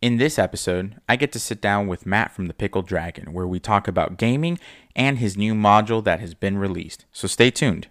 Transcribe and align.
In 0.00 0.18
this 0.18 0.38
episode, 0.38 0.94
I 1.08 1.16
get 1.16 1.32
to 1.32 1.40
sit 1.40 1.60
down 1.60 1.88
with 1.88 2.06
Matt 2.06 2.32
from 2.32 2.46
the 2.46 2.54
Pickled 2.54 2.86
Dragon, 2.86 3.32
where 3.32 3.48
we 3.48 3.58
talk 3.58 3.88
about 3.88 4.16
gaming 4.16 4.60
and 4.94 5.18
his 5.18 5.36
new 5.36 5.54
module 5.54 6.04
that 6.04 6.20
has 6.20 6.34
been 6.34 6.56
released. 6.56 7.04
So 7.10 7.26
stay 7.26 7.50
tuned. 7.50 7.88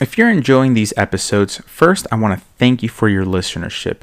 If 0.00 0.18
you're 0.18 0.28
enjoying 0.28 0.74
these 0.74 0.92
episodes, 0.96 1.58
first 1.66 2.08
I 2.10 2.16
want 2.16 2.36
to 2.36 2.44
thank 2.58 2.82
you 2.82 2.88
for 2.88 3.08
your 3.08 3.24
listenership. 3.24 3.98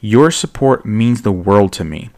Your 0.00 0.30
support 0.30 0.86
means 0.86 1.20
the 1.20 1.32
world 1.32 1.74
to 1.74 1.84
me. 1.84 2.08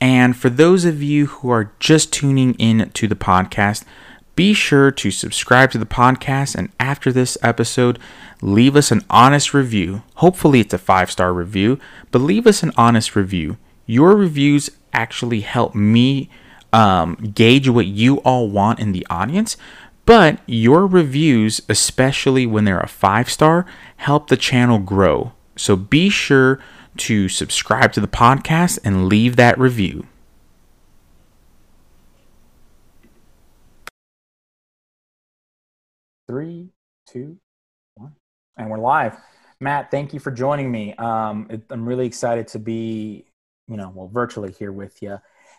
And 0.00 0.36
for 0.36 0.50
those 0.50 0.84
of 0.84 1.00
you 1.00 1.26
who 1.26 1.50
are 1.50 1.72
just 1.78 2.12
tuning 2.12 2.54
in 2.54 2.90
to 2.94 3.06
the 3.06 3.14
podcast, 3.14 3.84
be 4.34 4.54
sure 4.54 4.90
to 4.90 5.12
subscribe 5.12 5.70
to 5.70 5.78
the 5.78 5.86
podcast 5.86 6.56
and 6.56 6.70
after 6.80 7.12
this 7.12 7.38
episode, 7.42 8.00
leave 8.42 8.74
us 8.74 8.90
an 8.90 9.04
honest 9.08 9.54
review. 9.54 10.02
Hopefully, 10.16 10.58
it's 10.58 10.74
a 10.74 10.78
five 10.78 11.12
star 11.12 11.32
review, 11.32 11.78
but 12.10 12.18
leave 12.18 12.48
us 12.48 12.64
an 12.64 12.72
honest 12.76 13.14
review. 13.14 13.56
Your 13.86 14.16
reviews 14.16 14.70
actually 14.92 15.40
help 15.40 15.74
me 15.74 16.30
um, 16.72 17.14
gauge 17.34 17.68
what 17.68 17.86
you 17.86 18.18
all 18.18 18.48
want 18.48 18.80
in 18.80 18.92
the 18.92 19.06
audience. 19.10 19.56
But 20.06 20.40
your 20.46 20.86
reviews, 20.86 21.62
especially 21.68 22.46
when 22.46 22.64
they're 22.64 22.80
a 22.80 22.88
five 22.88 23.30
star, 23.30 23.64
help 23.96 24.28
the 24.28 24.36
channel 24.36 24.78
grow. 24.78 25.32
So 25.56 25.76
be 25.76 26.10
sure 26.10 26.60
to 26.98 27.28
subscribe 27.28 27.92
to 27.92 28.00
the 28.00 28.08
podcast 28.08 28.78
and 28.84 29.08
leave 29.08 29.36
that 29.36 29.58
review. 29.58 30.06
Three, 36.28 36.70
two, 37.06 37.38
one, 37.94 38.14
and 38.56 38.70
we're 38.70 38.78
live. 38.78 39.16
Matt, 39.60 39.90
thank 39.90 40.12
you 40.12 40.20
for 40.20 40.30
joining 40.30 40.70
me. 40.70 40.94
Um, 40.94 41.48
I'm 41.70 41.86
really 41.86 42.06
excited 42.06 42.48
to 42.48 42.58
be, 42.58 43.26
you 43.68 43.76
know, 43.76 43.92
well, 43.94 44.08
virtually 44.08 44.52
here 44.52 44.72
with 44.72 45.00
you. 45.02 45.18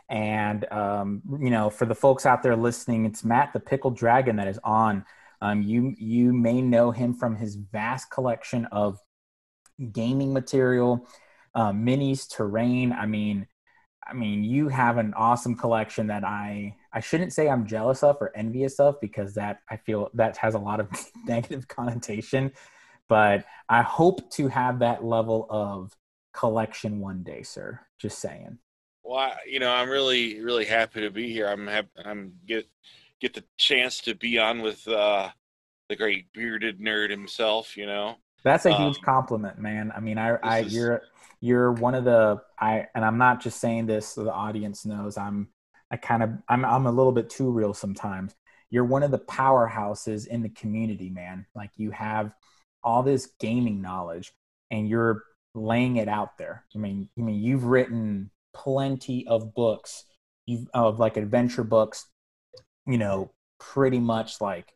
And, 0.09 0.71
um, 0.71 1.21
you 1.39 1.49
know, 1.49 1.69
for 1.69 1.85
the 1.85 1.95
folks 1.95 2.25
out 2.25 2.43
there 2.43 2.55
listening, 2.55 3.05
it's 3.05 3.23
Matt 3.23 3.53
the 3.53 3.59
Pickled 3.59 3.97
Dragon 3.97 4.35
that 4.35 4.47
is 4.47 4.59
on. 4.63 5.05
Um, 5.41 5.61
you, 5.63 5.95
you 5.97 6.33
may 6.33 6.61
know 6.61 6.91
him 6.91 7.13
from 7.13 7.35
his 7.35 7.55
vast 7.55 8.11
collection 8.11 8.65
of 8.65 8.99
gaming 9.91 10.33
material, 10.33 11.07
uh, 11.53 11.71
minis, 11.71 12.29
terrain. 12.29 12.93
I 12.93 13.05
mean, 13.05 13.47
I 14.07 14.13
mean, 14.13 14.43
you 14.43 14.67
have 14.69 14.97
an 14.97 15.13
awesome 15.15 15.55
collection 15.55 16.07
that 16.07 16.23
I 16.23 16.75
I 16.93 16.99
shouldn't 16.99 17.33
say 17.33 17.49
I'm 17.49 17.65
jealous 17.65 18.03
of 18.03 18.17
or 18.21 18.31
envious 18.35 18.79
of 18.79 19.01
because 19.01 19.33
that 19.33 19.59
I 19.69 19.77
feel 19.77 20.09
that 20.13 20.37
has 20.37 20.53
a 20.53 20.59
lot 20.59 20.79
of 20.79 20.89
negative 21.25 21.67
connotation. 21.67 22.51
But 23.09 23.45
I 23.67 23.81
hope 23.81 24.29
to 24.31 24.47
have 24.47 24.79
that 24.79 25.03
level 25.03 25.47
of 25.49 25.91
collection 26.35 26.99
one 26.99 27.23
day, 27.23 27.43
sir. 27.43 27.79
Just 27.99 28.19
saying. 28.19 28.57
Well, 29.03 29.19
I, 29.19 29.35
you 29.47 29.59
know, 29.59 29.71
I'm 29.71 29.89
really 29.89 30.41
really 30.41 30.65
happy 30.65 31.01
to 31.01 31.11
be 31.11 31.31
here. 31.31 31.47
I'm 31.47 31.67
happy, 31.67 31.89
I'm 32.03 32.33
get 32.45 32.67
get 33.21 33.33
the 33.33 33.43
chance 33.57 33.99
to 34.01 34.15
be 34.15 34.37
on 34.39 34.61
with 34.61 34.87
uh, 34.87 35.29
the 35.89 35.95
great 35.95 36.31
bearded 36.33 36.79
nerd 36.79 37.09
himself. 37.09 37.77
You 37.77 37.85
know, 37.85 38.15
that's 38.43 38.65
a 38.65 38.73
huge 38.73 38.97
um, 38.97 39.03
compliment, 39.03 39.59
man. 39.59 39.91
I 39.95 39.99
mean, 39.99 40.17
I, 40.17 40.37
I 40.43 40.59
is... 40.59 40.73
you're 40.73 41.01
you're 41.39 41.71
one 41.71 41.95
of 41.95 42.03
the 42.03 42.41
I 42.59 42.87
and 42.95 43.05
I'm 43.05 43.17
not 43.17 43.41
just 43.41 43.59
saying 43.59 43.85
this 43.85 44.07
so 44.07 44.23
the 44.23 44.33
audience 44.33 44.85
knows. 44.85 45.17
I'm 45.17 45.49
I 45.91 45.97
kind 45.97 46.23
of 46.23 46.31
I'm 46.49 46.65
I'm 46.65 46.87
a 46.87 46.91
little 46.91 47.11
bit 47.11 47.29
too 47.29 47.51
real 47.51 47.73
sometimes. 47.73 48.35
You're 48.71 48.85
one 48.85 49.03
of 49.03 49.11
the 49.11 49.19
powerhouses 49.19 50.27
in 50.27 50.41
the 50.41 50.49
community, 50.49 51.09
man. 51.09 51.45
Like 51.55 51.71
you 51.77 51.91
have 51.91 52.33
all 52.83 53.03
this 53.03 53.31
gaming 53.39 53.81
knowledge 53.81 54.33
and 54.71 54.89
you're 54.89 55.23
laying 55.55 55.97
it 55.97 56.07
out 56.07 56.37
there. 56.37 56.65
I 56.75 56.77
mean, 56.77 57.09
I 57.17 57.21
mean 57.21 57.41
you've 57.41 57.65
written 57.65 58.31
plenty 58.53 59.27
of 59.27 59.53
books, 59.53 60.05
you've 60.45 60.67
of 60.73 60.99
like 60.99 61.17
adventure 61.17 61.63
books, 61.63 62.07
you 62.85 62.97
know, 62.97 63.31
pretty 63.59 63.99
much 63.99 64.41
like 64.41 64.73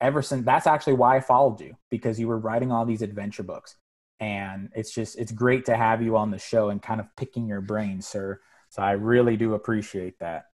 ever 0.00 0.22
since 0.22 0.44
that's 0.44 0.66
actually 0.66 0.94
why 0.94 1.16
I 1.16 1.20
followed 1.20 1.60
you 1.60 1.76
because 1.90 2.18
you 2.18 2.28
were 2.28 2.38
writing 2.38 2.72
all 2.72 2.84
these 2.84 3.02
adventure 3.02 3.42
books. 3.42 3.76
And 4.20 4.70
it's 4.74 4.92
just 4.94 5.18
it's 5.18 5.32
great 5.32 5.66
to 5.66 5.76
have 5.76 6.02
you 6.02 6.16
on 6.16 6.30
the 6.30 6.38
show 6.38 6.70
and 6.70 6.80
kind 6.80 7.00
of 7.00 7.06
picking 7.16 7.48
your 7.48 7.60
brain 7.60 8.00
sir. 8.00 8.40
So 8.70 8.82
i 8.82 8.92
really 8.92 9.36
do 9.36 9.54
appreciate 9.54 10.18
that. 10.20 10.46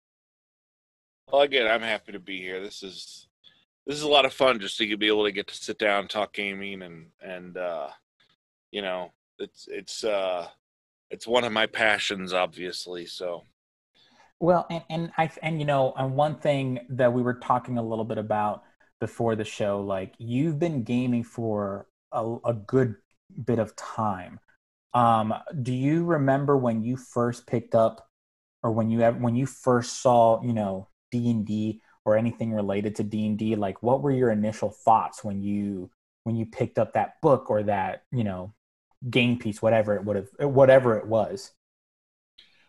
Well 1.31 1.43
again 1.43 1.71
i'm 1.71 1.83
happy 1.83 2.13
to 2.13 2.21
be 2.21 2.41
here. 2.41 2.63
This 2.63 2.83
is 2.83 3.29
this 3.87 3.97
is 3.97 4.03
a 4.03 4.09
lot 4.09 4.27
of 4.27 4.33
fun 4.33 4.61
just 4.61 4.77
to 4.79 4.97
be 4.97 5.09
able 5.09 5.25
to 5.25 5.33
get 5.33 5.49
to 5.49 5.55
sit 5.55 5.79
down 5.79 6.09
talk 6.09 6.35
gaming 6.35 6.83
and 6.83 7.07
and 7.23 7.57
uh 7.57 7.89
you 8.71 8.83
know 8.83 9.13
it's 9.39 9.69
it's 9.71 10.05
uh 10.05 10.47
it's 11.11 11.27
one 11.27 11.45
of 11.45 11.53
my 11.53 11.67
passions 11.67 12.33
obviously 12.33 13.07
so 13.07 13.43
well 14.41 14.67
and 14.71 14.83
and 14.91 15.13
i 15.19 15.31
and 15.43 15.59
you 15.59 15.67
know 15.67 15.93
and 15.97 16.15
one 16.15 16.37
thing 16.37 16.79
that 16.89 17.13
we 17.13 17.23
were 17.23 17.35
talking 17.35 17.79
a 17.79 17.83
little 17.83 18.05
bit 18.05 18.19
about 18.19 18.63
before 19.01 19.37
the 19.37 19.45
show 19.45 19.81
like 19.81 20.15
you've 20.19 20.59
been 20.59 20.83
gaming 20.83 21.25
for 21.25 21.87
a, 22.13 22.37
a 22.45 22.55
good 22.55 22.97
bit 23.45 23.59
of 23.59 23.75
time. 23.77 24.41
Um, 24.95 25.35
do 25.63 25.73
you 25.73 26.05
remember 26.05 26.57
when 26.57 26.83
you 26.83 26.97
first 26.97 27.47
picked 27.47 27.75
up, 27.75 28.09
or 28.63 28.73
when 28.73 28.91
you 28.91 29.01
when 29.03 29.37
you 29.37 29.47
first 29.47 30.03
saw, 30.03 30.43
you 30.43 30.53
know, 30.53 30.89
D 31.11 31.31
and 31.31 31.47
D 31.47 31.81
or 32.05 32.17
anything 32.17 32.53
related 32.53 32.97
to 32.97 33.05
D 33.05 33.27
and 33.27 33.39
D? 33.39 33.55
Like, 33.55 33.83
what 33.83 34.03
were 34.03 34.11
your 34.11 34.31
initial 34.31 34.71
thoughts 34.71 35.23
when 35.23 35.43
you 35.43 35.91
when 36.25 36.37
you 36.37 36.47
picked 36.47 36.79
up 36.79 36.95
that 36.95 37.21
book 37.23 37.51
or 37.51 37.63
that 37.65 38.03
you 38.11 38.25
know 38.25 38.55
game 39.09 39.39
piece, 39.39 39.63
whatever 39.63 39.97
it 39.97 40.05
would 40.05 40.17
have, 40.17 40.29
whatever 40.51 40.97
it 40.97 41.07
was? 41.07 41.53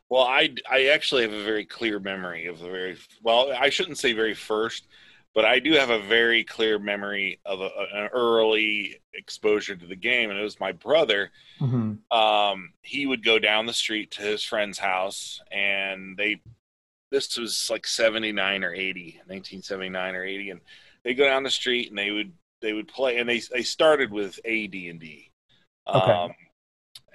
Well, 0.09 0.23
I 0.23 0.55
I 0.69 0.87
actually 0.87 1.23
have 1.23 1.33
a 1.33 1.43
very 1.43 1.65
clear 1.65 1.99
memory 1.99 2.47
of 2.47 2.59
the 2.59 2.69
very 2.69 2.97
well. 3.23 3.51
I 3.51 3.69
shouldn't 3.69 3.97
say 3.97 4.13
very 4.13 4.33
first 4.33 4.87
but 5.35 5.45
I 5.45 5.59
do 5.59 5.73
have 5.73 5.89
a 5.89 5.99
very 5.99 6.43
clear 6.43 6.79
memory 6.79 7.39
of 7.45 7.61
a, 7.61 7.69
an 7.93 8.09
early 8.13 8.99
exposure 9.13 9.75
to 9.75 9.85
the 9.85 9.95
game, 9.95 10.29
and 10.29 10.39
it 10.39 10.43
was 10.43 10.59
my 10.59 10.71
brother. 10.71 11.31
Mm-hmm. 11.59 12.17
Um, 12.17 12.73
he 12.81 13.05
would 13.05 13.23
go 13.23 13.37
down 13.37 13.65
the 13.65 13.73
street 13.73 14.11
to 14.11 14.21
his 14.21 14.43
friend's 14.43 14.79
house, 14.79 15.41
and 15.51 16.17
they 16.17 16.41
this 17.11 17.37
was 17.37 17.69
like 17.71 17.87
79 17.87 18.63
or 18.63 18.71
80 18.71 19.21
1979 19.25 20.15
or 20.15 20.23
80 20.23 20.49
and 20.51 20.61
they 21.03 21.15
go 21.15 21.25
down 21.25 21.41
the 21.41 21.49
street 21.49 21.89
and 21.89 21.97
they 21.97 22.11
would 22.11 22.31
they 22.61 22.71
would 22.71 22.87
play 22.87 23.17
and 23.17 23.27
they 23.27 23.39
they 23.51 23.63
started 23.63 24.11
with 24.11 24.37
AD&D 24.45 25.28
okay. 25.95 26.11
Um, 26.11 26.31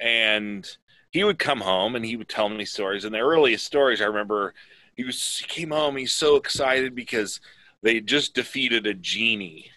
and 0.00 0.76
he 1.10 1.24
would 1.24 1.38
come 1.38 1.60
home 1.60 1.94
and 1.96 2.04
he 2.04 2.16
would 2.16 2.28
tell 2.28 2.48
me 2.48 2.64
stories 2.64 3.04
and 3.04 3.14
the 3.14 3.20
earliest 3.20 3.64
stories 3.64 4.00
I 4.00 4.06
remember 4.06 4.54
he 4.96 5.04
was 5.04 5.38
he 5.38 5.46
came 5.46 5.70
home 5.70 5.96
he's 5.96 6.12
so 6.12 6.36
excited 6.36 6.94
because 6.94 7.40
they 7.84 8.00
just 8.00 8.34
defeated 8.34 8.86
a 8.86 8.94
genie. 8.94 9.70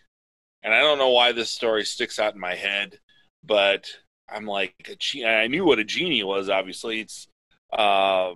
And 0.63 0.73
I 0.73 0.79
don't 0.79 0.97
know 0.97 1.09
why 1.09 1.33
this 1.33 1.51
story 1.51 1.83
sticks 1.83 2.19
out 2.19 2.33
in 2.33 2.39
my 2.39 2.55
head, 2.55 2.99
but 3.43 3.91
I'm 4.29 4.47
like, 4.47 4.97
I 5.25 5.47
knew 5.47 5.65
what 5.65 5.79
a 5.79 5.83
genie 5.83 6.23
was, 6.23 6.49
obviously. 6.49 7.01
It's, 7.01 7.27
uh, 7.71 8.31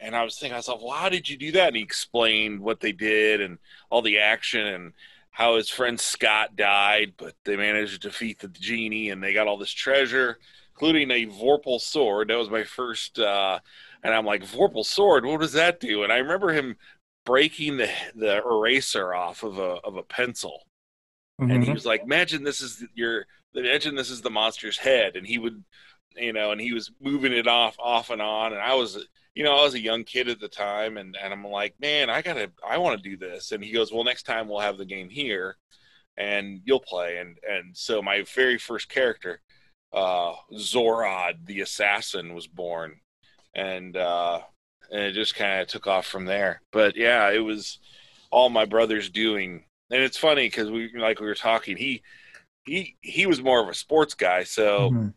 and 0.00 0.16
I 0.16 0.24
was 0.24 0.34
thinking 0.34 0.54
to 0.54 0.56
myself, 0.56 0.82
well, 0.82 0.96
how 0.96 1.08
did 1.08 1.28
you 1.28 1.36
do 1.36 1.52
that? 1.52 1.68
And 1.68 1.76
he 1.76 1.82
explained 1.82 2.60
what 2.60 2.80
they 2.80 2.90
did 2.90 3.40
and 3.40 3.58
all 3.88 4.02
the 4.02 4.18
action 4.18 4.66
and 4.66 4.92
how 5.32 5.56
his 5.56 5.68
friend 5.68 5.98
Scott 5.98 6.56
died, 6.56 7.14
but 7.16 7.34
they 7.44 7.56
managed 7.56 8.02
to 8.02 8.08
defeat 8.08 8.38
the 8.38 8.48
genie 8.48 9.10
and 9.10 9.22
they 9.22 9.32
got 9.32 9.48
all 9.48 9.56
this 9.56 9.72
treasure, 9.72 10.38
including 10.74 11.10
a 11.10 11.26
Vorpal 11.26 11.80
sword. 11.80 12.28
That 12.28 12.38
was 12.38 12.50
my 12.50 12.64
first, 12.64 13.18
uh, 13.18 13.58
and 14.02 14.14
I'm 14.14 14.26
like, 14.26 14.44
Vorpal 14.44 14.84
sword, 14.84 15.24
what 15.24 15.40
does 15.40 15.54
that 15.54 15.80
do? 15.80 16.04
And 16.04 16.12
I 16.12 16.18
remember 16.18 16.52
him 16.52 16.76
breaking 17.24 17.76
the 17.76 17.88
the 18.14 18.38
eraser 18.38 19.14
off 19.14 19.42
of 19.42 19.58
a 19.58 19.78
of 19.84 19.96
a 19.96 20.02
pencil. 20.02 20.62
Mm-hmm. 21.40 21.50
And 21.50 21.62
he 21.62 21.66
mm-hmm. 21.66 21.74
was 21.74 21.86
like, 21.86 22.02
"Imagine 22.02 22.44
this 22.44 22.60
is 22.60 22.84
your 22.94 23.26
imagine 23.54 23.94
this 23.94 24.10
is 24.10 24.22
the 24.22 24.30
monster's 24.30 24.78
head," 24.78 25.16
and 25.16 25.26
he 25.26 25.38
would, 25.38 25.64
you 26.16 26.32
know, 26.32 26.52
and 26.52 26.60
he 26.60 26.72
was 26.72 26.90
moving 27.00 27.32
it 27.32 27.46
off 27.46 27.76
off 27.78 28.10
and 28.10 28.22
on, 28.22 28.52
and 28.52 28.60
I 28.60 28.74
was, 28.74 29.06
you 29.34 29.44
know, 29.44 29.56
I 29.56 29.62
was 29.62 29.74
a 29.74 29.80
young 29.80 30.04
kid 30.04 30.28
at 30.28 30.40
the 30.40 30.48
time, 30.48 30.96
and 30.96 31.16
and 31.20 31.32
I'm 31.32 31.44
like, 31.44 31.74
man, 31.80 32.10
I 32.10 32.22
gotta, 32.22 32.50
I 32.66 32.78
want 32.78 33.02
to 33.02 33.08
do 33.08 33.16
this, 33.16 33.52
and 33.52 33.64
he 33.64 33.72
goes, 33.72 33.92
well, 33.92 34.04
next 34.04 34.24
time 34.24 34.48
we'll 34.48 34.60
have 34.60 34.78
the 34.78 34.84
game 34.84 35.08
here, 35.08 35.56
and 36.16 36.60
you'll 36.64 36.80
play, 36.80 37.18
and 37.18 37.38
and 37.48 37.76
so 37.76 38.02
my 38.02 38.24
very 38.34 38.58
first 38.58 38.88
character, 38.88 39.40
uh, 39.92 40.34
Zorod 40.54 41.46
the 41.46 41.60
assassin, 41.60 42.34
was 42.34 42.46
born, 42.46 43.00
and 43.54 43.96
uh, 43.96 44.40
and 44.90 45.00
it 45.00 45.12
just 45.12 45.34
kind 45.34 45.60
of 45.60 45.68
took 45.68 45.86
off 45.86 46.06
from 46.06 46.26
there. 46.26 46.62
But 46.72 46.96
yeah, 46.96 47.30
it 47.30 47.40
was 47.40 47.78
all 48.30 48.48
my 48.48 48.64
brother's 48.64 49.10
doing, 49.10 49.64
and 49.90 50.02
it's 50.02 50.18
funny 50.18 50.46
because 50.46 50.70
we 50.70 50.90
like 50.96 51.20
we 51.20 51.26
were 51.26 51.34
talking. 51.34 51.76
He 51.76 52.02
he 52.64 52.96
he 53.00 53.26
was 53.26 53.42
more 53.42 53.62
of 53.62 53.68
a 53.68 53.74
sports 53.74 54.14
guy, 54.14 54.44
so 54.44 54.90
mm-hmm. 54.90 55.08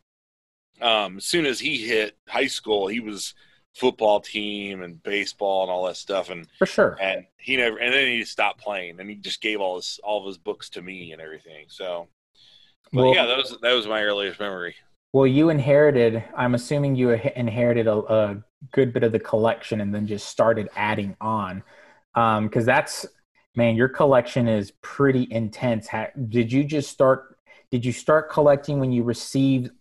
Um, 0.81 1.17
as 1.17 1.25
soon 1.25 1.45
as 1.45 1.59
he 1.59 1.77
hit 1.77 2.17
high 2.27 2.47
school, 2.47 2.87
he 2.87 2.99
was 2.99 3.33
football 3.75 4.21
team 4.21 4.83
and 4.83 5.03
baseball 5.03 5.63
and 5.63 5.71
all 5.71 5.85
that 5.85 5.97
stuff 5.97 6.29
and 6.29 6.47
for 6.57 6.65
sure 6.65 6.97
and 7.01 7.25
he 7.35 7.57
never 7.57 7.75
and 7.75 7.93
then 7.93 8.07
he 8.07 8.23
stopped 8.23 8.57
playing 8.57 8.97
and 9.01 9.09
he 9.09 9.17
just 9.17 9.41
gave 9.41 9.59
all 9.59 9.75
his 9.75 9.99
all 10.01 10.21
of 10.21 10.25
his 10.25 10.37
books 10.37 10.69
to 10.69 10.81
me 10.81 11.11
and 11.11 11.21
everything 11.21 11.65
so 11.67 12.07
but 12.93 13.03
well, 13.03 13.13
yeah 13.13 13.25
that 13.25 13.35
was 13.35 13.57
that 13.61 13.73
was 13.73 13.85
my 13.85 14.01
earliest 14.01 14.39
memory 14.39 14.73
Well, 15.15 15.27
you 15.27 15.49
inherited. 15.49 16.25
I'm 16.35 16.55
assuming 16.55 16.97
you 16.97 17.11
inherited 17.11 17.87
a, 17.87 17.95
a 17.95 18.43
good 18.73 18.91
bit 18.91 19.03
of 19.03 19.13
the 19.13 19.19
collection 19.19 19.79
and 19.79 19.95
then 19.95 20.07
just 20.07 20.27
started 20.27 20.67
adding 20.75 21.15
on, 21.21 21.63
because 22.13 22.63
um, 22.63 22.65
that's 22.65 23.05
man, 23.55 23.77
your 23.77 23.87
collection 23.87 24.49
is 24.49 24.71
pretty 24.81 25.25
intense. 25.31 25.87
How, 25.87 26.07
did 26.27 26.51
you 26.51 26.65
just 26.65 26.91
start? 26.91 27.37
Did 27.71 27.85
you 27.85 27.93
start 27.93 28.29
collecting 28.29 28.77
when 28.77 28.91
you 28.91 29.03
received 29.03 29.71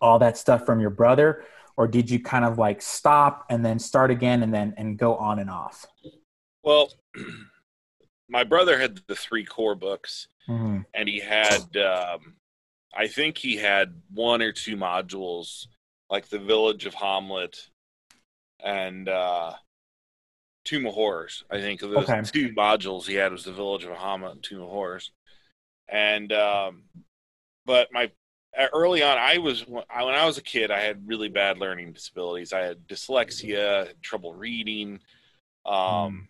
all 0.00 0.18
that 0.18 0.36
stuff 0.36 0.66
from 0.66 0.80
your 0.80 0.90
brother, 0.90 1.44
or 1.76 1.86
did 1.86 2.10
you 2.10 2.20
kind 2.20 2.44
of 2.44 2.58
like 2.58 2.80
stop 2.80 3.46
and 3.50 3.64
then 3.64 3.78
start 3.78 4.10
again 4.10 4.42
and 4.42 4.52
then 4.52 4.74
and 4.76 4.98
go 4.98 5.16
on 5.16 5.38
and 5.38 5.50
off? 5.50 5.86
Well, 6.62 6.92
my 8.28 8.44
brother 8.44 8.78
had 8.78 9.00
the 9.06 9.16
three 9.16 9.44
core 9.44 9.74
books, 9.74 10.28
mm-hmm. 10.48 10.80
and 10.94 11.08
he 11.08 11.20
had, 11.20 11.76
um, 11.76 12.34
I 12.96 13.06
think 13.08 13.38
he 13.38 13.56
had 13.56 14.00
one 14.12 14.42
or 14.42 14.52
two 14.52 14.76
modules, 14.76 15.66
like 16.10 16.28
the 16.28 16.38
Village 16.38 16.86
of 16.86 16.94
Hommlet, 16.94 17.68
and 18.64 19.08
uh, 19.08 19.52
Tomb 20.64 20.86
of 20.86 20.94
Horrors. 20.94 21.44
I 21.50 21.60
think 21.60 21.80
those 21.80 22.08
okay. 22.08 22.22
two 22.22 22.54
modules 22.54 23.06
he 23.06 23.14
had 23.14 23.32
was 23.32 23.44
the 23.44 23.52
Village 23.52 23.84
of 23.84 23.90
Hommlet 23.90 24.32
and 24.32 24.42
Tomb 24.42 24.62
of 24.62 24.68
Horrors, 24.68 25.12
and 25.88 26.32
um, 26.32 26.84
but 27.66 27.88
my 27.92 28.10
early 28.72 29.02
on, 29.02 29.18
I 29.18 29.38
was 29.38 29.66
when 29.66 29.84
I 29.90 30.26
was 30.26 30.38
a 30.38 30.42
kid, 30.42 30.70
I 30.70 30.80
had 30.80 31.06
really 31.06 31.28
bad 31.28 31.58
learning 31.58 31.92
disabilities. 31.92 32.52
I 32.52 32.60
had 32.60 32.86
dyslexia, 32.86 33.92
trouble 34.02 34.34
reading, 34.34 35.00
um, 35.66 35.74
mm. 35.74 36.26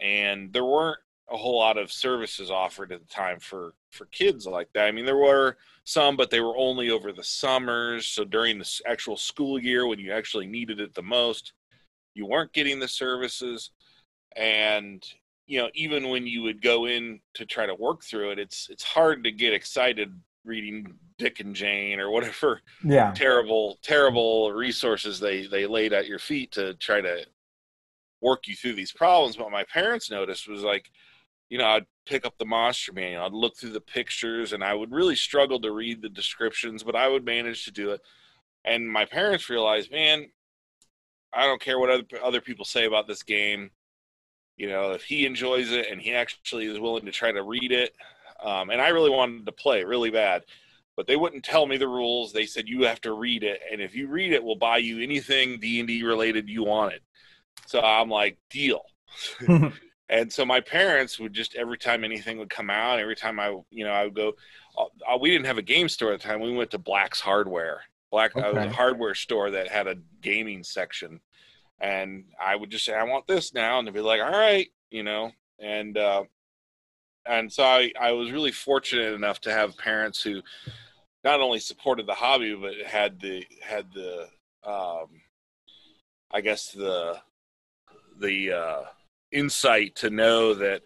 and 0.00 0.52
there 0.52 0.64
weren't 0.64 0.98
a 1.30 1.36
whole 1.36 1.58
lot 1.58 1.78
of 1.78 1.92
services 1.92 2.50
offered 2.50 2.92
at 2.92 3.00
the 3.00 3.06
time 3.06 3.38
for 3.38 3.74
for 3.90 4.06
kids 4.06 4.46
like 4.46 4.68
that. 4.74 4.86
I 4.86 4.92
mean, 4.92 5.04
there 5.04 5.16
were 5.16 5.56
some, 5.84 6.16
but 6.16 6.30
they 6.30 6.40
were 6.40 6.56
only 6.56 6.90
over 6.90 7.12
the 7.12 7.24
summers. 7.24 8.08
So 8.08 8.24
during 8.24 8.58
the 8.58 8.80
actual 8.86 9.16
school 9.16 9.58
year, 9.58 9.86
when 9.86 9.98
you 9.98 10.12
actually 10.12 10.46
needed 10.46 10.80
it 10.80 10.94
the 10.94 11.02
most, 11.02 11.52
you 12.14 12.26
weren't 12.26 12.52
getting 12.52 12.78
the 12.78 12.88
services. 12.88 13.70
And 14.36 15.04
you 15.46 15.60
know, 15.60 15.68
even 15.74 16.08
when 16.08 16.26
you 16.26 16.42
would 16.42 16.62
go 16.62 16.86
in 16.86 17.20
to 17.34 17.44
try 17.44 17.66
to 17.66 17.74
work 17.74 18.04
through 18.04 18.32
it, 18.32 18.38
it's 18.38 18.68
it's 18.70 18.84
hard 18.84 19.24
to 19.24 19.32
get 19.32 19.52
excited 19.52 20.12
reading 20.44 20.94
Dick 21.18 21.40
and 21.40 21.54
Jane 21.54 22.00
or 22.00 22.10
whatever 22.10 22.62
yeah. 22.84 23.12
terrible 23.14 23.78
terrible 23.82 24.52
resources 24.52 25.20
they 25.20 25.46
they 25.46 25.66
laid 25.66 25.92
at 25.92 26.06
your 26.06 26.18
feet 26.18 26.52
to 26.52 26.74
try 26.74 27.00
to 27.00 27.26
work 28.20 28.46
you 28.46 28.54
through 28.54 28.74
these 28.74 28.92
problems. 28.92 29.38
What 29.38 29.50
my 29.50 29.64
parents 29.64 30.10
noticed 30.10 30.48
was 30.48 30.62
like, 30.62 30.90
you 31.48 31.58
know, 31.58 31.66
I'd 31.66 31.86
pick 32.06 32.24
up 32.24 32.36
the 32.38 32.44
monster 32.44 32.92
manual, 32.92 33.24
I'd 33.24 33.32
look 33.32 33.56
through 33.56 33.72
the 33.72 33.80
pictures, 33.80 34.52
and 34.52 34.62
I 34.62 34.74
would 34.74 34.92
really 34.92 35.16
struggle 35.16 35.60
to 35.60 35.72
read 35.72 36.02
the 36.02 36.08
descriptions, 36.08 36.82
but 36.82 36.96
I 36.96 37.08
would 37.08 37.24
manage 37.24 37.64
to 37.64 37.70
do 37.70 37.90
it. 37.90 38.00
And 38.64 38.90
my 38.90 39.04
parents 39.04 39.48
realized, 39.48 39.90
man, 39.90 40.26
I 41.32 41.46
don't 41.46 41.60
care 41.60 41.78
what 41.78 41.90
other 41.90 42.04
other 42.22 42.40
people 42.40 42.64
say 42.64 42.86
about 42.86 43.06
this 43.06 43.22
game. 43.22 43.70
You 44.56 44.68
know, 44.68 44.90
if 44.92 45.04
he 45.04 45.24
enjoys 45.24 45.70
it 45.70 45.86
and 45.90 46.00
he 46.00 46.12
actually 46.12 46.66
is 46.66 46.78
willing 46.78 47.06
to 47.06 47.12
try 47.12 47.32
to 47.32 47.42
read 47.42 47.72
it, 47.72 47.94
um, 48.42 48.70
and 48.70 48.80
I 48.80 48.88
really 48.88 49.10
wanted 49.10 49.46
to 49.46 49.52
play 49.52 49.84
really 49.84 50.10
bad, 50.10 50.44
but 50.96 51.06
they 51.06 51.16
wouldn't 51.16 51.44
tell 51.44 51.66
me 51.66 51.76
the 51.76 51.88
rules. 51.88 52.32
They 52.32 52.46
said 52.46 52.68
you 52.68 52.82
have 52.84 53.00
to 53.02 53.12
read 53.12 53.42
it, 53.42 53.60
and 53.70 53.80
if 53.80 53.94
you 53.94 54.08
read 54.08 54.32
it, 54.32 54.42
we'll 54.42 54.56
buy 54.56 54.78
you 54.78 55.00
anything 55.00 55.58
D 55.60 55.78
and 55.78 55.88
D 55.88 56.02
related 56.02 56.48
you 56.48 56.64
wanted. 56.64 57.00
So 57.66 57.80
I'm 57.80 58.10
like, 58.10 58.38
deal. 58.50 58.82
and 60.08 60.32
so 60.32 60.44
my 60.44 60.60
parents 60.60 61.18
would 61.18 61.32
just 61.32 61.54
every 61.54 61.78
time 61.78 62.04
anything 62.04 62.38
would 62.38 62.50
come 62.50 62.70
out, 62.70 62.98
every 62.98 63.16
time 63.16 63.38
I, 63.38 63.56
you 63.70 63.84
know, 63.84 63.92
I 63.92 64.04
would 64.04 64.14
go. 64.14 64.32
Uh, 64.78 65.18
we 65.20 65.30
didn't 65.30 65.46
have 65.46 65.58
a 65.58 65.62
game 65.62 65.88
store 65.88 66.12
at 66.12 66.20
the 66.20 66.28
time. 66.28 66.40
We 66.40 66.52
went 66.52 66.70
to 66.70 66.78
Black's 66.78 67.20
Hardware. 67.20 67.82
Black 68.10 68.36
okay. 68.36 68.46
uh, 68.46 68.52
was 68.52 68.66
a 68.66 68.70
hardware 68.70 69.14
store 69.14 69.50
that 69.52 69.68
had 69.68 69.86
a 69.86 69.96
gaming 70.20 70.64
section, 70.64 71.20
and 71.80 72.24
I 72.40 72.56
would 72.56 72.70
just 72.70 72.84
say, 72.84 72.94
"I 72.94 73.04
want 73.04 73.26
this 73.26 73.54
now," 73.54 73.78
and 73.78 73.86
they'd 73.86 73.94
be 73.94 74.00
like, 74.00 74.20
"All 74.20 74.30
right," 74.30 74.68
you 74.90 75.02
know. 75.02 75.30
And 75.60 75.96
uh, 75.96 76.24
and 77.26 77.52
so 77.52 77.62
I, 77.62 77.92
I 78.00 78.12
was 78.12 78.30
really 78.32 78.52
fortunate 78.52 79.12
enough 79.12 79.40
to 79.42 79.52
have 79.52 79.76
parents 79.76 80.22
who 80.22 80.42
not 81.24 81.40
only 81.40 81.60
supported 81.60 82.06
the 82.06 82.14
hobby 82.14 82.54
but 82.54 82.74
had 82.86 83.20
the 83.20 83.44
had 83.62 83.86
the 83.92 84.28
um, 84.64 85.08
I 86.30 86.40
guess 86.40 86.72
the 86.72 87.18
the 88.18 88.52
uh, 88.52 88.82
insight 89.32 89.96
to 89.96 90.10
know 90.10 90.54
that 90.54 90.82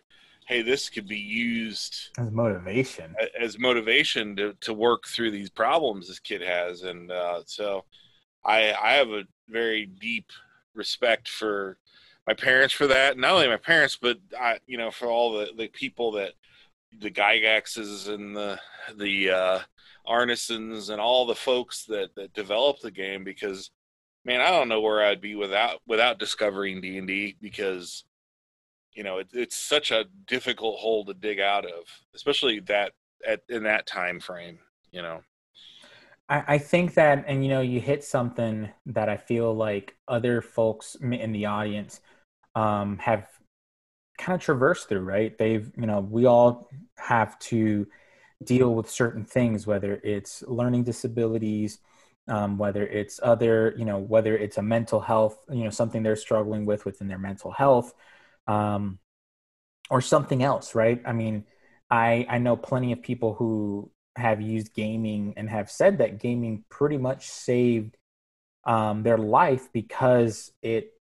hey 0.46 0.62
this 0.62 0.88
could 0.88 1.08
be 1.08 1.18
used 1.18 2.10
as 2.18 2.30
motivation. 2.30 3.14
as 3.40 3.58
motivation 3.58 4.36
to, 4.36 4.54
to 4.60 4.74
work 4.74 5.04
through 5.06 5.30
these 5.30 5.50
problems 5.50 6.08
this 6.08 6.20
kid 6.20 6.42
has. 6.42 6.82
And 6.82 7.10
uh, 7.10 7.42
so 7.46 7.84
I 8.44 8.72
I 8.72 8.92
have 8.94 9.08
a 9.08 9.24
very 9.48 9.86
deep 9.86 10.26
respect 10.74 11.28
for 11.28 11.78
my 12.26 12.34
parents 12.34 12.74
for 12.74 12.86
that. 12.86 13.18
Not 13.18 13.32
only 13.32 13.48
my 13.48 13.56
parents, 13.56 13.98
but 14.00 14.18
I, 14.38 14.58
you 14.66 14.78
know, 14.78 14.90
for 14.90 15.08
all 15.08 15.32
the, 15.32 15.50
the 15.56 15.68
people 15.68 16.12
that 16.12 16.32
the 17.00 17.10
Gygaxes 17.10 18.08
and 18.08 18.36
the 18.36 18.58
the 18.96 19.30
uh, 19.30 19.58
Arnesons 20.06 20.90
and 20.90 21.00
all 21.00 21.26
the 21.26 21.34
folks 21.34 21.84
that 21.86 22.14
that 22.16 22.32
developed 22.32 22.82
the 22.82 22.90
game. 22.90 23.24
Because 23.24 23.70
man, 24.24 24.40
I 24.40 24.50
don't 24.50 24.68
know 24.68 24.80
where 24.80 25.04
I'd 25.04 25.20
be 25.20 25.34
without 25.34 25.80
without 25.86 26.18
discovering 26.18 26.80
D 26.80 26.98
and 26.98 27.06
D 27.06 27.36
because 27.40 28.04
you 28.94 29.04
know 29.04 29.18
it, 29.18 29.28
it's 29.32 29.56
such 29.56 29.90
a 29.90 30.06
difficult 30.26 30.78
hole 30.78 31.04
to 31.04 31.14
dig 31.14 31.40
out 31.40 31.66
of, 31.66 31.84
especially 32.14 32.60
that 32.60 32.92
at 33.26 33.42
in 33.48 33.64
that 33.64 33.86
time 33.86 34.20
frame. 34.20 34.58
You 34.92 35.02
know. 35.02 35.20
I, 36.26 36.56
think 36.56 36.94
that, 36.94 37.24
and 37.28 37.44
you 37.44 37.50
know, 37.50 37.60
you 37.60 37.80
hit 37.80 38.02
something 38.02 38.70
that 38.86 39.10
I 39.10 39.18
feel 39.18 39.54
like 39.54 39.94
other 40.08 40.40
folks 40.40 40.96
in 41.02 41.32
the 41.32 41.44
audience 41.44 42.00
um, 42.54 42.98
have 42.98 43.28
kind 44.18 44.34
of 44.34 44.40
traversed 44.42 44.88
through, 44.88 45.00
right? 45.00 45.36
They've, 45.36 45.70
you 45.76 45.86
know, 45.86 46.00
we 46.00 46.26
all 46.26 46.68
have 46.98 47.38
to 47.40 47.86
deal 48.44 48.74
with 48.74 48.90
certain 48.90 49.24
things, 49.24 49.66
whether 49.66 50.00
it's 50.04 50.42
learning 50.46 50.84
disabilities, 50.84 51.78
um, 52.28 52.58
whether 52.58 52.86
it's 52.86 53.20
other, 53.22 53.74
you 53.76 53.84
know, 53.84 53.98
whether 53.98 54.36
it's 54.36 54.58
a 54.58 54.62
mental 54.62 55.00
health, 55.00 55.38
you 55.50 55.64
know, 55.64 55.70
something 55.70 56.02
they're 56.02 56.16
struggling 56.16 56.66
with 56.66 56.84
within 56.84 57.08
their 57.08 57.18
mental 57.18 57.50
health, 57.50 57.92
um, 58.46 58.98
or 59.90 60.00
something 60.00 60.42
else, 60.42 60.74
right? 60.74 61.00
I 61.04 61.12
mean, 61.12 61.44
I 61.90 62.26
I 62.28 62.38
know 62.38 62.56
plenty 62.56 62.92
of 62.92 63.02
people 63.02 63.34
who 63.34 63.90
have 64.16 64.40
used 64.40 64.74
gaming 64.74 65.34
and 65.36 65.50
have 65.50 65.70
said 65.70 65.98
that 65.98 66.20
gaming 66.20 66.64
pretty 66.70 66.98
much 66.98 67.26
saved 67.28 67.96
um, 68.64 69.02
their 69.02 69.18
life 69.18 69.70
because 69.72 70.52
it, 70.62 70.92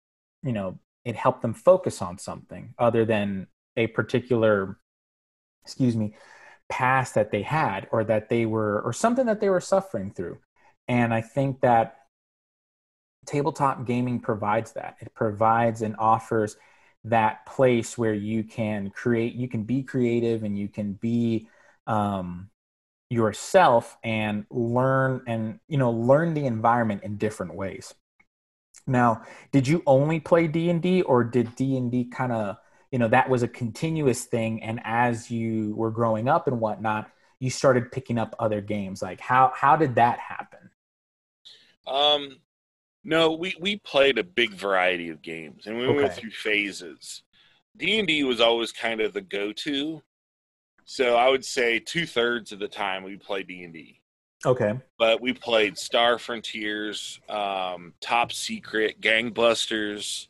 you 0.42 0.52
know, 0.52 0.78
it 1.04 1.16
helped 1.16 1.42
them 1.42 1.54
focus 1.54 2.00
on 2.02 2.18
something 2.18 2.74
other 2.78 3.04
than 3.04 3.46
a 3.76 3.88
particular, 3.88 4.78
excuse 5.64 5.96
me, 5.96 6.14
past 6.68 7.14
that 7.14 7.30
they 7.30 7.42
had 7.42 7.88
or 7.90 8.04
that 8.04 8.28
they 8.28 8.46
were, 8.46 8.80
or 8.82 8.92
something 8.92 9.26
that 9.26 9.40
they 9.40 9.50
were 9.50 9.60
suffering 9.60 10.10
through. 10.10 10.38
And 10.88 11.12
I 11.12 11.20
think 11.20 11.60
that 11.60 11.96
tabletop 13.26 13.86
gaming 13.86 14.20
provides 14.20 14.72
that. 14.72 14.96
It 15.00 15.14
provides 15.14 15.82
and 15.82 15.96
offers 15.98 16.56
that 17.04 17.46
place 17.46 17.98
where 17.98 18.14
you 18.14 18.44
can 18.44 18.90
create, 18.90 19.34
you 19.34 19.48
can 19.48 19.64
be 19.64 19.82
creative 19.82 20.44
and 20.44 20.56
you 20.58 20.68
can 20.68 20.92
be, 20.94 21.48
um, 21.86 22.50
yourself 23.12 23.98
and 24.02 24.46
learn 24.50 25.20
and 25.26 25.60
you 25.68 25.76
know 25.76 25.90
learn 25.90 26.32
the 26.32 26.46
environment 26.46 27.02
in 27.02 27.18
different 27.18 27.54
ways 27.54 27.92
now 28.86 29.22
did 29.52 29.66
you 29.66 29.82
only 29.86 30.20
play 30.20 30.46
d&d 30.46 31.02
or 31.02 31.24
did 31.24 31.54
d&d 31.56 32.04
kind 32.06 32.32
of 32.32 32.56
you 32.90 32.98
know 32.98 33.08
that 33.08 33.28
was 33.28 33.42
a 33.42 33.48
continuous 33.48 34.24
thing 34.24 34.62
and 34.62 34.80
as 34.84 35.30
you 35.30 35.74
were 35.76 35.90
growing 35.90 36.28
up 36.28 36.48
and 36.48 36.60
whatnot 36.60 37.10
you 37.38 37.50
started 37.50 37.92
picking 37.92 38.18
up 38.18 38.34
other 38.38 38.60
games 38.60 39.02
like 39.02 39.20
how 39.20 39.52
how 39.54 39.76
did 39.76 39.94
that 39.94 40.18
happen 40.18 40.70
um 41.86 42.38
no 43.04 43.32
we 43.32 43.54
we 43.60 43.76
played 43.76 44.18
a 44.18 44.24
big 44.24 44.52
variety 44.52 45.08
of 45.08 45.22
games 45.22 45.66
and 45.66 45.78
we 45.78 45.86
okay. 45.86 45.96
went 45.96 46.12
through 46.12 46.30
phases 46.30 47.22
d&d 47.76 48.24
was 48.24 48.40
always 48.40 48.72
kind 48.72 49.00
of 49.00 49.12
the 49.12 49.20
go-to 49.20 50.02
so 50.84 51.16
I 51.16 51.28
would 51.30 51.44
say 51.44 51.78
two 51.78 52.06
thirds 52.06 52.52
of 52.52 52.58
the 52.58 52.68
time 52.68 53.02
we 53.02 53.16
play 53.16 53.42
D 53.42 53.62
and 53.62 53.72
D. 53.72 54.01
Okay. 54.44 54.72
But 54.98 55.20
we 55.20 55.32
played 55.32 55.78
Star 55.78 56.18
Frontiers, 56.18 57.20
um, 57.28 57.94
Top 58.00 58.32
Secret, 58.32 59.00
Gangbusters, 59.00 60.26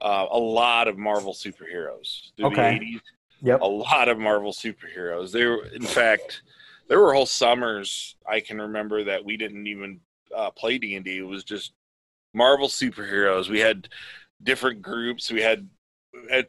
uh, 0.00 0.26
a 0.30 0.38
lot 0.38 0.88
of 0.88 0.96
Marvel 0.96 1.34
superheroes 1.34 2.34
through 2.36 2.46
okay. 2.46 2.78
the 2.78 2.84
80s. 2.84 3.00
Yep. 3.42 3.60
A 3.62 3.66
lot 3.66 4.08
of 4.08 4.18
Marvel 4.18 4.52
superheroes. 4.52 5.32
There, 5.32 5.64
in 5.66 5.82
fact, 5.82 6.42
there 6.88 7.00
were 7.00 7.14
whole 7.14 7.26
summers 7.26 8.16
I 8.26 8.40
can 8.40 8.60
remember 8.60 9.04
that 9.04 9.24
we 9.24 9.36
didn't 9.36 9.66
even 9.66 10.00
uh, 10.36 10.50
play 10.50 10.78
D 10.78 10.96
and 10.96 11.04
D. 11.04 11.18
It 11.18 11.22
was 11.22 11.44
just 11.44 11.72
Marvel 12.34 12.68
superheroes. 12.68 13.48
We 13.48 13.60
had 13.60 13.88
different 14.42 14.82
groups. 14.82 15.30
We 15.30 15.40
had 15.40 15.68
at, 16.30 16.48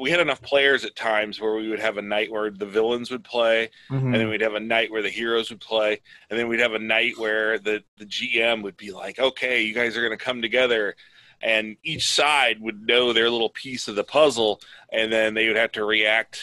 we 0.00 0.10
had 0.10 0.20
enough 0.20 0.40
players 0.42 0.84
at 0.84 0.96
times 0.96 1.40
where 1.40 1.54
we 1.54 1.68
would 1.68 1.80
have 1.80 1.98
a 1.98 2.02
night 2.02 2.30
where 2.30 2.50
the 2.50 2.66
villains 2.66 3.10
would 3.10 3.24
play, 3.24 3.70
Mm-hmm. 3.90 4.06
and 4.06 4.14
then 4.14 4.28
we'd 4.28 4.40
have 4.40 4.54
a 4.54 4.60
night 4.60 4.90
where 4.90 5.02
the 5.02 5.10
heroes 5.10 5.50
would 5.50 5.60
play, 5.60 6.00
and 6.30 6.38
then 6.38 6.48
we'd 6.48 6.60
have 6.60 6.74
a 6.74 6.78
night 6.78 7.18
where 7.18 7.58
the 7.58 7.82
the 7.98 8.06
GM 8.06 8.62
would 8.62 8.76
be 8.76 8.90
like, 8.92 9.18
"Okay, 9.18 9.62
you 9.62 9.74
guys 9.74 9.96
are 9.96 10.02
going 10.06 10.16
to 10.18 10.24
come 10.24 10.42
together." 10.42 10.94
And 11.42 11.76
each 11.82 12.08
side 12.12 12.60
would 12.60 12.86
know 12.86 13.12
their 13.12 13.28
little 13.28 13.50
piece 13.50 13.88
of 13.88 13.96
the 13.96 14.04
puzzle, 14.04 14.60
and 14.92 15.12
then 15.12 15.34
they 15.34 15.48
would 15.48 15.56
have 15.56 15.72
to 15.72 15.84
react, 15.84 16.40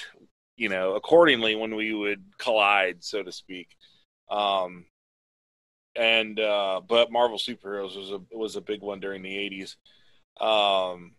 you 0.58 0.68
know, 0.70 0.96
accordingly 0.96 1.56
when 1.56 1.76
we 1.76 1.94
would 1.94 2.24
collide, 2.38 3.04
so 3.04 3.24
to 3.24 3.32
speak. 3.32 3.70
Um, 4.30 4.86
and 5.96 6.40
uh, 6.40 6.82
but 6.88 7.12
Marvel 7.12 7.38
superheroes 7.38 7.96
was 7.98 8.12
a 8.12 8.20
was 8.38 8.56
a 8.56 8.62
big 8.62 8.82
one 8.82 9.00
during 9.00 9.22
the 9.22 9.30
'80s. 9.36 9.76
Um, 10.46 11.14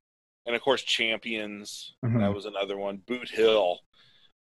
and 0.47 0.55
of 0.57 0.63
course, 0.63 0.83
Champions 0.83 1.95
Mhm. 2.05 2.21
that 2.21 2.35
was 2.35 2.47
another 2.47 2.77
one. 2.77 2.99
Boot 2.99 3.29
Hill, 3.31 3.79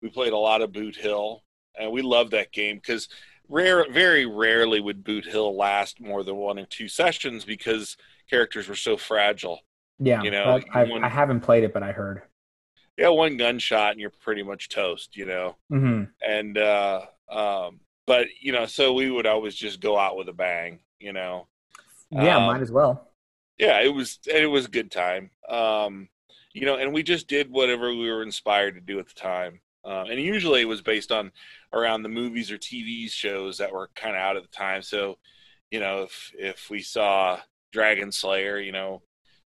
we 0.01 0.09
played 0.09 0.33
a 0.33 0.37
lot 0.37 0.61
of 0.61 0.71
Boot 0.71 0.95
Hill, 0.95 1.43
and 1.77 1.91
we 1.91 2.01
loved 2.01 2.31
that 2.31 2.51
game 2.51 2.77
because 2.77 3.07
rare, 3.49 3.89
very 3.91 4.25
rarely 4.25 4.79
would 4.79 5.03
Boot 5.03 5.25
Hill 5.25 5.55
last 5.55 5.99
more 5.99 6.23
than 6.23 6.35
one 6.35 6.59
or 6.59 6.65
two 6.65 6.87
sessions 6.87 7.45
because 7.45 7.97
characters 8.29 8.67
were 8.67 8.75
so 8.75 8.97
fragile. 8.97 9.61
Yeah, 9.99 10.21
You 10.21 10.29
know, 10.31 10.59
I, 10.73 10.83
one- 10.83 11.03
I 11.03 11.09
haven't 11.09 11.39
played 11.41 11.63
it, 11.63 11.73
but 11.73 11.81
I 11.83 11.91
heard. 11.91 12.21
Yeah, 12.97 13.09
one 13.09 13.37
gunshot 13.37 13.91
and 13.91 13.99
you're 14.01 14.09
pretty 14.09 14.43
much 14.43 14.69
toast, 14.69 15.15
you 15.15 15.25
know. 15.25 15.55
Mm-hmm. 15.71 16.03
And 16.27 16.57
uh, 16.57 17.05
um, 17.29 17.79
but 18.05 18.27
you 18.39 18.51
know, 18.51 18.65
so 18.65 18.93
we 18.93 19.09
would 19.11 19.25
always 19.27 19.55
just 19.55 19.79
go 19.79 19.97
out 19.97 20.17
with 20.17 20.29
a 20.29 20.33
bang, 20.33 20.79
you 20.99 21.13
know. 21.13 21.47
Yeah, 22.09 22.37
Um, 22.37 22.43
might 22.47 22.61
as 22.61 22.71
well. 22.71 23.11
yeah 23.59 23.81
it 23.81 23.89
was 23.93 24.19
it 24.27 24.45
was 24.47 24.65
a 24.65 24.69
good 24.69 24.89
time 24.91 25.29
um 25.47 26.07
you 26.53 26.65
know 26.65 26.75
and 26.77 26.93
we 26.93 27.03
just 27.03 27.27
did 27.27 27.51
whatever 27.51 27.89
we 27.89 28.09
were 28.09 28.23
inspired 28.23 28.75
to 28.75 28.81
do 28.81 28.99
at 28.99 29.07
the 29.07 29.13
time 29.13 29.59
um, 29.85 30.09
and 30.09 30.19
usually 30.19 30.61
it 30.61 30.67
was 30.67 30.81
based 30.81 31.11
on 31.11 31.31
around 31.73 32.03
the 32.03 32.09
movies 32.09 32.51
or 32.51 32.57
tv 32.57 33.09
shows 33.09 33.57
that 33.57 33.71
were 33.71 33.89
kind 33.95 34.15
of 34.15 34.21
out 34.21 34.37
at 34.37 34.43
the 34.43 34.49
time 34.49 34.81
so 34.81 35.17
you 35.71 35.79
know 35.79 36.03
if 36.03 36.31
if 36.37 36.69
we 36.69 36.81
saw 36.81 37.39
dragon 37.71 38.11
slayer 38.11 38.59
you 38.59 38.71
know 38.71 39.01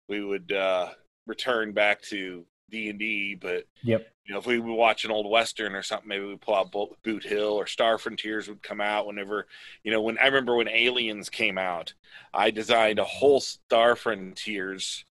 we 0.07 0.23
would 0.23 0.51
uh 0.51 0.89
return 1.27 1.71
back 1.73 2.01
to 2.01 2.45
d&d 2.69 3.35
but 3.35 3.65
Yep. 3.83 4.07
you 4.25 4.33
know, 4.33 4.39
if 4.39 4.45
we 4.45 4.59
would 4.59 4.73
watch 4.73 5.03
an 5.03 5.11
old 5.11 5.29
western 5.29 5.75
or 5.75 5.81
something, 5.81 6.07
maybe 6.07 6.25
we 6.25 6.35
pull 6.37 6.55
out 6.55 6.71
Bo- 6.71 6.95
Boot 7.03 7.23
Hill 7.23 7.53
or 7.53 7.65
Star 7.67 7.97
Frontiers 7.97 8.47
would 8.47 8.61
come 8.61 8.79
out 8.79 9.07
whenever, 9.07 9.47
you 9.83 9.91
know, 9.91 10.01
when 10.01 10.17
I 10.19 10.25
remember 10.25 10.55
when 10.55 10.69
Aliens 10.69 11.29
came 11.29 11.57
out, 11.57 11.93
I 12.33 12.51
designed 12.51 12.99
a 12.99 13.03
whole 13.03 13.41
Star 13.41 13.95
Frontiers 13.95 15.03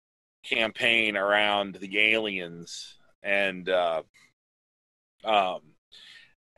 campaign 0.43 1.17
around 1.17 1.75
the 1.75 1.99
aliens 1.99 2.97
and, 3.23 3.69
uh, 3.69 4.03
um, 5.23 5.61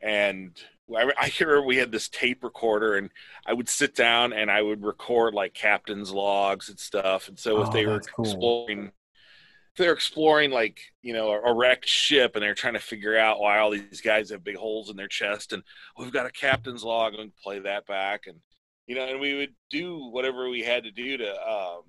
and 0.02 0.60
I, 0.96 1.12
I 1.20 1.28
hear 1.30 1.62
we 1.62 1.78
had 1.78 1.92
this 1.92 2.10
tape 2.10 2.44
recorder 2.44 2.96
and 2.98 3.10
I 3.46 3.54
would 3.54 3.70
sit 3.70 3.96
down 3.96 4.34
and 4.34 4.52
I 4.52 4.62
would 4.62 4.84
record 4.84 5.34
like 5.34 5.54
captain's 5.54 6.12
logs 6.12 6.70
and 6.70 6.80
stuff. 6.80 7.28
And 7.30 7.40
so 7.40 7.62
if 7.62 7.70
Oh, 7.70 7.72
they 7.72 7.86
were 7.86 7.98
that's 7.98 8.08
cool. 8.08 8.26
exploring 8.26 8.88
if 8.88 9.78
they're 9.78 9.94
exploring 9.94 10.52
like 10.52 10.80
you 11.02 11.14
know 11.14 11.32
a 11.32 11.54
wrecked 11.54 11.88
ship 11.90 12.36
and 12.36 12.44
they're 12.44 12.54
trying 12.56 12.74
to 12.76 12.80
figure 12.80 13.18
out 13.18 13.40
why 13.40 13.60
all 13.60 13.72
these 13.72 14.02
guys 14.02 14.30
have 14.30 14.44
big 14.44 14.58
holes 14.58 14.90
in 14.90 14.98
their 14.98 15.08
chest 15.08 15.54
and 15.54 15.64
we've 15.98 16.14
got 16.14 16.26
a 16.28 16.32
captain's 16.32 16.84
log 16.84 17.16
and 17.16 17.36
play 17.38 17.60
that 17.60 17.86
back 17.88 18.28
and 18.28 18.40
you 18.88 18.96
know 18.96 19.08
and 19.08 19.20
we 19.20 19.36
would 19.36 19.54
do 19.72 20.10
whatever 20.12 20.50
we 20.50 20.62
had 20.62 20.84
to 20.84 20.92
do 20.92 21.18
to 21.18 21.30
um 21.50 21.84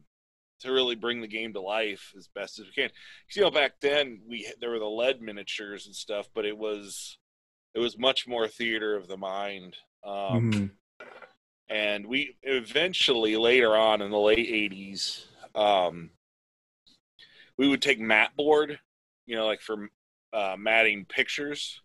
to 0.61 0.73
really 0.73 0.95
bring 0.95 1.21
the 1.21 1.27
game 1.29 1.53
to 1.53 1.61
life 1.61 2.13
as 2.17 2.29
best 2.29 2.59
as 2.59 2.67
we 2.67 2.73
can 2.73 2.91
you 3.35 3.43
know 3.43 3.51
back 3.51 3.73
then 3.81 4.21
we 4.29 4.51
there 4.61 4.71
were 4.71 4.79
the 4.79 4.85
lead 4.85 5.21
miniatures 5.21 5.87
and 5.87 5.95
stuff 5.95 6.29
but 6.35 6.45
it 6.45 6.57
was 6.57 7.19
it 7.75 7.81
was 7.81 7.99
much 7.99 8.27
more 8.27 8.47
theater 8.49 8.97
of 8.97 9.09
the 9.09 9.17
mind 9.17 9.77
um 10.05 10.51
Mhm. 10.53 10.71
and 11.69 12.07
we 12.07 12.37
eventually 12.43 13.37
later 13.37 13.75
on 13.77 14.01
in 14.03 14.11
the 14.11 14.19
late 14.19 14.49
80s 14.49 15.27
um, 15.55 16.11
we 17.57 17.69
would 17.69 17.83
take 17.83 18.01
mat 18.01 18.37
board 18.37 18.79
you 19.27 19.37
know 19.37 19.47
like 19.47 19.61
for 19.61 19.89
uh, 20.33 20.57
matting 20.59 21.05
pictures 21.05 21.81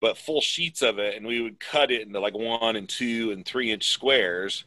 but 0.00 0.18
full 0.18 0.40
sheets 0.40 0.82
of 0.82 0.98
it 0.98 1.16
and 1.16 1.26
we 1.26 1.40
would 1.40 1.58
cut 1.60 1.90
it 1.90 2.02
into 2.06 2.20
like 2.20 2.34
one 2.34 2.76
and 2.76 2.88
two 2.88 3.30
and 3.32 3.44
three 3.46 3.70
inch 3.72 3.88
squares 3.88 4.64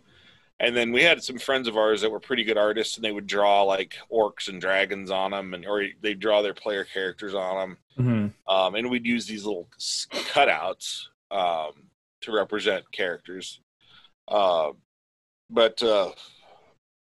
and 0.61 0.77
then 0.77 0.91
we 0.91 1.01
had 1.03 1.21
some 1.23 1.37
friends 1.39 1.67
of 1.67 1.75
ours 1.75 1.99
that 2.01 2.11
were 2.11 2.19
pretty 2.19 2.43
good 2.45 2.57
artists 2.57 2.95
and 2.95 3.03
they 3.03 3.11
would 3.11 3.27
draw 3.27 3.63
like 3.63 3.95
orcs 4.11 4.47
and 4.47 4.61
dragons 4.61 5.11
on 5.11 5.31
them 5.31 5.53
and 5.53 5.65
or 5.65 5.83
they 6.01 6.13
draw 6.13 6.41
their 6.41 6.53
player 6.53 6.85
characters 6.85 7.33
on 7.33 7.57
them 7.57 7.77
Mhm. 7.99 8.33
um, 8.47 8.75
and 8.75 8.89
we'd 8.89 9.05
use 9.05 9.25
these 9.25 9.43
little 9.43 9.67
cutouts 9.79 11.07
um, 11.31 11.89
to 12.21 12.31
represent 12.31 12.89
characters. 12.91 13.59
Uh, 14.27 14.71
but 15.49 15.81
uh, 15.83 16.11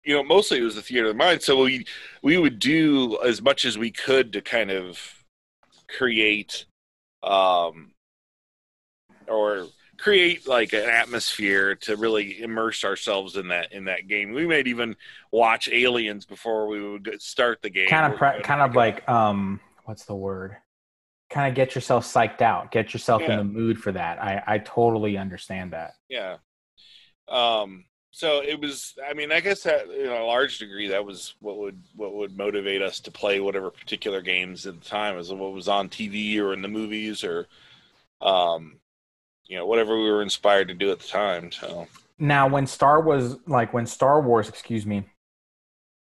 you 0.04 0.14
know, 0.14 0.22
mostly 0.22 0.58
it 0.58 0.62
was 0.62 0.76
the 0.76 0.82
theater 0.82 1.06
of 1.08 1.14
the 1.14 1.18
mind. 1.18 1.42
So 1.42 1.64
we 1.64 1.84
we 2.22 2.38
would 2.38 2.58
do 2.60 3.18
as 3.24 3.42
much 3.42 3.64
as 3.64 3.76
we 3.76 3.90
could 3.90 4.32
to 4.34 4.40
kind 4.40 4.70
of 4.70 5.00
create 5.88 6.66
um, 7.24 7.92
or 9.26 9.66
create 9.98 10.46
like 10.46 10.72
an 10.72 10.88
atmosphere 10.88 11.74
to 11.74 11.96
really 11.96 12.40
immerse 12.40 12.84
ourselves 12.84 13.36
in 13.36 13.48
that 13.48 13.72
in 13.72 13.84
that 13.84 14.08
game. 14.08 14.32
We 14.32 14.46
might 14.46 14.66
even 14.66 14.96
watch 15.32 15.68
Aliens 15.68 16.24
before 16.26 16.68
we 16.68 16.80
would 16.92 17.20
start 17.20 17.62
the 17.62 17.70
game. 17.70 17.88
Kind 17.88 18.12
of, 18.12 18.18
pre- 18.18 18.40
kind 18.42 18.60
of 18.62 18.74
like, 18.74 19.08
um, 19.08 19.60
what's 19.84 20.04
the 20.04 20.14
word? 20.14 20.56
Kind 21.30 21.48
of 21.48 21.54
get 21.56 21.74
yourself 21.74 22.04
psyched 22.06 22.40
out, 22.42 22.70
get 22.70 22.92
yourself 22.92 23.22
in 23.22 23.36
the 23.36 23.44
mood 23.44 23.78
for 23.78 23.92
that. 23.92 24.22
I, 24.22 24.42
I 24.46 24.58
totally 24.58 25.16
understand 25.18 25.72
that. 25.72 25.94
yeah 26.08 26.36
um 27.28 27.84
so 28.12 28.40
it 28.40 28.60
was 28.60 28.94
i 29.08 29.12
mean 29.12 29.32
i 29.32 29.40
guess 29.40 29.64
that 29.64 29.88
know 29.88 30.22
a 30.22 30.24
large 30.24 30.58
degree 30.58 30.86
that 30.88 31.04
was 31.04 31.34
what 31.40 31.58
would 31.58 31.82
what 31.96 32.14
would 32.14 32.36
motivate 32.36 32.80
us 32.80 33.00
to 33.00 33.10
play 33.10 33.40
whatever 33.40 33.70
particular 33.70 34.22
games 34.22 34.64
at 34.66 34.80
the 34.80 34.88
time 34.88 35.18
as 35.18 35.32
what 35.32 35.52
was 35.52 35.66
on 35.68 35.88
tv 35.88 36.38
or 36.38 36.52
in 36.52 36.62
the 36.62 36.68
movies 36.68 37.24
or 37.24 37.48
um 38.20 38.78
you 39.46 39.56
know 39.56 39.66
whatever 39.66 39.96
we 39.96 40.10
were 40.10 40.22
inspired 40.22 40.68
to 40.68 40.74
do 40.74 40.90
at 40.90 40.98
the 40.98 41.08
time 41.08 41.50
so 41.52 41.86
Now, 42.18 42.48
when 42.48 42.66
Star 42.66 43.00
was 43.00 43.36
like 43.46 43.74
when 43.74 43.86
Star 43.86 44.20
Wars, 44.20 44.48
excuse 44.48 44.86
me, 44.86 45.04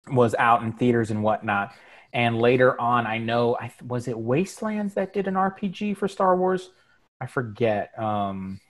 was 0.07 0.33
out 0.35 0.63
in 0.63 0.71
theaters 0.71 1.11
and 1.11 1.23
whatnot, 1.23 1.73
and 2.13 2.39
later 2.39 2.79
on, 2.79 3.05
I 3.05 3.17
know 3.17 3.57
I 3.59 3.71
was 3.85 4.07
it 4.07 4.17
Wastelands 4.17 4.93
that 4.93 5.13
did 5.13 5.27
an 5.27 5.33
RPG 5.33 5.97
for 5.97 6.07
Star 6.07 6.37
Wars. 6.37 6.71
I 7.19 7.27
forget. 7.27 7.97
Um, 7.99 8.61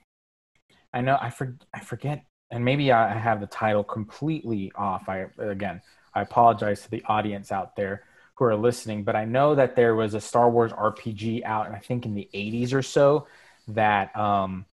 I 0.93 1.01
know 1.01 1.17
I 1.21 1.29
for, 1.29 1.55
I 1.73 1.81
forget, 1.81 2.25
and 2.49 2.65
maybe 2.65 2.91
I 2.91 3.13
have 3.13 3.41
the 3.41 3.47
title 3.47 3.83
completely 3.83 4.71
off. 4.75 5.07
I 5.07 5.27
again, 5.37 5.81
I 6.15 6.21
apologize 6.21 6.81
to 6.83 6.89
the 6.89 7.03
audience 7.05 7.51
out 7.51 7.75
there 7.75 8.05
who 8.37 8.45
are 8.45 8.55
listening, 8.55 9.03
but 9.03 9.15
I 9.15 9.25
know 9.25 9.53
that 9.55 9.75
there 9.75 9.95
was 9.95 10.15
a 10.15 10.21
Star 10.21 10.49
Wars 10.49 10.71
RPG 10.71 11.43
out, 11.43 11.67
and 11.67 11.75
I 11.75 11.79
think 11.79 12.07
in 12.07 12.15
the 12.15 12.27
'80s 12.33 12.73
or 12.73 12.81
so 12.81 13.27
that 13.67 14.15
um, 14.17 14.65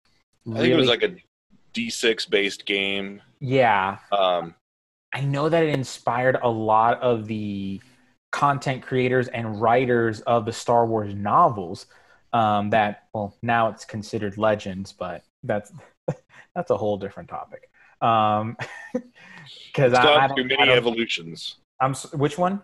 i 0.50 0.58
think 0.58 0.72
it 0.72 0.76
was 0.76 0.88
like 0.88 1.02
a 1.02 1.14
d6 1.75 2.28
based 2.28 2.66
game 2.66 3.20
yeah 3.40 3.99
um 4.12 4.54
I 5.12 5.20
know 5.20 5.49
that 5.49 5.62
it 5.62 5.75
inspired 5.75 6.38
a 6.42 6.49
lot 6.49 7.00
of 7.02 7.26
the 7.26 7.80
content 8.30 8.82
creators 8.82 9.28
and 9.28 9.61
writers 9.61 10.22
of 10.22 10.46
the 10.46 10.52
Star 10.52 10.87
Wars 10.87 11.14
novels. 11.14 11.87
Um, 12.32 12.70
that 12.70 13.08
well, 13.12 13.37
now 13.42 13.68
it's 13.68 13.84
considered 13.84 14.38
legends, 14.38 14.92
but 14.92 15.22
that's 15.42 15.70
that's 16.54 16.70
a 16.70 16.76
whole 16.76 16.96
different 16.96 17.28
topic. 17.28 17.70
Um, 18.00 18.56
because 19.66 19.92
I, 19.92 20.02
gone 20.02 20.20
I 20.20 20.34
through 20.34 20.49
don't, 20.49 20.61
I 20.61 20.64
many 20.64 20.72
evolutions 20.72 21.56
I'm 21.80 21.94
which 22.14 22.38
one? 22.38 22.62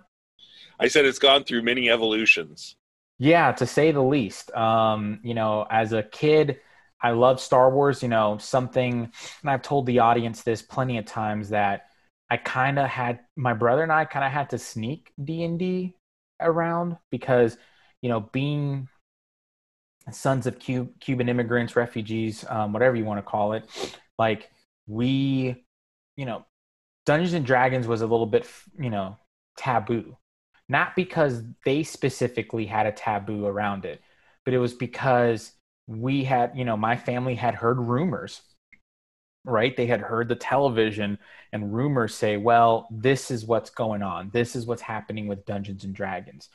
i 0.81 0.87
said 0.87 1.05
it's 1.05 1.19
gone 1.19 1.45
through 1.45 1.63
many 1.63 1.91
evolutions 1.91 2.77
Yeah, 3.19 3.53
to 3.53 3.67
say 3.67 3.91
the 3.93 4.03
least. 4.03 4.51
Um, 4.55 5.21
you 5.23 5.35
know, 5.35 5.67
as 5.71 5.93
a 5.93 6.03
kid, 6.03 6.61
I 7.01 7.11
love 7.11 7.41
Star 7.41 7.71
Wars. 7.71 8.03
You 8.03 8.09
know, 8.09 8.39
something, 8.39 9.11
and 9.43 9.51
I've 9.51 9.63
told 9.63 9.87
the 9.87 10.01
audience 10.01 10.43
this 10.43 10.63
plenty 10.63 10.99
of 10.99 11.05
times 11.07 11.49
that 11.51 11.87
I 12.31 12.37
kind 12.37 12.79
of 12.79 12.89
had 12.89 13.21
my 13.37 13.55
brother 13.55 13.83
and 13.83 13.93
I 13.93 14.05
kind 14.05 14.25
of 14.25 14.33
had 14.33 14.51
to 14.51 14.59
sneak 14.59 15.13
D 15.23 15.43
and 15.45 15.59
D 15.59 15.97
around 16.41 16.97
because, 17.11 17.57
you 18.03 18.09
know, 18.09 18.21
being 18.21 18.89
sons 20.11 20.47
of 20.47 20.59
Cu- 20.59 20.89
Cuban 21.01 21.29
immigrants, 21.29 21.77
refugees, 21.77 22.45
um, 22.49 22.73
whatever 22.73 22.97
you 22.97 23.05
want 23.05 23.19
to 23.19 23.23
call 23.29 23.53
it, 23.53 23.65
like 24.19 24.51
we, 24.87 25.65
you 26.17 26.25
know, 26.25 26.45
Dungeons 27.07 27.35
and 27.35 27.47
Dragons 27.47 27.87
was 27.87 28.03
a 28.03 28.07
little 28.07 28.27
bit, 28.27 28.49
you 28.79 28.91
know, 28.91 29.17
taboo 29.57 30.17
not 30.69 30.97
because 30.97 31.43
they 31.65 31.83
specifically 31.83 32.67
had 32.67 32.87
a 32.87 32.93
taboo 32.93 33.47
around 33.47 33.85
it, 33.85 34.01
but 34.45 34.55
it 34.55 34.59
was 34.59 34.75
because 34.75 35.53
we 35.87 36.25
had, 36.25 36.53
you 36.57 36.65
know, 36.65 36.77
my 36.77 36.97
family 36.97 37.35
had 37.35 37.55
heard 37.55 37.79
rumors, 37.79 38.43
right? 39.45 39.77
They 39.77 39.87
had 39.87 40.01
heard 40.01 40.29
the 40.29 40.35
television 40.37 41.19
and 41.53 41.73
rumors 41.75 42.15
say, 42.15 42.37
well, 42.37 42.87
this 42.91 43.31
is 43.31 43.45
what's 43.47 43.71
going 43.71 44.03
on. 44.03 44.31
This 44.33 44.55
is 44.57 44.67
what's 44.67 44.83
happening 44.83 45.27
with 45.27 45.47
Dungeons 45.47 45.85
and 45.85 45.95
Dragons. 45.95 46.49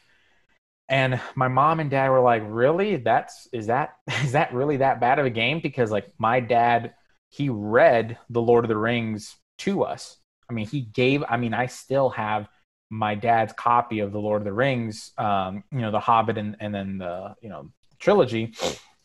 and 0.89 1.19
my 1.35 1.47
mom 1.47 1.79
and 1.79 1.89
dad 1.89 2.09
were 2.09 2.19
like, 2.21 2.43
"Really? 2.45 2.97
That's 2.97 3.47
is 3.53 3.67
that 3.67 3.95
is 4.23 4.33
that 4.33 4.53
really 4.53 4.77
that 4.77 4.99
bad 4.99 5.19
of 5.19 5.25
a 5.25 5.29
game?" 5.29 5.59
Because 5.61 5.91
like 5.91 6.11
my 6.17 6.39
dad, 6.39 6.93
he 7.29 7.49
read 7.49 8.17
the 8.29 8.41
Lord 8.41 8.65
of 8.65 8.69
the 8.69 8.77
Rings 8.77 9.35
to 9.59 9.83
us. 9.83 10.17
I 10.49 10.53
mean, 10.53 10.67
he 10.67 10.81
gave. 10.81 11.23
I 11.29 11.37
mean, 11.37 11.53
I 11.53 11.67
still 11.67 12.09
have 12.11 12.47
my 12.89 13.15
dad's 13.15 13.53
copy 13.53 13.99
of 13.99 14.11
the 14.11 14.19
Lord 14.19 14.41
of 14.41 14.45
the 14.45 14.53
Rings. 14.53 15.11
Um, 15.17 15.63
you 15.71 15.79
know, 15.79 15.91
the 15.91 15.99
Hobbit 15.99 16.37
and 16.37 16.55
and 16.59 16.73
then 16.73 16.97
the 16.97 17.35
you 17.41 17.49
know 17.49 17.69
trilogy, 17.99 18.53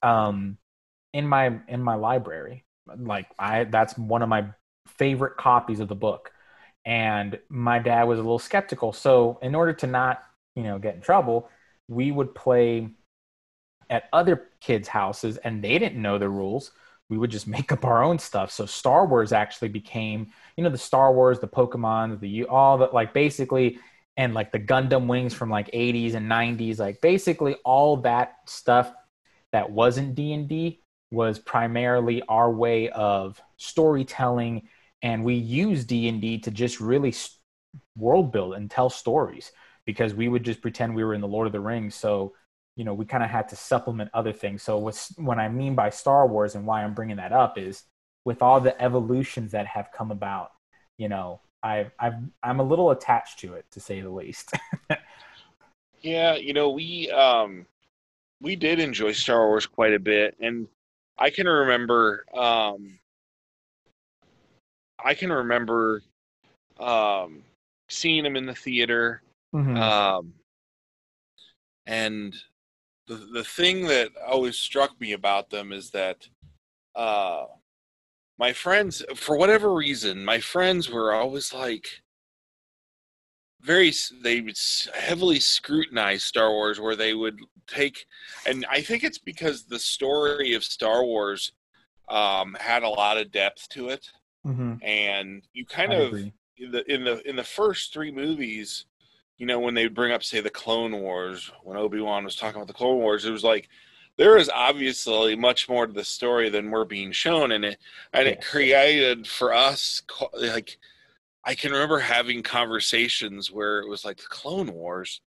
um, 0.02 0.58
in 1.12 1.26
my 1.26 1.58
in 1.68 1.82
my 1.82 1.94
library. 1.94 2.64
Like 2.96 3.26
I, 3.38 3.64
that's 3.64 3.96
one 3.98 4.22
of 4.22 4.28
my 4.28 4.46
favorite 4.98 5.36
copies 5.36 5.80
of 5.80 5.88
the 5.88 5.94
book. 5.94 6.32
And 6.84 7.38
my 7.50 7.78
dad 7.78 8.04
was 8.04 8.18
a 8.18 8.22
little 8.22 8.38
skeptical. 8.38 8.92
So 8.94 9.38
in 9.42 9.54
order 9.54 9.74
to 9.74 9.86
not 9.86 10.22
you 10.56 10.62
know 10.62 10.78
get 10.78 10.94
in 10.94 11.00
trouble 11.00 11.50
we 11.88 12.12
would 12.12 12.34
play 12.34 12.88
at 13.90 14.04
other 14.12 14.48
kids' 14.60 14.88
houses 14.88 15.38
and 15.38 15.64
they 15.64 15.78
didn't 15.78 16.00
know 16.00 16.18
the 16.18 16.28
rules. 16.28 16.70
We 17.08 17.18
would 17.18 17.30
just 17.30 17.46
make 17.56 17.72
up 17.72 17.84
our 17.84 18.02
own 18.02 18.18
stuff. 18.18 18.50
So 18.50 18.66
Star 18.66 19.06
Wars 19.06 19.32
actually 19.32 19.68
became, 19.68 20.28
you 20.56 20.64
know, 20.64 20.70
the 20.70 20.78
Star 20.78 21.12
Wars, 21.12 21.38
the 21.40 21.48
Pokemon, 21.48 22.20
the 22.20 22.44
all 22.44 22.78
that 22.78 22.94
like 22.94 23.12
basically 23.12 23.78
and 24.16 24.34
like 24.34 24.50
the 24.50 24.58
Gundam 24.58 25.06
wings 25.06 25.32
from 25.32 25.48
like 25.48 25.70
80s 25.72 26.14
and 26.14 26.28
90s, 26.28 26.78
like 26.78 27.00
basically 27.00 27.54
all 27.64 27.98
that 27.98 28.36
stuff 28.46 28.92
that 29.52 29.70
wasn't 29.70 30.14
D&D 30.14 30.82
was 31.10 31.38
primarily 31.38 32.22
our 32.28 32.50
way 32.50 32.90
of 32.90 33.40
storytelling 33.56 34.68
and 35.02 35.24
we 35.24 35.34
use 35.34 35.84
D&D 35.84 36.40
to 36.40 36.50
just 36.50 36.80
really 36.80 37.14
world 37.96 38.32
build 38.32 38.54
and 38.54 38.70
tell 38.70 38.90
stories 38.90 39.52
because 39.86 40.14
we 40.14 40.28
would 40.28 40.44
just 40.44 40.60
pretend 40.60 40.94
we 40.94 41.04
were 41.04 41.14
in 41.14 41.20
the 41.20 41.28
Lord 41.28 41.46
of 41.46 41.52
the 41.52 41.60
Rings. 41.60 41.94
So, 41.94 42.34
you 42.78 42.84
know, 42.84 42.94
we 42.94 43.04
kind 43.04 43.22
of 43.22 43.28
had 43.28 43.48
to 43.48 43.56
supplement 43.56 44.10
other 44.14 44.32
things. 44.32 44.62
So, 44.62 44.78
what's, 44.78 45.12
what 45.18 45.38
I 45.38 45.48
mean 45.48 45.74
by 45.74 45.90
Star 45.90 46.26
Wars 46.26 46.54
and 46.54 46.64
why 46.64 46.82
I'm 46.82 46.94
bringing 46.94 47.16
that 47.16 47.32
up 47.32 47.58
is 47.58 47.82
with 48.24 48.40
all 48.40 48.60
the 48.60 48.80
evolutions 48.80 49.52
that 49.52 49.66
have 49.66 49.90
come 49.92 50.10
about, 50.10 50.52
you 50.96 51.08
know, 51.08 51.40
I, 51.62 51.90
I've, 51.98 52.14
I'm 52.42 52.60
a 52.60 52.64
little 52.64 52.90
attached 52.90 53.40
to 53.40 53.54
it 53.54 53.66
to 53.72 53.80
say 53.80 54.00
the 54.00 54.10
least. 54.10 54.52
yeah, 56.00 56.36
you 56.36 56.54
know, 56.54 56.70
we 56.70 57.10
um, 57.10 57.66
we 58.40 58.56
did 58.56 58.78
enjoy 58.78 59.12
Star 59.12 59.48
Wars 59.48 59.66
quite 59.66 59.92
a 59.92 59.98
bit, 59.98 60.36
and 60.40 60.68
I 61.18 61.30
can 61.30 61.46
remember 61.46 62.24
um, 62.32 62.98
I 65.04 65.14
can 65.14 65.30
remember 65.30 66.02
um, 66.78 67.42
seeing 67.88 68.22
them 68.22 68.36
in 68.36 68.46
the 68.46 68.54
theater 68.54 69.20
Mm-hmm. 69.54 69.76
Um, 69.76 70.34
and 71.86 72.34
the 73.08 73.16
the 73.32 73.44
thing 73.44 73.86
that 73.86 74.10
always 74.26 74.56
struck 74.56 75.00
me 75.00 75.12
about 75.12 75.50
them 75.50 75.72
is 75.72 75.90
that 75.90 76.28
uh, 76.94 77.46
my 78.38 78.52
friends, 78.52 79.04
for 79.16 79.36
whatever 79.36 79.74
reason, 79.74 80.24
my 80.24 80.40
friends 80.40 80.90
were 80.90 81.12
always 81.12 81.52
like 81.52 82.02
very 83.60 83.92
they 84.22 84.40
would 84.40 84.56
heavily 84.94 85.40
scrutinize 85.40 86.22
Star 86.22 86.50
Wars, 86.50 86.78
where 86.80 86.96
they 86.96 87.14
would 87.14 87.40
take, 87.66 88.06
and 88.46 88.64
I 88.70 88.82
think 88.82 89.02
it's 89.02 89.18
because 89.18 89.64
the 89.64 89.78
story 89.78 90.54
of 90.54 90.62
Star 90.62 91.04
Wars 91.04 91.52
um, 92.08 92.56
had 92.60 92.82
a 92.82 92.88
lot 92.88 93.18
of 93.18 93.32
depth 93.32 93.68
to 93.70 93.88
it, 93.88 94.06
mm-hmm. 94.46 94.74
and 94.82 95.42
you 95.52 95.66
kind 95.66 95.92
I 95.92 95.96
of 95.96 96.14
in 96.14 96.70
the 96.70 96.92
in 96.92 97.04
the 97.04 97.28
in 97.28 97.36
the 97.36 97.44
first 97.44 97.92
three 97.92 98.12
movies 98.12 98.86
you 99.38 99.46
know, 99.46 99.60
when 99.60 99.74
they 99.74 99.86
bring 99.86 100.12
up, 100.12 100.24
say, 100.24 100.40
the 100.40 100.50
Clone 100.50 101.00
Wars, 101.00 101.50
when 101.62 101.76
Obi 101.76 102.00
Wan 102.00 102.24
was 102.24 102.36
talking 102.36 102.56
about 102.56 102.66
the 102.66 102.74
Clone 102.74 102.98
Wars, 102.98 103.24
it 103.24 103.30
was 103.30 103.44
like 103.44 103.68
there 104.16 104.36
is 104.36 104.50
obviously 104.52 105.36
much 105.36 105.68
more 105.68 105.86
to 105.86 105.92
the 105.92 106.04
story 106.04 106.50
than 106.50 106.70
we're 106.70 106.84
being 106.84 107.12
shown, 107.12 107.52
and 107.52 107.64
it 107.64 107.78
and 108.12 108.26
it 108.26 108.44
created 108.44 109.26
for 109.26 109.54
us 109.54 110.02
like 110.34 110.76
I 111.44 111.54
can 111.54 111.72
remember 111.72 112.00
having 112.00 112.42
conversations 112.42 113.50
where 113.50 113.78
it 113.80 113.88
was 113.88 114.04
like 114.04 114.18
the 114.18 114.28
Clone 114.28 114.72
Wars. 114.72 115.20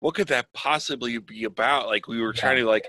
What 0.00 0.14
could 0.14 0.28
that 0.28 0.52
possibly 0.52 1.18
be 1.18 1.44
about? 1.44 1.88
Like 1.88 2.06
we 2.06 2.20
were 2.20 2.32
trying 2.32 2.58
to 2.58 2.66
like 2.66 2.86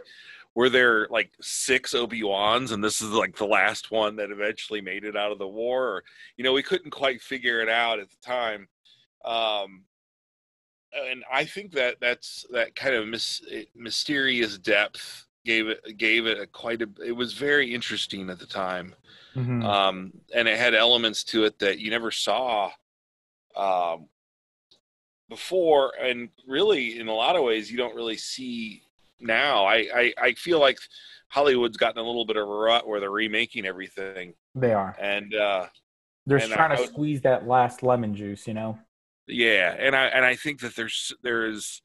were 0.56 0.70
there 0.70 1.08
like 1.10 1.32
six 1.42 1.96
Obi-Wans 1.96 2.72
and 2.72 2.84
this 2.84 3.02
is 3.02 3.12
like 3.12 3.36
the 3.38 3.46
last 3.46 3.92
one 3.92 4.18
that 4.18 4.30
eventually 4.30 4.82
made 4.82 5.06
it 5.06 5.16
out 5.16 5.32
of 5.32 5.40
the 5.40 5.48
war 5.48 5.86
or 5.86 6.04
you 6.38 6.44
know 6.44 6.54
we 6.54 6.64
couldn't 6.64 6.92
quite 6.92 7.22
figure 7.22 7.62
it 7.62 7.70
out 7.70 8.00
at 8.00 8.10
the 8.10 8.18
time 8.22 8.68
um 9.26 9.84
and 10.94 11.24
I 11.32 11.46
think 11.46 11.72
that 11.74 11.98
that's 12.00 12.46
that 12.52 12.76
kind 12.76 12.96
of 12.96 13.08
mis- 13.08 13.42
eh, 13.52 13.64
mysterious 13.76 14.58
depth 14.58 15.28
gave 15.46 15.68
it 15.68 15.98
gave 15.98 16.26
it 16.26 16.40
a 16.40 16.48
quite 16.48 16.82
a. 16.82 16.90
It 17.06 17.12
was 17.12 17.34
very 17.34 17.74
interesting 17.74 18.30
at 18.30 18.40
the 18.40 18.46
time, 18.46 18.96
mm-hmm. 19.36 19.64
um, 19.64 20.14
and 20.34 20.48
it 20.48 20.58
had 20.58 20.74
elements 20.74 21.24
to 21.26 21.46
it 21.46 21.60
that 21.60 21.80
you 21.80 21.90
never 21.90 22.12
saw 22.12 22.72
um, 23.56 24.08
before, 25.28 25.94
and 26.02 26.30
really, 26.48 27.00
in 27.00 27.08
a 27.08 27.14
lot 27.14 27.36
of 27.36 27.44
ways, 27.44 27.72
you 27.72 27.78
don't 27.78 27.96
really 27.96 28.18
see 28.18 28.84
now. 29.20 29.66
I 29.66 29.88
I, 29.94 30.14
I 30.22 30.34
feel 30.34 30.60
like 30.60 30.80
Hollywood's 31.28 31.78
gotten 31.78 32.00
a 32.00 32.06
little 32.06 32.26
bit 32.26 32.38
of 32.38 32.48
a 32.48 32.52
rut 32.52 32.88
where 32.88 33.00
they're 33.00 33.12
remaking 33.12 33.66
everything. 33.66 34.34
They 34.56 34.74
are, 34.74 34.96
and 35.00 35.34
uh, 35.34 35.68
they're 36.26 36.40
and 36.40 36.52
trying 36.52 36.72
I, 36.72 36.78
to 36.78 36.88
squeeze 36.88 37.22
that 37.22 37.48
last 37.48 37.84
lemon 37.84 38.16
juice, 38.16 38.48
you 38.48 38.54
know. 38.54 38.78
Yeah, 39.30 39.76
and 39.78 39.96
I 39.96 40.06
and 40.08 40.26
I 40.26 40.36
think 40.36 40.60
that 40.62 40.76
there's 40.76 41.14
there 41.22 41.46
is 41.46 41.82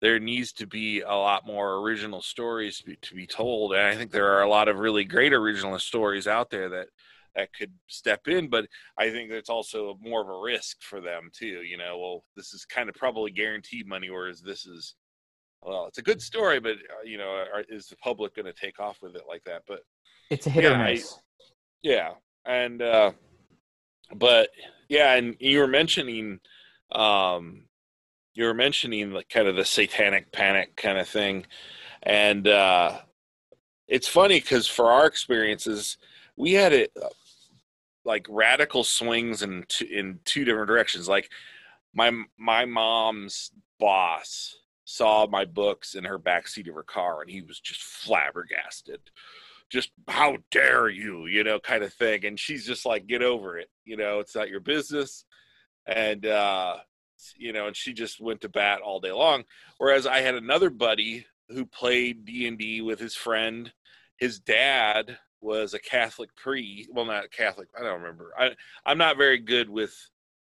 there 0.00 0.18
needs 0.18 0.52
to 0.54 0.66
be 0.66 1.00
a 1.00 1.14
lot 1.14 1.46
more 1.46 1.76
original 1.76 2.20
stories 2.20 2.78
to 2.78 2.84
be, 2.84 2.96
to 3.02 3.14
be 3.14 3.26
told, 3.26 3.72
and 3.72 3.82
I 3.82 3.94
think 3.94 4.10
there 4.10 4.32
are 4.34 4.42
a 4.42 4.48
lot 4.48 4.66
of 4.66 4.78
really 4.78 5.04
great 5.04 5.32
original 5.32 5.78
stories 5.78 6.26
out 6.26 6.50
there 6.50 6.68
that 6.70 6.88
that 7.36 7.54
could 7.54 7.72
step 7.86 8.26
in, 8.26 8.50
but 8.50 8.66
I 8.98 9.10
think 9.10 9.30
that's 9.30 9.48
also 9.48 9.96
more 10.02 10.20
of 10.20 10.28
a 10.28 10.40
risk 10.40 10.82
for 10.82 11.00
them 11.00 11.30
too. 11.32 11.62
You 11.62 11.78
know, 11.78 11.98
well, 11.98 12.24
this 12.36 12.52
is 12.52 12.64
kind 12.64 12.88
of 12.88 12.94
probably 12.96 13.30
guaranteed 13.30 13.86
money, 13.86 14.10
whereas 14.10 14.40
this 14.40 14.66
is, 14.66 14.96
well, 15.62 15.86
it's 15.86 15.98
a 15.98 16.02
good 16.02 16.20
story, 16.20 16.60
but 16.60 16.72
uh, 16.72 17.04
you 17.04 17.16
know, 17.16 17.30
are, 17.54 17.64
is 17.68 17.86
the 17.86 17.96
public 17.96 18.34
going 18.34 18.46
to 18.46 18.52
take 18.52 18.80
off 18.80 18.98
with 19.02 19.14
it 19.14 19.22
like 19.28 19.44
that? 19.44 19.62
But 19.68 19.80
it's 20.30 20.46
a 20.46 20.50
hit 20.50 20.64
yeah, 20.64 20.80
or 20.80 20.90
miss. 20.90 21.14
I, 21.14 21.16
yeah, 21.82 22.10
and 22.44 22.82
uh, 22.82 23.12
but 24.16 24.50
yeah, 24.88 25.14
and 25.14 25.36
you 25.38 25.60
were 25.60 25.68
mentioning 25.68 26.40
um, 26.94 27.64
you 28.34 28.44
were 28.44 28.54
mentioning 28.54 29.12
like 29.12 29.28
kind 29.28 29.48
of 29.48 29.56
the 29.56 29.64
satanic 29.64 30.32
panic 30.32 30.76
kind 30.76 30.98
of 30.98 31.08
thing, 31.08 31.46
and 32.02 32.48
uh, 32.48 32.98
it's 33.88 34.08
funny 34.08 34.40
because 34.40 34.66
for 34.66 34.90
our 34.90 35.06
experiences, 35.06 35.98
we 36.36 36.52
had 36.52 36.72
it 36.72 36.92
uh, 37.00 37.08
like 38.04 38.26
radical 38.28 38.84
swings 38.84 39.42
in 39.42 39.64
two, 39.68 39.84
in 39.84 40.18
two 40.24 40.44
different 40.44 40.68
directions. 40.68 41.08
Like 41.08 41.30
my 41.94 42.10
my 42.38 42.64
mom's 42.64 43.50
boss 43.78 44.56
saw 44.84 45.26
my 45.26 45.44
books 45.44 45.94
in 45.94 46.04
her 46.04 46.18
backseat 46.18 46.68
of 46.68 46.74
her 46.74 46.82
car, 46.82 47.22
and 47.22 47.30
he 47.30 47.42
was 47.42 47.60
just 47.60 47.82
flabbergasted. 47.82 49.00
Just 49.70 49.90
how 50.06 50.36
dare 50.50 50.90
you, 50.90 51.26
you 51.26 51.44
know, 51.44 51.58
kind 51.58 51.82
of 51.82 51.94
thing. 51.94 52.26
And 52.26 52.38
she's 52.38 52.66
just 52.66 52.84
like, 52.84 53.06
get 53.06 53.22
over 53.22 53.56
it. 53.56 53.70
You 53.86 53.96
know, 53.96 54.20
it's 54.20 54.34
not 54.34 54.50
your 54.50 54.60
business 54.60 55.24
and 55.86 56.26
uh, 56.26 56.76
you 57.36 57.52
know, 57.52 57.66
and 57.66 57.76
she 57.76 57.92
just 57.92 58.20
went 58.20 58.40
to 58.42 58.48
bat 58.48 58.80
all 58.80 59.00
day 59.00 59.12
long. 59.12 59.44
Whereas 59.78 60.06
I 60.06 60.20
had 60.20 60.34
another 60.34 60.70
buddy 60.70 61.26
who 61.48 61.66
played 61.66 62.24
D 62.24 62.46
and 62.46 62.58
D 62.58 62.80
with 62.80 62.98
his 62.98 63.14
friend. 63.14 63.72
His 64.16 64.38
dad 64.38 65.18
was 65.40 65.74
a 65.74 65.78
Catholic 65.78 66.34
priest. 66.36 66.88
Well, 66.92 67.04
not 67.04 67.30
Catholic. 67.30 67.68
I 67.78 67.82
don't 67.82 68.00
remember. 68.00 68.32
I 68.38 68.50
I'm 68.86 68.98
not 68.98 69.16
very 69.16 69.38
good 69.38 69.68
with 69.68 69.94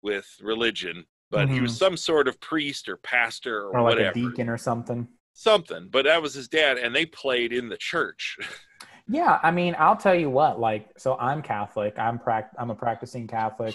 with 0.01 0.27
religion, 0.41 1.05
but 1.29 1.45
mm-hmm. 1.45 1.55
he 1.55 1.61
was 1.61 1.71
mm-hmm. 1.71 1.85
some 1.85 1.97
sort 1.97 2.27
of 2.27 2.39
priest 2.39 2.89
or 2.89 2.97
pastor 2.97 3.63
or, 3.63 3.77
or 3.77 3.81
like 3.81 3.95
whatever. 3.95 4.11
a 4.11 4.13
deacon 4.13 4.49
or 4.49 4.57
something. 4.57 5.07
Something, 5.33 5.87
but 5.89 6.05
that 6.05 6.21
was 6.21 6.33
his 6.33 6.49
dad, 6.49 6.77
and 6.77 6.93
they 6.93 7.05
played 7.05 7.53
in 7.53 7.69
the 7.69 7.77
church. 7.77 8.37
yeah, 9.07 9.39
I 9.41 9.49
mean, 9.49 9.75
I'll 9.79 9.95
tell 9.95 10.13
you 10.13 10.29
what. 10.29 10.59
Like, 10.59 10.89
so 10.97 11.15
I'm 11.17 11.41
Catholic. 11.41 11.97
I'm 11.97 12.19
pract. 12.19 12.49
I'm 12.59 12.69
a 12.69 12.75
practicing 12.75 13.27
Catholic. 13.27 13.73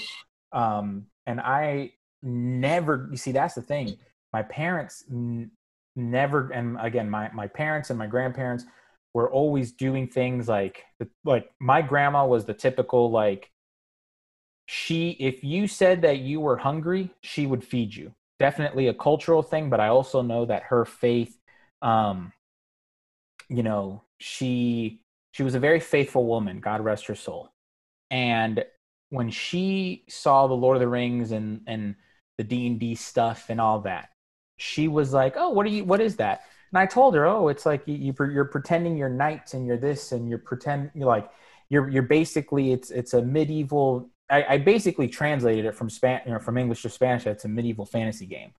Um, 0.52 1.06
and 1.26 1.40
I 1.40 1.92
never. 2.22 3.08
You 3.10 3.16
see, 3.16 3.32
that's 3.32 3.54
the 3.54 3.62
thing. 3.62 3.96
My 4.32 4.42
parents 4.42 5.04
n- 5.10 5.50
never, 5.94 6.50
and 6.50 6.78
again, 6.80 7.10
my 7.10 7.30
my 7.32 7.46
parents 7.46 7.90
and 7.90 7.98
my 7.98 8.06
grandparents 8.06 8.64
were 9.16 9.30
always 9.30 9.72
doing 9.72 10.06
things 10.06 10.46
like 10.46 10.84
like 11.24 11.50
my 11.58 11.80
grandma 11.80 12.26
was 12.26 12.44
the 12.44 12.52
typical 12.52 13.10
like 13.10 13.50
she 14.66 15.12
if 15.12 15.42
you 15.42 15.66
said 15.66 16.02
that 16.02 16.18
you 16.18 16.38
were 16.38 16.58
hungry 16.58 17.08
she 17.22 17.46
would 17.46 17.64
feed 17.64 17.94
you 17.94 18.12
definitely 18.38 18.88
a 18.88 18.94
cultural 18.94 19.42
thing 19.42 19.70
but 19.70 19.80
i 19.80 19.88
also 19.88 20.20
know 20.20 20.44
that 20.44 20.64
her 20.64 20.84
faith 20.84 21.38
um 21.80 22.30
you 23.48 23.62
know 23.62 24.02
she 24.18 25.00
she 25.32 25.42
was 25.42 25.54
a 25.54 25.60
very 25.60 25.80
faithful 25.80 26.26
woman 26.26 26.60
god 26.60 26.84
rest 26.84 27.06
her 27.06 27.14
soul 27.14 27.48
and 28.10 28.64
when 29.10 29.30
she 29.30 30.04
saw 30.08 30.46
the 30.46 30.54
Lord 30.54 30.76
of 30.76 30.80
the 30.80 30.88
Rings 30.88 31.32
and 31.32 31.62
and 31.66 31.94
the 32.38 32.44
D 32.44 32.66
and 32.66 32.78
D 32.78 32.94
stuff 32.94 33.46
and 33.48 33.60
all 33.60 33.80
that, 33.80 34.10
she 34.58 34.88
was 34.88 35.12
like, 35.12 35.34
"Oh, 35.36 35.50
what 35.50 35.66
are 35.66 35.70
you? 35.70 35.84
What 35.84 36.00
is 36.00 36.16
that?" 36.16 36.42
And 36.72 36.78
I 36.78 36.86
told 36.86 37.14
her, 37.14 37.26
"Oh, 37.26 37.48
it's 37.48 37.66
like 37.66 37.82
you, 37.86 38.14
you're 38.18 38.44
pretending 38.46 38.96
you're 38.96 39.08
knights 39.08 39.54
and 39.54 39.66
you're 39.66 39.76
this 39.78 40.12
and 40.12 40.28
you're 40.28 40.38
pretend 40.38 40.90
you're 40.94 41.06
like 41.06 41.30
you're 41.68 41.88
you're 41.88 42.02
basically 42.02 42.72
it's 42.72 42.90
it's 42.90 43.14
a 43.14 43.22
medieval. 43.22 44.10
I, 44.28 44.44
I 44.44 44.58
basically 44.58 45.08
translated 45.08 45.66
it 45.66 45.74
from 45.74 45.88
Span 45.88 46.22
you 46.26 46.32
know 46.32 46.38
from 46.38 46.58
English 46.58 46.82
to 46.82 46.90
Spanish. 46.90 47.26
It's 47.26 47.44
a 47.44 47.48
medieval 47.48 47.86
fantasy 47.86 48.26
game. 48.26 48.52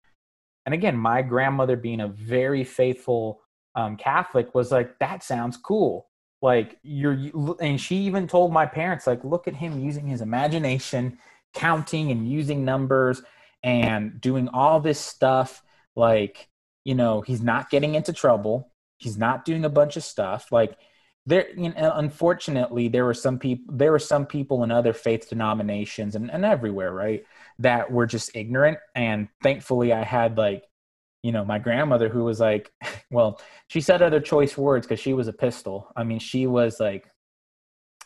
And 0.65 0.73
again, 0.73 0.97
my 0.97 1.21
grandmother 1.21 1.77
being 1.77 2.01
a 2.01 2.09
very 2.09 2.65
faithful 2.65 3.41
um, 3.77 3.95
Catholic 3.95 4.53
was 4.55 4.71
like, 4.71 4.99
that 4.99 5.23
sounds 5.23 5.55
cool. 5.55 6.06
Like 6.41 6.77
you're, 6.83 7.17
and 7.59 7.81
she 7.81 7.97
even 7.97 8.27
told 8.27 8.53
my 8.53 8.65
parents, 8.65 9.07
like, 9.07 9.23
look 9.23 9.47
at 9.47 9.55
him 9.55 9.83
using 9.83 10.07
his 10.07 10.21
imagination, 10.21 11.17
counting 11.53 12.11
and 12.11 12.29
using 12.29 12.63
numbers 12.63 13.21
and 13.63 14.21
doing 14.21 14.47
all 14.49 14.79
this 14.79 14.99
stuff. 14.99 15.63
Like, 15.95 16.47
you 16.83 16.93
know, 16.93 17.21
he's 17.21 17.41
not 17.41 17.69
getting 17.71 17.95
into 17.95 18.13
trouble. 18.13 18.71
He's 18.97 19.17
not 19.17 19.45
doing 19.45 19.65
a 19.65 19.69
bunch 19.69 19.97
of 19.97 20.03
stuff. 20.03 20.51
Like, 20.51 20.77
there, 21.25 21.49
you 21.57 21.73
know, 21.73 21.91
unfortunately, 21.95 22.87
there 22.87 23.03
were 23.03 23.15
some 23.15 23.39
people. 23.39 23.75
There 23.75 23.91
were 23.91 23.99
some 23.99 24.25
people 24.25 24.63
in 24.63 24.71
other 24.71 24.93
faith 24.93 25.27
denominations 25.27 26.15
and, 26.15 26.31
and 26.31 26.45
everywhere, 26.45 26.93
right, 26.93 27.25
that 27.59 27.91
were 27.91 28.05
just 28.05 28.35
ignorant. 28.35 28.77
And 28.93 29.27
thankfully, 29.41 29.91
I 29.91 30.03
had 30.03 30.37
like 30.37 30.63
you 31.23 31.31
know, 31.31 31.43
my 31.43 31.59
grandmother 31.59 32.09
who 32.09 32.23
was 32.23 32.39
like, 32.39 32.71
well, 33.11 33.39
she 33.67 33.81
said 33.81 34.01
other 34.01 34.19
choice 34.19 34.57
words 34.57 34.85
because 34.85 34.99
she 34.99 35.13
was 35.13 35.27
a 35.27 35.33
pistol. 35.33 35.91
I 35.95 36.03
mean, 36.03 36.19
she 36.19 36.47
was 36.47 36.79
like 36.79 37.09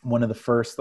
one 0.02 0.24
of 0.24 0.30
the 0.30 0.36
first, 0.36 0.80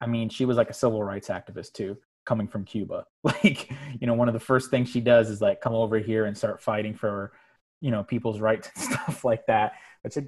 I 0.00 0.06
mean, 0.06 0.28
she 0.28 0.44
was 0.44 0.56
like 0.56 0.70
a 0.70 0.74
civil 0.74 1.02
rights 1.02 1.28
activist 1.28 1.72
too, 1.72 1.98
coming 2.24 2.48
from 2.48 2.64
Cuba. 2.64 3.06
Like, 3.24 3.70
you 4.00 4.06
know, 4.06 4.14
one 4.14 4.28
of 4.28 4.34
the 4.34 4.40
first 4.40 4.70
things 4.70 4.88
she 4.88 5.00
does 5.00 5.28
is 5.28 5.40
like 5.40 5.60
come 5.60 5.74
over 5.74 5.98
here 5.98 6.26
and 6.26 6.36
start 6.36 6.62
fighting 6.62 6.94
for, 6.94 7.32
you 7.80 7.90
know, 7.90 8.02
people's 8.04 8.40
rights 8.40 8.70
and 8.76 8.84
stuff 8.84 9.24
like 9.24 9.46
that. 9.46 9.72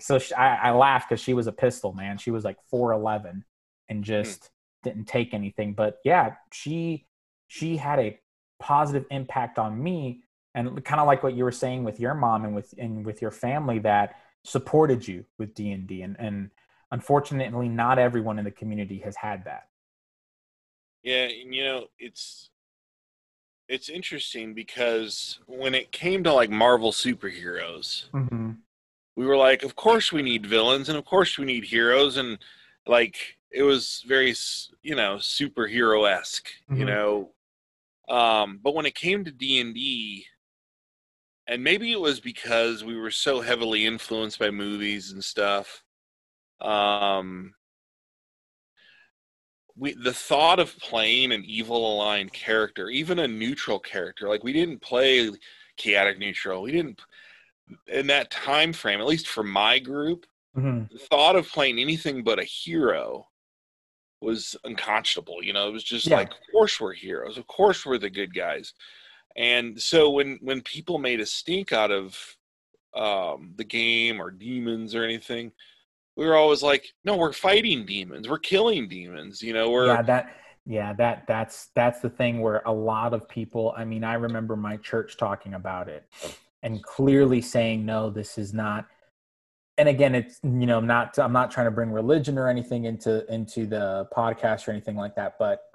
So 0.01 0.19
she, 0.19 0.35
I, 0.35 0.69
I 0.69 0.71
laughed 0.73 1.09
because 1.09 1.23
she 1.23 1.35
was 1.35 1.47
a 1.47 1.53
pistol, 1.53 1.93
man. 1.93 2.19
She 2.19 2.31
was 2.31 2.45
like 2.45 2.57
4'11 2.73 3.43
and 3.89 3.99
hmm. 3.99 4.03
just 4.03 4.51
didn't 4.83 5.07
take 5.07 5.35
anything. 5.35 5.75
But 5.75 5.99
yeah, 6.05 6.35
she, 6.53 7.07
she 7.49 7.77
had 7.77 7.99
a 7.99 8.19
positive 8.61 9.07
impact 9.11 9.59
on 9.59 9.83
me 9.83 10.24
and 10.55 10.85
kind 10.85 11.01
of 11.01 11.07
like 11.07 11.23
what 11.23 11.35
you 11.35 11.45
were 11.45 11.53
saying 11.53 11.85
with 11.85 11.99
your 11.99 12.15
mom 12.15 12.45
and 12.45 12.55
with 12.55 12.75
and 12.79 13.05
with 13.05 13.21
your 13.21 13.31
family 13.31 13.79
that 13.81 14.17
supported 14.45 15.07
you 15.07 15.25
with 15.39 15.55
D&D 15.55 16.03
and 16.03 16.17
and 16.19 16.51
unfortunately 16.93 17.69
not 17.69 17.99
everyone 17.99 18.39
in 18.39 18.45
the 18.45 18.51
community 18.51 18.99
has 18.99 19.17
had 19.17 19.45
that. 19.45 19.69
Yeah, 21.03 21.27
you 21.27 21.65
know, 21.65 21.87
it's 21.99 22.51
it's 23.69 23.89
interesting 23.89 24.55
because 24.55 25.39
when 25.47 25.75
it 25.75 25.91
came 25.91 26.23
to 26.25 26.33
like 26.33 26.51
Marvel 26.51 26.93
superheroes, 26.93 28.11
mm-hmm. 28.11 28.53
we 29.17 29.27
were 29.27 29.37
like, 29.37 29.63
of 29.63 29.75
course 29.77 30.13
we 30.13 30.23
need 30.23 30.47
villains 30.47 30.89
and 30.89 30.97
of 30.97 31.05
course 31.05 31.39
we 31.39 31.45
need 31.45 31.65
heroes 31.65 32.17
and 32.17 32.39
like 32.87 33.37
it 33.51 33.63
was 33.63 34.05
very 34.07 34.35
you 34.83 34.95
know 34.95 35.17
superhero 35.17 36.11
esque, 36.11 36.49
mm-hmm. 36.71 36.81
you 36.81 36.87
know. 36.87 37.31
Um, 38.09 38.61
but 38.63 38.75
when 38.75 38.87
it 38.87 38.95
came 38.95 39.25
to 39.25 39.31
D 39.31 39.61
and 41.47 41.63
maybe 41.63 41.93
it 41.93 42.01
was 42.01 42.21
because 42.21 42.85
we 42.85 42.97
were 42.97 43.11
so 43.11 43.41
heavily 43.41 43.85
influenced 43.85 44.39
by 44.39 44.51
movies 44.51 45.13
and 45.13 45.23
stuff 45.23 45.83
um 46.61 47.55
we 49.77 49.95
the 49.95 50.13
thought 50.13 50.59
of 50.59 50.77
playing 50.79 51.33
an 51.33 51.45
evil 51.45 51.95
aligned 51.95 52.33
character 52.33 52.89
even 52.89 53.19
a 53.19 53.29
neutral 53.29 53.79
character 53.79 54.29
like 54.29 54.45
we 54.45 54.53
didn't 54.53 54.81
play 54.81 55.31
chaotic 55.77 56.19
neutral 56.19 56.63
we 56.63 56.73
didn't 56.73 57.01
in 57.89 58.07
that 58.07 58.31
time 58.31 58.73
frame 58.73 59.01
at 59.01 59.07
least 59.07 59.27
for 59.27 59.43
my 59.43 59.79
group 59.79 60.27
mm-hmm. 60.57 60.85
the 60.93 60.99
thought 60.99 61.37
of 61.37 61.49
playing 61.49 61.79
anything 61.79 62.23
but 62.23 62.39
a 62.39 62.45
hero 62.45 63.27
was 64.21 64.57
unconscionable 64.65 65.43
you 65.43 65.53
know 65.53 65.69
it 65.69 65.73
was 65.73 65.85
just 65.85 66.07
yeah. 66.07 66.17
like 66.17 66.31
of 66.31 66.53
course 66.53 66.81
we're 66.81 66.93
heroes 66.93 67.37
of 67.37 67.47
course 67.47 67.85
we're 67.85 67.99
the 67.99 68.09
good 68.09 68.33
guys 68.35 68.73
and 69.37 69.81
so 69.81 70.11
when 70.11 70.39
when 70.41 70.63
people 70.63 70.99
made 70.99 71.21
a 71.21 71.27
stink 71.27 71.73
out 71.73 71.91
of 71.91 72.17
um, 72.95 73.53
the 73.57 73.65
game 73.65 74.21
or 74.21 74.31
demons 74.31 74.95
or 74.95 75.03
anything, 75.03 75.53
we 76.17 76.27
were 76.27 76.37
always 76.37 76.63
like, 76.63 76.87
no, 77.05 77.17
we're 77.17 77.33
fighting 77.33 77.85
demons, 77.85 78.29
we're 78.29 78.39
killing 78.39 78.89
demons. 78.89 79.43
You 79.43 79.53
know, 79.53 79.71
we're 79.71 79.87
yeah 79.87 80.03
that 80.03 80.37
yeah 80.67 80.93
that 80.95 81.25
that's 81.27 81.71
that's 81.75 82.01
the 82.01 82.11
thing 82.11 82.41
where 82.41 82.63
a 82.67 82.73
lot 82.73 83.13
of 83.13 83.29
people. 83.29 83.75
I 83.77 83.85
mean, 83.85 84.05
I 84.05 84.15
remember 84.15 84.57
my 84.57 84.77
church 84.77 85.17
talking 85.17 85.55
about 85.55 85.89
it 85.89 86.09
and 86.63 86.83
clearly 86.83 87.41
saying, 87.41 87.85
no, 87.85 88.11
this 88.11 88.39
is 88.39 88.55
not. 88.55 88.87
And 89.77 89.89
again, 89.89 90.15
it's 90.15 90.39
you 90.45 90.67
know 90.67 90.79
not 90.79 91.19
I'm 91.19 91.33
not 91.33 91.51
trying 91.51 91.67
to 91.67 91.73
bring 91.73 91.91
religion 91.91 92.39
or 92.39 92.49
anything 92.49 92.85
into 92.85 93.27
into 93.33 93.67
the 93.67 94.09
podcast 94.17 94.69
or 94.69 94.71
anything 94.71 94.95
like 94.95 95.17
that, 95.17 95.35
but 95.41 95.63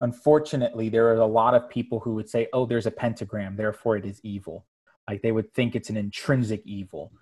unfortunately, 0.00 0.88
there 0.88 1.08
are 1.08 1.16
a 1.16 1.26
lot 1.26 1.54
of 1.54 1.68
people 1.68 2.00
who 2.00 2.14
would 2.14 2.28
say, 2.28 2.48
oh, 2.52 2.66
there's 2.66 2.86
a 2.86 2.90
pentagram, 2.90 3.56
therefore 3.56 3.96
it 3.96 4.04
is 4.04 4.20
evil. 4.22 4.66
Like 5.08 5.22
they 5.22 5.32
would 5.32 5.52
think 5.54 5.74
it's 5.74 5.90
an 5.90 5.96
intrinsic 5.96 6.62
evil. 6.64 7.12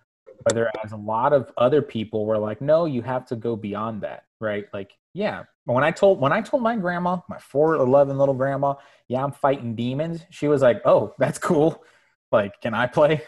Whereas 0.52 0.92
a 0.92 0.96
lot 0.96 1.32
of 1.32 1.50
other 1.56 1.82
people 1.82 2.24
were 2.24 2.38
like, 2.38 2.60
no, 2.60 2.84
you 2.84 3.02
have 3.02 3.26
to 3.26 3.36
go 3.36 3.56
beyond 3.56 4.02
that, 4.02 4.24
right? 4.40 4.66
Like, 4.72 4.92
yeah. 5.14 5.44
When 5.64 5.84
I 5.84 5.90
told 5.90 6.20
when 6.20 6.32
I 6.32 6.40
told 6.40 6.62
my 6.62 6.76
grandma, 6.76 7.18
my 7.28 7.38
four 7.38 7.74
eleven 7.74 8.16
little 8.16 8.34
grandma, 8.34 8.74
yeah, 9.08 9.22
I'm 9.22 9.32
fighting 9.32 9.74
demons, 9.74 10.24
she 10.30 10.48
was 10.48 10.62
like, 10.62 10.80
Oh, 10.84 11.14
that's 11.18 11.38
cool. 11.38 11.84
Like, 12.30 12.60
can 12.60 12.74
I 12.74 12.86
play? 12.86 13.22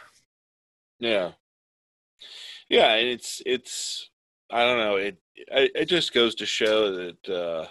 Yeah. 0.98 1.32
Yeah, 2.68 2.94
it's 2.94 3.42
it's 3.44 4.10
I 4.50 4.64
don't 4.64 4.78
know, 4.78 4.96
it 4.96 5.18
it 5.36 5.86
just 5.86 6.12
goes 6.12 6.34
to 6.36 6.46
show 6.46 6.92
that 6.92 7.28
uh 7.28 7.66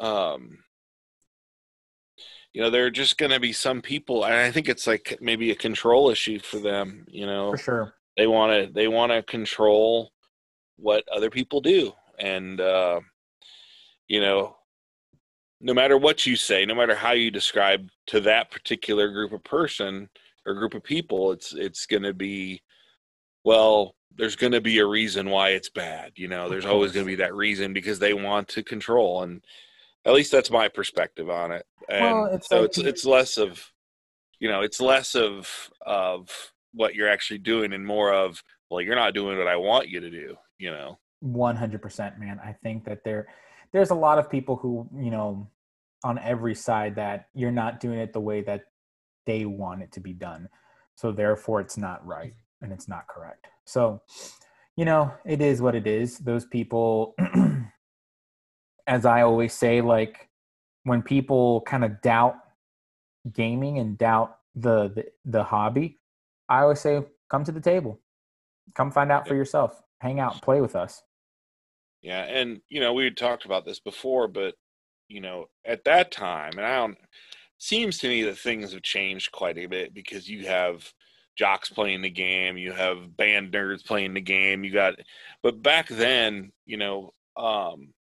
um 0.00 0.58
you 2.52 2.60
know 2.60 2.70
there 2.70 2.84
are 2.86 2.90
just 2.90 3.18
going 3.18 3.30
to 3.30 3.40
be 3.40 3.52
some 3.52 3.80
people 3.80 4.24
and 4.24 4.34
i 4.34 4.50
think 4.50 4.68
it's 4.68 4.86
like 4.86 5.18
maybe 5.20 5.50
a 5.50 5.56
control 5.56 6.10
issue 6.10 6.38
for 6.38 6.58
them 6.58 7.04
you 7.08 7.26
know? 7.26 7.52
For 7.52 7.58
sure. 7.58 7.94
They 8.16 8.26
want 8.26 8.52
to 8.52 8.72
they 8.72 8.88
want 8.88 9.12
to 9.12 9.22
control 9.22 10.12
what 10.76 11.04
other 11.14 11.30
people 11.30 11.60
do 11.60 11.92
and 12.18 12.60
uh 12.60 13.00
you 14.08 14.20
know 14.20 14.56
no 15.60 15.74
matter 15.74 15.96
what 15.96 16.26
you 16.26 16.36
say 16.36 16.66
no 16.66 16.74
matter 16.74 16.94
how 16.94 17.12
you 17.12 17.30
describe 17.30 17.88
to 18.08 18.20
that 18.20 18.50
particular 18.50 19.10
group 19.10 19.32
of 19.32 19.44
person 19.44 20.08
or 20.44 20.54
group 20.54 20.74
of 20.74 20.82
people 20.82 21.32
it's 21.32 21.52
it's 21.54 21.86
going 21.86 22.02
to 22.02 22.14
be 22.14 22.60
well 23.44 23.94
there's 24.16 24.36
going 24.36 24.52
to 24.52 24.60
be 24.60 24.78
a 24.78 24.86
reason 24.86 25.30
why 25.30 25.50
it's 25.50 25.70
bad 25.70 26.12
you 26.16 26.28
know? 26.28 26.48
There's 26.48 26.66
always 26.66 26.92
going 26.92 27.06
to 27.06 27.10
be 27.12 27.16
that 27.16 27.34
reason 27.34 27.72
because 27.72 27.98
they 27.98 28.12
want 28.12 28.48
to 28.48 28.62
control 28.62 29.22
and 29.22 29.42
at 30.04 30.12
least 30.12 30.32
that's 30.32 30.50
my 30.50 30.68
perspective 30.68 31.28
on 31.30 31.52
it. 31.52 31.64
And 31.88 32.04
well, 32.04 32.26
it's 32.26 32.48
so 32.48 32.60
like, 32.60 32.70
it's 32.70 32.78
it's 32.78 33.04
less 33.04 33.36
of 33.36 33.64
you 34.38 34.48
know, 34.48 34.62
it's 34.62 34.80
less 34.80 35.14
of 35.14 35.48
of 35.84 36.28
what 36.72 36.94
you're 36.94 37.08
actually 37.08 37.38
doing 37.38 37.72
and 37.72 37.84
more 37.84 38.12
of 38.12 38.42
well, 38.70 38.80
you're 38.80 38.96
not 38.96 39.14
doing 39.14 39.36
what 39.36 39.48
I 39.48 39.56
want 39.56 39.88
you 39.88 40.00
to 40.00 40.10
do, 40.10 40.36
you 40.58 40.70
know. 40.70 40.98
100% 41.24 42.18
man. 42.18 42.40
I 42.42 42.52
think 42.62 42.84
that 42.84 43.04
there 43.04 43.26
there's 43.72 43.90
a 43.90 43.94
lot 43.94 44.18
of 44.18 44.30
people 44.30 44.56
who, 44.56 44.88
you 44.96 45.10
know, 45.10 45.48
on 46.02 46.18
every 46.18 46.54
side 46.54 46.96
that 46.96 47.26
you're 47.34 47.50
not 47.50 47.78
doing 47.78 47.98
it 47.98 48.12
the 48.12 48.20
way 48.20 48.40
that 48.42 48.62
they 49.26 49.44
want 49.44 49.82
it 49.82 49.92
to 49.92 50.00
be 50.00 50.12
done. 50.12 50.48
So 50.94 51.12
therefore 51.12 51.60
it's 51.60 51.76
not 51.76 52.04
right 52.06 52.34
and 52.62 52.72
it's 52.72 52.88
not 52.88 53.06
correct. 53.06 53.46
So, 53.64 54.02
you 54.76 54.84
know, 54.84 55.12
it 55.24 55.42
is 55.42 55.60
what 55.60 55.74
it 55.74 55.86
is. 55.86 56.18
Those 56.18 56.46
people 56.46 57.14
as 58.90 59.06
I 59.06 59.22
always 59.22 59.54
say, 59.54 59.80
like 59.80 60.28
when 60.82 61.00
people 61.00 61.60
kind 61.60 61.84
of 61.84 62.02
doubt 62.02 62.34
gaming 63.32 63.78
and 63.78 63.96
doubt 63.96 64.36
the, 64.56 64.88
the, 64.88 65.04
the 65.24 65.44
hobby, 65.44 66.00
I 66.48 66.62
always 66.62 66.80
say, 66.80 67.00
come 67.30 67.44
to 67.44 67.52
the 67.52 67.60
table, 67.60 68.00
come 68.74 68.90
find 68.90 69.12
out 69.12 69.28
for 69.28 69.36
yourself, 69.36 69.80
hang 70.00 70.18
out, 70.18 70.42
play 70.42 70.60
with 70.60 70.74
us. 70.74 71.04
Yeah, 72.02 72.24
and 72.24 72.60
you 72.68 72.80
know 72.80 72.92
we 72.94 73.04
had 73.04 73.16
talked 73.16 73.44
about 73.44 73.64
this 73.64 73.78
before, 73.78 74.26
but 74.26 74.54
you 75.08 75.20
know 75.20 75.46
at 75.64 75.84
that 75.84 76.10
time, 76.10 76.52
and 76.56 76.66
I 76.66 76.76
don't. 76.76 76.98
Seems 77.58 77.98
to 77.98 78.08
me 78.08 78.22
that 78.22 78.38
things 78.38 78.72
have 78.72 78.82
changed 78.82 79.32
quite 79.32 79.58
a 79.58 79.66
bit 79.66 79.92
because 79.92 80.26
you 80.26 80.46
have 80.46 80.90
jocks 81.36 81.68
playing 81.68 82.00
the 82.00 82.08
game, 82.08 82.56
you 82.56 82.72
have 82.72 83.18
band 83.18 83.52
nerds 83.52 83.84
playing 83.84 84.14
the 84.14 84.20
game, 84.22 84.64
you 84.64 84.72
got. 84.72 84.94
But 85.42 85.62
back 85.62 85.88
then, 85.88 86.52
you 86.64 86.78
know, 86.78 87.12
um, 87.36 87.92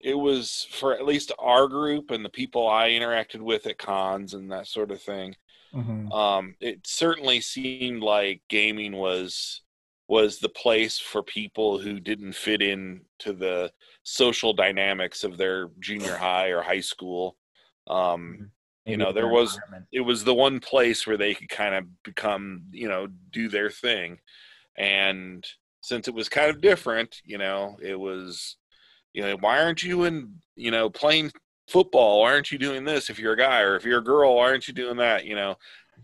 it 0.00 0.14
was 0.14 0.66
for 0.70 0.94
at 0.94 1.04
least 1.04 1.32
our 1.38 1.68
group 1.68 2.10
and 2.10 2.24
the 2.24 2.30
people 2.30 2.68
I 2.68 2.90
interacted 2.90 3.40
with 3.40 3.66
at 3.66 3.78
cons 3.78 4.34
and 4.34 4.50
that 4.50 4.66
sort 4.66 4.90
of 4.90 5.02
thing. 5.02 5.36
Mm-hmm. 5.74 6.10
Um, 6.10 6.54
it 6.60 6.80
certainly 6.86 7.40
seemed 7.40 8.02
like 8.02 8.42
gaming 8.48 8.96
was 8.96 9.62
was 10.08 10.38
the 10.38 10.48
place 10.48 10.98
for 10.98 11.22
people 11.22 11.78
who 11.78 12.00
didn't 12.00 12.34
fit 12.34 12.60
in 12.60 13.02
to 13.20 13.32
the 13.32 13.70
social 14.02 14.52
dynamics 14.52 15.22
of 15.22 15.36
their 15.36 15.68
junior 15.78 16.16
high 16.16 16.48
or 16.48 16.62
high 16.62 16.80
school. 16.80 17.36
Um, 17.86 17.96
mm-hmm. 17.96 18.90
you 18.90 18.96
know 18.96 19.12
there 19.12 19.28
was 19.28 19.58
it 19.92 20.00
was 20.00 20.24
the 20.24 20.34
one 20.34 20.60
place 20.60 21.06
where 21.06 21.18
they 21.18 21.34
could 21.34 21.50
kind 21.50 21.74
of 21.74 21.84
become 22.02 22.62
you 22.72 22.88
know 22.88 23.08
do 23.30 23.48
their 23.48 23.70
thing 23.70 24.18
and 24.76 25.44
since 25.82 26.08
it 26.08 26.14
was 26.14 26.28
kind 26.28 26.50
of 26.50 26.60
different 26.60 27.20
you 27.24 27.38
know 27.38 27.76
it 27.82 27.98
was 27.98 28.56
you 29.12 29.22
know 29.22 29.36
why 29.36 29.62
aren't 29.62 29.82
you 29.82 30.04
in 30.04 30.34
you 30.56 30.70
know 30.70 30.88
playing 30.90 31.30
football 31.68 32.20
why 32.20 32.32
aren't 32.32 32.50
you 32.50 32.58
doing 32.58 32.84
this 32.84 33.10
if 33.10 33.18
you're 33.18 33.34
a 33.34 33.38
guy 33.38 33.60
or 33.60 33.76
if 33.76 33.84
you're 33.84 33.98
a 33.98 34.04
girl 34.04 34.36
why 34.36 34.48
aren't 34.48 34.66
you 34.66 34.74
doing 34.74 34.96
that 34.96 35.24
you 35.24 35.34
know 35.34 35.56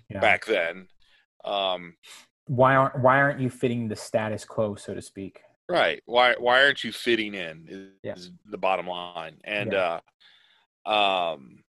yeah. 0.09 0.21
back 0.21 0.45
then 0.45 0.87
um 1.45 1.95
why 2.47 2.75
aren't 2.75 2.99
why 3.01 3.21
aren't 3.21 3.41
you 3.41 3.51
fitting 3.51 3.89
the 3.89 3.97
status 3.97 4.45
quo 4.45 4.75
so 4.75 4.95
to 4.95 5.03
speak 5.03 5.41
right 5.69 6.03
why 6.07 6.35
why 6.39 6.63
aren't 6.63 6.85
you 6.85 6.93
fitting 6.93 7.35
in 7.35 7.65
is, 7.69 7.89
yeah. 8.03 8.15
the 8.51 8.59
bottom 8.59 8.87
line 8.87 9.37
and 9.45 9.73
yeah. 9.73 10.01
uh 10.87 10.91
um 10.91 11.65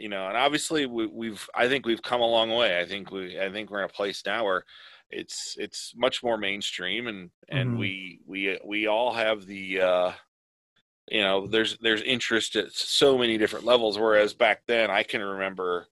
you 0.00 0.08
know, 0.08 0.28
and 0.28 0.36
obviously 0.36 0.86
we, 0.86 1.28
have 1.28 1.48
I 1.54 1.68
think 1.68 1.84
we've 1.84 2.02
come 2.02 2.22
a 2.22 2.26
long 2.26 2.50
way. 2.50 2.80
I 2.80 2.86
think 2.86 3.10
we 3.10 3.38
I 3.38 3.50
think 3.52 3.70
we're 3.70 3.80
in 3.80 3.84
a 3.84 3.88
place 3.88 4.22
now 4.24 4.44
where 4.44 4.64
it's 5.10 5.56
it's 5.58 5.92
much 5.96 6.22
more 6.22 6.36
mainstream 6.36 7.06
and 7.06 7.30
and 7.48 7.70
mm-hmm. 7.70 7.78
we 7.78 8.20
we 8.26 8.58
we 8.64 8.86
all 8.86 9.12
have 9.12 9.46
the 9.46 9.80
uh 9.80 10.12
you 11.08 11.20
know 11.20 11.46
there's 11.46 11.76
there's 11.78 12.02
interest 12.02 12.56
at 12.56 12.72
so 12.72 13.18
many 13.18 13.36
different 13.36 13.64
levels 13.64 13.98
whereas 13.98 14.32
back 14.32 14.62
then 14.66 14.90
I 14.90 15.02
can 15.02 15.22
remember 15.22 15.86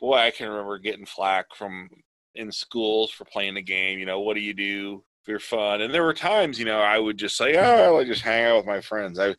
boy 0.00 0.16
I 0.16 0.30
can 0.30 0.48
remember 0.48 0.78
getting 0.78 1.06
flack 1.06 1.54
from 1.54 1.88
in 2.34 2.50
schools 2.50 3.10
for 3.10 3.24
playing 3.24 3.54
the 3.54 3.62
game 3.62 3.98
you 3.98 4.06
know 4.06 4.20
what 4.20 4.34
do 4.34 4.40
you 4.40 4.54
do 4.54 5.04
for 5.24 5.38
fun 5.38 5.82
and 5.82 5.92
there 5.92 6.04
were 6.04 6.14
times 6.14 6.58
you 6.58 6.64
know 6.64 6.80
I 6.80 6.98
would 6.98 7.18
just 7.18 7.36
say 7.36 7.56
oh 7.56 7.98
I 7.98 8.04
just 8.04 8.22
hang 8.22 8.46
out 8.46 8.56
with 8.56 8.66
my 8.66 8.80
friends 8.80 9.18
I 9.18 9.34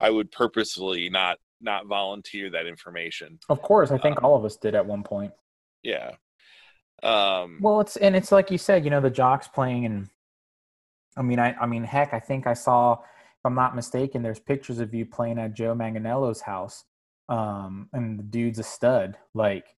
I 0.00 0.10
would 0.10 0.30
purposefully 0.30 1.08
not 1.08 1.38
not 1.62 1.86
volunteer 1.86 2.50
that 2.50 2.66
information. 2.66 3.38
Of 3.48 3.62
course, 3.62 3.90
I 3.90 3.98
think 3.98 4.18
um, 4.18 4.24
all 4.24 4.36
of 4.36 4.44
us 4.44 4.56
did 4.56 4.74
at 4.74 4.84
one 4.84 5.02
point. 5.02 5.32
Yeah. 5.82 6.12
Um, 7.02 7.58
well, 7.60 7.80
it's 7.80 7.96
and 7.96 8.14
it's 8.14 8.32
like 8.32 8.50
you 8.50 8.58
said, 8.58 8.84
you 8.84 8.90
know, 8.90 9.00
the 9.00 9.10
jocks 9.10 9.48
playing, 9.48 9.86
and 9.86 10.08
I 11.16 11.22
mean, 11.22 11.38
I 11.38 11.54
I 11.60 11.66
mean, 11.66 11.84
heck, 11.84 12.14
I 12.14 12.20
think 12.20 12.46
I 12.46 12.54
saw, 12.54 12.94
if 12.94 13.44
I'm 13.44 13.54
not 13.54 13.74
mistaken, 13.74 14.22
there's 14.22 14.38
pictures 14.38 14.78
of 14.78 14.94
you 14.94 15.04
playing 15.06 15.38
at 15.38 15.54
Joe 15.54 15.74
Manganiello's 15.74 16.40
house, 16.40 16.84
um, 17.28 17.88
and 17.92 18.18
the 18.18 18.24
dude's 18.24 18.58
a 18.58 18.64
stud, 18.64 19.16
like. 19.34 19.74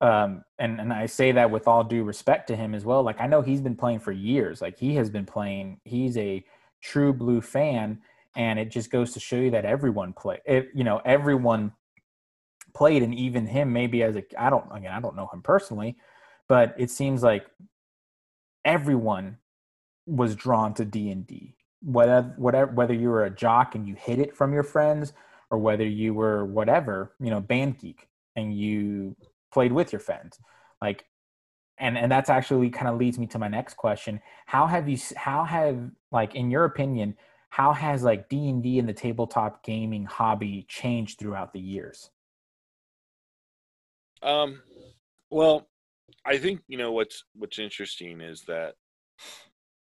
Um, 0.00 0.42
and 0.58 0.80
and 0.80 0.92
I 0.92 1.06
say 1.06 1.30
that 1.30 1.52
with 1.52 1.68
all 1.68 1.84
due 1.84 2.02
respect 2.02 2.48
to 2.48 2.56
him 2.56 2.74
as 2.74 2.84
well. 2.84 3.04
Like 3.04 3.20
I 3.20 3.28
know 3.28 3.40
he's 3.40 3.60
been 3.60 3.76
playing 3.76 4.00
for 4.00 4.10
years. 4.10 4.60
Like 4.60 4.76
he 4.76 4.96
has 4.96 5.08
been 5.08 5.24
playing. 5.24 5.78
He's 5.84 6.16
a 6.16 6.44
true 6.80 7.12
blue 7.12 7.40
fan, 7.40 8.00
and 8.36 8.58
it 8.58 8.70
just 8.70 8.90
goes 8.90 9.12
to 9.12 9.20
show 9.20 9.36
you 9.36 9.50
that 9.50 9.64
everyone 9.64 10.12
play 10.12 10.40
it, 10.46 10.68
you 10.74 10.84
know 10.84 11.00
everyone 11.04 11.72
played 12.74 13.02
and 13.02 13.14
even 13.14 13.46
him 13.46 13.72
maybe 13.72 14.02
as 14.02 14.16
a 14.16 14.24
i 14.38 14.48
don't 14.48 14.66
again 14.72 14.92
i 14.92 15.00
don't 15.00 15.16
know 15.16 15.28
him 15.32 15.42
personally 15.42 15.96
but 16.52 16.74
it 16.76 16.90
seems 16.90 17.22
like 17.22 17.46
everyone 18.64 19.38
was 20.06 20.34
drawn 20.36 20.74
to 20.74 20.84
d&d 20.84 21.54
whether 21.82 22.34
whatever 22.36 22.70
whether 22.72 22.94
you 22.94 23.08
were 23.08 23.24
a 23.24 23.30
jock 23.30 23.74
and 23.74 23.86
you 23.88 23.94
hid 23.94 24.18
it 24.18 24.36
from 24.36 24.52
your 24.52 24.62
friends 24.62 25.12
or 25.50 25.58
whether 25.58 25.86
you 25.86 26.14
were 26.14 26.44
whatever 26.44 27.12
you 27.20 27.30
know 27.30 27.40
band 27.40 27.78
geek 27.78 28.08
and 28.36 28.56
you 28.56 29.16
played 29.52 29.72
with 29.72 29.92
your 29.92 30.00
friends. 30.00 30.38
Like 30.80 31.04
and 31.78 31.98
and 31.98 32.10
that's 32.10 32.30
actually 32.30 32.70
kind 32.70 32.88
of 32.88 32.96
leads 32.96 33.18
me 33.18 33.26
to 33.28 33.38
my 33.38 33.48
next 33.48 33.74
question. 33.74 34.20
How 34.46 34.66
have 34.66 34.88
you 34.88 34.98
how 35.16 35.44
have 35.44 35.90
like 36.10 36.34
in 36.34 36.50
your 36.50 36.64
opinion 36.64 37.16
how 37.50 37.74
has 37.74 38.02
like 38.02 38.30
d&d 38.30 38.78
and 38.78 38.88
the 38.88 38.94
tabletop 38.94 39.62
gaming 39.62 40.06
hobby 40.06 40.64
changed 40.68 41.18
throughout 41.18 41.52
the 41.52 41.60
years? 41.60 42.10
Um 44.22 44.62
well 45.30 45.66
i 46.24 46.38
think 46.38 46.60
you 46.68 46.78
know 46.78 46.92
what's 46.92 47.24
what's 47.34 47.58
interesting 47.58 48.20
is 48.20 48.42
that 48.42 48.74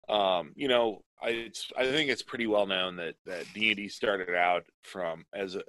um 0.08 0.52
you 0.54 0.68
know 0.68 1.02
i 1.22 1.30
it's 1.30 1.70
i 1.76 1.84
think 1.84 2.10
it's 2.10 2.22
pretty 2.22 2.46
well 2.46 2.66
known 2.66 2.96
that 2.96 3.14
that 3.24 3.44
d&d 3.54 3.88
started 3.88 4.34
out 4.34 4.64
from 4.82 5.24
as 5.34 5.56
a 5.56 5.62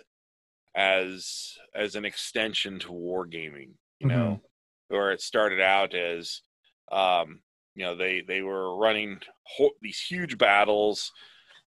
as 0.76 1.58
as 1.74 1.96
an 1.96 2.06
extension 2.06 2.78
to 2.78 2.89
wargaming 2.89 3.72
you 4.00 4.08
know 4.08 4.39
mm-hmm. 4.91 4.96
or 4.96 5.12
it 5.12 5.22
started 5.22 5.60
out 5.60 5.96
as 5.96 6.41
um 6.91 7.39
you 7.76 7.84
know 7.84 7.96
they 7.96 8.22
they 8.22 8.41
were 8.41 8.78
running 8.78 9.20
ho- 9.43 9.72
these 9.82 10.00
huge 10.00 10.38
battles 10.38 11.12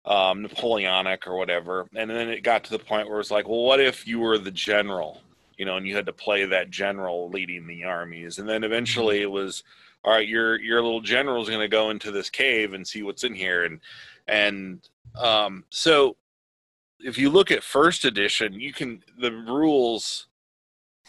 um, 0.05 0.43
Napoleonic 0.43 1.27
or 1.27 1.37
whatever. 1.37 1.87
And 1.95 2.11
then 2.11 2.29
it 2.29 2.43
got 2.43 2.65
to 2.65 2.71
the 2.71 2.79
point 2.79 3.09
where 3.09 3.21
it's 3.21 3.31
like, 3.31 3.49
well, 3.49 3.63
what 3.63 3.81
if 3.81 4.07
you 4.07 4.21
were 4.21 4.39
the 4.39 4.51
general, 4.51 5.21
you 5.61 5.67
know, 5.67 5.77
and 5.77 5.87
you 5.87 5.95
had 5.95 6.07
to 6.07 6.13
play 6.15 6.47
that 6.47 6.71
general 6.71 7.29
leading 7.29 7.67
the 7.67 7.85
armies? 7.85 8.39
And 8.39 8.49
then 8.49 8.65
eventually 8.65 9.17
mm-hmm. 9.17 9.25
it 9.25 9.31
was, 9.31 9.63
all 10.03 10.15
right, 10.15 10.27
your 10.27 10.59
your 10.59 10.81
little 10.81 11.03
general 11.03 11.43
is 11.43 11.51
going 11.51 11.61
to 11.61 11.69
go 11.69 11.91
into 11.91 12.11
this 12.11 12.31
cave 12.31 12.73
and 12.73 12.89
see 12.89 13.03
what's 13.03 13.25
in 13.25 13.35
here, 13.35 13.65
and 13.65 13.79
and 14.27 14.89
um, 15.17 15.65
so 15.69 16.17
if 17.01 17.19
you 17.19 17.29
look 17.29 17.51
at 17.51 17.63
first 17.63 18.07
edition, 18.07 18.59
you 18.59 18.73
can 18.73 19.03
the 19.19 19.33
rules, 19.33 20.29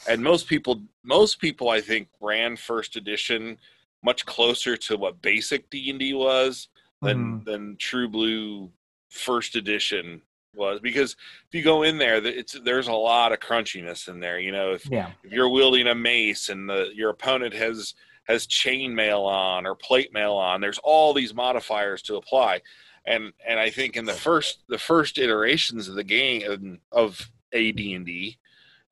and 0.09 0.21
most 0.21 0.47
people 0.47 0.81
most 1.01 1.39
people 1.39 1.69
I 1.69 1.79
think 1.79 2.09
ran 2.19 2.57
first 2.57 2.97
edition 2.97 3.57
much 4.03 4.25
closer 4.25 4.75
to 4.75 4.97
what 4.97 5.21
basic 5.21 5.69
D 5.69 5.89
and 5.89 5.99
D 5.99 6.13
was 6.13 6.67
than 7.01 7.39
mm. 7.39 7.45
than 7.45 7.77
True 7.77 8.09
Blue 8.09 8.69
first 9.09 9.55
edition 9.55 10.21
was 10.53 10.79
because 10.81 11.15
if 11.47 11.55
you 11.55 11.63
go 11.63 11.83
in 11.83 11.97
there 11.97 12.25
it's 12.25 12.59
there's 12.63 12.87
a 12.87 12.93
lot 12.93 13.31
of 13.31 13.39
crunchiness 13.39 14.07
in 14.07 14.19
there 14.19 14.39
you 14.39 14.51
know 14.51 14.71
if, 14.71 14.89
yeah. 14.89 15.11
if 15.23 15.31
you're 15.31 15.49
wielding 15.49 15.87
a 15.87 15.95
mace 15.95 16.49
and 16.49 16.69
the 16.69 16.89
your 16.93 17.09
opponent 17.09 17.53
has 17.53 17.93
has 18.25 18.47
chainmail 18.47 19.25
on 19.25 19.65
or 19.65 19.75
plate 19.75 20.13
mail 20.13 20.33
on 20.33 20.61
there's 20.61 20.79
all 20.83 21.13
these 21.13 21.33
modifiers 21.33 22.01
to 22.01 22.15
apply 22.15 22.59
and 23.05 23.31
and 23.47 23.59
i 23.59 23.69
think 23.69 23.95
in 23.95 24.05
the 24.05 24.13
first 24.13 24.63
the 24.67 24.77
first 24.77 25.17
iterations 25.17 25.87
of 25.87 25.95
the 25.95 26.03
game 26.03 26.79
of 26.91 27.29
ad&d 27.53 28.37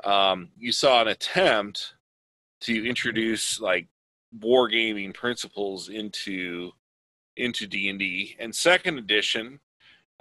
um, 0.06 0.48
you 0.58 0.72
saw 0.72 1.02
an 1.02 1.10
attempt 1.10 1.96
to 2.62 2.88
introduce 2.88 3.60
like 3.60 3.88
wargaming 4.40 5.14
principles 5.14 5.90
into 5.90 6.72
into 7.36 7.68
d&d 7.68 8.36
and 8.40 8.54
second 8.54 8.98
edition 8.98 9.60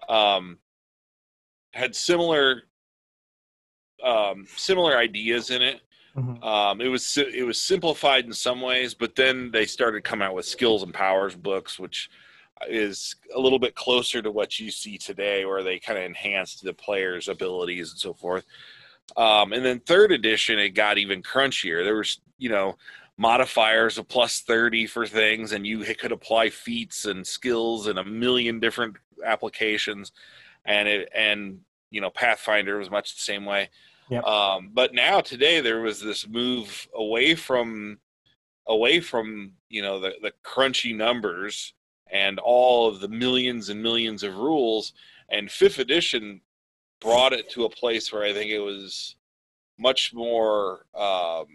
um, 0.08 0.58
had 1.72 1.94
similar 1.94 2.62
um, 4.02 4.46
similar 4.56 4.96
ideas 4.96 5.50
in 5.50 5.62
it. 5.62 5.80
Mm-hmm. 6.16 6.42
Um, 6.42 6.80
it 6.80 6.88
was 6.88 7.16
it 7.16 7.46
was 7.46 7.60
simplified 7.60 8.24
in 8.24 8.32
some 8.32 8.60
ways, 8.60 8.94
but 8.94 9.14
then 9.14 9.50
they 9.50 9.66
started 9.66 10.04
coming 10.04 10.26
out 10.26 10.34
with 10.34 10.46
skills 10.46 10.82
and 10.82 10.92
powers 10.92 11.36
books, 11.36 11.78
which 11.78 12.10
is 12.68 13.14
a 13.36 13.40
little 13.40 13.58
bit 13.58 13.74
closer 13.74 14.20
to 14.20 14.30
what 14.30 14.58
you 14.58 14.70
see 14.70 14.98
today, 14.98 15.44
where 15.44 15.62
they 15.62 15.78
kind 15.78 15.98
of 15.98 16.04
enhanced 16.04 16.64
the 16.64 16.72
player's 16.72 17.28
abilities 17.28 17.90
and 17.90 18.00
so 18.00 18.12
forth. 18.12 18.44
Um, 19.16 19.52
and 19.52 19.64
then 19.64 19.80
third 19.80 20.10
edition, 20.10 20.58
it 20.58 20.70
got 20.70 20.98
even 20.98 21.22
crunchier. 21.22 21.84
There 21.84 21.96
was 21.96 22.20
you 22.38 22.48
know 22.48 22.76
modifiers 23.18 23.98
of 23.98 24.06
plus 24.08 24.40
30 24.42 24.86
for 24.86 25.04
things 25.04 25.52
and 25.52 25.66
you 25.66 25.80
could 25.96 26.12
apply 26.12 26.48
feats 26.48 27.04
and 27.04 27.26
skills 27.26 27.88
in 27.88 27.98
a 27.98 28.04
million 28.04 28.60
different 28.60 28.94
applications 29.26 30.12
and 30.68 30.86
it 30.86 31.08
and 31.14 31.58
you 31.90 32.00
know 32.00 32.10
pathfinder 32.10 32.78
was 32.78 32.90
much 32.90 33.16
the 33.16 33.20
same 33.20 33.44
way 33.44 33.68
yep. 34.10 34.22
um, 34.24 34.70
but 34.72 34.94
now 34.94 35.20
today 35.20 35.60
there 35.60 35.80
was 35.80 36.00
this 36.00 36.28
move 36.28 36.86
away 36.94 37.34
from 37.34 37.98
away 38.68 39.00
from 39.00 39.52
you 39.68 39.82
know 39.82 39.98
the, 39.98 40.12
the 40.22 40.32
crunchy 40.44 40.94
numbers 40.94 41.74
and 42.12 42.38
all 42.38 42.88
of 42.88 43.00
the 43.00 43.08
millions 43.08 43.68
and 43.68 43.82
millions 43.82 44.22
of 44.22 44.36
rules 44.36 44.92
and 45.30 45.50
fifth 45.50 45.78
edition 45.78 46.40
brought 47.00 47.32
it 47.32 47.50
to 47.50 47.64
a 47.64 47.70
place 47.70 48.12
where 48.12 48.22
i 48.22 48.32
think 48.32 48.50
it 48.50 48.60
was 48.60 49.16
much 49.78 50.12
more 50.12 50.84
um, 50.94 51.46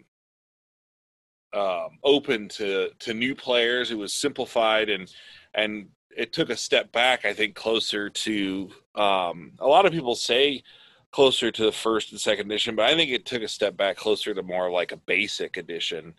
um, 1.54 2.00
open 2.04 2.48
to 2.50 2.90
to 3.00 3.14
new 3.14 3.36
players. 3.36 3.92
It 3.92 3.98
was 3.98 4.14
simplified 4.14 4.90
and 4.90 5.12
and 5.54 5.88
it 6.18 6.34
took 6.34 6.50
a 6.50 6.58
step 6.58 6.92
back. 6.92 7.26
I 7.26 7.34
think 7.34 7.56
closer 7.56 8.10
to 8.10 8.70
um, 8.96 9.54
a 9.60 9.68
lot 9.68 9.86
of 9.86 9.92
people 9.92 10.16
say 10.16 10.64
closer 11.12 11.52
to 11.52 11.66
the 11.66 11.72
first 11.72 12.12
and 12.12 12.20
second 12.20 12.52
edition, 12.52 12.76
but 12.76 12.86
I 12.86 12.96
think 12.96 13.12
it 13.12 13.26
took 13.26 13.44
a 13.44 13.48
step 13.48 13.78
back 13.78 13.98
closer 13.98 14.34
to 14.34 14.44
more 14.44 14.72
like 14.72 14.92
a 14.92 14.98
basic 14.98 15.58
edition. 15.58 16.14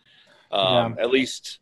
Um, 0.51 0.95
yeah. 0.97 1.03
At 1.03 1.11
least 1.11 1.59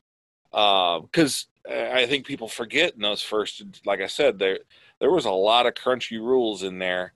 because 0.51 1.47
uh, 1.68 1.90
I 1.92 2.07
think 2.07 2.27
people 2.27 2.49
forget 2.49 2.95
in 2.95 3.01
those 3.01 3.23
first, 3.23 3.62
like 3.87 4.01
I 4.01 4.07
said, 4.07 4.38
there 4.38 4.59
there 5.01 5.11
was 5.11 5.25
a 5.25 5.31
lot 5.31 5.66
of 5.66 5.75
crunchy 5.75 6.18
rules 6.18 6.62
in 6.62 6.79
there. 6.79 7.14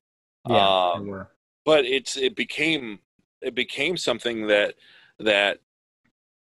Yeah, 0.49 0.93
um, 0.95 1.27
but 1.65 1.85
it's 1.85 2.17
it 2.17 2.35
became 2.35 3.01
it 3.43 3.55
became 3.55 3.97
something 3.97 4.47
that 4.47 4.75
that 5.19 5.61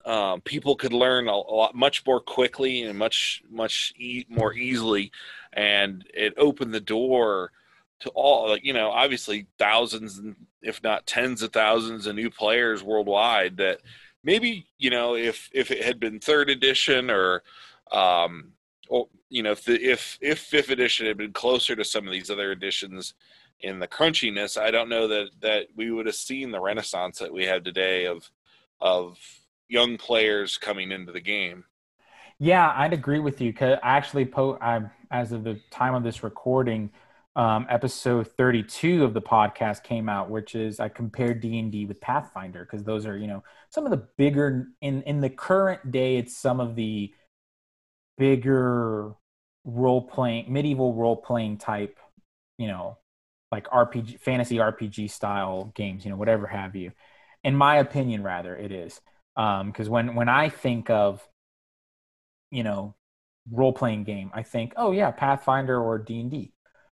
um, 0.06 0.42
people 0.42 0.76
could 0.76 0.94
learn 0.94 1.28
a, 1.28 1.32
a, 1.32 1.56
lot 1.56 1.76
much 1.76 2.06
more 2.06 2.20
quickly 2.20 2.84
and 2.84 2.98
much 2.98 3.42
much 3.50 3.94
e- 3.98 4.26
more 4.30 4.54
easily. 4.54 5.12
And 5.54 6.06
it 6.14 6.34
opened 6.38 6.74
the 6.74 6.80
door 6.80 7.52
to 8.02 8.10
all 8.10 8.50
like 8.50 8.66
you 8.66 8.74
know 8.74 8.90
obviously 8.90 9.48
thousands 9.58 10.18
and 10.18 10.36
if 10.62 10.84
not 10.84 11.06
tens 11.06 11.42
of 11.42 11.54
thousands 11.54 12.08
of 12.08 12.16
new 12.16 12.30
players 12.30 12.84
worldwide 12.84 13.58
that 13.58 13.80
maybe 14.24 14.68
you 14.78 14.90
know 14.90 15.16
if 15.16 15.50
if 15.54 15.72
it 15.72 15.84
had 15.84 16.00
been 16.00 16.20
third 16.20 16.50
edition 16.50 17.10
or 17.10 17.44
um 17.92 18.52
or 18.90 19.08
you 19.30 19.44
know 19.44 19.52
if 19.52 19.64
the, 19.64 19.80
if 19.82 20.18
if 20.22 20.40
fifth 20.40 20.70
edition 20.70 21.06
had 21.06 21.18
been 21.18 21.32
closer 21.32 21.76
to 21.76 21.84
some 21.84 22.06
of 22.06 22.12
these 22.12 22.30
other 22.30 22.52
editions 22.52 23.14
in 23.62 23.80
the 23.80 23.88
crunchiness 23.88 24.60
i 24.60 24.72
don't 24.72 24.90
know 24.90 25.08
that 25.08 25.30
that 25.40 25.68
we 25.76 25.92
would 25.92 26.08
have 26.08 26.16
seen 26.16 26.52
the 26.52 26.60
renaissance 26.60 27.20
that 27.20 27.32
we 27.32 27.46
have 27.46 27.64
today 27.64 28.06
of 28.06 28.30
of 28.80 29.18
young 29.72 29.98
players 29.98 30.58
coming 30.58 30.92
into 30.92 31.12
the 31.12 31.22
game. 31.22 31.64
Yeah 32.40 32.74
i'd 32.76 32.92
agree 32.92 33.20
with 33.20 33.40
you 33.40 33.52
because 33.52 33.78
i 33.84 33.96
actually 33.96 34.26
po 34.26 34.58
i 34.60 34.82
as 35.12 35.32
of 35.32 35.44
the 35.44 35.60
time 35.70 35.94
of 35.94 36.04
this 36.04 36.24
recording 36.24 36.90
um, 37.36 37.66
episode 37.70 38.28
32 38.36 39.04
of 39.04 39.14
the 39.14 39.22
podcast 39.22 39.84
came 39.84 40.10
out 40.10 40.32
which 40.32 40.56
is 40.56 40.80
i 40.80 40.90
compared 40.90 41.40
d&d 41.40 41.86
with 41.86 42.02
pathfinder 42.02 42.66
because 42.66 42.84
those 42.84 43.06
are 43.06 43.16
you 43.16 43.28
know 43.28 43.44
some 43.70 43.86
of 43.86 43.92
the 43.92 44.08
bigger 44.18 44.70
in 44.82 45.04
in 45.04 45.22
the 45.22 45.30
current 45.30 45.92
day 45.92 46.18
it's 46.18 46.36
some 46.36 46.60
of 46.60 46.76
the 46.76 47.14
bigger 48.18 49.14
role 49.64 50.02
playing 50.02 50.52
medieval 50.52 50.96
role 50.96 51.16
playing 51.16 51.58
type 51.60 52.00
you 52.58 52.68
know 52.68 52.98
like 53.52 53.68
rpg 53.68 54.20
fantasy 54.20 54.58
rpg 54.58 55.10
style 55.10 55.72
games 55.76 56.04
you 56.04 56.10
know 56.10 56.18
whatever 56.18 56.48
have 56.48 56.76
you. 56.76 56.92
In 57.44 57.56
my 57.56 57.78
opinion 57.78 58.24
rather 58.24 58.56
it 58.56 58.72
is 58.72 59.00
because 59.36 59.88
um, 59.88 59.92
when 59.92 60.16
when 60.16 60.30
i 60.30 60.50
think 60.50 60.90
of 60.90 61.26
you 62.52 62.64
know 62.64 62.96
role 63.52 63.74
playing 63.74 64.04
game 64.04 64.30
i 64.34 64.44
think 64.44 64.74
oh 64.78 64.92
yeah 64.92 65.12
pathfinder 65.12 65.80
or 65.82 65.98
d&d 65.98 66.54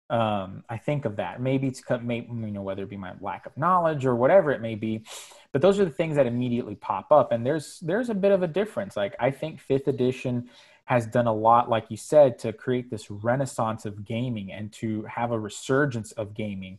um, 0.09 0.63
I 0.69 0.77
think 0.77 1.05
of 1.05 1.15
that. 1.15 1.41
Maybe 1.41 1.67
it's 1.67 1.81
maybe, 2.01 2.27
you 2.29 2.51
know 2.51 2.61
whether 2.61 2.83
it 2.83 2.89
be 2.89 2.97
my 2.97 3.13
lack 3.21 3.45
of 3.45 3.57
knowledge 3.57 4.05
or 4.05 4.15
whatever 4.15 4.51
it 4.51 4.61
may 4.61 4.75
be, 4.75 5.03
but 5.51 5.61
those 5.61 5.79
are 5.79 5.85
the 5.85 5.91
things 5.91 6.15
that 6.15 6.27
immediately 6.27 6.75
pop 6.75 7.11
up. 7.11 7.31
And 7.31 7.45
there's 7.45 7.79
there's 7.79 8.09
a 8.09 8.13
bit 8.13 8.31
of 8.31 8.43
a 8.43 8.47
difference. 8.47 8.95
Like 8.95 9.15
I 9.19 9.31
think 9.31 9.59
fifth 9.59 9.87
edition 9.87 10.49
has 10.85 11.07
done 11.07 11.25
a 11.25 11.33
lot, 11.33 11.69
like 11.69 11.85
you 11.89 11.97
said, 11.97 12.37
to 12.39 12.53
create 12.53 12.91
this 12.91 13.09
renaissance 13.09 13.85
of 13.85 14.05
gaming 14.05 14.51
and 14.51 14.71
to 14.73 15.01
have 15.03 15.31
a 15.31 15.39
resurgence 15.39 16.11
of 16.11 16.35
gaming 16.35 16.77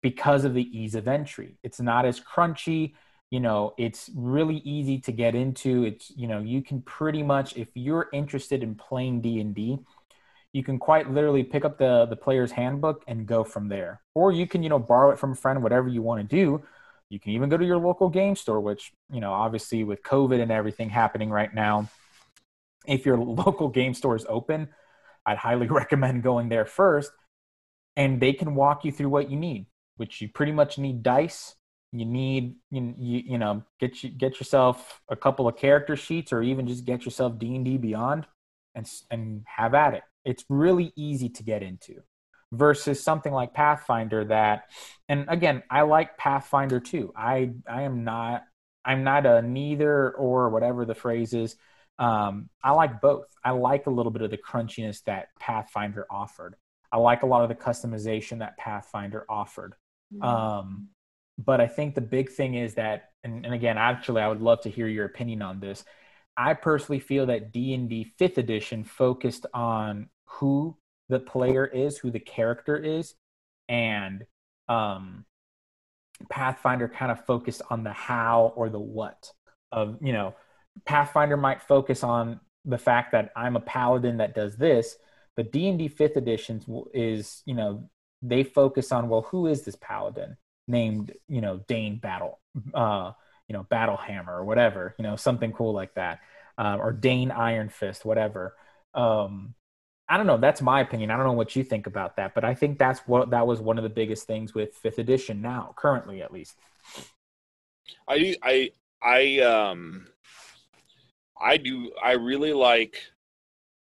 because 0.00 0.44
of 0.44 0.54
the 0.54 0.78
ease 0.78 0.94
of 0.94 1.06
entry. 1.06 1.58
It's 1.62 1.80
not 1.80 2.06
as 2.06 2.20
crunchy. 2.20 2.94
You 3.30 3.40
know, 3.40 3.74
it's 3.76 4.08
really 4.14 4.58
easy 4.58 4.98
to 5.00 5.12
get 5.12 5.34
into. 5.34 5.84
It's 5.84 6.10
you 6.16 6.28
know 6.28 6.40
you 6.40 6.62
can 6.62 6.82
pretty 6.82 7.22
much 7.22 7.56
if 7.56 7.68
you're 7.74 8.08
interested 8.12 8.62
in 8.62 8.74
playing 8.76 9.22
D 9.22 9.40
and 9.40 9.54
D 9.54 9.78
you 10.56 10.62
can 10.64 10.78
quite 10.78 11.10
literally 11.10 11.42
pick 11.42 11.66
up 11.66 11.76
the 11.76 12.06
the 12.06 12.16
player's 12.16 12.50
handbook 12.50 13.04
and 13.06 13.26
go 13.26 13.44
from 13.44 13.68
there 13.68 14.00
or 14.14 14.32
you 14.32 14.46
can 14.46 14.62
you 14.62 14.70
know 14.70 14.78
borrow 14.78 15.10
it 15.10 15.18
from 15.18 15.32
a 15.32 15.34
friend 15.34 15.62
whatever 15.62 15.86
you 15.86 16.00
want 16.00 16.18
to 16.18 16.36
do 16.36 16.62
you 17.10 17.20
can 17.20 17.32
even 17.32 17.50
go 17.50 17.58
to 17.58 17.64
your 17.66 17.76
local 17.76 18.08
game 18.08 18.34
store 18.34 18.58
which 18.58 18.90
you 19.12 19.20
know 19.20 19.34
obviously 19.34 19.84
with 19.84 20.02
covid 20.02 20.40
and 20.40 20.50
everything 20.50 20.88
happening 20.88 21.28
right 21.28 21.54
now 21.54 21.90
if 22.86 23.04
your 23.04 23.18
local 23.44 23.68
game 23.68 23.92
store 23.92 24.16
is 24.16 24.24
open 24.30 24.66
i'd 25.26 25.36
highly 25.36 25.66
recommend 25.80 26.22
going 26.22 26.48
there 26.48 26.64
first 26.64 27.12
and 27.94 28.18
they 28.18 28.32
can 28.32 28.54
walk 28.54 28.82
you 28.82 28.90
through 28.92 29.10
what 29.10 29.30
you 29.30 29.36
need 29.36 29.66
which 29.98 30.22
you 30.22 30.28
pretty 30.30 30.52
much 30.52 30.78
need 30.78 31.02
dice 31.02 31.54
you 32.00 32.06
need 32.06 32.56
you, 32.70 32.94
you, 32.98 33.22
you 33.26 33.38
know 33.38 33.62
get 33.80 34.02
you 34.02 34.10
get 34.10 34.38
yourself 34.38 35.00
a 35.08 35.16
couple 35.16 35.48
of 35.48 35.56
character 35.56 35.96
sheets 35.96 36.32
or 36.32 36.42
even 36.42 36.66
just 36.66 36.84
get 36.84 37.04
yourself 37.04 37.38
d&d 37.38 37.78
beyond 37.78 38.26
and 38.74 38.90
and 39.10 39.44
have 39.46 39.74
at 39.74 39.94
it 39.94 40.02
it's 40.24 40.44
really 40.48 40.92
easy 40.96 41.28
to 41.28 41.42
get 41.42 41.62
into 41.62 42.02
versus 42.52 43.02
something 43.02 43.32
like 43.32 43.54
Pathfinder 43.54 44.24
that 44.26 44.64
and 45.08 45.26
again, 45.28 45.62
I 45.70 45.82
like 45.82 46.16
Pathfinder 46.18 46.80
too. 46.80 47.12
I 47.16 47.52
I 47.68 47.82
am 47.82 48.04
not 48.04 48.44
I'm 48.84 49.04
not 49.04 49.26
a 49.26 49.42
neither 49.42 50.12
or 50.12 50.48
whatever 50.48 50.84
the 50.84 50.94
phrase 50.94 51.34
is. 51.34 51.56
Um, 51.98 52.50
I 52.62 52.72
like 52.72 53.00
both. 53.00 53.26
I 53.44 53.50
like 53.50 53.86
a 53.86 53.90
little 53.90 54.12
bit 54.12 54.22
of 54.22 54.30
the 54.30 54.38
crunchiness 54.38 55.02
that 55.04 55.28
Pathfinder 55.40 56.06
offered. 56.10 56.56
I 56.92 56.98
like 56.98 57.22
a 57.22 57.26
lot 57.26 57.42
of 57.42 57.48
the 57.48 57.54
customization 57.54 58.38
that 58.40 58.56
Pathfinder 58.58 59.24
offered. 59.28 59.74
Mm-hmm. 60.14 60.22
Um, 60.22 60.88
but 61.38 61.60
I 61.60 61.66
think 61.66 61.94
the 61.94 62.00
big 62.00 62.30
thing 62.30 62.54
is 62.54 62.74
that, 62.74 63.10
and, 63.22 63.44
and 63.44 63.54
again, 63.54 63.76
actually, 63.78 64.22
I 64.22 64.28
would 64.28 64.40
love 64.40 64.62
to 64.62 64.70
hear 64.70 64.88
your 64.88 65.04
opinion 65.04 65.42
on 65.42 65.60
this. 65.60 65.84
I 66.36 66.54
personally 66.54 67.00
feel 67.00 67.26
that 67.26 67.52
D 67.52 67.74
and 67.74 67.88
D 67.88 68.04
Fifth 68.18 68.38
Edition 68.38 68.84
focused 68.84 69.46
on 69.54 70.08
who 70.26 70.76
the 71.08 71.20
player 71.20 71.66
is, 71.66 71.98
who 71.98 72.10
the 72.10 72.20
character 72.20 72.76
is, 72.76 73.14
and 73.68 74.24
um, 74.68 75.24
Pathfinder 76.30 76.88
kind 76.88 77.12
of 77.12 77.24
focused 77.24 77.62
on 77.70 77.84
the 77.84 77.92
how 77.92 78.52
or 78.56 78.68
the 78.68 78.80
what 78.80 79.32
of 79.72 79.98
you 80.00 80.12
know 80.12 80.34
Pathfinder 80.84 81.36
might 81.36 81.62
focus 81.62 82.02
on 82.02 82.40
the 82.64 82.78
fact 82.78 83.12
that 83.12 83.30
I'm 83.36 83.56
a 83.56 83.60
paladin 83.60 84.18
that 84.18 84.34
does 84.34 84.56
this, 84.56 84.96
but 85.36 85.52
D 85.52 85.68
and 85.68 85.78
D 85.78 85.88
Fifth 85.88 86.16
Edition 86.16 86.62
is 86.92 87.42
you 87.46 87.54
know 87.54 87.88
they 88.22 88.44
focus 88.44 88.92
on 88.92 89.08
well 89.08 89.22
who 89.22 89.46
is 89.46 89.62
this 89.62 89.76
paladin 89.76 90.36
named 90.68 91.12
you 91.28 91.40
know 91.40 91.60
Dane 91.68 91.98
Battle 91.98 92.38
uh, 92.74 93.12
you 93.48 93.52
know 93.52 93.64
Battle 93.64 93.96
Hammer 93.96 94.36
or 94.36 94.44
whatever 94.44 94.94
you 94.98 95.02
know 95.02 95.16
something 95.16 95.52
cool 95.52 95.72
like 95.72 95.94
that 95.94 96.20
uh, 96.58 96.76
or 96.80 96.92
Dane 96.92 97.30
Iron 97.30 97.68
Fist 97.68 98.04
whatever. 98.04 98.54
Um, 98.94 99.54
I 100.08 100.16
don't 100.16 100.28
know. 100.28 100.36
That's 100.36 100.62
my 100.62 100.80
opinion. 100.82 101.10
I 101.10 101.16
don't 101.16 101.26
know 101.26 101.32
what 101.32 101.56
you 101.56 101.64
think 101.64 101.88
about 101.88 102.16
that, 102.16 102.32
but 102.32 102.44
I 102.44 102.54
think 102.54 102.78
that's 102.78 103.00
what 103.00 103.30
that 103.30 103.46
was 103.46 103.60
one 103.60 103.76
of 103.76 103.82
the 103.82 103.90
biggest 103.90 104.28
things 104.28 104.54
with 104.54 104.72
fifth 104.74 104.98
edition 104.98 105.42
now, 105.42 105.74
currently 105.76 106.22
at 106.22 106.32
least. 106.32 106.56
I. 108.08 108.36
I 108.42 108.70
I 109.02 109.40
um 109.40 110.08
I 111.40 111.56
do. 111.56 111.92
I 112.02 112.12
really 112.12 112.52
like 112.52 112.96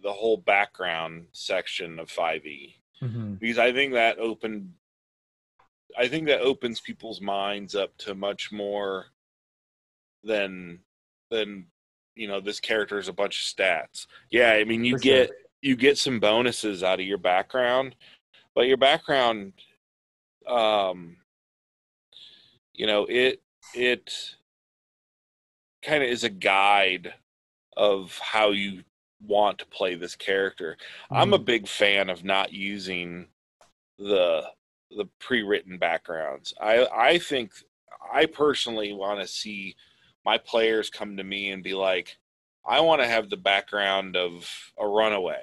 the 0.00 0.12
whole 0.12 0.37
background 0.37 1.26
section 1.33 1.98
of 1.98 2.09
5e 2.09 2.74
mm-hmm. 3.02 3.35
because 3.35 3.59
I 3.59 3.72
think 3.72 3.92
that 3.92 4.18
opened. 4.18 4.72
I 5.98 6.09
think 6.09 6.26
that 6.26 6.40
opens 6.40 6.80
people's 6.80 7.20
minds 7.20 7.74
up 7.74 7.96
to 7.98 8.14
much 8.14 8.52
more 8.52 9.06
than 10.22 10.80
than 11.30 11.66
you 12.14 12.28
know 12.28 12.40
this 12.40 12.61
character 12.61 12.98
is 12.98 13.09
a 13.09 13.12
bunch 13.12 13.38
of 13.38 13.56
stats. 13.56 14.06
Yeah, 14.30 14.52
I 14.52 14.64
mean 14.64 14.85
you 14.85 14.96
For 14.96 15.02
get. 15.02 15.26
Sure 15.28 15.37
you 15.66 15.76
get 15.76 15.98
some 15.98 16.20
bonuses 16.20 16.82
out 16.82 17.00
of 17.00 17.06
your 17.06 17.18
background, 17.18 17.96
but 18.54 18.68
your 18.68 18.76
background, 18.76 19.52
um, 20.46 21.16
you 22.72 22.87
know, 22.87 23.04
it 23.09 23.42
it 23.74 24.37
kind 25.82 26.02
of 26.02 26.09
is 26.09 26.24
a 26.24 26.30
guide 26.30 27.14
of 27.76 28.16
how 28.18 28.50
you 28.50 28.82
want 29.26 29.59
to 29.59 29.66
play 29.66 29.96
this 29.96 30.14
character. 30.14 30.76
Mm. 31.11 31.16
I'm 31.16 31.32
a 31.32 31.37
mm-hmm. 31.37 31.44
big 31.44 31.68
fan 31.68 32.11
of 32.11 32.24
not 32.24 32.52
using 32.52 33.26
the 33.98 34.44
the 34.90 35.07
pre-written 35.18 35.79
backgrounds. 35.79 36.55
I 36.61 36.87
I 36.94 37.18
think 37.18 37.53
I 38.12 38.27
personally 38.27 38.92
want 38.92 39.20
to 39.20 39.27
see 39.27 39.75
my 40.25 40.38
players 40.38 40.90
come 40.90 41.16
to 41.16 41.25
me 41.25 41.51
and 41.51 41.62
be 41.62 41.75
like, 41.75 42.16
I 42.66 42.81
want 42.81 43.01
to 43.01 43.09
have 43.09 43.31
the 43.31 43.37
background 43.37 44.16
of 44.16 44.49
a 44.79 44.87
runaway. 44.87 45.42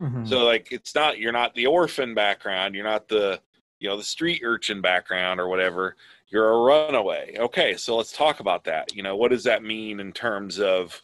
Mm-hmm. 0.00 0.26
So 0.26 0.44
like 0.44 0.68
it's 0.70 0.94
not 0.94 1.18
you're 1.18 1.32
not 1.32 1.54
the 1.54 1.66
orphan 1.66 2.14
background, 2.14 2.74
you're 2.74 2.84
not 2.84 3.08
the 3.08 3.40
you 3.78 3.88
know 3.88 3.96
the 3.96 4.04
street 4.04 4.42
urchin 4.44 4.80
background 4.80 5.40
or 5.40 5.48
whatever. 5.48 5.96
You're 6.28 6.50
a 6.50 6.62
runaway. 6.62 7.36
Okay, 7.38 7.76
so 7.76 7.96
let's 7.96 8.12
talk 8.12 8.40
about 8.40 8.64
that. 8.64 8.94
You 8.94 9.02
know, 9.02 9.16
what 9.16 9.30
does 9.30 9.44
that 9.44 9.64
mean 9.64 10.00
in 10.00 10.12
terms 10.12 10.60
of 10.60 11.02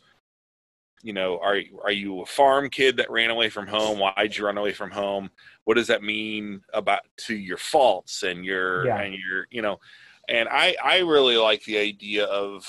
you 1.03 1.13
know, 1.13 1.39
are 1.39 1.61
are 1.85 1.93
you 1.93 2.23
a 2.23 2.27
farm 2.27 2.69
kid 2.69 2.97
that 2.97 3.11
ran 3.11 3.31
away 3.31 3.49
from 3.49 3.67
home? 3.67 3.99
Why'd 3.99 4.37
you 4.37 4.45
run 4.45 4.59
away 4.59 4.73
from 4.73 4.91
home? 4.91 5.31
What 5.67 5.75
does 5.75 5.89
that 5.89 6.05
mean 6.05 6.63
about 6.73 7.01
to 7.27 7.37
your 7.37 7.57
faults 7.59 8.23
and 8.23 8.45
your 8.45 8.87
yeah. 8.87 9.01
and 9.01 9.15
your 9.15 9.49
you 9.51 9.63
know? 9.63 9.81
And 10.29 10.49
I 10.49 10.77
I 10.83 10.99
really 11.01 11.37
like 11.37 11.65
the 11.65 11.79
idea 11.79 12.25
of 12.27 12.65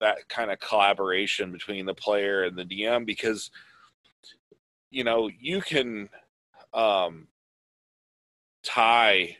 that 0.00 0.28
kind 0.30 0.50
of 0.50 0.58
collaboration 0.58 1.52
between 1.52 1.84
the 1.84 1.94
player 1.94 2.44
and 2.44 2.56
the 2.56 2.64
DM 2.64 3.04
because 3.04 3.50
you 4.90 5.04
know 5.04 5.28
you 5.38 5.60
can 5.60 6.08
um 6.72 7.28
tie 8.64 9.36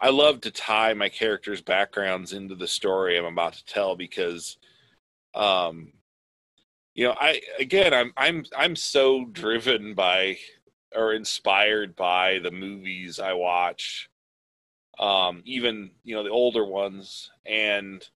I 0.00 0.10
love 0.10 0.40
to 0.42 0.52
tie 0.52 0.94
my 0.94 1.08
characters' 1.08 1.60
backgrounds 1.60 2.32
into 2.32 2.54
the 2.54 2.68
story 2.68 3.18
I'm 3.18 3.24
about 3.24 3.54
to 3.54 3.64
tell 3.64 3.96
because 3.96 4.58
um 5.34 5.92
you 6.94 7.04
know 7.04 7.16
I 7.18 7.40
again 7.58 7.92
I'm 7.92 8.12
I'm 8.16 8.44
I'm 8.56 8.76
so 8.76 9.24
driven 9.24 9.94
by 9.94 10.38
or 10.94 11.12
inspired 11.12 11.94
by 11.96 12.38
the 12.38 12.50
movies 12.50 13.20
I 13.20 13.32
watch 13.32 14.08
um 14.98 15.42
even 15.44 15.90
you 16.02 16.14
know 16.14 16.24
the 16.24 16.30
older 16.30 16.64
ones 16.64 17.30
and 17.46 18.08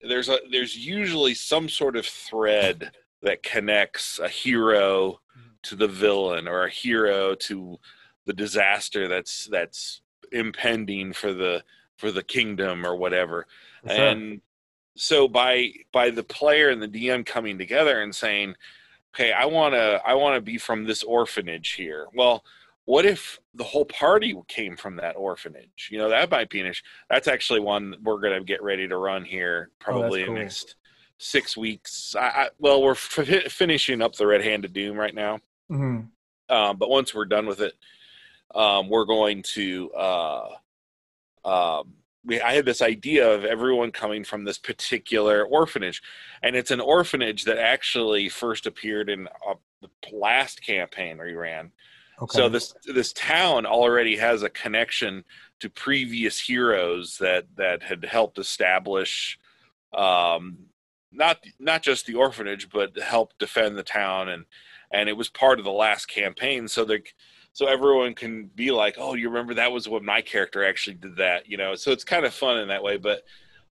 there's 0.00 0.28
a 0.28 0.38
there's 0.50 0.76
usually 0.76 1.34
some 1.34 1.68
sort 1.68 1.96
of 1.96 2.06
thread 2.06 2.90
that 3.22 3.42
connects 3.42 4.18
a 4.18 4.28
hero 4.28 5.20
mm-hmm. 5.36 5.48
to 5.62 5.76
the 5.76 5.88
villain 5.88 6.46
or 6.46 6.64
a 6.64 6.70
hero 6.70 7.34
to 7.34 7.78
the 8.26 8.32
disaster 8.32 9.08
that's 9.08 9.46
that's 9.46 10.02
impending 10.32 11.12
for 11.12 11.32
the 11.32 11.64
for 11.96 12.12
the 12.12 12.22
kingdom 12.22 12.86
or 12.86 12.94
whatever. 12.94 13.46
Sure. 13.86 13.96
And 13.96 14.40
so 14.96 15.28
by 15.28 15.72
by 15.92 16.10
the 16.10 16.22
player 16.22 16.70
and 16.70 16.80
the 16.80 16.88
DM 16.88 17.26
coming 17.26 17.58
together 17.58 18.00
and 18.02 18.14
saying, 18.14 18.54
"Okay, 19.18 19.32
I 19.32 19.46
want 19.46 19.74
to 19.74 20.00
I 20.04 20.14
want 20.14 20.36
to 20.36 20.40
be 20.40 20.58
from 20.58 20.84
this 20.84 21.02
orphanage 21.02 21.72
here." 21.72 22.06
Well, 22.14 22.44
what 22.84 23.04
if 23.04 23.38
the 23.54 23.64
whole 23.64 23.84
party 23.84 24.34
came 24.46 24.76
from 24.76 24.96
that 24.96 25.16
orphanage? 25.16 25.88
You 25.90 25.98
know, 25.98 26.08
that 26.08 26.30
might 26.30 26.50
be 26.50 26.60
an 26.60 26.66
issue. 26.66 26.84
That's 27.10 27.28
actually 27.28 27.60
one 27.60 27.96
we're 28.02 28.20
going 28.20 28.38
to 28.38 28.44
get 28.44 28.62
ready 28.62 28.86
to 28.88 28.96
run 28.96 29.24
here 29.24 29.70
probably 29.78 30.22
oh, 30.22 30.26
cool. 30.26 30.36
in 30.36 30.42
next 30.42 30.76
six 31.18 31.56
weeks. 31.56 32.14
I, 32.16 32.26
I 32.26 32.48
well, 32.58 32.82
we're 32.82 32.92
f- 32.92 33.52
finishing 33.52 34.00
up 34.00 34.14
the 34.14 34.26
Red 34.26 34.42
Hand 34.42 34.64
of 34.64 34.72
Doom 34.72 34.96
right 34.96 35.14
now, 35.14 35.40
mm-hmm. 35.70 36.54
um, 36.54 36.76
but 36.76 36.88
once 36.88 37.14
we're 37.14 37.24
done 37.24 37.46
with 37.46 37.60
it, 37.60 37.74
um, 38.54 38.88
we're 38.88 39.04
going 39.04 39.42
to. 39.54 39.90
Uh, 39.92 40.48
um, 41.44 41.94
we, 42.28 42.40
I 42.40 42.52
had 42.52 42.66
this 42.66 42.82
idea 42.82 43.28
of 43.28 43.44
everyone 43.44 43.90
coming 43.90 44.22
from 44.22 44.44
this 44.44 44.58
particular 44.58 45.44
orphanage, 45.46 46.02
and 46.42 46.54
it's 46.54 46.70
an 46.70 46.80
orphanage 46.80 47.44
that 47.44 47.58
actually 47.58 48.28
first 48.28 48.66
appeared 48.66 49.08
in 49.08 49.26
uh, 49.26 49.54
the 49.80 49.88
last 50.12 50.62
campaign 50.62 51.18
we 51.18 51.32
ran. 51.32 51.72
Okay. 52.20 52.36
So 52.36 52.48
this 52.48 52.74
this 52.86 53.12
town 53.14 53.64
already 53.64 54.16
has 54.16 54.42
a 54.42 54.50
connection 54.50 55.24
to 55.60 55.70
previous 55.70 56.38
heroes 56.38 57.16
that 57.18 57.46
that 57.56 57.82
had 57.82 58.04
helped 58.04 58.38
establish 58.38 59.38
um, 59.94 60.58
not 61.10 61.38
not 61.58 61.82
just 61.82 62.06
the 62.06 62.14
orphanage, 62.14 62.68
but 62.68 62.96
help 62.98 63.32
defend 63.38 63.78
the 63.78 63.82
town, 63.82 64.28
and 64.28 64.44
and 64.92 65.08
it 65.08 65.16
was 65.16 65.30
part 65.30 65.58
of 65.58 65.64
the 65.64 65.70
last 65.72 66.06
campaign. 66.06 66.68
So 66.68 66.84
the 66.84 67.00
so 67.52 67.66
everyone 67.66 68.14
can 68.14 68.46
be 68.54 68.70
like, 68.70 68.96
oh, 68.98 69.14
you 69.14 69.28
remember 69.28 69.54
that 69.54 69.72
was 69.72 69.88
what 69.88 70.02
my 70.02 70.20
character 70.20 70.64
actually 70.64 70.94
did 70.94 71.16
that, 71.16 71.48
you 71.48 71.56
know. 71.56 71.74
So 71.74 71.90
it's 71.90 72.04
kind 72.04 72.24
of 72.24 72.34
fun 72.34 72.58
in 72.58 72.68
that 72.68 72.82
way, 72.82 72.96
but 72.96 73.22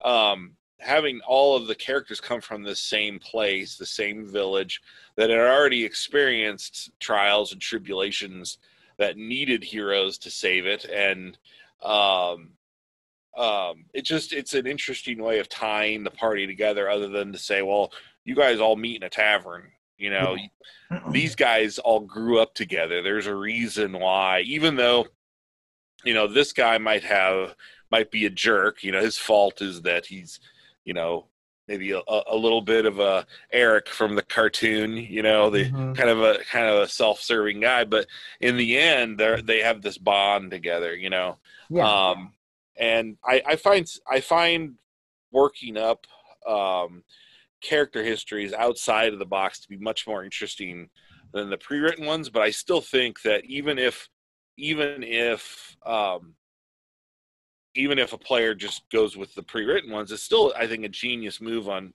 um, 0.05 0.53
having 0.79 1.21
all 1.27 1.57
of 1.57 1.67
the 1.67 1.75
characters 1.75 2.21
come 2.21 2.41
from 2.41 2.63
the 2.63 2.77
same 2.77 3.19
place, 3.19 3.77
the 3.77 3.87
same 3.87 4.27
village 4.27 4.81
that 5.17 5.31
had 5.31 5.39
already 5.39 5.85
experienced 5.85 6.91
trials 7.01 7.53
and 7.53 7.61
tribulations 7.61 8.59
that 8.99 9.17
needed 9.17 9.63
heroes 9.63 10.19
to 10.19 10.31
save 10.31 10.67
it, 10.67 10.85
and 10.87 11.39
um, 11.83 12.51
um, 13.37 13.85
it 13.93 14.05
just 14.05 14.33
it's 14.33 14.55
an 14.55 14.67
interesting 14.67 15.23
way 15.23 15.39
of 15.39 15.49
tying 15.49 16.03
the 16.03 16.11
party 16.11 16.47
together 16.47 16.89
other 16.89 17.09
than 17.09 17.33
to 17.33 17.39
say 17.39 17.63
well 17.63 17.93
you 18.25 18.35
guys 18.35 18.61
all 18.61 18.77
meet 18.77 18.97
in 18.97 19.03
a 19.03 19.11
tavern 19.11 19.71
you 19.97 20.11
know 20.11 20.37
these 21.11 21.35
guys 21.37 21.79
all 21.79 22.01
grew 22.01 22.39
up 22.39 22.55
together 22.55 23.03
there's 23.03 23.27
a 23.27 23.35
reason 23.35 23.93
why 23.93 24.41
even 24.41 24.77
though 24.77 25.07
you 26.05 26.15
know 26.15 26.27
this 26.27 26.53
guy 26.53 26.79
might 26.79 27.05
have 27.05 27.55
might 27.91 28.11
be 28.11 28.27
a 28.27 28.31
jerk 28.31 28.83
you 28.83 28.93
know 28.93 29.01
his 29.01 29.19
fault 29.19 29.63
is 29.63 29.83
that 29.83 30.07
he's 30.07 30.41
you 30.85 30.95
know 30.95 31.27
maybe 31.69 31.91
a, 31.91 32.01
a 32.07 32.37
little 32.37 32.61
bit 32.61 32.87
of 32.87 33.01
a 33.01 33.27
eric 33.53 33.89
from 33.89 34.15
the 34.15 34.23
cartoon 34.23 34.97
you 34.97 35.23
know 35.23 35.51
the 35.51 35.65
mm-hmm. 35.65 35.93
kind 35.95 36.11
of 36.11 36.21
a 36.21 36.39
kind 36.51 36.67
of 36.67 36.83
a 36.83 36.89
self-serving 36.89 37.61
guy 37.61 37.85
but 37.85 38.07
in 38.41 38.57
the 38.57 38.79
end 38.79 39.19
they 39.19 39.41
they 39.43 39.61
have 39.61 39.83
this 39.83 39.99
bond 39.99 40.51
together 40.51 40.95
you 40.95 41.11
know 41.11 41.37
yeah. 41.69 42.11
um 42.11 42.33
and 42.79 43.17
I, 43.25 43.43
I 43.47 43.57
find 43.57 43.91
I 44.07 44.21
find 44.21 44.75
working 45.33 45.77
up 45.77 46.07
um, 46.47 47.03
character 47.63 48.03
histories 48.03 48.53
outside 48.53 49.13
of 49.13 49.19
the 49.19 49.27
box 49.27 49.61
to 49.61 49.69
be 49.69 49.79
much 49.79 50.07
more 50.07 50.25
interesting 50.25 50.89
than 51.33 51.51
the 51.51 51.59
pre-written 51.59 52.07
ones. 52.07 52.29
But 52.29 52.43
I 52.43 52.51
still 52.51 52.81
think 52.81 53.23
that 53.23 53.45
even 53.45 53.79
if 53.79 54.09
even 54.59 55.03
if 55.03 55.77
um, 55.85 56.35
even 57.75 57.99
if 57.99 58.13
a 58.13 58.19
player 58.19 58.55
just 58.55 58.83
goes 58.91 59.17
with 59.17 59.35
the 59.35 59.43
pre-written 59.43 59.91
ones, 59.91 60.13
it's 60.13 60.23
still 60.23 60.53
I 60.57 60.67
think 60.67 60.85
a 60.85 60.89
genius 60.89 61.41
move 61.41 61.69
on 61.69 61.93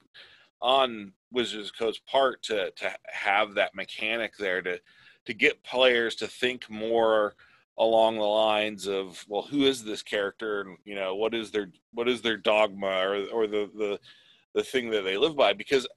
on 0.62 1.14
Wizards 1.32 1.70
of 1.70 1.78
Coast's 1.78 2.01
part 2.09 2.43
to 2.43 2.72
to 2.72 2.91
have 3.12 3.55
that 3.55 3.76
mechanic 3.76 4.38
there 4.38 4.62
to 4.62 4.80
to 5.26 5.34
get 5.34 5.64
players 5.64 6.16
to 6.16 6.28
think 6.28 6.70
more 6.70 7.36
along 7.78 8.18
the 8.18 8.24
lines 8.24 8.88
of 8.88 9.24
well 9.28 9.43
who 9.43 9.64
is 9.64 9.84
this 9.84 10.03
character 10.03 10.62
and 10.62 10.78
you 10.84 10.93
know 10.93 11.16
what 11.16 11.34
is 11.34 11.51
their 11.51 11.72
what 11.93 12.07
is 12.07 12.22
their 12.22 12.38
dogma 12.38 12.88
or 12.88 13.26
or 13.32 13.47
the 13.47 13.70
the 13.78 13.99
the 14.54 14.64
thing 14.64 14.89
that 14.89 15.04
they 15.04 15.18
live 15.18 15.36
by 15.36 15.54
because 15.54 15.88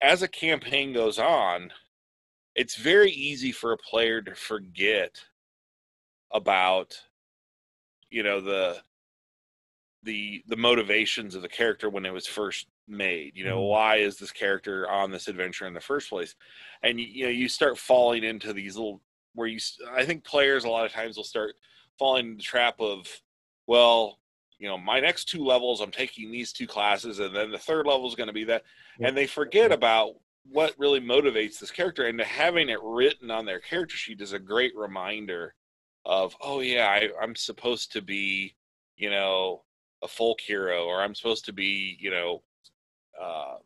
as 0.00 0.22
a 0.22 0.28
campaign 0.28 0.92
goes 0.92 1.18
on 1.18 1.70
it's 2.54 2.76
very 2.76 3.10
easy 3.10 3.52
for 3.52 3.72
a 3.72 3.78
player 3.78 4.22
to 4.22 4.34
forget 4.34 5.20
about 6.32 6.96
you 8.10 8.22
know 8.22 8.40
the 8.40 8.76
the 10.02 10.42
the 10.46 10.56
motivations 10.56 11.34
of 11.34 11.42
the 11.42 11.48
character 11.48 11.90
when 11.90 12.06
it 12.06 12.12
was 12.12 12.26
first 12.26 12.66
made 12.88 13.32
you 13.34 13.44
know 13.44 13.58
mm-hmm. 13.58 13.70
why 13.70 13.96
is 13.96 14.16
this 14.16 14.30
character 14.30 14.88
on 14.88 15.10
this 15.10 15.28
adventure 15.28 15.66
in 15.66 15.74
the 15.74 15.80
first 15.80 16.08
place 16.08 16.34
and 16.82 17.00
you 17.00 17.24
know 17.24 17.30
you 17.30 17.48
start 17.48 17.76
falling 17.76 18.22
into 18.22 18.52
these 18.52 18.76
little 18.76 19.00
where 19.34 19.48
you 19.48 19.58
I 19.94 20.04
think 20.04 20.24
players 20.24 20.64
a 20.64 20.68
lot 20.68 20.86
of 20.86 20.92
times 20.92 21.16
will 21.16 21.24
start 21.24 21.54
falling 21.98 22.26
in 22.26 22.36
the 22.36 22.42
trap 22.42 22.80
of 22.80 23.06
well 23.66 24.18
you 24.58 24.68
know 24.68 24.78
my 24.78 25.00
next 25.00 25.26
two 25.26 25.44
levels 25.44 25.80
I'm 25.80 25.90
taking 25.90 26.30
these 26.30 26.52
two 26.52 26.66
classes 26.66 27.18
and 27.18 27.34
then 27.34 27.50
the 27.50 27.58
third 27.58 27.86
level 27.86 28.08
is 28.08 28.14
going 28.14 28.28
to 28.28 28.32
be 28.32 28.44
that 28.44 28.62
yeah. 28.98 29.08
and 29.08 29.16
they 29.16 29.26
forget 29.26 29.72
about 29.72 30.14
what 30.50 30.74
really 30.78 31.00
motivates 31.00 31.58
this 31.58 31.70
character 31.70 32.06
and 32.06 32.20
having 32.20 32.68
it 32.68 32.78
written 32.82 33.30
on 33.30 33.44
their 33.44 33.60
character 33.60 33.96
sheet 33.96 34.20
is 34.20 34.32
a 34.32 34.38
great 34.38 34.72
reminder 34.76 35.54
of 36.04 36.36
oh 36.40 36.60
yeah 36.60 36.86
I, 36.86 37.10
I'm 37.20 37.34
supposed 37.34 37.92
to 37.92 38.02
be 38.02 38.54
you 38.96 39.10
know 39.10 39.62
a 40.02 40.08
folk 40.08 40.40
hero 40.40 40.84
or 40.84 41.02
I'm 41.02 41.14
supposed 41.14 41.44
to 41.46 41.52
be 41.52 41.96
you 42.00 42.10
know 42.10 42.42
uh, 43.20 43.56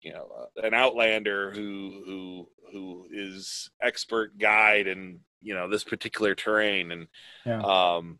you 0.00 0.12
know 0.12 0.28
uh, 0.38 0.66
an 0.66 0.74
outlander 0.74 1.50
who 1.50 2.02
who 2.06 2.48
who 2.72 3.06
is 3.10 3.70
expert 3.82 4.38
guide 4.38 4.86
in 4.86 5.20
you 5.40 5.54
know 5.54 5.68
this 5.68 5.84
particular 5.84 6.34
terrain 6.34 6.92
and 6.92 7.06
yeah. 7.44 7.60
um 7.62 8.18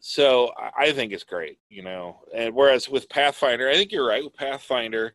so 0.00 0.50
i 0.76 0.90
think 0.92 1.12
it's 1.12 1.24
great 1.24 1.58
you 1.68 1.82
know 1.82 2.18
and 2.34 2.54
whereas 2.54 2.88
with 2.88 3.08
pathfinder 3.08 3.68
i 3.68 3.74
think 3.74 3.92
you're 3.92 4.06
right 4.06 4.24
with 4.24 4.34
pathfinder 4.34 5.14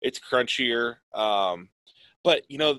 it's 0.00 0.18
crunchier 0.18 0.96
um 1.14 1.68
but 2.24 2.42
you 2.48 2.58
know 2.58 2.78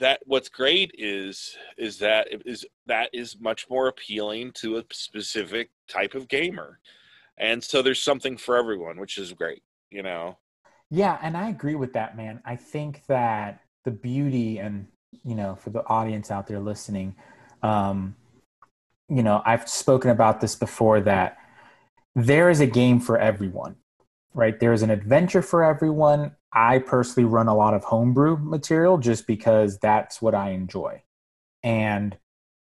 that 0.00 0.20
what's 0.26 0.48
great 0.48 0.92
is 0.96 1.56
is 1.76 1.98
that 1.98 2.28
is 2.44 2.66
that 2.86 3.08
is 3.12 3.40
much 3.40 3.66
more 3.70 3.88
appealing 3.88 4.52
to 4.52 4.76
a 4.76 4.84
specific 4.92 5.70
type 5.88 6.14
of 6.14 6.28
gamer 6.28 6.78
and 7.38 7.62
so 7.62 7.80
there's 7.80 8.02
something 8.02 8.36
for 8.36 8.56
everyone 8.56 8.98
which 8.98 9.16
is 9.16 9.32
great 9.32 9.62
you 9.90 10.02
know 10.02 10.36
yeah, 10.90 11.18
and 11.22 11.36
I 11.36 11.48
agree 11.48 11.74
with 11.74 11.92
that, 11.94 12.16
man. 12.16 12.40
I 12.44 12.56
think 12.56 13.04
that 13.06 13.60
the 13.84 13.90
beauty 13.90 14.58
and 14.58 14.86
you 15.24 15.34
know, 15.34 15.54
for 15.54 15.70
the 15.70 15.86
audience 15.86 16.30
out 16.30 16.46
there 16.46 16.60
listening, 16.60 17.14
um, 17.62 18.14
you 19.08 19.22
know, 19.22 19.42
I've 19.44 19.68
spoken 19.68 20.10
about 20.10 20.40
this 20.40 20.54
before 20.54 21.00
that 21.02 21.38
there 22.14 22.50
is 22.50 22.60
a 22.60 22.66
game 22.66 23.00
for 23.00 23.18
everyone, 23.18 23.76
right? 24.34 24.58
There 24.58 24.72
is 24.72 24.82
an 24.82 24.90
adventure 24.90 25.42
for 25.42 25.64
everyone. 25.64 26.32
I 26.52 26.78
personally 26.78 27.28
run 27.28 27.48
a 27.48 27.56
lot 27.56 27.74
of 27.74 27.84
homebrew 27.84 28.38
material 28.38 28.98
just 28.98 29.26
because 29.26 29.78
that's 29.78 30.20
what 30.20 30.34
I 30.34 30.50
enjoy. 30.50 31.02
And 31.62 32.16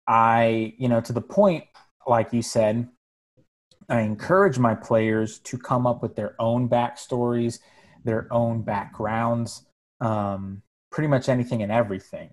I, 0.08 0.74
you 0.78 0.88
know, 0.88 1.02
to 1.02 1.14
the 1.14 1.22
point, 1.22 1.66
like 2.08 2.34
you 2.34 2.42
said, 2.42 2.88
I 3.90 4.02
encourage 4.02 4.58
my 4.58 4.76
players 4.76 5.40
to 5.40 5.58
come 5.58 5.86
up 5.86 6.02
with 6.02 6.16
their 6.16 6.36
own 6.40 6.70
backstories 6.70 7.60
their 8.06 8.32
own 8.32 8.62
backgrounds, 8.62 9.66
um, 10.00 10.62
pretty 10.92 11.08
much 11.08 11.28
anything 11.28 11.62
and 11.62 11.72
everything 11.72 12.30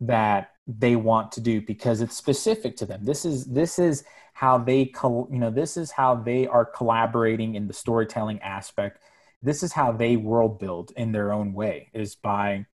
that 0.00 0.50
they 0.66 0.96
want 0.96 1.32
to 1.32 1.40
do 1.40 1.60
because 1.60 2.00
it's 2.00 2.16
specific 2.16 2.76
to 2.76 2.86
them. 2.86 3.04
This 3.04 3.24
is 3.24 3.46
this 3.46 3.78
is 3.78 4.04
how 4.34 4.58
they 4.58 4.92
you 5.02 5.26
know 5.30 5.50
this 5.50 5.76
is 5.76 5.90
how 5.90 6.14
they 6.14 6.46
are 6.46 6.64
collaborating 6.64 7.54
in 7.54 7.66
the 7.66 7.74
storytelling 7.74 8.40
aspect. 8.40 8.98
This 9.42 9.62
is 9.62 9.72
how 9.72 9.92
they 9.92 10.16
world 10.16 10.58
build 10.58 10.92
in 10.96 11.12
their 11.12 11.32
own 11.32 11.52
way 11.52 11.90
is 11.92 12.14
by 12.14 12.66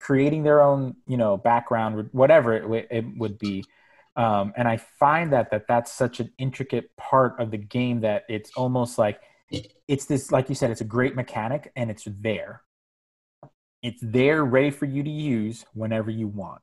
creating 0.00 0.42
their 0.42 0.62
own 0.62 0.96
you 1.06 1.16
know 1.16 1.36
background 1.36 2.08
whatever 2.12 2.74
it, 2.74 2.86
it 2.90 3.04
would 3.16 3.38
be 3.38 3.64
um, 4.16 4.52
and 4.56 4.68
i 4.68 4.76
find 4.76 5.32
that 5.32 5.50
that 5.50 5.66
that's 5.66 5.92
such 5.92 6.20
an 6.20 6.30
intricate 6.38 6.94
part 6.96 7.38
of 7.40 7.50
the 7.50 7.56
game 7.56 8.00
that 8.00 8.24
it's 8.28 8.50
almost 8.56 8.98
like 8.98 9.20
it's 9.88 10.04
this 10.06 10.30
like 10.30 10.48
you 10.48 10.54
said 10.54 10.70
it's 10.70 10.80
a 10.80 10.84
great 10.84 11.14
mechanic 11.14 11.72
and 11.76 11.90
it's 11.90 12.06
there 12.20 12.62
it's 13.82 14.00
there 14.02 14.44
ready 14.44 14.70
for 14.70 14.84
you 14.84 15.02
to 15.02 15.10
use 15.10 15.64
whenever 15.72 16.10
you 16.10 16.26
want 16.28 16.60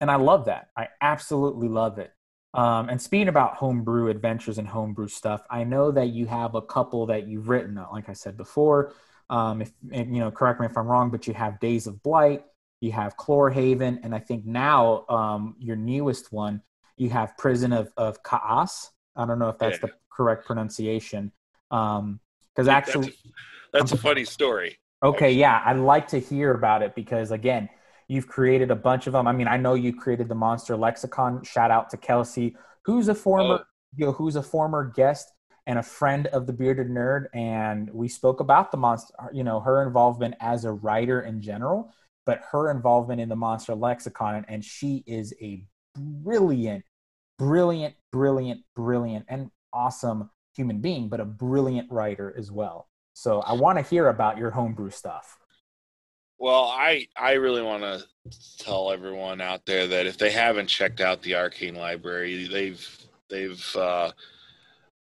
and 0.00 0.10
i 0.10 0.16
love 0.16 0.46
that 0.46 0.68
i 0.76 0.88
absolutely 1.00 1.68
love 1.68 1.98
it 1.98 2.12
um, 2.54 2.88
and 2.90 3.00
speaking 3.00 3.28
about 3.28 3.54
homebrew 3.54 4.08
adventures 4.08 4.58
and 4.58 4.68
homebrew 4.68 5.08
stuff 5.08 5.42
i 5.50 5.64
know 5.64 5.90
that 5.90 6.08
you 6.08 6.26
have 6.26 6.54
a 6.54 6.62
couple 6.62 7.06
that 7.06 7.26
you've 7.26 7.48
written 7.48 7.78
like 7.92 8.08
i 8.08 8.12
said 8.12 8.36
before 8.36 8.92
um, 9.30 9.62
if 9.62 9.72
you 9.90 10.20
know 10.20 10.30
correct 10.30 10.60
me 10.60 10.66
if 10.66 10.76
i'm 10.76 10.86
wrong 10.86 11.10
but 11.10 11.26
you 11.26 11.34
have 11.34 11.58
days 11.60 11.86
of 11.86 12.02
blight 12.02 12.44
you 12.80 12.92
have 12.92 13.16
clorehaven 13.16 13.98
and 14.02 14.14
i 14.14 14.18
think 14.18 14.44
now 14.44 15.04
um, 15.08 15.54
your 15.58 15.76
newest 15.76 16.32
one 16.32 16.62
You 16.98 17.10
have 17.10 17.36
Prison 17.38 17.72
of 17.72 17.90
of 17.96 18.22
Kaas. 18.22 18.92
I 19.16 19.24
don't 19.26 19.38
know 19.38 19.48
if 19.48 19.58
that's 19.58 19.78
Yeah. 19.80 19.86
the 19.88 19.92
correct 20.16 20.46
pronunciation. 20.46 21.32
Um, 21.70 22.20
because 22.54 22.68
actually, 22.68 23.06
that's, 23.06 23.24
a, 23.24 23.72
that's 23.72 23.92
a 23.92 23.96
funny 23.96 24.24
story. 24.24 24.78
Okay, 25.02 25.32
yeah, 25.32 25.62
I'd 25.64 25.78
like 25.78 26.08
to 26.08 26.20
hear 26.20 26.52
about 26.52 26.82
it 26.82 26.94
because 26.94 27.30
again, 27.32 27.70
you've 28.12 28.28
created 28.28 28.70
a 28.70 28.76
bunch 28.76 29.06
of 29.06 29.14
them. 29.14 29.26
I 29.26 29.32
mean, 29.32 29.48
I 29.48 29.56
know 29.56 29.72
you 29.72 29.94
created 29.94 30.28
the 30.28 30.34
Monster 30.34 30.76
Lexicon. 30.76 31.42
Shout 31.44 31.70
out 31.70 31.88
to 31.90 31.96
Kelsey, 31.96 32.54
who's 32.84 33.08
a 33.08 33.14
former, 33.14 33.60
Oh. 33.60 33.64
you 33.96 34.06
know, 34.06 34.12
who's 34.12 34.36
a 34.36 34.42
former 34.42 34.84
guest 34.84 35.32
and 35.66 35.78
a 35.78 35.82
friend 35.82 36.26
of 36.26 36.46
the 36.46 36.52
Bearded 36.52 36.88
Nerd, 36.88 37.26
and 37.32 37.88
we 37.90 38.08
spoke 38.08 38.40
about 38.40 38.70
the 38.70 38.76
monster, 38.76 39.14
you 39.32 39.44
know, 39.44 39.60
her 39.60 39.82
involvement 39.82 40.34
as 40.40 40.64
a 40.66 40.72
writer 40.72 41.22
in 41.22 41.40
general, 41.40 41.90
but 42.26 42.40
her 42.50 42.70
involvement 42.70 43.20
in 43.20 43.28
the 43.30 43.36
Monster 43.36 43.74
Lexicon, 43.74 44.44
and 44.48 44.62
she 44.62 45.04
is 45.06 45.32
a 45.40 45.64
brilliant, 45.94 46.84
brilliant, 47.38 47.94
brilliant, 48.10 48.60
brilliant, 48.76 49.24
and 49.28 49.50
awesome 49.72 50.30
human 50.54 50.80
being, 50.80 51.08
but 51.08 51.20
a 51.20 51.24
brilliant 51.24 51.90
writer 51.90 52.34
as 52.36 52.50
well. 52.50 52.88
So 53.14 53.40
I 53.40 53.54
want 53.54 53.78
to 53.78 53.84
hear 53.84 54.08
about 54.08 54.36
your 54.36 54.50
homebrew 54.50 54.90
stuff. 54.90 55.38
Well, 56.42 56.64
I 56.64 57.06
I 57.16 57.34
really 57.34 57.62
want 57.62 57.84
to 57.84 58.04
tell 58.58 58.90
everyone 58.90 59.40
out 59.40 59.64
there 59.64 59.86
that 59.86 60.06
if 60.08 60.18
they 60.18 60.32
haven't 60.32 60.66
checked 60.66 61.00
out 61.00 61.22
the 61.22 61.36
Arcane 61.36 61.76
Library, 61.76 62.48
they've 62.48 62.98
they've 63.30 63.76
uh, 63.76 64.10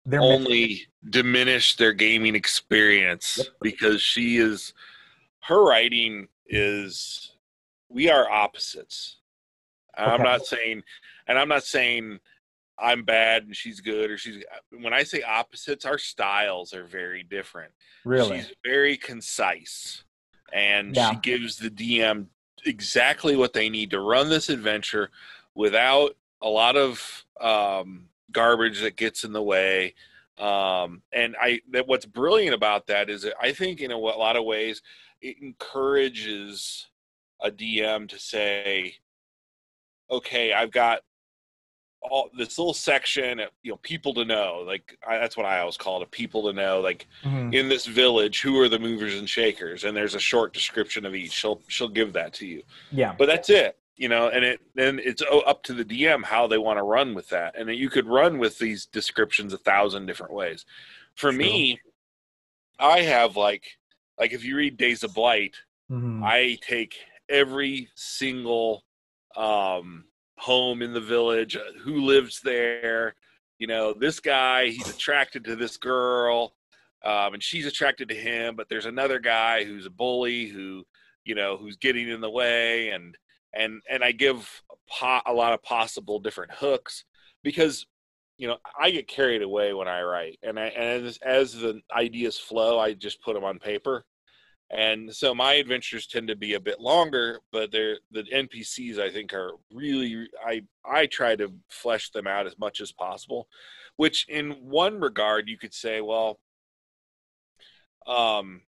They're 0.07 0.21
missing- 0.21 0.33
only 0.47 0.87
diminished 1.11 1.77
their 1.77 1.93
gaming 1.93 2.35
experience 2.35 3.37
Yep. 3.37 3.47
because 3.61 4.01
she 4.01 4.39
is 4.39 4.73
her 5.43 5.63
writing 5.63 6.29
is 6.47 7.33
we 7.91 8.09
are 8.09 8.31
opposites. 8.31 9.19
And 9.95 10.11
I'm 10.11 10.23
not 10.23 10.47
saying, 10.47 10.85
and 11.27 11.39
I'm 11.39 11.49
not 11.49 11.65
saying 11.65 12.19
I'm 12.79 13.03
bad 13.05 13.43
and 13.45 13.55
she's 13.55 13.81
good 13.83 14.11
or 14.11 14.17
she's. 14.17 14.43
When 14.71 14.95
I 14.95 15.03
say 15.03 15.21
opposites, 15.23 15.85
our 15.85 15.99
styles 15.99 16.73
are 16.73 16.85
very 16.85 17.23
different. 17.25 17.73
really. 18.07 18.39
She's 18.39 18.53
very 18.65 18.97
concise 18.97 20.03
and 20.53 20.95
Yeah. 20.95 21.11
she 21.11 21.17
gives 21.17 21.57
the 21.57 21.71
DM 21.71 22.27
exactly 22.65 23.37
what 23.37 23.53
they 23.53 23.69
need 23.69 23.91
to 23.91 24.01
run 24.01 24.29
this 24.29 24.49
adventure 24.49 25.11
without 25.55 26.17
a 26.43 26.49
lot 26.49 26.77
of 26.77 27.25
um, 27.41 28.09
garbage 28.33 28.81
that 28.81 28.97
gets 28.97 29.25
in 29.25 29.33
the 29.33 29.43
way. 29.43 29.95
Um, 30.39 31.03
and 31.13 31.35
I 31.41 31.61
that 31.71 31.87
what's 31.87 32.05
brilliant 32.07 32.55
about 32.55 32.87
that 32.89 33.09
is 33.09 33.23
that 33.23 33.35
I 33.41 33.53
think 33.53 33.81
in 33.81 33.91
a 33.91 33.99
wa- 33.99 34.17
lot 34.17 34.37
of 34.37 34.45
ways 34.45 34.83
it 35.23 35.37
encourages 35.41 36.87
a 37.41 37.51
DM 37.51 38.09
to 38.09 38.19
say, 38.19 38.97
okay, 40.11 40.53
I've 40.53 40.71
got 40.71 41.01
all 42.11 42.31
this 42.37 42.59
little 42.59 42.75
section, 42.75 43.41
of, 43.41 43.51
you 43.63 43.73
know, 43.73 43.79
people 43.79 44.15
to 44.15 44.25
know. 44.25 44.63
Like 44.67 44.97
I, 45.07 45.19
that's 45.19 45.37
what 45.37 45.47
I 45.47 45.61
always 45.61 45.77
call 45.77 46.01
it, 46.01 46.05
a 46.05 46.11
people 46.11 46.43
to 46.45 46.53
know. 46.53 46.81
Like 46.81 47.07
Mhm. 47.25 47.55
in 47.55 47.69
this 47.69 47.87
village 47.87 48.41
who 48.43 48.59
are 48.61 48.69
the 48.69 48.79
movers 48.79 49.15
and 49.17 49.29
shakers 49.29 49.85
and 49.85 49.97
there's 49.97 50.15
a 50.15 50.21
short 50.21 50.53
description 50.53 51.05
of 51.07 51.15
each 51.15 51.33
she'll 51.33 51.61
she'll 51.69 51.89
give 51.89 52.13
that 52.13 52.33
to 52.35 52.47
you 52.47 52.63
Yeah. 52.91 53.15
but 53.17 53.27
that's 53.27 53.51
it 53.51 53.79
you 53.97 54.09
know 54.09 54.29
and 54.29 54.45
it 54.45 54.61
then 54.75 55.01
it's 55.03 55.23
up 55.47 55.63
to 55.65 55.73
the 55.73 55.85
dm 55.85 56.25
how 56.25 56.47
they 56.47 56.59
want 56.59 56.79
to 56.79 56.83
run 56.83 57.15
with 57.15 57.29
that 57.31 57.57
and 57.57 57.71
you 57.75 57.89
could 57.89 58.07
run 58.07 58.39
with 58.39 58.59
these 58.59 58.87
descriptions 58.87 59.53
a 59.53 59.59
thousand 59.59 60.07
different 60.07 60.33
ways 60.33 60.65
for 61.15 61.31
True. 61.31 61.39
me 61.39 61.81
i 62.79 63.01
have 63.01 63.37
like 63.37 63.65
like 64.19 64.33
if 64.33 64.45
you 64.45 64.57
read 64.57 64.77
days 64.77 65.03
of 65.03 65.15
blight 65.15 65.55
Mhm. 65.91 66.23
I 66.25 66.59
take 66.63 66.97
every 67.29 67.89
single 67.95 68.85
um, 69.37 70.05
home 70.39 70.83
in 70.83 70.93
the 70.93 71.01
village, 71.01 71.57
uh, 71.57 71.79
who 71.83 72.03
lives 72.03 72.41
there. 72.41 73.15
You 73.59 73.67
know, 73.67 73.95
this 73.95 74.21
guy, 74.21 74.67
he's 74.67 74.89
attracted 74.89 75.45
to 75.45 75.57
this 75.57 75.77
girl, 75.77 76.55
um, 77.05 77.35
and 77.35 77.43
she's 77.43 77.67
attracted 77.67 78.09
to 78.11 78.15
him. 78.15 78.57
But 78.57 78.69
there's 78.69 78.87
another 78.87 79.19
guy 79.19 79.65
who's 79.65 79.87
a 79.87 79.91
bully 79.91 80.47
who, 80.47 80.85
you 81.25 81.35
know, 81.35 81.57
who's 81.57 81.77
getting 81.77 82.09
in 82.09 82.21
the 82.21 82.31
way, 82.31 82.91
and 82.91 83.17
and 83.55 83.81
and 83.91 84.05
I 84.05 84.13
give 84.13 84.63
a, 85.03 85.21
a 85.27 85.33
lot 85.33 85.53
of 85.53 85.63
possible 85.63 86.19
different 86.19 86.53
hooks 86.53 87.05
because 87.43 87.87
you 88.37 88.47
know 88.47 88.59
I 88.79 88.91
get 88.91 89.09
carried 89.09 89.43
away 89.43 89.73
when 89.73 89.89
I 89.89 90.03
write, 90.03 90.39
and 90.43 90.59
I 90.61 90.67
and 90.67 91.07
as, 91.07 91.19
as 91.25 91.55
the 91.55 91.81
ideas 91.95 92.39
flow, 92.39 92.79
I 92.79 92.93
just 92.93 93.23
put 93.23 93.35
them 93.35 93.45
on 93.45 93.59
paper 93.59 94.05
and 94.71 95.15
so 95.15 95.35
my 95.35 95.55
adventures 95.55 96.07
tend 96.07 96.27
to 96.29 96.37
be 96.37 96.55
a 96.55 96.61
bit 96.61 96.81
longer 96.81 97.41
but 97.53 97.71
they're 97.71 97.99
the 98.11 98.25
npcs 98.25 98.99
i 98.99 99.09
think 99.09 99.33
are 99.33 99.53
really 99.73 100.29
i 100.45 100.61
i 100.85 101.07
try 101.07 101.37
to 101.37 101.53
flesh 101.69 102.11
them 102.11 102.27
out 102.27 102.47
as 102.47 102.59
much 102.59 102.81
as 102.81 102.91
possible 102.93 103.47
which 103.97 104.27
in 104.29 104.51
one 104.53 105.01
regard 105.01 105.49
you 105.49 105.57
could 105.57 105.75
say 105.75 106.01
well 106.01 106.41
um 108.09 108.61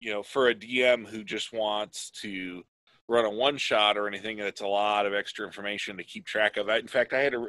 you 0.00 0.12
know 0.12 0.22
for 0.22 0.48
a 0.48 0.54
dm 0.54 1.06
who 1.06 1.24
just 1.24 1.52
wants 1.52 2.10
to 2.10 2.62
run 3.08 3.24
a 3.24 3.30
one 3.30 3.56
shot 3.56 3.96
or 3.96 4.06
anything 4.06 4.36
that's 4.36 4.60
a 4.60 4.66
lot 4.66 5.06
of 5.06 5.14
extra 5.14 5.46
information 5.46 5.96
to 5.96 6.04
keep 6.04 6.26
track 6.26 6.58
of. 6.58 6.68
In 6.68 6.86
fact 6.86 7.12
i 7.12 7.20
had 7.20 7.34
a, 7.34 7.46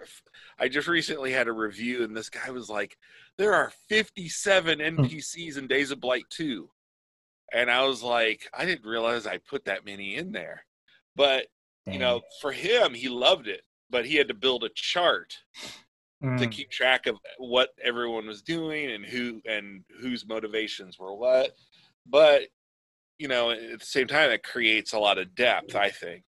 I 0.57 0.69
just 0.69 0.87
recently 0.87 1.31
had 1.31 1.47
a 1.47 1.53
review 1.53 2.03
and 2.03 2.15
this 2.15 2.29
guy 2.29 2.49
was 2.49 2.69
like 2.69 2.97
there 3.37 3.53
are 3.53 3.71
57 3.89 4.79
npcs 4.79 5.57
in 5.57 5.67
days 5.67 5.91
of 5.91 5.99
blight 5.99 6.25
2 6.29 6.69
and 7.53 7.69
I 7.71 7.85
was 7.85 8.03
like, 8.03 8.49
I 8.53 8.65
didn't 8.65 8.89
realize 8.89 9.25
I 9.27 9.37
put 9.37 9.65
that 9.65 9.85
many 9.85 10.15
in 10.15 10.31
there. 10.31 10.65
But 11.15 11.47
you 11.89 11.99
know, 11.99 12.21
for 12.41 12.51
him, 12.51 12.93
he 12.93 13.09
loved 13.09 13.47
it, 13.47 13.61
but 13.89 14.05
he 14.05 14.15
had 14.15 14.27
to 14.29 14.33
build 14.33 14.63
a 14.63 14.69
chart 14.75 15.35
to 16.37 16.47
Mm. 16.47 16.51
keep 16.51 16.69
track 16.69 17.07
of 17.07 17.17
what 17.37 17.69
everyone 17.83 18.27
was 18.27 18.41
doing 18.41 18.91
and 18.91 19.05
who 19.05 19.41
and 19.45 19.83
whose 20.01 20.27
motivations 20.27 20.97
were 20.99 21.13
what. 21.13 21.51
But 22.05 22.43
you 23.17 23.27
know, 23.27 23.51
at 23.51 23.79
the 23.79 23.85
same 23.85 24.07
time, 24.07 24.31
it 24.31 24.43
creates 24.43 24.93
a 24.93 24.99
lot 24.99 25.17
of 25.17 25.35
depth, 25.35 25.75
I 25.75 25.89
think. 25.91 26.23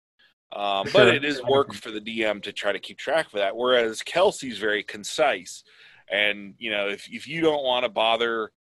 Um, 0.52 0.86
For 0.86 0.90
but 0.90 1.08
sure. 1.08 1.14
it 1.14 1.24
is 1.24 1.42
work 1.42 1.72
for 1.74 1.90
the 1.90 2.00
DM 2.00 2.40
to 2.42 2.52
try 2.52 2.72
to 2.72 2.80
keep 2.80 2.98
track 2.98 3.26
of 3.26 3.32
that. 3.34 3.56
Whereas 3.56 4.02
Kelsey's 4.02 4.58
very 4.58 4.82
concise, 4.84 5.64
and 6.10 6.54
you 6.58 6.70
know, 6.70 6.88
if 6.88 7.08
if 7.10 7.28
you 7.28 7.40
don't 7.42 7.64
want 7.64 7.84
to 7.84 7.90
bother 7.90 8.52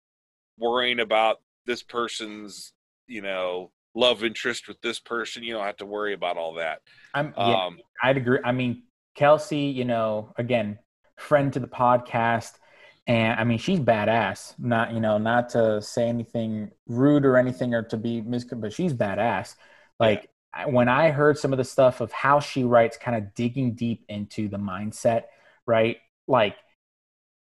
worrying 0.58 1.00
about 1.00 1.42
this 1.70 1.84
person's, 1.84 2.74
you 3.08 3.22
know, 3.22 3.72
love 3.94 4.24
interest 4.24 4.68
with 4.68 4.82
this 4.82 5.00
person, 5.00 5.44
you 5.44 5.54
don't 5.54 5.66
have 5.66 5.78
to 5.78 5.86
worry 5.86 6.14
about 6.14 6.36
all 6.36 6.56
that. 6.56 6.80
I'm, 7.14 7.32
yeah, 7.38 7.66
Um, 7.66 7.78
I'd 8.04 8.18
agree. 8.18 8.40
I 8.44 8.52
mean, 8.52 8.84
Kelsey, 9.14 9.60
you 9.60 9.86
know, 9.86 10.34
again, 10.38 10.80
friend 11.18 11.54
to 11.54 11.60
the 11.60 11.68
podcast, 11.68 12.54
and 13.06 13.40
I 13.40 13.44
mean, 13.44 13.60
she's 13.60 13.80
badass. 13.80 14.56
Not, 14.58 14.94
you 14.94 15.00
know, 15.00 15.20
not 15.20 15.50
to 15.50 15.80
say 15.80 16.08
anything 16.08 16.72
rude 16.88 17.24
or 17.24 17.38
anything 17.38 17.76
or 17.76 17.84
to 17.84 17.98
be 17.98 18.22
mis, 18.22 18.46
but 18.46 18.74
she's 18.74 18.94
badass. 18.94 19.56
Like 20.00 20.30
I 20.54 20.66
when 20.66 20.90
I 20.90 21.12
heard 21.12 21.38
some 21.38 21.52
of 21.52 21.58
the 21.58 21.64
stuff 21.64 22.02
of 22.02 22.12
how 22.12 22.40
she 22.40 22.64
writes, 22.64 22.98
kind 22.98 23.16
of 23.16 23.36
digging 23.36 23.76
deep 23.76 24.06
into 24.10 24.48
the 24.48 24.58
mindset, 24.58 25.24
right? 25.68 25.98
Like, 26.28 26.56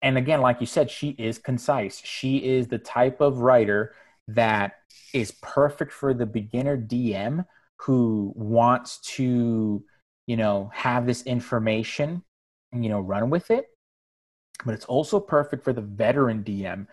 and 0.03 0.19
again, 0.19 0.43
like 0.43 0.61
you 0.61 0.67
said, 0.67 0.91
she 0.91 1.11
is 1.11 1.39
concise. 1.39 2.01
She 2.05 2.39
is 2.39 2.69
the 2.69 2.79
type 2.79 3.21
of 3.21 3.39
writer 3.39 3.95
that 4.29 4.75
is 5.13 5.33
perfect 5.43 5.93
for 5.93 6.15
the 6.15 6.27
beginner 6.27 6.77
DM 6.77 7.45
who 7.77 8.33
wants 8.37 8.99
to, 8.99 9.83
you 10.27 10.37
know, 10.37 10.71
have 10.75 11.07
this 11.07 11.23
information 11.23 12.23
and, 12.73 12.85
you 12.85 12.91
know, 12.91 13.01
run 13.01 13.31
with 13.31 13.51
it. 13.51 13.67
But 14.65 14.75
it's 14.75 14.85
also 14.85 15.21
perfect 15.21 15.65
for 15.65 15.73
the 15.73 15.81
veteran 15.81 16.45
DM 16.45 16.87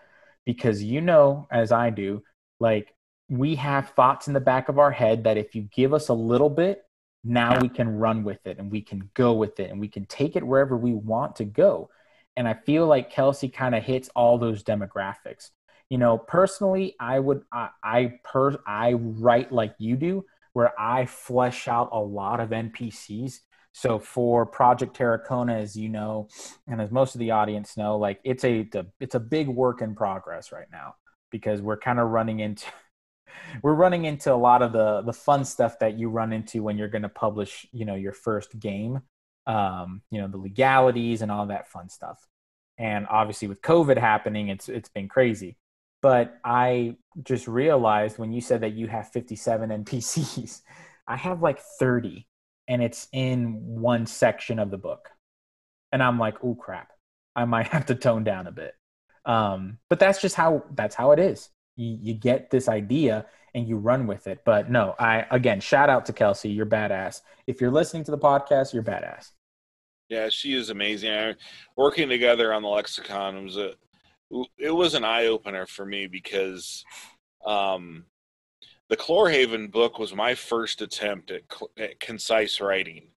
because 0.46 0.84
you 0.84 1.02
know, 1.02 1.48
as 1.52 1.72
I 1.72 1.90
do, 1.90 2.24
like 2.60 2.94
we 3.28 3.56
have 3.56 3.90
thoughts 3.90 4.28
in 4.28 4.34
the 4.34 4.40
back 4.40 4.70
of 4.70 4.80
our 4.80 4.92
head 4.92 5.24
that 5.24 5.38
if 5.38 5.56
you 5.56 5.64
give 5.64 5.94
us 5.94 6.10
a 6.10 6.14
little 6.14 6.50
bit, 6.50 6.84
now 7.24 7.60
we 7.60 7.70
can 7.70 7.98
run 7.98 8.24
with 8.24 8.46
it 8.46 8.60
and 8.60 8.72
we 8.72 8.82
can 8.82 9.10
go 9.16 9.34
with 9.34 9.60
it 9.60 9.72
and 9.72 9.80
we 9.80 9.88
can 9.88 10.06
take 10.06 10.36
it 10.36 10.46
wherever 10.46 10.78
we 10.78 10.94
want 10.94 11.36
to 11.38 11.44
go. 11.44 11.90
And 12.38 12.48
I 12.48 12.54
feel 12.54 12.86
like 12.86 13.10
Kelsey 13.10 13.50
kind 13.50 13.74
of 13.74 13.84
hits 13.84 14.10
all 14.16 14.38
those 14.38 14.64
demographics. 14.64 15.50
You 15.90 15.98
know, 15.98 16.18
personally, 16.18 16.96
I 17.00 17.20
would 17.20 17.44
I, 17.52 17.70
I 17.84 18.20
per 18.24 18.58
I 18.66 18.94
write 18.94 19.52
like 19.52 19.76
you 19.78 19.96
do, 19.96 20.26
where 20.54 20.74
I 20.80 21.06
flesh 21.06 21.68
out 21.68 21.90
a 21.92 22.00
lot 22.00 22.40
of 22.40 22.50
NPCs. 22.50 23.40
So 23.74 24.00
for 24.00 24.46
Project 24.46 24.98
Terracona, 24.98 25.62
as 25.62 25.76
you 25.76 25.90
know, 25.90 26.30
and 26.68 26.82
as 26.82 26.92
most 26.92 27.14
of 27.14 27.20
the 27.20 27.32
audience 27.32 27.76
know, 27.76 27.98
like 27.98 28.20
it's 28.24 28.46
a 28.46 28.68
it's 29.00 29.16
a 29.16 29.20
big 29.20 29.48
work 29.48 29.82
in 29.82 29.96
progress 29.96 30.52
right 30.52 30.68
now 30.72 30.96
because 31.30 31.62
we're 31.62 31.78
kind 31.78 32.00
of 32.00 32.10
running 32.10 32.40
into 32.40 32.66
we're 33.62 33.74
running 33.74 34.06
into 34.06 34.34
a 34.34 34.36
lot 34.36 34.62
of 34.62 34.72
the 34.72 35.02
the 35.02 35.14
fun 35.14 35.44
stuff 35.44 35.78
that 35.80 36.00
you 36.00 36.10
run 36.10 36.32
into 36.32 36.64
when 36.64 36.78
you're 36.78 36.88
going 36.88 37.02
to 37.02 37.10
publish 37.10 37.68
you 37.74 37.86
know 37.86 37.96
your 37.96 38.14
first 38.14 38.58
game 38.60 39.02
um, 39.48 40.02
you 40.10 40.22
know 40.22 40.28
the 40.30 40.38
legalities 40.38 41.22
and 41.22 41.32
all 41.32 41.46
that 41.48 41.68
fun 41.68 41.90
stuff 41.90 42.26
and 42.78 43.06
obviously 43.10 43.48
with 43.48 43.62
covid 43.62 43.98
happening 43.98 44.50
it's 44.50 44.70
it's 44.70 44.90
been 44.90 45.08
crazy 45.08 45.58
but 46.06 46.38
i 46.43 46.95
just 47.24 47.47
realized 47.47 48.18
when 48.20 48.32
you 48.32 48.41
said 48.41 48.62
that 48.62 48.74
you 48.74 48.88
have 48.88 49.08
57 49.10 49.70
npcs 49.84 50.62
i 51.08 51.16
have 51.16 51.41
like 51.41 51.60
30 51.80 52.28
and 52.68 52.82
it's 52.82 53.08
in 53.12 53.62
one 53.64 54.06
section 54.06 54.60
of 54.60 54.72
the 54.72 54.78
book. 54.78 55.10
And 55.91 56.01
I'm 56.01 56.20
like, 56.20 56.43
oh 56.43 56.56
crap, 56.56 56.91
I 57.36 57.45
might 57.45 57.68
have 57.74 57.86
to 57.88 57.95
tone 57.95 58.24
down 58.24 58.47
a 58.47 58.51
bit. 58.51 58.74
Um, 59.26 59.80
but 59.89 59.99
that's 59.99 60.22
just 60.22 60.36
how 60.36 60.64
that's 60.76 60.95
how 60.95 61.12
it 61.12 61.20
is. 61.20 61.49
You, 61.76 61.97
you 61.99 62.14
get 62.14 62.51
this 62.51 62.70
idea 62.70 63.26
and 63.53 63.68
you 63.68 63.78
run 63.78 64.08
with 64.08 64.28
it. 64.28 64.41
But 64.45 64.70
no, 64.70 64.95
I 64.99 65.26
again 65.32 65.60
shout 65.60 65.89
out 65.89 66.06
to 66.08 66.14
Kelsey. 66.14 66.49
You're 66.49 66.66
badass. 66.66 67.22
If 67.47 67.60
you're 67.60 67.72
listening 67.72 68.03
to 68.06 68.12
the 68.12 68.18
podcast, 68.18 68.74
you're 68.74 68.84
badass. 68.84 69.32
Yeah, 70.10 70.30
she 70.30 70.53
is 70.53 70.70
amazing. 70.70 71.12
I, 71.12 71.34
working 71.76 72.08
together 72.08 72.53
on 72.53 72.62
the 72.62 72.68
lexicon 72.68 73.43
was 73.43 73.58
a 73.58 73.74
it 74.58 74.72
was 74.72 74.94
an 74.94 75.04
eye 75.04 75.26
opener 75.26 75.66
for 75.66 75.86
me 75.86 76.08
because 76.08 76.84
um, 77.46 78.06
the 78.90 78.98
Chlorhaven 78.98 79.72
book 79.72 80.00
was 80.00 80.14
my 80.14 80.36
first 80.36 80.82
attempt 80.82 81.32
at, 81.32 81.44
at 81.78 82.00
concise 82.00 82.60
writing, 82.60 83.10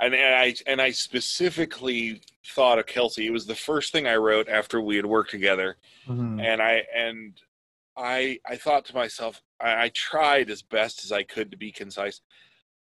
and, 0.00 0.14
and, 0.14 0.34
I 0.34 0.54
and 0.66 0.80
I 0.80 0.90
specifically 0.90 2.20
thought 2.46 2.78
of 2.78 2.86
Kelsey. 2.86 3.26
It 3.26 3.32
was 3.32 3.46
the 3.46 3.54
first 3.54 3.92
thing 3.92 4.06
I 4.06 4.16
wrote 4.16 4.48
after 4.48 4.80
we 4.80 4.96
had 4.96 5.06
worked 5.06 5.30
together, 5.30 5.76
mm-hmm. 6.06 6.40
and 6.40 6.60
I 6.60 6.84
and 6.94 7.40
I 7.96 8.38
I 8.46 8.56
thought 8.56 8.84
to 8.86 8.94
myself, 8.94 9.42
I, 9.60 9.84
I, 9.84 9.88
tried 9.90 10.50
as 10.50 10.62
best 10.62 11.04
as 11.04 11.12
I 11.12 11.22
could 11.22 11.50
to 11.50 11.56
be 11.56 11.70
concise, 11.70 12.20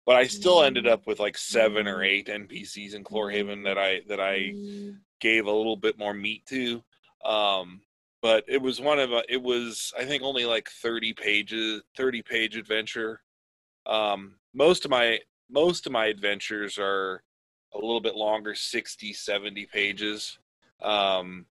but 0.07 0.17
I 0.17 0.27
still 0.27 0.63
ended 0.63 0.87
up 0.87 1.07
with 1.07 1.21
like 1.21 1.37
seven 1.37 1.87
or 1.87 2.03
eight 2.03 2.29
NPCs 2.29 2.95
in 2.95 3.05
Chlorhaven 3.05 3.65
that 3.65 3.79
I 3.79 4.01
that 4.09 4.21
I 4.21 4.55
gave 5.21 5.47
a 5.47 5.53
little 5.53 5.77
bit 5.77 5.99
more 5.99 6.15
meat 6.15 6.47
to. 6.47 6.83
Um, 7.25 7.81
but 8.20 8.45
it 8.49 8.62
was 8.62 8.81
one 8.81 8.99
of 8.99 9.12
a, 9.12 9.23
it 9.29 9.43
was 9.43 9.93
I 9.99 10.05
think 10.05 10.23
only 10.23 10.45
like 10.45 10.68
30 10.68 11.12
pages, 11.14 11.83
30 11.97 12.23
page 12.23 12.57
adventure. 12.57 13.20
Um, 13.87 14.37
most 14.55 14.85
of 14.85 14.91
my 14.91 15.18
most 15.51 15.87
of 15.87 15.93
my 15.93 16.07
adventures 16.07 16.79
are 16.79 17.23
a 17.75 17.79
little 17.79 18.01
bit 18.01 18.14
longer, 18.14 18.55
60, 18.55 19.12
70 19.12 19.66
pages. 19.66 20.39
Um, 20.81 21.47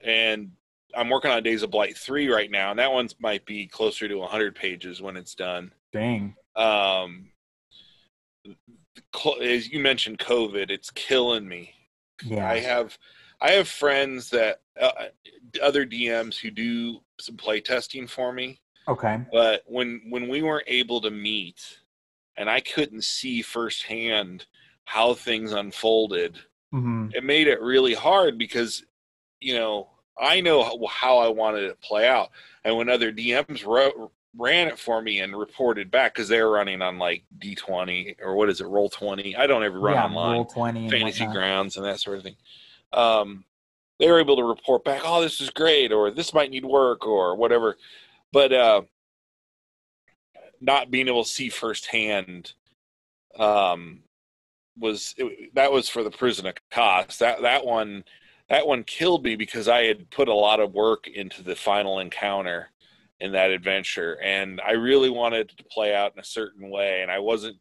and 0.00 0.52
I'm 0.94 1.08
working 1.08 1.30
on 1.30 1.42
Days 1.42 1.62
of 1.62 1.70
Blight 1.70 1.96
3 1.96 2.28
right 2.28 2.50
now, 2.50 2.70
and 2.70 2.78
that 2.78 2.92
one 2.92 3.08
might 3.20 3.44
be 3.46 3.66
closer 3.66 4.08
to 4.08 4.16
100 4.16 4.54
pages 4.54 5.00
when 5.00 5.16
it's 5.16 5.34
done. 5.34 5.72
Dang. 5.92 6.34
Um, 6.56 7.30
as 9.42 9.70
you 9.70 9.80
mentioned, 9.80 10.18
COVID, 10.18 10.70
it's 10.70 10.90
killing 10.90 11.48
me. 11.48 11.72
Yeah. 12.24 12.48
I 12.48 12.60
have 12.60 12.98
I 13.42 13.50
have 13.52 13.68
friends 13.68 14.30
that 14.30 14.60
uh, 14.80 14.90
other 15.60 15.84
DMs 15.84 16.38
who 16.38 16.50
do 16.50 17.00
some 17.20 17.36
play 17.36 17.60
testing 17.60 18.06
for 18.06 18.32
me. 18.32 18.60
Okay. 18.86 19.20
But 19.32 19.64
when 19.66 20.02
when 20.08 20.28
we 20.28 20.42
weren't 20.42 20.68
able 20.68 21.00
to 21.00 21.10
meet, 21.10 21.80
and 22.36 22.48
I 22.48 22.60
couldn't 22.60 23.04
see 23.04 23.42
firsthand 23.42 24.46
how 24.84 25.14
things 25.14 25.52
unfolded, 25.52 26.36
mm-hmm. 26.72 27.08
it 27.14 27.24
made 27.24 27.48
it 27.48 27.60
really 27.60 27.94
hard 27.94 28.38
because 28.38 28.84
you 29.40 29.54
know 29.54 29.88
I 30.20 30.40
know 30.40 30.86
how, 30.88 31.18
I 31.18 31.28
wanted 31.28 31.64
it 31.64 31.68
to 31.68 31.86
play 31.88 32.08
out, 32.08 32.30
and 32.64 32.76
when 32.76 32.88
other 32.88 33.12
DMs 33.12 33.66
wrote, 33.66 34.12
ran 34.36 34.68
it 34.68 34.78
for 34.78 35.02
me 35.02 35.20
and 35.20 35.36
reported 35.36 35.90
back 35.90 36.14
because 36.14 36.28
they 36.28 36.40
were 36.40 36.52
running 36.52 36.80
on 36.80 36.98
like 36.98 37.24
D20 37.38 38.16
or 38.22 38.36
what 38.36 38.48
is 38.48 38.60
it, 38.60 38.66
Roll 38.66 38.88
20. 38.88 39.36
I 39.36 39.46
don't 39.46 39.64
ever 39.64 39.80
run 39.80 39.94
yeah, 39.94 40.04
online. 40.04 40.32
Roll 40.34 40.44
20, 40.44 40.90
fantasy 40.90 41.26
grounds 41.26 41.76
and 41.76 41.84
that 41.84 42.00
sort 42.00 42.18
of 42.18 42.24
thing 42.24 42.36
um, 42.92 43.44
they 43.98 44.10
were 44.10 44.20
able 44.20 44.36
to 44.36 44.44
report 44.44 44.84
back, 44.84 45.02
oh, 45.04 45.22
this 45.22 45.40
is 45.40 45.50
great, 45.50 45.92
or 45.92 46.10
this 46.10 46.34
might 46.34 46.50
need 46.50 46.64
work, 46.64 47.06
or 47.06 47.36
whatever. 47.36 47.76
But 48.32 48.52
uh, 48.52 48.82
not 50.60 50.90
being 50.90 51.08
able 51.08 51.24
to 51.24 51.28
see 51.28 51.48
firsthand 51.48 52.54
um, 53.38 54.00
was 54.78 55.14
it, 55.18 55.54
that 55.54 55.72
was 55.72 55.88
for 55.88 56.02
the 56.02 56.10
prison 56.10 56.46
of 56.46 56.54
Kaas. 56.70 57.18
That 57.18 57.42
that 57.42 57.64
one 57.64 58.04
that 58.48 58.66
one 58.66 58.84
killed 58.84 59.24
me 59.24 59.36
because 59.36 59.68
I 59.68 59.84
had 59.84 60.10
put 60.10 60.28
a 60.28 60.34
lot 60.34 60.60
of 60.60 60.74
work 60.74 61.06
into 61.08 61.42
the 61.42 61.56
final 61.56 61.98
encounter 61.98 62.68
in 63.20 63.32
that 63.32 63.50
adventure, 63.50 64.18
and 64.22 64.60
I 64.60 64.72
really 64.72 65.10
wanted 65.10 65.50
it 65.50 65.56
to 65.58 65.64
play 65.64 65.94
out 65.94 66.12
in 66.14 66.20
a 66.20 66.24
certain 66.24 66.70
way, 66.70 67.02
and 67.02 67.10
I 67.10 67.18
wasn't. 67.18 67.56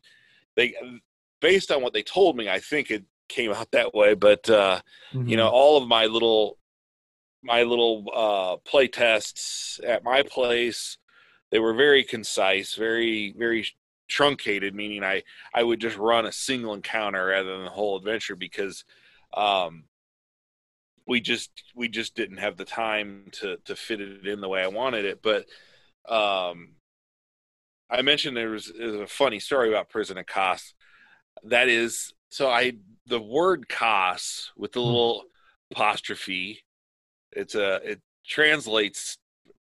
They 0.55 0.73
based 1.39 1.71
on 1.71 1.81
what 1.81 1.93
they 1.93 2.03
told 2.03 2.37
me, 2.37 2.49
I 2.49 2.59
think 2.59 2.91
it 2.91 3.03
came 3.31 3.51
out 3.51 3.71
that 3.71 3.93
way. 3.93 4.13
But 4.13 4.49
uh, 4.49 4.81
mm-hmm. 5.13 5.27
you 5.27 5.37
know, 5.37 5.47
mm-hmm. 5.47 5.55
all 5.55 5.77
of 5.81 5.87
my 5.87 6.05
little 6.05 6.57
my 7.43 7.63
little 7.63 8.05
uh, 8.13 8.57
play 8.69 8.87
tests 8.87 9.79
at 9.85 10.03
my 10.03 10.21
place, 10.23 10.97
they 11.49 11.59
were 11.59 11.73
very 11.73 12.03
concise, 12.03 12.75
very 12.75 13.33
very 13.37 13.65
truncated. 14.07 14.75
Meaning, 14.75 15.03
I 15.03 15.23
I 15.53 15.63
would 15.63 15.81
just 15.81 15.97
run 15.97 16.25
a 16.25 16.31
single 16.31 16.73
encounter 16.73 17.27
rather 17.27 17.55
than 17.55 17.65
the 17.65 17.71
whole 17.71 17.97
adventure 17.97 18.35
because 18.35 18.83
um, 19.33 19.85
we 21.07 21.21
just 21.21 21.63
we 21.75 21.87
just 21.87 22.15
didn't 22.15 22.37
have 22.37 22.57
the 22.57 22.65
time 22.65 23.25
to 23.33 23.57
to 23.65 23.75
fit 23.75 24.01
it 24.01 24.27
in 24.27 24.41
the 24.41 24.49
way 24.49 24.63
I 24.63 24.67
wanted 24.67 25.05
it. 25.05 25.21
But 25.23 25.45
um, 26.07 26.75
I 27.91 28.01
mentioned 28.01 28.37
there 28.37 28.49
was, 28.49 28.71
there 28.75 28.87
was 28.87 29.01
a 29.01 29.07
funny 29.07 29.39
story 29.39 29.69
about 29.69 29.89
Prison 29.89 30.17
of 30.17 30.25
Kaas. 30.25 30.73
That 31.43 31.67
is, 31.67 32.13
so 32.29 32.49
I 32.49 32.73
the 33.07 33.21
word 33.21 33.67
"kaas" 33.67 34.51
with 34.55 34.73
the 34.73 34.81
hmm. 34.81 34.87
little 34.87 35.23
apostrophe. 35.71 36.63
It's 37.31 37.55
a 37.55 37.75
it 37.83 38.01
translates 38.25 39.17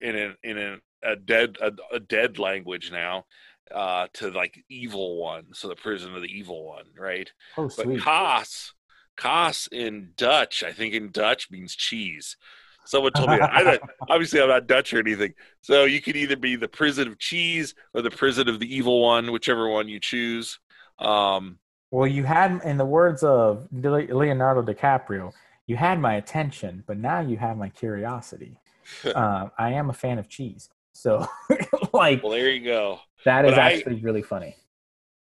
in 0.02 0.16
a 0.16 0.36
in 0.44 0.58
a, 0.58 0.78
a 1.04 1.16
dead 1.16 1.58
a, 1.62 1.72
a, 1.94 2.00
dead 2.00 2.40
language 2.40 2.92
now 2.92 3.26
uh 3.74 4.08
to 4.14 4.30
like 4.30 4.64
evil 4.70 5.18
one 5.18 5.46
so 5.54 5.68
the 5.68 5.76
prison 5.76 6.16
of 6.16 6.22
the 6.22 6.28
evil 6.28 6.66
one 6.66 6.86
right 6.98 7.32
oh 7.58 7.68
sweet. 7.68 7.88
but 7.88 8.00
kaas 8.02 8.74
kaas 9.18 9.68
in 9.72 10.10
dutch 10.16 10.64
i 10.64 10.72
think 10.72 10.94
in 10.94 11.12
dutch 11.12 11.50
means 11.50 11.76
cheese 11.76 12.38
someone 12.86 13.12
told 13.14 13.30
me. 13.30 13.40
I 13.42 13.80
obviously 14.10 14.42
i'm 14.42 14.50
not 14.50 14.68
dutch 14.68 14.94
or 14.94 15.00
anything 15.00 15.34
so 15.62 15.86
you 15.86 16.02
could 16.02 16.16
either 16.16 16.36
be 16.36 16.56
the 16.56 16.68
prison 16.68 17.08
of 17.08 17.18
cheese 17.18 17.74
or 17.94 18.02
the 18.02 18.12
prison 18.12 18.48
of 18.48 18.60
the 18.60 18.76
evil 18.76 19.02
one 19.02 19.32
whichever 19.32 19.68
one 19.68 19.88
you 19.88 20.00
choose 20.00 20.60
um 21.00 21.58
well, 21.96 22.08
you 22.08 22.26
had, 22.26 22.60
in 22.66 22.76
the 22.76 22.86
words 22.86 23.24
of 23.24 23.70
Leonardo 23.72 24.62
DiCaprio, 24.62 25.32
you 25.66 25.78
had 25.78 25.98
my 25.98 26.16
attention, 26.16 26.84
but 26.86 26.98
now 26.98 27.22
you 27.22 27.38
have 27.38 27.56
my 27.56 27.70
curiosity. 27.70 28.60
uh, 29.06 29.48
I 29.58 29.72
am 29.72 29.90
a 29.90 29.94
fan 29.94 30.20
of 30.20 30.28
cheese, 30.28 30.70
so 30.92 31.26
like, 31.94 32.22
well, 32.22 32.34
there 32.34 32.52
you 32.52 32.66
go. 32.66 33.00
That 33.24 33.46
is 33.46 33.52
but 33.52 33.60
actually 33.60 33.96
I, 33.96 34.02
really 34.02 34.22
funny. 34.22 34.58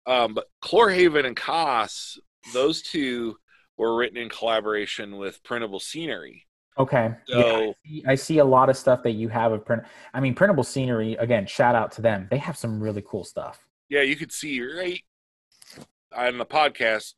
Um, 0.06 0.32
but 0.32 0.46
Chlorhaven 0.62 1.26
and 1.26 1.34
Kaas, 1.34 2.20
those 2.54 2.82
two 2.82 3.36
were 3.76 3.96
written 3.96 4.16
in 4.16 4.28
collaboration 4.28 5.16
with 5.16 5.42
Printable 5.42 5.80
Scenery. 5.80 6.46
Okay. 6.78 7.10
So 7.26 7.38
yeah, 7.38 7.56
I, 7.56 7.74
see, 7.84 8.04
I, 8.06 8.14
see, 8.14 8.38
a 8.38 8.44
lot 8.44 8.70
of 8.70 8.76
stuff 8.76 9.02
that 9.02 9.12
you 9.12 9.28
have 9.28 9.50
of 9.50 9.64
print. 9.64 9.82
I 10.14 10.20
mean, 10.20 10.36
Printable 10.36 10.64
Scenery. 10.64 11.14
Again, 11.16 11.46
shout 11.46 11.74
out 11.74 11.90
to 11.92 12.00
them. 12.00 12.28
They 12.30 12.38
have 12.38 12.56
some 12.56 12.80
really 12.80 13.02
cool 13.04 13.24
stuff. 13.24 13.66
Yeah, 13.88 14.02
you 14.02 14.14
could 14.14 14.30
see 14.30 14.62
right 14.62 15.02
on 16.14 16.38
the 16.38 16.46
podcast, 16.46 17.14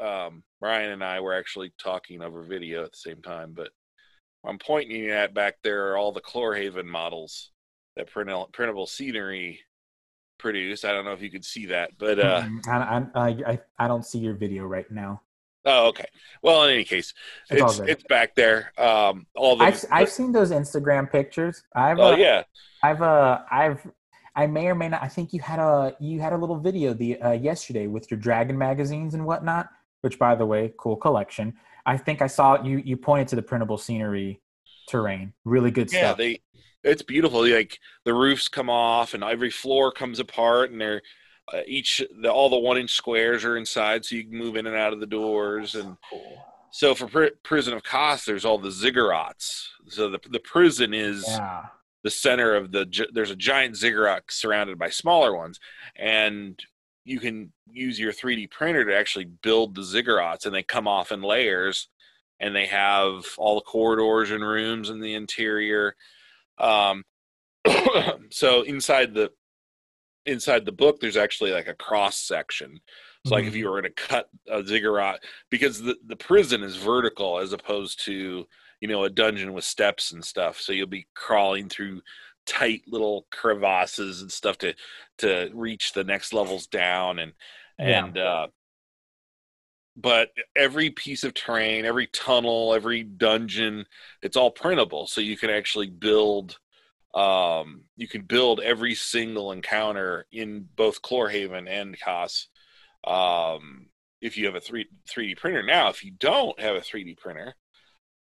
um, 0.00 0.42
Brian 0.60 0.90
and 0.90 1.04
I 1.04 1.20
were 1.20 1.34
actually 1.34 1.72
talking 1.82 2.22
over 2.22 2.42
video 2.42 2.84
at 2.84 2.92
the 2.92 2.98
same 2.98 3.22
time, 3.22 3.52
but 3.54 3.70
I'm 4.46 4.58
pointing 4.58 5.10
at 5.10 5.34
back 5.34 5.56
there 5.62 5.90
are 5.90 5.96
all 5.96 6.12
the 6.12 6.20
Chlorhaven 6.20 6.86
models 6.86 7.50
that 7.96 8.10
print- 8.10 8.52
printable 8.52 8.86
scenery 8.86 9.60
produce. 10.38 10.84
I 10.84 10.92
don't 10.92 11.04
know 11.04 11.12
if 11.12 11.22
you 11.22 11.30
could 11.30 11.44
see 11.44 11.66
that, 11.66 11.90
but 11.98 12.18
uh, 12.18 12.42
mm, 12.42 12.66
I, 12.68 13.20
I, 13.20 13.52
I, 13.52 13.58
I 13.78 13.88
don't 13.88 14.04
see 14.04 14.18
your 14.18 14.34
video 14.34 14.64
right 14.64 14.90
now. 14.90 15.22
Oh, 15.66 15.88
okay. 15.88 16.06
Well, 16.42 16.64
in 16.64 16.74
any 16.74 16.84
case, 16.84 17.14
it's 17.48 17.78
it's, 17.78 17.88
it's 17.88 18.04
back 18.04 18.34
there. 18.34 18.72
Um, 18.76 19.26
all 19.34 19.56
the 19.56 19.64
I've, 19.64 19.84
I've 19.90 20.10
seen 20.10 20.30
those 20.30 20.50
Instagram 20.50 21.10
pictures. 21.10 21.62
I've 21.74 21.98
oh 21.98 22.12
uh, 22.12 22.16
yeah. 22.16 22.42
I've 22.82 23.00
uh 23.00 23.40
I've 23.50 23.86
I 24.36 24.46
may 24.46 24.66
or 24.66 24.74
may 24.74 24.88
not. 24.88 25.02
I 25.02 25.08
think 25.08 25.32
you 25.32 25.40
had 25.40 25.58
a 25.58 25.96
you 26.00 26.20
had 26.20 26.32
a 26.32 26.36
little 26.36 26.58
video 26.58 26.92
the 26.92 27.20
uh, 27.20 27.32
yesterday 27.32 27.86
with 27.86 28.10
your 28.10 28.18
dragon 28.18 28.58
magazines 28.58 29.14
and 29.14 29.24
whatnot. 29.24 29.68
Which, 30.00 30.18
by 30.18 30.34
the 30.34 30.44
way, 30.44 30.72
cool 30.76 30.96
collection. 30.96 31.54
I 31.86 31.96
think 31.96 32.20
I 32.20 32.26
saw 32.26 32.62
you. 32.62 32.82
You 32.84 32.96
pointed 32.96 33.28
to 33.28 33.36
the 33.36 33.42
printable 33.42 33.78
scenery 33.78 34.40
terrain. 34.88 35.32
Really 35.44 35.70
good 35.70 35.92
yeah, 35.92 35.98
stuff. 36.00 36.18
Yeah, 36.18 36.24
they. 36.24 36.40
It's 36.82 37.02
beautiful. 37.02 37.48
Like 37.48 37.78
the 38.04 38.12
roofs 38.12 38.48
come 38.48 38.68
off, 38.68 39.14
and 39.14 39.24
every 39.24 39.50
floor 39.50 39.92
comes 39.92 40.18
apart, 40.18 40.70
and 40.70 40.80
they're 40.80 41.00
uh, 41.52 41.60
each 41.66 42.02
the, 42.20 42.30
all 42.30 42.50
the 42.50 42.58
one 42.58 42.76
inch 42.76 42.90
squares 42.90 43.44
are 43.44 43.56
inside, 43.56 44.04
so 44.04 44.16
you 44.16 44.24
can 44.24 44.36
move 44.36 44.56
in 44.56 44.66
and 44.66 44.76
out 44.76 44.92
of 44.92 45.00
the 45.00 45.06
doors. 45.06 45.74
And 45.74 45.96
cool. 46.10 46.44
so 46.70 46.94
for 46.94 47.06
pr- 47.06 47.36
Prison 47.42 47.72
of 47.72 47.84
Kaas, 47.84 48.24
there's 48.24 48.44
all 48.44 48.58
the 48.58 48.68
ziggurats. 48.68 49.68
So 49.88 50.10
the 50.10 50.18
the 50.28 50.40
prison 50.40 50.92
is 50.92 51.24
yeah 51.28 51.66
the 52.04 52.10
center 52.10 52.54
of 52.54 52.70
the 52.70 53.06
there's 53.12 53.30
a 53.30 53.36
giant 53.36 53.76
ziggurat 53.76 54.22
surrounded 54.28 54.78
by 54.78 54.88
smaller 54.88 55.34
ones 55.34 55.58
and 55.96 56.60
you 57.04 57.18
can 57.18 57.52
use 57.70 57.98
your 57.98 58.12
3d 58.12 58.50
printer 58.50 58.84
to 58.84 58.96
actually 58.96 59.24
build 59.24 59.74
the 59.74 59.82
ziggurats 59.82 60.46
and 60.46 60.54
they 60.54 60.62
come 60.62 60.86
off 60.86 61.10
in 61.10 61.22
layers 61.22 61.88
and 62.38 62.54
they 62.54 62.66
have 62.66 63.24
all 63.38 63.56
the 63.56 63.60
corridors 63.62 64.30
and 64.30 64.46
rooms 64.46 64.88
in 64.90 65.00
the 65.00 65.14
interior 65.14 65.96
um, 66.58 67.02
so 68.30 68.62
inside 68.62 69.14
the 69.14 69.30
inside 70.26 70.64
the 70.64 70.72
book, 70.72 71.00
there's 71.00 71.16
actually 71.16 71.52
like 71.52 71.68
a 71.68 71.74
cross 71.74 72.16
section. 72.16 72.80
So 73.26 73.34
like 73.34 73.44
if 73.44 73.54
you 73.54 73.66
were 73.66 73.80
going 73.80 73.94
to 73.94 74.02
cut 74.02 74.28
a 74.48 74.64
ziggurat, 74.64 75.22
because 75.50 75.80
the 75.80 75.96
the 76.06 76.16
prison 76.16 76.62
is 76.62 76.76
vertical 76.76 77.38
as 77.38 77.52
opposed 77.52 78.04
to 78.04 78.46
you 78.84 78.88
know 78.88 79.04
a 79.04 79.08
dungeon 79.08 79.54
with 79.54 79.64
steps 79.64 80.12
and 80.12 80.22
stuff. 80.22 80.60
So 80.60 80.74
you'll 80.74 80.86
be 80.86 81.06
crawling 81.14 81.70
through 81.70 82.02
tight 82.44 82.82
little 82.86 83.26
crevasses 83.32 84.20
and 84.20 84.30
stuff 84.30 84.58
to 84.58 84.74
to 85.16 85.50
reach 85.54 85.94
the 85.94 86.04
next 86.04 86.34
levels 86.34 86.66
down 86.66 87.18
and 87.18 87.32
Yeah. 87.78 88.04
and 88.04 88.18
uh 88.18 88.48
but 89.96 90.28
every 90.54 90.90
piece 90.90 91.24
of 91.24 91.32
terrain 91.32 91.86
every 91.86 92.08
tunnel 92.08 92.74
every 92.74 93.02
dungeon 93.04 93.86
it's 94.20 94.36
all 94.36 94.50
printable 94.50 95.06
so 95.06 95.22
you 95.22 95.38
can 95.38 95.48
actually 95.48 95.88
build 95.88 96.58
um 97.14 97.84
you 97.96 98.06
can 98.06 98.20
build 98.20 98.60
every 98.60 98.94
single 98.94 99.50
encounter 99.50 100.26
in 100.30 100.68
both 100.76 101.00
Chlorhaven 101.00 101.66
and 101.70 101.98
Kaas 101.98 102.48
um 103.06 103.86
if 104.20 104.36
you 104.36 104.44
have 104.44 104.56
a 104.56 104.60
3 104.60 104.84
3D 105.08 105.38
printer 105.38 105.62
now 105.62 105.88
if 105.88 106.04
you 106.04 106.10
don't 106.10 106.60
have 106.60 106.76
a 106.76 106.80
3D 106.80 107.16
printer 107.16 107.54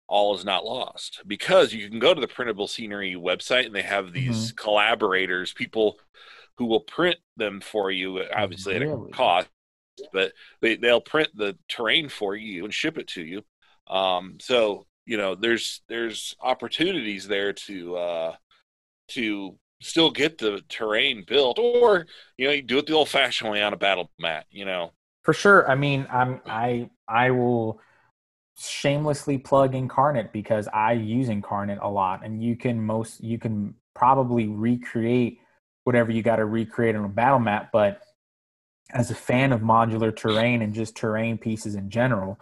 all 0.09 0.35
is 0.35 0.43
not 0.43 0.65
lost 0.65 1.21
because 1.27 1.71
you 1.71 1.87
can 1.89 1.99
go 1.99 2.13
to 2.13 2.19
the 2.19 2.27
printable 2.27 2.67
scenery 2.67 3.13
website 3.13 3.65
and 3.65 3.75
they 3.75 3.81
have 3.81 4.11
these 4.11 4.51
collaborators 4.57 5.53
people 5.53 5.97
who 6.57 6.65
will 6.65 6.81
print 6.81 7.17
them 7.37 7.61
for 7.61 7.91
you 7.91 8.21
obviously 8.35 8.75
at 8.75 8.81
a 8.81 9.07
cost 9.13 9.47
but 10.13 10.33
they, 10.61 10.75
they'll 10.75 11.01
print 11.01 11.29
the 11.35 11.57
terrain 11.67 12.09
for 12.09 12.35
you 12.35 12.63
and 12.63 12.73
ship 12.73 12.97
it 12.97 13.07
to 13.07 13.23
you. 13.23 13.43
Um, 13.87 14.37
so 14.39 14.85
you 15.05 15.17
know 15.17 15.35
there's 15.35 15.81
there's 15.89 16.35
opportunities 16.41 17.27
there 17.27 17.53
to 17.53 17.95
uh, 17.97 18.35
to 19.09 19.57
still 19.81 20.11
get 20.11 20.37
the 20.37 20.61
terrain 20.69 21.23
built 21.27 21.57
or 21.57 22.05
you 22.37 22.47
know 22.47 22.53
you 22.53 22.61
do 22.61 22.77
it 22.77 22.85
the 22.85 22.93
old 22.93 23.09
fashioned 23.09 23.49
way 23.49 23.63
on 23.63 23.73
a 23.73 23.77
battle 23.77 24.11
mat 24.19 24.45
you 24.51 24.65
know? 24.65 24.91
For 25.23 25.33
sure. 25.33 25.69
I 25.69 25.75
mean, 25.75 26.05
I'm 26.11 26.41
I 26.45 26.89
I 27.07 27.31
will 27.31 27.81
shamelessly 28.59 29.37
plug 29.37 29.73
Inkarnate 29.73 30.31
because 30.31 30.67
I 30.73 30.93
use 30.93 31.29
Inkarnate 31.29 31.81
a 31.81 31.89
lot, 31.89 32.25
and 32.25 32.43
you 32.43 32.55
can 32.55 32.83
most 32.83 33.23
you 33.23 33.37
can 33.37 33.75
probably 33.93 34.47
recreate 34.47 35.39
whatever 35.83 36.11
you 36.11 36.21
got 36.21 36.37
to 36.37 36.45
recreate 36.45 36.95
on 36.95 37.05
a 37.05 37.09
battle 37.09 37.39
map. 37.39 37.71
But 37.71 38.01
as 38.91 39.11
a 39.11 39.15
fan 39.15 39.51
of 39.51 39.61
modular 39.61 40.15
terrain 40.15 40.61
and 40.61 40.73
just 40.73 40.95
terrain 40.95 41.37
pieces 41.37 41.75
in 41.75 41.89
general, 41.89 42.39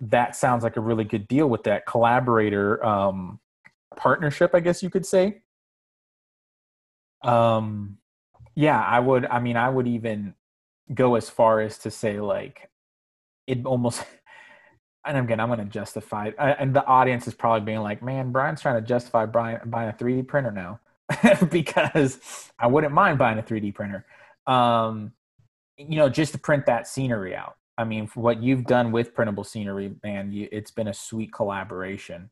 that 0.00 0.34
sounds 0.34 0.64
like 0.64 0.76
a 0.76 0.80
really 0.80 1.04
good 1.04 1.28
deal 1.28 1.48
with 1.48 1.64
that 1.64 1.86
collaborator 1.86 2.84
um, 2.84 3.40
partnership, 3.96 4.54
I 4.54 4.60
guess 4.60 4.82
you 4.82 4.90
could 4.90 5.04
say. 5.04 5.42
Um, 7.22 7.98
yeah, 8.54 8.80
I 8.80 9.00
would. 9.00 9.26
I 9.26 9.40
mean, 9.40 9.56
I 9.56 9.68
would 9.68 9.86
even 9.86 10.34
go 10.92 11.14
as 11.14 11.28
far 11.28 11.60
as 11.60 11.78
to 11.78 11.90
say 11.90 12.20
like 12.20 12.70
it 13.46 13.64
almost. 13.66 14.04
And 15.06 15.16
again, 15.16 15.40
I'm 15.40 15.48
going 15.48 15.60
to 15.60 15.64
justify, 15.64 16.26
it. 16.28 16.34
I- 16.38 16.50
and 16.52 16.74
the 16.74 16.84
audience 16.84 17.26
is 17.26 17.34
probably 17.34 17.64
being 17.64 17.80
like, 17.80 18.02
"Man, 18.02 18.32
Brian's 18.32 18.60
trying 18.60 18.74
to 18.80 18.86
justify 18.86 19.26
Brian 19.26 19.60
buying 19.70 19.88
a 19.88 19.92
3D 19.92 20.22
printer 20.22 20.50
now," 20.50 20.80
because 21.50 22.50
I 22.58 22.66
wouldn't 22.66 22.92
mind 22.92 23.18
buying 23.18 23.38
a 23.38 23.42
3D 23.42 23.74
printer. 23.74 24.04
Um, 24.46 25.12
you 25.78 25.96
know, 25.96 26.08
just 26.10 26.32
to 26.32 26.38
print 26.38 26.66
that 26.66 26.86
scenery 26.86 27.34
out. 27.34 27.56
I 27.78 27.84
mean, 27.84 28.06
for 28.06 28.20
what 28.20 28.42
you've 28.42 28.66
done 28.66 28.92
with 28.92 29.14
printable 29.14 29.44
scenery, 29.44 29.94
man, 30.02 30.32
you, 30.32 30.48
it's 30.52 30.70
been 30.70 30.88
a 30.88 30.92
sweet 30.94 31.32
collaboration. 31.32 32.28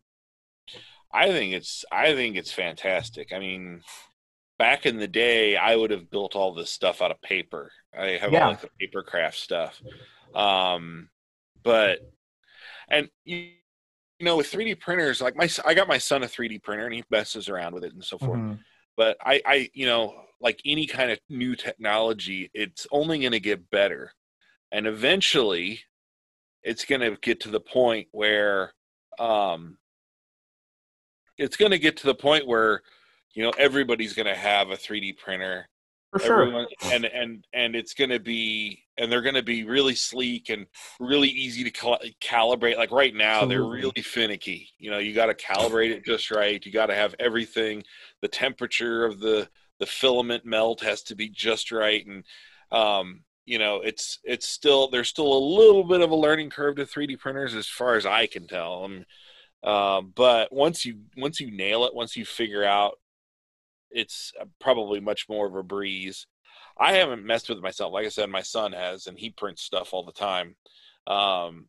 I 1.10 1.28
think 1.30 1.54
it's 1.54 1.86
I 1.90 2.12
think 2.14 2.36
it's 2.36 2.52
fantastic. 2.52 3.32
I 3.32 3.38
mean, 3.38 3.80
back 4.58 4.84
in 4.84 4.98
the 4.98 5.08
day, 5.08 5.56
I 5.56 5.74
would 5.74 5.90
have 5.90 6.10
built 6.10 6.36
all 6.36 6.52
this 6.52 6.70
stuff 6.70 7.00
out 7.00 7.10
of 7.10 7.22
paper. 7.22 7.72
I 7.98 8.18
have 8.20 8.30
Yeah. 8.30 8.44
all 8.44 8.50
like 8.50 8.60
the 8.60 8.68
paper 8.78 9.02
craft 9.02 9.38
stuff. 9.38 9.80
Um, 10.34 11.08
but 11.62 12.00
and 12.90 13.08
you, 13.24 13.36
you 14.18 14.24
know, 14.24 14.36
with 14.36 14.50
3D 14.50 14.80
printers, 14.80 15.20
like 15.20 15.36
my 15.36 15.48
i 15.64 15.74
got 15.74 15.88
my 15.88 15.98
son 15.98 16.22
a 16.22 16.26
3D 16.26 16.62
printer 16.62 16.86
and 16.86 16.94
he 16.94 17.04
messes 17.10 17.48
around 17.48 17.74
with 17.74 17.84
it 17.84 17.92
and 17.94 18.04
so 18.04 18.18
forth. 18.18 18.40
Mhm. 18.40 18.58
But 18.96 19.16
I 19.24 19.40
I 19.46 19.70
you 19.74 19.86
know, 19.86 20.14
like 20.40 20.60
any 20.64 20.86
kind 20.86 21.10
of 21.10 21.18
new 21.28 21.54
technology, 21.56 22.50
it's 22.54 22.86
only 22.90 23.20
going 23.20 23.32
to 23.32 23.40
get 23.40 23.70
better. 23.70 24.12
And 24.72 24.86
eventually 24.86 25.80
it's 26.62 26.84
going 26.84 27.00
to 27.00 27.16
get 27.22 27.40
to 27.40 27.50
the 27.50 27.60
point 27.60 28.08
where 28.12 28.74
um 29.18 29.78
it's 31.38 31.56
going 31.56 31.70
to 31.70 31.78
get 31.78 31.96
to 31.98 32.06
the 32.06 32.14
point 32.14 32.46
where 32.46 32.82
you 33.34 33.42
know 33.42 33.52
everybody's 33.58 34.14
going 34.14 34.26
to 34.26 34.34
have 34.34 34.70
a 34.70 34.76
3D 34.76 35.16
printer 35.16 35.68
For 36.10 36.20
sure. 36.20 36.42
Everyone, 36.42 36.66
and 36.84 37.04
and 37.04 37.44
and 37.52 37.76
it's 37.76 37.92
going 37.92 38.10
to 38.10 38.18
be 38.18 38.82
and 38.96 39.12
they're 39.12 39.22
going 39.22 39.34
to 39.34 39.42
be 39.42 39.64
really 39.64 39.94
sleek 39.94 40.48
and 40.48 40.66
really 40.98 41.28
easy 41.28 41.64
to 41.64 41.70
cal- 41.70 42.00
calibrate. 42.22 42.78
Like 42.78 42.90
right 42.90 43.14
now 43.14 43.44
they're 43.44 43.62
really 43.64 44.02
finicky. 44.02 44.70
You 44.78 44.90
know 44.90 44.98
you 44.98 45.14
got 45.14 45.26
to 45.26 45.34
calibrate 45.34 45.90
it 45.90 46.06
just 46.06 46.30
right. 46.30 46.64
You 46.64 46.72
got 46.72 46.86
to 46.86 46.94
have 46.94 47.14
everything. 47.18 47.82
The 48.22 48.28
temperature 48.28 49.04
of 49.04 49.20
the 49.20 49.48
the 49.80 49.86
filament 49.86 50.46
melt 50.46 50.80
has 50.80 51.02
to 51.04 51.14
be 51.14 51.28
just 51.28 51.70
right. 51.70 52.04
And 52.06 52.24
um 52.72 53.20
you 53.44 53.58
know 53.58 53.80
it's 53.80 54.18
it's 54.24 54.48
still 54.48 54.88
there's 54.88 55.08
still 55.08 55.32
a 55.32 55.46
little 55.56 55.84
bit 55.84 56.00
of 56.00 56.10
a 56.10 56.16
learning 56.16 56.50
curve 56.50 56.76
to 56.76 56.84
3d 56.84 57.18
printers 57.18 57.54
as 57.54 57.66
far 57.66 57.96
as 57.96 58.06
i 58.06 58.26
can 58.26 58.46
tell. 58.46 58.84
Um, 58.84 59.04
um, 59.62 60.12
but 60.14 60.52
once 60.52 60.84
you 60.84 61.00
once 61.16 61.40
you 61.40 61.50
nail 61.50 61.84
it 61.84 61.94
once 61.94 62.16
you 62.16 62.24
figure 62.24 62.64
out 62.64 62.98
it's 63.90 64.32
uh, 64.40 64.44
probably 64.60 65.00
much 65.00 65.26
more 65.28 65.46
of 65.46 65.54
a 65.54 65.62
breeze. 65.62 66.26
I 66.78 66.94
haven't 66.94 67.24
messed 67.24 67.48
with 67.48 67.58
it 67.58 67.64
myself. 67.64 67.92
Like 67.92 68.06
I 68.06 68.10
said, 68.10 68.30
my 68.30 68.42
son 68.42 68.72
has, 68.72 69.06
and 69.06 69.18
he 69.18 69.30
prints 69.30 69.62
stuff 69.62 69.92
all 69.92 70.04
the 70.04 70.12
time. 70.12 70.54
Um, 71.06 71.66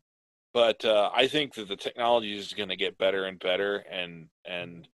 but 0.54 0.84
uh, 0.84 1.10
I 1.14 1.28
think 1.28 1.56
that 1.56 1.68
the 1.68 1.76
technology 1.76 2.38
is 2.38 2.54
going 2.54 2.70
to 2.70 2.76
get 2.76 2.98
better 2.98 3.26
and 3.26 3.40
better, 3.40 3.84
and 3.92 4.28
and 4.46 4.88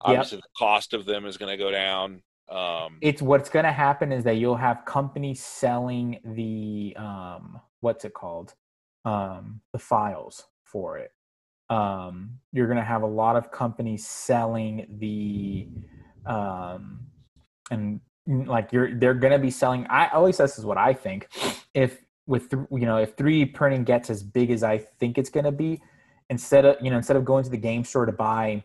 obviously 0.00 0.38
the 0.38 0.48
cost 0.58 0.94
of 0.94 1.04
them 1.04 1.26
is 1.26 1.36
going 1.36 1.56
to 1.56 1.62
go 1.62 1.70
down. 1.70 2.22
Um, 2.50 2.98
it's 3.00 3.22
what's 3.22 3.48
going 3.48 3.64
to 3.64 3.72
happen 3.72 4.12
is 4.12 4.24
that 4.24 4.36
you'll 4.36 4.56
have 4.56 4.84
companies 4.84 5.42
selling 5.42 6.18
the 6.24 6.94
um 6.96 7.60
what's 7.80 8.04
it 8.04 8.12
called 8.12 8.54
um 9.04 9.60
the 9.72 9.78
files 9.78 10.44
for 10.64 10.98
it 10.98 11.12
um 11.70 12.38
you're 12.52 12.66
going 12.66 12.78
to 12.78 12.84
have 12.84 13.02
a 13.02 13.06
lot 13.06 13.36
of 13.36 13.50
companies 13.50 14.06
selling 14.06 14.86
the 14.98 15.66
um 16.26 17.00
and 17.70 18.00
mm, 18.28 18.46
like 18.46 18.72
you're 18.72 18.94
they're 18.98 19.14
to 19.32 19.38
be 19.38 19.50
selling 19.50 19.86
i 19.88 20.08
always 20.08 20.36
this 20.36 20.58
is 20.58 20.64
what 20.64 20.78
i 20.78 20.92
think. 20.92 21.28
If 21.74 22.04
with 22.26 22.50
th- 22.50 22.62
you 22.70 22.86
know 22.86 22.98
if 22.98 23.16
3d 23.16 23.54
printing 23.54 23.84
gets 23.84 24.10
as 24.10 24.22
big 24.22 24.50
as 24.50 24.62
i 24.62 24.78
think 24.78 25.18
it's 25.18 25.30
to 25.44 25.52
be 25.52 25.80
instead 26.30 26.64
of 26.64 26.76
you 26.80 26.90
know 26.90 26.96
instead 26.96 27.16
of 27.16 27.24
going 27.24 27.44
to 27.44 27.50
the 27.50 27.56
game 27.56 27.84
store 27.84 28.06
to 28.06 28.12
buy 28.12 28.62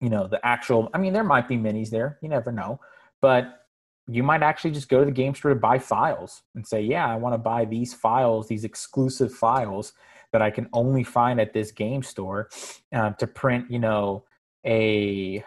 you 0.00 0.08
know 0.08 0.26
the 0.28 0.44
actual 0.46 0.88
i 0.94 0.98
mean 0.98 1.12
there 1.12 1.24
might 1.24 1.48
be 1.48 1.56
minis 1.56 1.90
there 1.90 2.18
you 2.22 2.28
never 2.28 2.52
know 2.52 2.78
but 3.20 3.66
you 4.06 4.22
might 4.22 4.42
actually 4.42 4.70
just 4.70 4.88
go 4.88 4.98
to 4.98 5.06
the 5.06 5.10
game 5.10 5.34
store 5.34 5.54
to 5.54 5.58
buy 5.58 5.78
files 5.78 6.42
and 6.54 6.66
say 6.66 6.80
yeah 6.80 7.06
i 7.08 7.16
want 7.16 7.34
to 7.34 7.38
buy 7.38 7.64
these 7.64 7.92
files 7.92 8.46
these 8.48 8.64
exclusive 8.64 9.32
files 9.32 9.92
that 10.32 10.42
i 10.42 10.50
can 10.50 10.68
only 10.72 11.02
find 11.02 11.40
at 11.40 11.52
this 11.52 11.72
game 11.72 12.02
store 12.02 12.48
uh, 12.92 13.10
to 13.12 13.26
print 13.26 13.70
you 13.70 13.78
know 13.78 14.24
a 14.66 15.44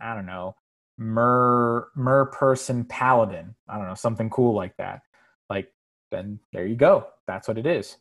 i 0.00 0.14
don't 0.14 0.26
know 0.26 0.54
mer 0.98 1.88
mer 1.96 2.26
person 2.26 2.84
paladin 2.84 3.54
i 3.68 3.76
don't 3.76 3.88
know 3.88 3.94
something 3.94 4.30
cool 4.30 4.54
like 4.54 4.76
that 4.76 5.02
like 5.50 5.72
then 6.10 6.38
there 6.52 6.66
you 6.66 6.76
go 6.76 7.06
that's 7.26 7.48
what 7.48 7.58
it 7.58 7.66
is 7.66 7.96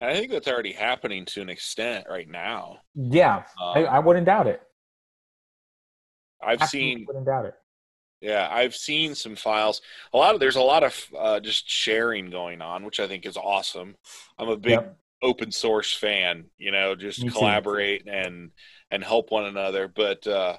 and 0.00 0.10
I 0.10 0.14
think 0.14 0.30
that's 0.30 0.48
already 0.48 0.72
happening 0.72 1.24
to 1.26 1.42
an 1.42 1.48
extent 1.48 2.06
right 2.08 2.28
now. 2.28 2.78
yeah 2.94 3.44
I, 3.74 3.84
Um, 3.84 3.84
I 3.84 3.98
wouldn't 4.00 4.26
doubt 4.26 4.46
it 4.46 4.62
I've 6.42 6.62
Absolutely 6.62 7.00
seen 7.02 7.08
wouldn't 7.08 7.26
doubt 7.26 7.46
it 7.46 7.54
Yeah, 8.20 8.48
I've 8.50 8.74
seen 8.74 9.14
some 9.14 9.36
files. 9.36 9.80
A 10.12 10.16
lot 10.16 10.34
of 10.34 10.40
there's 10.40 10.56
a 10.56 10.60
lot 10.62 10.82
of 10.82 11.06
uh, 11.16 11.40
just 11.40 11.68
sharing 11.70 12.30
going 12.30 12.60
on, 12.60 12.84
which 12.84 12.98
I 12.98 13.06
think 13.06 13.24
is 13.26 13.36
awesome. 13.36 13.96
I'm 14.38 14.48
a 14.48 14.56
big 14.56 14.80
Yep. 14.80 14.98
open 15.22 15.52
source 15.52 15.92
fan. 15.94 16.46
You 16.58 16.72
know, 16.72 16.96
just 16.96 17.26
Me 17.26 17.30
too. 17.30 17.58
collaborate 17.58 18.08
and 18.08 18.50
and 18.90 19.04
help 19.04 19.30
one 19.30 19.44
another. 19.44 19.86
But 19.88 20.26
uh, 20.26 20.56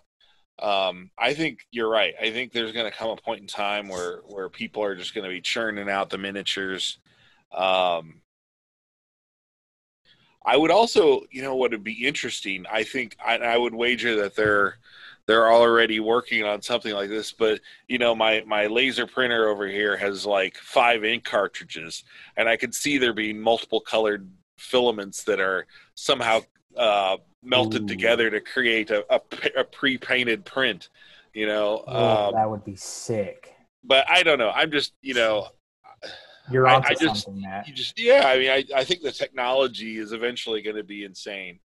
um, 0.62 1.10
I 1.18 1.34
think 1.34 1.68
you're 1.72 1.90
right. 1.90 2.14
I 2.22 2.32
think 2.32 2.52
there's 2.52 2.72
going 2.72 2.90
to 2.90 2.98
come 2.98 3.10
a 3.10 3.16
point 3.16 3.42
in 3.42 3.48
time 3.48 3.88
where 3.88 4.18
where 4.28 4.50
people 4.50 4.84
are 4.84 4.96
just 4.96 5.14
going 5.14 5.24
to 5.24 5.30
be 5.30 5.42
churning 5.42 5.90
out 5.90 6.10
the 6.10 6.18
miniatures. 6.18 6.98
Um, 7.52 8.22
I 10.46 10.58
would 10.58 10.72
also, 10.72 11.22
you 11.32 11.42
know, 11.42 11.56
what 11.56 11.72
would 11.72 11.84
be 11.84 12.06
interesting. 12.08 12.66
I 12.72 12.84
think 12.84 13.16
I, 13.24 13.38
I 13.38 13.58
would 13.58 13.74
wager 13.74 14.16
that 14.18 14.36
they're 14.36 14.78
they're 15.28 15.52
already 15.52 16.00
working 16.00 16.44
on 16.44 16.62
something 16.62 16.94
like 16.94 17.10
this. 17.10 17.32
But 17.32 17.62
you 17.88 17.98
know, 17.98 18.16
my 18.16 18.44
my 18.48 18.68
laser 18.68 19.06
printer 19.06 19.48
over 19.48 19.68
here 19.68 19.96
has 19.98 20.26
like 20.26 20.58
five 20.58 21.06
ink 21.06 21.24
cartridges, 21.24 22.04
and 22.36 22.50
I 22.50 22.58
could 22.58 22.74
see 22.74 22.98
there 22.98 23.14
being 23.14 23.40
multiple 23.40 23.80
colored 23.80 24.30
filaments 24.58 25.24
that 25.24 25.40
are 25.40 25.68
somehow 25.96 26.42
uh, 26.80 27.18
melted 27.44 27.84
Ooh. 27.84 27.88
together 27.88 28.30
to 28.32 28.40
create 28.40 28.90
a 28.90 29.06
a 29.58 29.64
pre-painted 29.64 30.46
print. 30.46 30.90
You 31.34 31.46
know, 31.46 31.84
Oh, 31.88 32.28
um, 32.30 32.34
that 32.34 32.50
would 32.50 32.66
be 32.66 32.76
sick. 32.76 33.54
but 33.84 34.10
I 34.10 34.24
don't 34.24 34.40
know. 34.40 34.50
I'm 34.50 34.72
just 34.72 34.94
you 35.02 35.14
know 35.14 35.48
You're 36.52 36.68
I- 36.68 36.76
onto 36.76 36.88
I 36.90 36.94
just- 36.96 37.26
something, 37.26 37.42
Matt. 37.44 37.68
you 37.68 37.74
just 37.74 38.00
yeah 38.00 38.24
i 38.26 38.40
mean 38.40 38.50
i, 38.50 38.64
I 38.76 38.84
think 38.84 39.04
the 39.04 39.12
technology 39.12 39.98
is 39.98 40.12
eventually 40.14 40.64
going 40.64 40.78
to 40.78 40.84
be 40.84 41.04
insane 41.04 41.60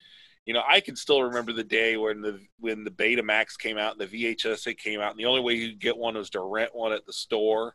you 0.46 0.54
know 0.54 0.62
i 0.66 0.80
can 0.80 0.96
still 0.96 1.22
remember 1.22 1.52
the 1.52 1.62
day 1.64 1.98
when 1.98 2.22
the 2.22 2.40
when 2.58 2.84
the 2.84 2.90
betamax 2.90 3.58
came 3.58 3.76
out 3.76 3.92
and 3.92 4.00
the 4.00 4.06
vhs 4.34 4.66
it 4.66 4.78
came 4.78 5.00
out 5.02 5.10
and 5.10 5.20
the 5.20 5.26
only 5.26 5.42
way 5.42 5.52
you 5.52 5.68
could 5.70 5.80
get 5.80 5.98
one 5.98 6.14
was 6.14 6.30
to 6.30 6.40
rent 6.40 6.74
one 6.74 6.92
at 6.92 7.04
the 7.04 7.12
store 7.12 7.74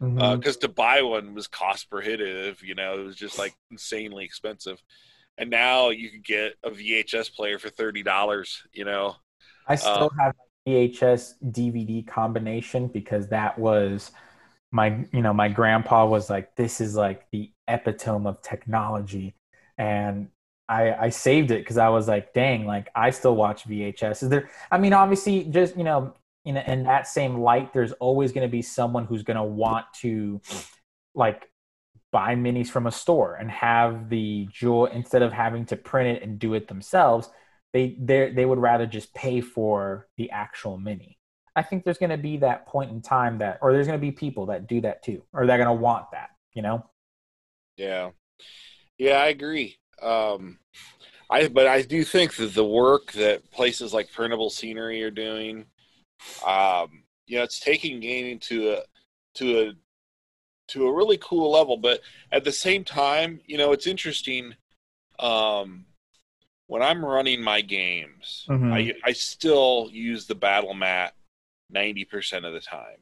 because 0.00 0.56
to 0.58 0.68
buy 0.68 1.02
one 1.02 1.34
was 1.34 1.46
cost 1.46 1.90
prohibitive 1.90 2.62
you 2.62 2.74
know 2.74 2.98
it 3.00 3.04
was 3.04 3.16
just 3.16 3.38
like 3.38 3.54
insanely 3.70 4.24
expensive 4.24 4.82
and 5.38 5.50
now 5.50 5.90
you 5.90 6.10
can 6.10 6.22
get 6.24 6.54
a 6.64 6.70
vhs 6.70 7.32
player 7.34 7.58
for 7.58 7.68
$30 7.68 8.62
you 8.72 8.84
know? 8.84 9.16
I 9.66 9.74
still 9.74 10.10
uh, 10.18 10.22
have 10.22 10.34
my 10.66 10.72
VHS 10.72 11.34
DVD 11.50 12.06
combination 12.06 12.88
because 12.88 13.28
that 13.28 13.58
was 13.58 14.10
my 14.72 15.04
you 15.12 15.22
know 15.22 15.32
my 15.32 15.48
grandpa 15.48 16.06
was 16.06 16.28
like 16.28 16.54
this 16.56 16.80
is 16.80 16.94
like 16.96 17.26
the 17.30 17.50
epitome 17.68 18.26
of 18.26 18.42
technology. 18.42 19.36
And 19.78 20.28
I 20.68 20.92
I 20.92 21.08
saved 21.10 21.50
it 21.50 21.60
because 21.60 21.78
I 21.78 21.88
was 21.88 22.08
like 22.08 22.32
dang 22.32 22.66
like 22.66 22.88
I 22.94 23.10
still 23.10 23.36
watch 23.36 23.66
VHS 23.66 24.24
is 24.24 24.28
there 24.28 24.50
I 24.70 24.78
mean 24.78 24.92
obviously 24.92 25.44
just 25.44 25.76
you 25.76 25.84
know 25.84 26.14
in 26.44 26.56
in 26.56 26.84
that 26.84 27.06
same 27.06 27.38
light 27.38 27.72
there's 27.72 27.92
always 27.92 28.32
going 28.32 28.46
to 28.46 28.50
be 28.50 28.62
someone 28.62 29.04
who's 29.04 29.22
going 29.22 29.36
to 29.36 29.44
want 29.44 29.86
to 30.00 30.40
like 31.14 31.48
buy 32.16 32.34
minis 32.34 32.68
from 32.68 32.86
a 32.86 32.92
store 33.02 33.34
and 33.34 33.50
have 33.50 34.08
the 34.08 34.48
jewel 34.50 34.86
instead 34.86 35.22
of 35.22 35.32
having 35.32 35.66
to 35.66 35.76
print 35.76 36.16
it 36.16 36.22
and 36.22 36.38
do 36.38 36.54
it 36.54 36.66
themselves 36.66 37.28
they 37.76 38.30
they 38.34 38.44
would 38.44 38.58
rather 38.58 38.86
just 38.86 39.12
pay 39.14 39.40
for 39.40 40.08
the 40.16 40.30
actual 40.30 40.78
mini. 40.78 41.18
I 41.54 41.62
think 41.62 41.84
there's 41.84 41.98
going 41.98 42.10
to 42.10 42.18
be 42.18 42.38
that 42.38 42.66
point 42.66 42.90
in 42.90 43.00
time 43.00 43.38
that, 43.38 43.58
or 43.62 43.72
there's 43.72 43.86
going 43.86 43.98
to 43.98 44.06
be 44.06 44.12
people 44.12 44.46
that 44.46 44.66
do 44.66 44.80
that 44.82 45.02
too, 45.02 45.22
or 45.32 45.46
they're 45.46 45.56
going 45.58 45.68
to 45.68 45.82
want 45.82 46.06
that. 46.12 46.30
You 46.54 46.62
know? 46.62 46.86
Yeah, 47.76 48.10
yeah, 48.98 49.18
I 49.18 49.26
agree. 49.26 49.76
Um, 50.00 50.58
I 51.28 51.48
but 51.48 51.66
I 51.66 51.82
do 51.82 52.04
think 52.04 52.36
that 52.36 52.54
the 52.54 52.64
work 52.64 53.12
that 53.12 53.50
places 53.50 53.92
like 53.92 54.12
printable 54.12 54.50
scenery 54.50 55.02
are 55.02 55.10
doing, 55.10 55.66
um, 56.46 57.02
you 57.26 57.36
know, 57.36 57.44
it's 57.44 57.60
taking 57.60 58.00
gaming 58.00 58.38
to 58.40 58.72
a 58.72 58.82
to 59.34 59.58
a 59.60 59.72
to 60.68 60.86
a 60.86 60.92
really 60.94 61.18
cool 61.18 61.50
level. 61.52 61.76
But 61.76 62.00
at 62.32 62.44
the 62.44 62.52
same 62.52 62.84
time, 62.84 63.40
you 63.46 63.58
know, 63.58 63.72
it's 63.72 63.86
interesting. 63.86 64.54
Um, 65.18 65.86
when 66.68 66.82
I'm 66.82 67.04
running 67.04 67.42
my 67.42 67.60
games, 67.62 68.48
Mhm. 68.48 68.72
I 68.72 68.94
I 69.04 69.12
still 69.12 69.88
use 69.92 70.26
the 70.26 70.34
battle 70.36 70.74
mat 70.74 71.14
ninety 71.70 72.04
percent 72.04 72.44
of 72.46 72.54
the 72.54 72.60
time. 72.60 72.98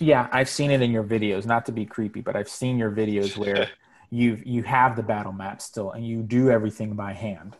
Yeah, 0.00 0.28
I've 0.32 0.48
seen 0.50 0.70
it 0.70 0.82
in 0.82 0.90
your 0.90 1.04
videos. 1.04 1.46
Not 1.46 1.64
to 1.66 1.72
be 1.72 1.86
creepy, 1.86 2.20
but 2.20 2.36
I've 2.36 2.48
seen 2.48 2.76
your 2.78 2.90
videos 2.90 3.36
where 3.36 3.72
you 4.10 4.40
you 4.44 4.62
have 4.64 4.96
the 4.96 5.02
battle 5.02 5.32
map 5.32 5.62
still, 5.62 5.92
and 5.92 6.06
you 6.06 6.22
do 6.22 6.50
everything 6.50 6.94
by 6.96 7.12
hand. 7.12 7.56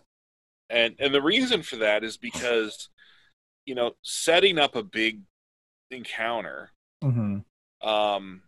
and 0.71 0.95
and 0.99 1.15
the 1.15 1.23
reason 1.23 1.63
for 1.63 1.77
that 1.77 2.05
is 2.05 2.17
because 2.17 2.89
you 3.67 3.75
know 3.75 3.93
setting 4.03 4.59
up 4.59 4.77
a 4.77 4.83
big 4.83 5.23
encounter 5.91 6.71
hmm 7.03 7.45
um 7.83 8.43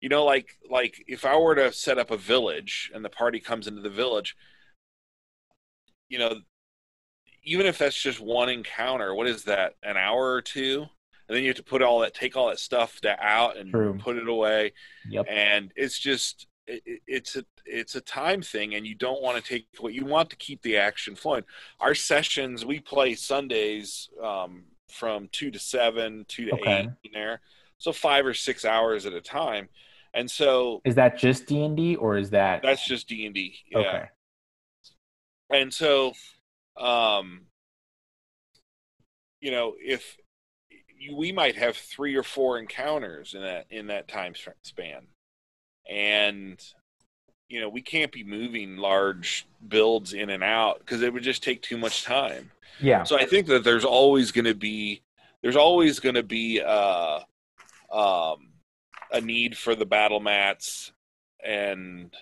you 0.00 0.08
know 0.08 0.24
like 0.24 0.56
like 0.70 1.02
if 1.06 1.24
i 1.24 1.36
were 1.36 1.54
to 1.54 1.72
set 1.72 1.98
up 1.98 2.10
a 2.10 2.16
village 2.16 2.90
and 2.94 3.04
the 3.04 3.08
party 3.10 3.40
comes 3.40 3.66
into 3.66 3.82
the 3.82 3.90
village 3.90 4.36
you 6.08 6.18
know 6.18 6.34
even 7.42 7.66
if 7.66 7.78
that's 7.78 8.00
just 8.00 8.20
one 8.20 8.48
encounter 8.48 9.14
what 9.14 9.26
is 9.26 9.44
that 9.44 9.74
an 9.82 9.96
hour 9.96 10.32
or 10.32 10.42
two 10.42 10.86
and 11.28 11.36
then 11.36 11.42
you 11.42 11.48
have 11.48 11.56
to 11.56 11.62
put 11.62 11.82
all 11.82 12.00
that 12.00 12.14
take 12.14 12.36
all 12.36 12.48
that 12.48 12.58
stuff 12.58 13.00
to, 13.00 13.16
out 13.24 13.56
and 13.56 13.70
True. 13.70 13.98
put 13.98 14.16
it 14.16 14.28
away 14.28 14.72
Yep. 15.08 15.26
and 15.28 15.72
it's 15.76 15.98
just 15.98 16.46
it, 16.66 16.82
it- 16.86 17.02
it's 17.06 17.36
a 17.36 17.44
it's 17.66 17.94
a 17.94 18.00
time 18.00 18.42
thing 18.42 18.74
and 18.74 18.86
you 18.86 18.94
don't 18.94 19.22
want 19.22 19.36
to 19.36 19.42
take 19.48 19.66
what 19.78 19.92
you 19.94 20.04
want 20.04 20.28
to 20.30 20.36
keep 20.36 20.60
the 20.62 20.76
action 20.76 21.14
flowing 21.14 21.44
our 21.80 21.94
sessions 21.94 22.64
we 22.64 22.80
play 22.80 23.14
sundays 23.14 24.08
um, 24.22 24.64
from 24.90 25.28
two 25.32 25.50
to 25.50 25.58
seven 25.58 26.24
two 26.28 26.46
to 26.46 26.52
Okay. 26.54 26.80
eight 26.80 26.88
in 27.04 27.12
there 27.12 27.40
so 27.78 27.92
five 27.92 28.26
or 28.26 28.34
six 28.34 28.64
hours 28.64 29.06
at 29.06 29.12
a 29.12 29.20
time 29.20 29.68
and 30.14 30.30
so 30.30 30.80
Is 30.84 30.94
that 30.96 31.18
just 31.18 31.46
D 31.46 31.64
and 31.64 31.76
D, 31.76 31.96
or 31.96 32.16
is 32.16 32.30
that 32.30 32.62
that's 32.62 32.84
just 32.86 33.08
d&d 33.08 33.56
yeah 33.70 33.78
okay? 33.78 34.04
and 35.50 35.72
so 35.72 36.12
um 36.76 37.42
you 39.40 39.50
know 39.50 39.74
if 39.80 40.16
you, 40.98 41.16
we 41.16 41.32
might 41.32 41.56
have 41.56 41.76
three 41.76 42.14
or 42.16 42.22
four 42.22 42.58
encounters 42.58 43.34
in 43.34 43.42
that 43.42 43.66
in 43.70 43.86
that 43.88 44.08
time 44.08 44.34
span 44.62 45.06
and 45.90 46.62
you 47.48 47.60
know 47.60 47.68
we 47.68 47.82
can't 47.82 48.12
be 48.12 48.22
moving 48.22 48.76
large 48.76 49.46
builds 49.66 50.12
in 50.12 50.30
and 50.30 50.42
out 50.44 50.78
because 50.80 51.02
it 51.02 51.12
would 51.12 51.22
just 51.22 51.42
take 51.42 51.62
too 51.62 51.76
much 51.78 52.04
time 52.04 52.50
Yeah. 52.80 53.02
so 53.02 53.18
i 53.18 53.24
think 53.24 53.46
that 53.48 53.64
there's 53.64 53.84
always 53.84 54.30
going 54.30 54.44
to 54.44 54.54
be 54.54 55.02
there's 55.42 55.56
always 55.56 56.00
going 56.00 56.14
to 56.14 56.22
be 56.22 56.60
uh 56.60 57.20
um 57.92 58.48
a 59.12 59.20
need 59.20 59.56
for 59.56 59.74
the 59.74 59.86
battle 59.86 60.20
mats 60.20 60.92
and 61.44 62.14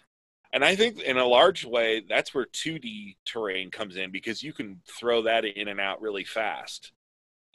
and 0.53 0.64
i 0.64 0.74
think 0.74 1.01
in 1.01 1.18
a 1.18 1.24
large 1.24 1.64
way 1.64 2.03
that's 2.09 2.34
where 2.34 2.47
2d 2.47 3.16
terrain 3.24 3.70
comes 3.70 3.97
in 3.97 4.11
because 4.11 4.43
you 4.43 4.53
can 4.53 4.80
throw 4.99 5.22
that 5.22 5.45
in 5.45 5.68
and 5.68 5.80
out 5.80 6.01
really 6.01 6.24
fast 6.24 6.93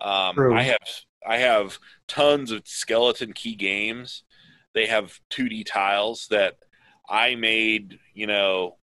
um 0.01 0.35
True. 0.35 0.55
i 0.55 0.61
have 0.63 0.77
i 1.25 1.37
have 1.37 1.77
tons 2.07 2.51
of 2.51 2.67
skeleton 2.67 3.33
key 3.33 3.55
games 3.55 4.23
they 4.73 4.87
have 4.87 5.19
2d 5.31 5.65
tiles 5.65 6.27
that 6.29 6.57
i 7.09 7.35
made 7.35 7.99
you 8.13 8.27
know 8.27 8.77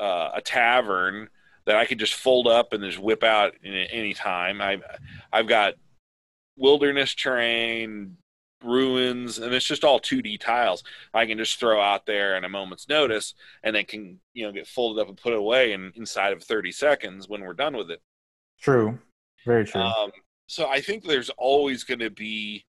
uh, 0.00 0.30
a 0.34 0.40
tavern 0.40 1.28
that 1.64 1.76
I 1.76 1.84
could 1.84 1.98
just 1.98 2.14
fold 2.14 2.46
up 2.48 2.72
and 2.72 2.82
just 2.82 2.98
whip 2.98 3.22
out 3.22 3.54
in 3.62 3.72
any 3.72 4.14
time. 4.14 4.60
I, 4.60 4.78
I've 5.32 5.46
got 5.46 5.74
wilderness 6.56 7.14
terrain, 7.14 8.16
ruins, 8.64 9.38
and 9.38 9.54
it's 9.54 9.66
just 9.66 9.84
all 9.84 10.00
2D 10.00 10.40
tiles. 10.40 10.82
I 11.12 11.26
can 11.26 11.38
just 11.38 11.58
throw 11.58 11.80
out 11.80 12.06
there 12.06 12.36
in 12.36 12.44
a 12.44 12.48
moment's 12.48 12.88
notice, 12.88 13.34
and 13.62 13.74
they 13.74 13.84
can 13.84 14.20
you 14.34 14.44
know 14.44 14.52
get 14.52 14.66
folded 14.66 15.00
up 15.00 15.08
and 15.08 15.16
put 15.16 15.34
away 15.34 15.72
in 15.72 15.92
inside 15.94 16.32
of 16.32 16.42
30 16.42 16.72
seconds 16.72 17.28
when 17.28 17.42
we're 17.42 17.54
done 17.54 17.76
with 17.76 17.90
it. 17.90 18.00
True. 18.60 18.98
Very 19.44 19.64
true. 19.64 19.80
Um, 19.80 20.10
so 20.46 20.68
I 20.68 20.80
think 20.80 21.04
there's 21.04 21.30
always 21.30 21.84
going 21.84 22.00
to 22.00 22.10
be 22.10 22.64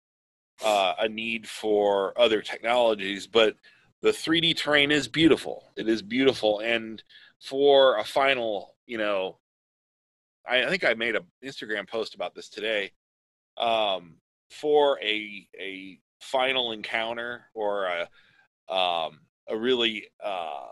uh, 0.64 0.95
a 0.99 1.09
need 1.09 1.49
for 1.49 2.18
other 2.20 2.43
technologies, 2.43 3.26
but 3.26 3.57
the 4.03 4.11
3D 4.11 4.57
terrain 4.57 4.91
is 4.91 5.09
beautiful. 5.09 5.70
It 5.76 5.89
is 5.89 6.03
beautiful, 6.03 6.61
and 6.61 7.03
for 7.41 7.99
a 7.99 8.05
final, 8.05 8.74
you 8.86 8.99
know, 8.99 9.39
I, 10.47 10.64
I 10.64 10.68
think 10.68 10.84
I 10.84 10.95
made 10.95 11.16
an 11.16 11.24
Instagram 11.45 11.89
post 11.89 12.14
about 12.14 12.34
this 12.34 12.49
today. 12.49 12.93
Um, 13.57 14.16
for 14.51 14.99
a 15.03 15.46
a 15.61 15.99
final 16.20 16.72
encounter 16.72 17.42
or 17.55 17.86
a 17.86 18.72
um, 18.74 19.20
a 19.49 19.57
really 19.57 20.07
uh, 20.22 20.66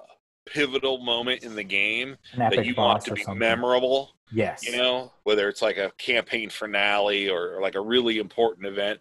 pivotal 0.45 0.99
moment 0.99 1.43
in 1.43 1.55
the 1.55 1.64
game 1.64 2.16
that 2.37 2.64
you 2.66 2.74
want 2.74 3.05
to 3.05 3.14
be 3.14 3.24
memorable 3.35 4.12
Yes. 4.33 4.66
you 4.66 4.77
know 4.77 5.12
whether 5.22 5.49
it's 5.49 5.62
like 5.62 5.77
a 5.79 5.93
campaign 5.99 6.51
finale 6.51 7.31
or, 7.31 7.57
or 7.57 7.62
like 7.62 7.77
a 7.77 7.81
really 7.81 8.18
important 8.18 8.66
event 8.66 8.99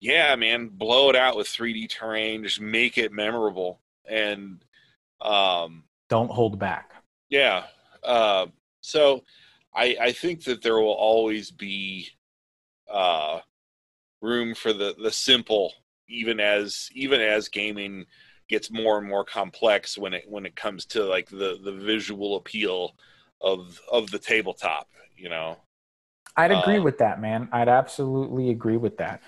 yeah 0.00 0.34
man 0.34 0.68
blow 0.68 1.10
it 1.10 1.14
out 1.16 1.36
with 1.36 1.46
3d 1.46 1.90
terrain 1.90 2.42
just 2.42 2.58
make 2.60 2.96
it 2.96 3.12
memorable 3.12 3.80
and 4.08 4.64
um 5.20 5.84
Don't 6.08 6.30
hold 6.30 6.58
back. 6.58 6.92
yeah 7.28 7.64
uh, 8.02 8.46
so 8.80 9.22
i 9.74 9.94
i 10.00 10.10
think 10.12 10.42
that 10.44 10.62
there 10.62 10.78
will 10.78 10.90
always 10.92 11.50
be 11.50 12.08
uh 12.90 13.40
room 14.22 14.54
for 14.54 14.72
the 14.72 14.94
the 15.02 15.10
simple 15.10 15.72
even 16.08 16.40
as 16.40 16.88
even 16.94 17.20
as 17.20 17.48
gaming 17.48 18.04
gets 18.48 18.70
more 18.70 18.98
and 18.98 19.08
more 19.08 19.24
complex 19.24 19.98
when 19.98 20.14
it 20.14 20.24
when 20.28 20.46
it 20.46 20.56
comes 20.56 20.86
to 20.86 21.04
like 21.04 21.28
the 21.30 21.58
the 21.64 21.72
visual 21.72 22.36
appeal 22.36 22.96
of 23.40 23.80
of 23.90 24.10
the 24.10 24.18
tabletop 24.18 24.88
you 25.16 25.28
know 25.28 25.56
I'd 26.36 26.50
agree 26.50 26.78
Uh, 26.78 26.80
with 26.80 26.98
that, 26.98 27.20
man. 27.20 27.48
I'd 27.52 27.68
absolutely 27.68 28.50
agree 28.50 28.76
with 28.76 28.98
that. 28.98 29.22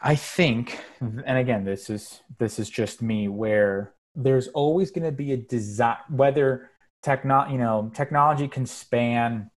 I 0.00 0.14
think, 0.16 0.78
and 1.00 1.38
again, 1.38 1.64
this 1.64 1.90
is 1.90 2.20
this 2.38 2.58
is 2.58 2.70
just 2.70 3.02
me, 3.02 3.28
where 3.28 3.94
there's 4.14 4.48
always 4.48 4.90
going 4.90 5.04
to 5.06 5.12
be 5.12 5.32
a 5.32 5.36
design, 5.36 5.98
whether 6.10 6.70
techno, 7.02 7.48
you 7.48 7.58
know, 7.58 7.90
technology 7.94 8.48
can 8.48 8.66
span 8.66 9.50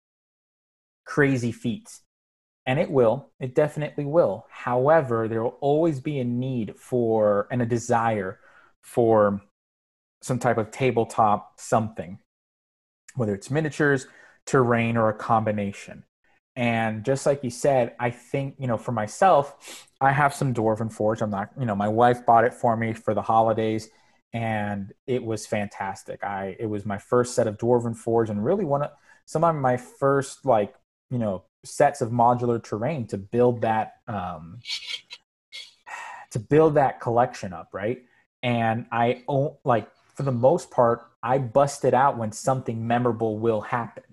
crazy 1.04 1.52
feats, 1.52 2.02
and 2.66 2.78
it 2.80 2.90
will, 2.90 3.30
it 3.40 3.54
definitely 3.54 4.04
will. 4.04 4.46
However, 4.50 5.28
there 5.28 5.42
will 5.42 5.58
always 5.60 6.00
be 6.00 6.18
a 6.20 6.24
need 6.24 6.74
for 6.78 7.48
and 7.50 7.62
a 7.62 7.66
desire 7.66 8.40
for 8.82 9.40
some 10.22 10.38
type 10.38 10.58
of 10.58 10.70
tabletop 10.70 11.60
something, 11.60 12.18
whether 13.14 13.34
it's 13.34 13.50
miniatures, 13.50 14.06
terrain, 14.46 14.96
or 14.96 15.08
a 15.08 15.14
combination 15.14 16.04
And 16.56 17.04
just 17.04 17.26
like 17.26 17.44
you 17.44 17.50
said, 17.50 17.94
I 18.00 18.10
think, 18.10 18.56
you 18.58 18.66
know, 18.66 18.78
for 18.78 18.92
myself, 18.92 19.86
I 20.00 20.12
have 20.12 20.34
some 20.34 20.54
Dwarven 20.54 20.90
Forge. 20.92 21.20
I'm 21.22 21.30
not, 21.30 21.50
you 21.58 21.66
know, 21.66 21.74
my 21.76 21.88
wife 21.88 22.24
bought 22.24 22.44
it 22.44 22.54
for 22.54 22.76
me 22.76 22.94
for 22.94 23.14
the 23.14 23.22
holidays 23.22 23.90
and 24.32 24.92
it 25.06 25.22
was 25.24 25.46
fantastic. 25.46 26.24
I 26.24 26.56
it 26.58 26.66
was 26.66 26.86
my 26.86 26.98
first 26.98 27.34
set 27.34 27.46
of 27.46 27.58
Dwarven 27.58 27.96
Forge 27.96 28.30
and 28.30 28.44
really 28.44 28.64
one 28.64 28.82
of 28.82 28.90
some 29.26 29.44
of 29.44 29.54
my 29.56 29.76
first 29.76 30.46
like, 30.46 30.74
you 31.10 31.18
know, 31.18 31.44
sets 31.66 32.00
of 32.00 32.10
modular 32.10 32.62
terrain 32.62 33.06
to 33.08 33.18
build 33.18 33.60
that 33.62 33.94
um 34.08 34.58
to 36.30 36.38
build 36.38 36.74
that 36.74 37.00
collection 37.00 37.52
up, 37.52 37.70
right? 37.72 38.02
And 38.42 38.86
I 38.92 39.22
own 39.28 39.56
like 39.64 39.88
for 40.14 40.22
the 40.22 40.32
most 40.32 40.70
part, 40.70 41.02
I 41.22 41.38
bust 41.38 41.84
it 41.84 41.94
out 41.94 42.16
when 42.16 42.32
something 42.32 42.86
memorable 42.86 43.38
will 43.38 43.60
happen 43.60 44.04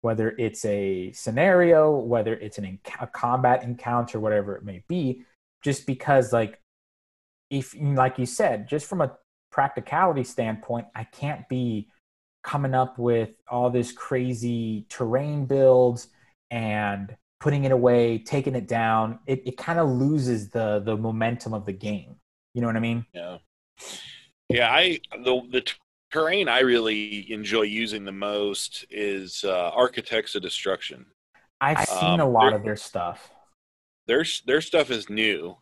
whether 0.00 0.34
it's 0.38 0.64
a 0.64 1.12
scenario, 1.12 1.96
whether 1.96 2.34
it's 2.34 2.58
an 2.58 2.78
a 3.00 3.06
combat 3.06 3.62
encounter, 3.62 4.20
whatever 4.20 4.56
it 4.56 4.64
may 4.64 4.82
be, 4.88 5.24
just 5.62 5.86
because 5.86 6.32
like 6.32 6.60
if 7.50 7.74
like 7.80 8.18
you 8.18 8.26
said, 8.26 8.68
just 8.68 8.86
from 8.86 9.00
a 9.00 9.16
practicality 9.50 10.24
standpoint, 10.24 10.86
I 10.94 11.04
can't 11.04 11.48
be 11.48 11.88
coming 12.44 12.74
up 12.74 12.98
with 12.98 13.30
all 13.48 13.70
this 13.70 13.92
crazy 13.92 14.86
terrain 14.88 15.46
builds 15.46 16.08
and 16.50 17.16
putting 17.40 17.64
it 17.64 17.72
away, 17.72 18.18
taking 18.18 18.54
it 18.54 18.66
down. 18.66 19.18
It 19.26 19.42
it 19.46 19.56
kind 19.56 19.78
of 19.78 19.88
loses 19.88 20.50
the 20.50 20.80
the 20.84 20.96
momentum 20.96 21.54
of 21.54 21.66
the 21.66 21.72
game. 21.72 22.16
You 22.54 22.60
know 22.60 22.66
what 22.66 22.76
I 22.76 22.80
mean? 22.80 23.06
Yeah. 23.12 23.38
Yeah, 24.48 24.70
I 24.70 25.00
the 25.12 25.42
the 25.50 25.64
terrain 26.10 26.48
I 26.48 26.60
really 26.60 27.30
enjoy 27.30 27.62
using 27.62 28.04
the 28.04 28.12
most 28.12 28.86
is 28.90 29.44
uh, 29.44 29.70
Architects 29.74 30.34
of 30.34 30.42
Destruction. 30.42 31.06
I've 31.60 31.86
seen 31.86 32.20
um, 32.20 32.20
a 32.20 32.28
lot 32.28 32.52
of 32.52 32.62
their 32.62 32.76
stuff. 32.76 33.30
Their 34.06 34.24
their 34.46 34.60
stuff 34.60 34.90
is 34.90 35.10
new. 35.10 35.56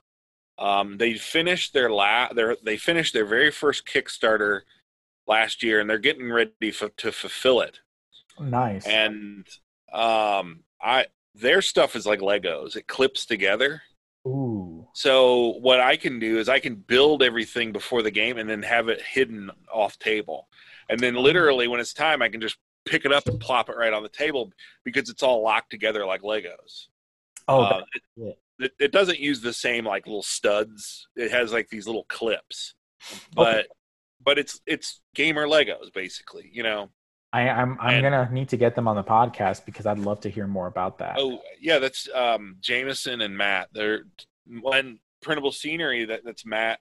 Um, 0.59 0.97
they 0.99 1.14
finished 1.14 1.74
their 1.74 1.91
la 1.91 2.32
their 2.32 2.57
they 2.62 2.76
finished 2.76 3.12
their 3.12 3.26
very 3.26 3.51
first 3.51 3.87
Kickstarter 3.87 4.61
last 5.26 5.62
year, 5.62 5.80
and 5.80 5.91
they're 5.91 5.99
getting 5.99 6.30
ready 6.30 6.53
f- 6.62 6.97
to 6.97 7.12
fulfill 7.12 7.61
it. 7.61 7.80
Nice. 8.39 8.87
And 8.87 9.47
um, 9.93 10.61
I 10.87 11.07
their 11.34 11.61
stuff 11.61 11.97
is 11.97 12.07
like 12.07 12.20
Legos. 12.20 12.76
It 12.76 12.87
clips 12.87 13.26
together. 13.26 13.82
Ooh. 14.26 14.87
So 14.95 15.59
what 15.61 15.80
I 15.80 15.97
can 15.97 16.18
do 16.18 16.39
is 16.39 16.49
I 16.49 16.61
can 16.61 16.76
build 16.76 17.22
everything 17.22 17.72
before 17.72 18.03
the 18.03 18.11
game 18.11 18.39
and 18.39 18.49
then 18.49 18.62
have 18.62 18.89
it 18.89 19.03
hidden 19.03 19.51
off 19.72 19.99
table. 19.99 20.49
And 20.89 20.99
then 20.99 21.14
literally 21.14 21.68
when 21.68 21.80
it's 21.80 21.93
time 21.93 22.22
I 22.22 22.28
can 22.28 22.41
just 22.41 22.57
pick 22.87 23.05
it 23.05 23.12
up 23.12 23.26
and 23.26 23.39
plop 23.41 23.68
it 23.68 23.76
right 23.76 23.93
on 23.93 24.03
the 24.03 24.09
table 24.09 24.53
because 24.84 25.11
it's 25.11 25.22
all 25.22 25.43
locked 25.43 25.70
together 25.70 26.07
like 26.07 26.22
Legos. 26.22 26.87
Oh, 27.49 27.61
uh, 27.61 27.82
it, 28.16 28.39
it, 28.59 28.72
it, 28.78 28.93
doesn't 28.93 29.20
use 29.20 29.41
the 29.41 29.53
same 29.53 29.84
like 29.84 30.07
little 30.07 30.22
studs. 30.22 31.09
It 31.14 31.30
has 31.30 31.53
like 31.53 31.68
these 31.68 31.87
little 31.87 32.07
clips. 32.09 32.74
But 33.34 33.57
okay. 33.57 33.66
but 34.24 34.39
it's 34.39 34.61
it's 34.66 35.01
gamer 35.14 35.47
Legos 35.47 35.93
basically, 35.93 36.51
you 36.53 36.62
know. 36.62 36.91
I, 37.33 37.49
I'm, 37.49 37.77
I'm 37.81 37.95
and, 37.95 38.03
gonna 38.03 38.29
need 38.33 38.49
to 38.51 38.57
get 38.57 38.74
them 38.74 38.89
on 38.89 38.97
the 38.97 39.05
podcast 39.05 39.66
because 39.66 39.87
I'd 39.87 39.99
love 39.99 40.20
to 40.20 40.31
hear 40.31 40.47
more 40.47 40.66
about 40.66 40.99
that. 40.99 41.16
Oh 41.18 41.41
yeah, 41.61 41.79
that's 41.79 42.09
um, 42.14 42.57
Jameson 42.61 43.20
and 43.20 43.37
Matt. 43.37 43.68
They're 43.72 44.05
one 44.61 44.99
printable 45.22 45.53
scenery 45.53 46.05
that 46.07 46.24
that's 46.24 46.47
Matt 46.47 46.79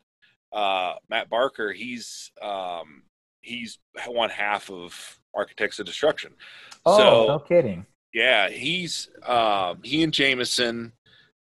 uh, 0.54 0.94
Matt 1.10 1.30
Barker. 1.30 1.72
He's 1.72 2.32
um, 2.42 3.04
he's 3.42 3.80
one 4.08 4.30
half 4.30 4.70
of 4.70 5.20
Architects 5.36 5.80
of 5.80 5.86
Destruction. 5.86 6.34
Oh, 6.86 6.98
so, 6.98 7.28
no 7.28 7.40
kidding. 7.40 7.86
Yeah, 8.14 8.50
he's 8.50 9.10
um, 9.26 9.80
he 9.84 10.04
and 10.04 10.14
Jameson 10.14 10.94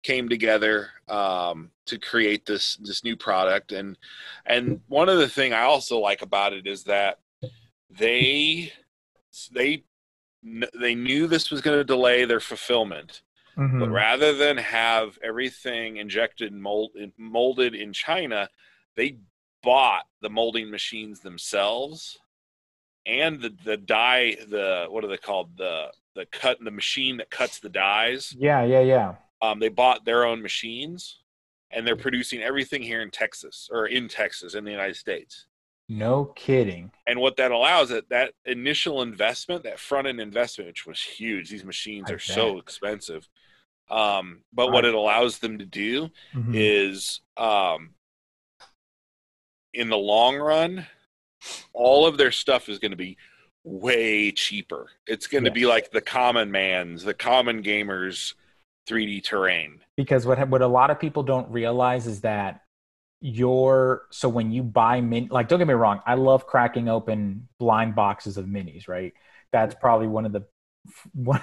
came 0.03 0.28
together 0.28 0.90
um, 1.09 1.70
to 1.86 1.98
create 1.98 2.46
this 2.46 2.76
this 2.76 3.05
new 3.05 3.16
product 3.16 3.72
and 3.72 3.96
and 4.46 4.80
one 4.88 5.09
of 5.09 5.18
the 5.18 5.28
thing 5.28 5.53
I 5.53 5.62
also 5.62 5.98
like 5.98 6.22
about 6.22 6.53
it 6.53 6.66
is 6.66 6.84
that 6.84 7.18
they 7.90 8.72
they 9.53 9.85
they 10.78 10.95
knew 10.95 11.26
this 11.26 11.51
was 11.51 11.61
going 11.61 11.78
to 11.78 11.85
delay 11.85 12.24
their 12.24 12.41
fulfillment. 12.41 13.22
Mm-hmm. 13.57 13.80
But 13.80 13.91
rather 13.91 14.35
than 14.35 14.57
have 14.57 15.18
everything 15.22 15.99
injected 15.99 16.53
and 16.53 16.62
mold, 16.62 16.91
molded 17.18 17.74
in 17.74 17.93
China, 17.93 18.49
they 18.97 19.18
bought 19.62 20.05
the 20.20 20.30
molding 20.30 20.70
machines 20.70 21.20
themselves 21.20 22.18
and 23.07 23.41
the 23.41 23.55
the 23.64 23.76
die 23.76 24.37
the 24.49 24.87
what 24.89 25.05
are 25.05 25.09
they 25.09 25.16
called 25.16 25.57
the 25.57 25.87
the 26.14 26.26
cut 26.26 26.59
the 26.62 26.70
machine 26.70 27.16
that 27.16 27.30
cuts 27.30 27.59
the 27.59 27.68
dies. 27.68 28.35
Yeah, 28.39 28.64
yeah, 28.64 28.80
yeah. 28.80 29.14
Um, 29.41 29.59
they 29.59 29.68
bought 29.68 30.05
their 30.05 30.24
own 30.24 30.43
machines, 30.43 31.20
and 31.70 31.87
they're 31.87 31.97
producing 31.97 32.43
everything 32.43 32.83
here 32.83 33.03
in 33.03 33.11
Texas 33.11 33.68
or 33.72 33.87
in 33.87 34.09
Texas 34.09 34.55
in 34.55 34.64
the 34.64 34.70
United 34.70 34.97
States. 34.97 35.47
No 35.89 36.26
kidding. 36.37 36.91
And 37.07 37.20
what 37.20 37.37
that 37.37 37.51
allows 37.51 37.91
it 37.91 38.09
that 38.09 38.33
initial 38.45 39.03
investment, 39.03 39.64
that 39.64 39.78
front 39.78 40.07
end 40.07 40.20
investment, 40.20 40.68
which 40.68 40.87
was 40.87 41.03
huge. 41.03 41.51
These 41.51 41.64
machines 41.64 42.07
I 42.09 42.14
are 42.14 42.16
bet. 42.16 42.22
so 42.22 42.59
expensive. 42.59 43.28
Um, 43.91 44.43
but 44.53 44.72
what 44.72 44.85
it 44.85 44.95
allows 44.95 45.39
them 45.39 45.59
to 45.59 45.66
do 45.66 46.09
mm-hmm. 46.35 46.53
is 46.55 47.20
um, 47.37 47.91
in 49.74 49.91
the 49.91 49.99
long 49.99 50.37
run, 50.37 50.87
all 51.72 52.07
of 52.07 52.16
their 52.16 52.33
stuff 52.33 52.68
is 52.68 52.78
going 52.78 52.93
to 52.93 52.97
be 52.97 53.18
way 53.64 54.33
cheaper. 54.33 54.89
It's 55.07 55.26
going 55.26 55.45
yes. 55.45 55.51
to 55.51 55.55
be 55.55 55.66
like 55.66 55.91
the 55.91 56.01
common 56.01 56.51
man's, 56.51 57.05
the 57.05 57.14
common 57.14 57.62
gamers 57.62 58.35
3D 58.89 59.24
terrain. 59.24 59.80
Because 59.97 60.26
what 60.26 60.49
what 60.49 60.62
a 60.62 60.66
lot 60.66 60.91
of 60.91 60.99
people 60.99 61.22
don't 61.22 61.51
realize 61.51 62.07
is 62.07 62.22
that 62.22 62.62
your 63.23 64.03
so 64.11 64.29
when 64.29 64.51
you 64.51 64.64
buy 64.64 65.01
min 65.01 65.29
like 65.31 65.49
don't 65.49 65.61
get 65.61 65.68
me 65.68 65.75
wrong 65.75 66.01
i 66.07 66.14
love 66.14 66.45
cracking 66.45 66.89
open 66.89 67.49
blind 67.59 67.95
boxes 67.95 68.37
of 68.37 68.47
minis 68.47 68.89
right? 68.89 69.12
That's 69.53 69.75
probably 69.77 70.09
one 70.09 70.27
of 70.27 70.33
the 70.33 70.45
one, 71.14 71.41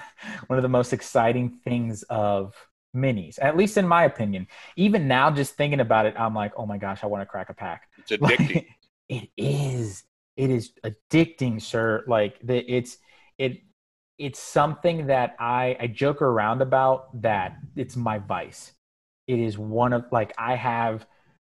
one 0.47 0.59
of 0.59 0.63
the 0.63 0.69
most 0.69 0.91
exciting 0.91 1.59
things 1.63 2.03
of 2.09 2.53
minis 2.93 3.39
at 3.41 3.55
least 3.55 3.77
in 3.77 3.87
my 3.87 4.03
opinion. 4.03 4.47
Even 4.75 5.07
now 5.07 5.31
just 5.31 5.55
thinking 5.55 5.79
about 5.79 6.05
it 6.05 6.19
i'm 6.19 6.35
like 6.35 6.51
oh 6.57 6.65
my 6.65 6.77
gosh 6.77 7.03
i 7.03 7.07
want 7.07 7.21
to 7.21 7.25
crack 7.25 7.49
a 7.49 7.53
pack. 7.53 7.87
It's 7.97 8.11
addicting. 8.11 8.55
Like, 8.55 8.67
it 9.09 9.29
is. 9.37 10.03
It 10.35 10.49
is 10.49 10.71
addicting 10.83 11.61
sir. 11.61 12.03
Like 12.07 12.39
the, 12.43 12.57
it's 12.57 12.97
it 13.37 13.61
it's 14.17 14.39
something 14.39 15.07
that 15.07 15.37
i 15.39 15.77
i 15.79 15.87
joke 15.87 16.21
around 16.21 16.61
about 16.61 17.21
that 17.21 17.55
it's 17.77 17.95
my 17.95 18.19
vice. 18.19 18.73
It 19.27 19.39
is 19.39 19.57
one 19.57 19.93
of 19.93 20.05
like 20.11 20.33
i 20.37 20.55
have 20.55 21.05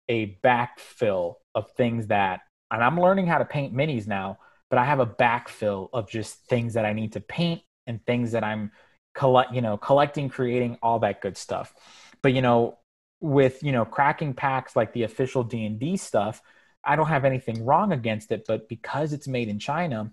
a 0.09 0.37
backfill 0.43 1.35
of 1.55 1.71
things 1.71 2.07
that, 2.07 2.41
and 2.71 2.83
I'm 2.83 2.99
learning 2.99 3.27
how 3.27 3.37
to 3.37 3.45
paint 3.45 3.73
minis 3.73 4.07
now, 4.07 4.39
but 4.69 4.79
I 4.79 4.85
have 4.85 4.99
a 4.99 5.05
backfill 5.05 5.89
of 5.93 6.09
just 6.09 6.45
things 6.47 6.73
that 6.73 6.85
I 6.85 6.93
need 6.93 7.13
to 7.13 7.21
paint 7.21 7.61
and 7.87 8.03
things 8.05 8.33
that 8.33 8.43
I'm 8.43 8.71
collect, 9.13 9.53
you 9.53 9.61
know, 9.61 9.77
collecting, 9.77 10.29
creating, 10.29 10.77
all 10.81 10.99
that 10.99 11.21
good 11.21 11.37
stuff. 11.37 11.73
But 12.21 12.33
you 12.33 12.41
know, 12.41 12.77
with 13.21 13.63
you 13.63 13.71
know 13.71 13.85
cracking 13.85 14.33
packs 14.33 14.75
like 14.75 14.93
the 14.93 15.03
official 15.03 15.43
D 15.43 15.65
and 15.65 15.79
D 15.79 15.97
stuff, 15.97 16.41
I 16.83 16.95
don't 16.95 17.07
have 17.07 17.25
anything 17.25 17.65
wrong 17.65 17.91
against 17.91 18.31
it, 18.31 18.45
but 18.47 18.67
because 18.67 19.13
it's 19.13 19.27
made 19.27 19.47
in 19.47 19.59
China, 19.59 20.11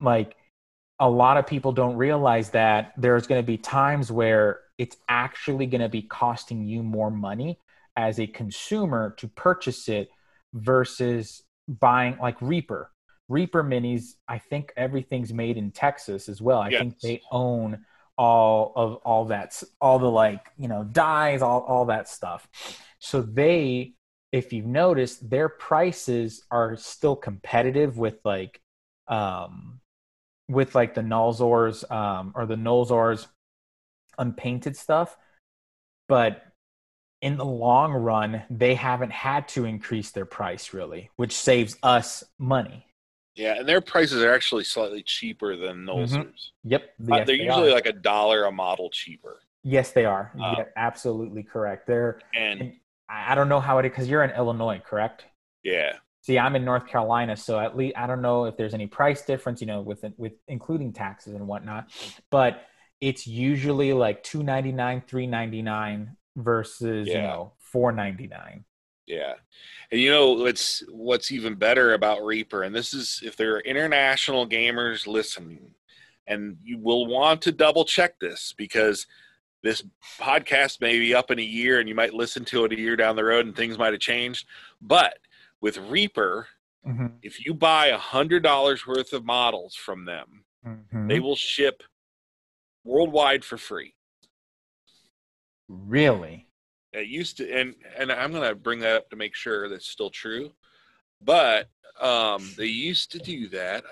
like 0.00 0.36
a 0.98 1.08
lot 1.08 1.38
of 1.38 1.46
people 1.46 1.72
don't 1.72 1.96
realize 1.96 2.50
that 2.50 2.92
there's 2.96 3.26
going 3.26 3.40
to 3.40 3.46
be 3.46 3.56
times 3.56 4.12
where 4.12 4.60
it's 4.76 4.96
actually 5.08 5.66
going 5.66 5.80
to 5.80 5.88
be 5.88 6.02
costing 6.02 6.66
you 6.66 6.82
more 6.82 7.10
money 7.10 7.58
as 8.00 8.18
a 8.18 8.26
consumer 8.26 9.14
to 9.18 9.28
purchase 9.28 9.86
it 9.88 10.08
versus 10.54 11.42
buying 11.68 12.16
like 12.18 12.40
Reaper. 12.40 12.90
Reaper 13.28 13.62
minis, 13.62 14.14
I 14.26 14.38
think 14.38 14.72
everything's 14.76 15.32
made 15.34 15.58
in 15.58 15.70
Texas 15.70 16.28
as 16.28 16.40
well. 16.40 16.60
I 16.60 16.70
yes. 16.70 16.80
think 16.80 17.00
they 17.00 17.20
own 17.30 17.84
all 18.16 18.72
of 18.74 18.94
all 19.04 19.26
that 19.26 19.62
all 19.80 19.98
the 19.98 20.10
like, 20.10 20.46
you 20.56 20.66
know, 20.66 20.82
dyes, 20.82 21.42
all 21.42 21.60
all 21.60 21.84
that 21.86 22.08
stuff. 22.08 22.48
So 22.98 23.20
they 23.20 23.92
if 24.32 24.52
you've 24.52 24.66
noticed, 24.66 25.28
their 25.28 25.48
prices 25.48 26.42
are 26.50 26.76
still 26.76 27.16
competitive 27.16 27.98
with 27.98 28.18
like 28.24 28.60
um 29.08 29.80
with 30.48 30.74
like 30.74 30.94
the 30.94 31.02
Nolzur's 31.02 31.84
um 31.90 32.32
or 32.34 32.46
the 32.46 32.56
Nolzur's 32.56 33.28
unpainted 34.18 34.74
stuff. 34.74 35.16
But 36.08 36.49
in 37.22 37.36
the 37.36 37.44
long 37.44 37.92
run, 37.92 38.42
they 38.50 38.74
haven't 38.74 39.12
had 39.12 39.48
to 39.48 39.64
increase 39.64 40.10
their 40.10 40.24
price 40.24 40.72
really, 40.72 41.10
which 41.16 41.32
saves 41.32 41.76
us 41.82 42.24
money. 42.38 42.86
Yeah, 43.36 43.58
and 43.58 43.68
their 43.68 43.80
prices 43.80 44.22
are 44.22 44.32
actually 44.32 44.64
slightly 44.64 45.02
cheaper 45.02 45.56
than 45.56 45.84
Nolzur's. 45.86 46.12
Mm-hmm. 46.12 46.68
Yep, 46.70 46.82
uh, 46.82 46.86
yes, 46.86 46.96
they're 46.98 47.24
they 47.24 47.42
usually 47.42 47.70
are. 47.70 47.74
like 47.74 47.86
a 47.86 47.92
dollar 47.92 48.44
a 48.44 48.52
model 48.52 48.90
cheaper. 48.90 49.40
Yes, 49.62 49.92
they 49.92 50.04
are. 50.04 50.32
Uh, 50.34 50.54
yeah, 50.58 50.64
absolutely 50.76 51.42
correct. 51.42 51.86
They're 51.86 52.20
and, 52.34 52.60
and 52.60 52.72
I 53.08 53.34
don't 53.34 53.48
know 53.48 53.60
how 53.60 53.78
it 53.78 53.82
because 53.82 54.08
you're 54.08 54.24
in 54.24 54.30
Illinois, 54.30 54.80
correct? 54.84 55.24
Yeah. 55.62 55.94
See, 56.22 56.38
I'm 56.38 56.54
in 56.54 56.64
North 56.64 56.86
Carolina, 56.86 57.36
so 57.36 57.58
at 57.58 57.76
least 57.76 57.96
I 57.96 58.06
don't 58.06 58.20
know 58.20 58.44
if 58.44 58.56
there's 58.56 58.74
any 58.74 58.86
price 58.86 59.22
difference, 59.22 59.60
you 59.60 59.66
know, 59.66 59.80
with 59.80 60.04
with 60.16 60.32
including 60.48 60.92
taxes 60.92 61.34
and 61.34 61.46
whatnot. 61.46 61.88
But 62.30 62.64
it's 63.00 63.26
usually 63.26 63.92
like 63.92 64.22
299 64.22 65.02
399 65.06 66.16
versus 66.42 67.08
you 67.08 67.14
know 67.14 67.52
499 67.58 68.64
Yeah. 69.06 69.34
And 69.90 70.00
you 70.00 70.10
know 70.10 70.32
what's 70.32 70.82
what's 70.90 71.30
even 71.32 71.54
better 71.54 71.94
about 71.94 72.24
Reaper, 72.24 72.62
and 72.62 72.74
this 72.74 72.94
is 72.94 73.20
if 73.24 73.36
there 73.36 73.56
are 73.56 73.60
international 73.60 74.48
gamers 74.48 75.06
listening, 75.06 75.74
and 76.26 76.56
you 76.62 76.78
will 76.78 77.06
want 77.06 77.42
to 77.42 77.52
double 77.52 77.84
check 77.84 78.18
this 78.20 78.54
because 78.56 79.06
this 79.62 79.82
podcast 80.18 80.80
may 80.80 80.98
be 80.98 81.14
up 81.14 81.30
in 81.30 81.38
a 81.38 81.42
year 81.42 81.80
and 81.80 81.88
you 81.88 81.94
might 81.94 82.14
listen 82.14 82.44
to 82.46 82.64
it 82.64 82.72
a 82.72 82.78
year 82.78 82.96
down 82.96 83.14
the 83.16 83.24
road 83.24 83.44
and 83.44 83.54
things 83.54 83.76
might 83.76 83.92
have 83.92 84.00
changed. 84.00 84.46
But 84.80 85.18
with 85.60 85.76
Reaper, 85.76 86.46
Mhm. 86.86 87.18
if 87.22 87.44
you 87.44 87.52
buy 87.52 87.88
a 87.88 87.98
hundred 87.98 88.42
dollars 88.42 88.86
worth 88.86 89.12
of 89.12 89.22
models 89.24 89.74
from 89.74 90.06
them, 90.06 90.44
Mhm. 90.66 91.08
they 91.10 91.20
will 91.20 91.36
ship 91.36 91.82
worldwide 92.84 93.44
for 93.44 93.58
free. 93.58 93.94
Really 95.70 96.48
It 96.92 97.06
used 97.06 97.36
to, 97.38 97.50
and 97.52 97.74
and 97.96 98.10
I'm 98.10 98.32
gonna 98.32 98.54
bring 98.54 98.80
that 98.80 98.96
up 98.96 99.10
to 99.10 99.16
make 99.16 99.34
sure 99.34 99.68
that's 99.68 99.88
still 99.88 100.10
true. 100.10 100.52
But 101.20 101.68
um, 102.00 102.54
they 102.56 102.66
used 102.66 103.12
to 103.12 103.20
do 103.20 103.48
that. 103.50 103.84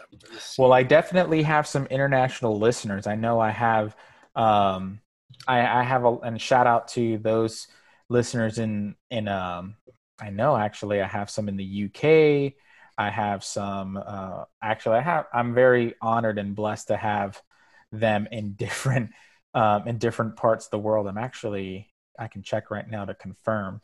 Well, 0.57 0.73
I 0.73 0.83
definitely 0.83 1.43
have 1.45 1.67
some 1.67 1.87
international 1.87 2.59
listeners. 2.59 3.07
I 3.07 3.15
know 3.15 3.39
I 3.41 3.51
have, 3.51 3.97
um, 4.35 5.01
I, 5.47 5.61
I 5.81 5.83
have 5.83 6.05
a 6.05 6.17
and 6.19 6.41
shout 6.41 6.67
out 6.67 6.89
to 6.89 7.19
those 7.19 7.69
listeners 8.09 8.59
in 8.59 8.97
in 9.11 9.29
um, 9.29 9.77
I 10.21 10.31
know 10.31 10.57
actually 10.57 11.01
I 11.01 11.07
have 11.07 11.31
some 11.31 11.49
in 11.49 11.57
the 11.57 11.65
UK. 11.65 12.57
I 12.97 13.11
have 13.11 13.45
some. 13.45 13.97
Uh, 14.05 14.45
actually, 14.63 14.97
I 14.99 15.03
have. 15.03 15.27
I'm 15.33 15.55
very 15.55 15.95
honored 16.03 16.39
and 16.39 16.57
blessed 16.57 16.89
to 16.89 16.97
have 16.97 17.41
them 17.93 18.27
in 18.33 18.53
different 18.57 19.11
um, 19.55 19.89
in 19.89 19.99
different 19.99 20.37
parts 20.37 20.67
of 20.67 20.71
the 20.71 20.79
world. 20.79 21.07
I'm 21.07 21.19
actually 21.19 21.89
I 22.19 22.29
can 22.29 22.43
check 22.43 22.71
right 22.71 22.89
now 22.89 23.05
to 23.05 23.15
confirm. 23.15 23.81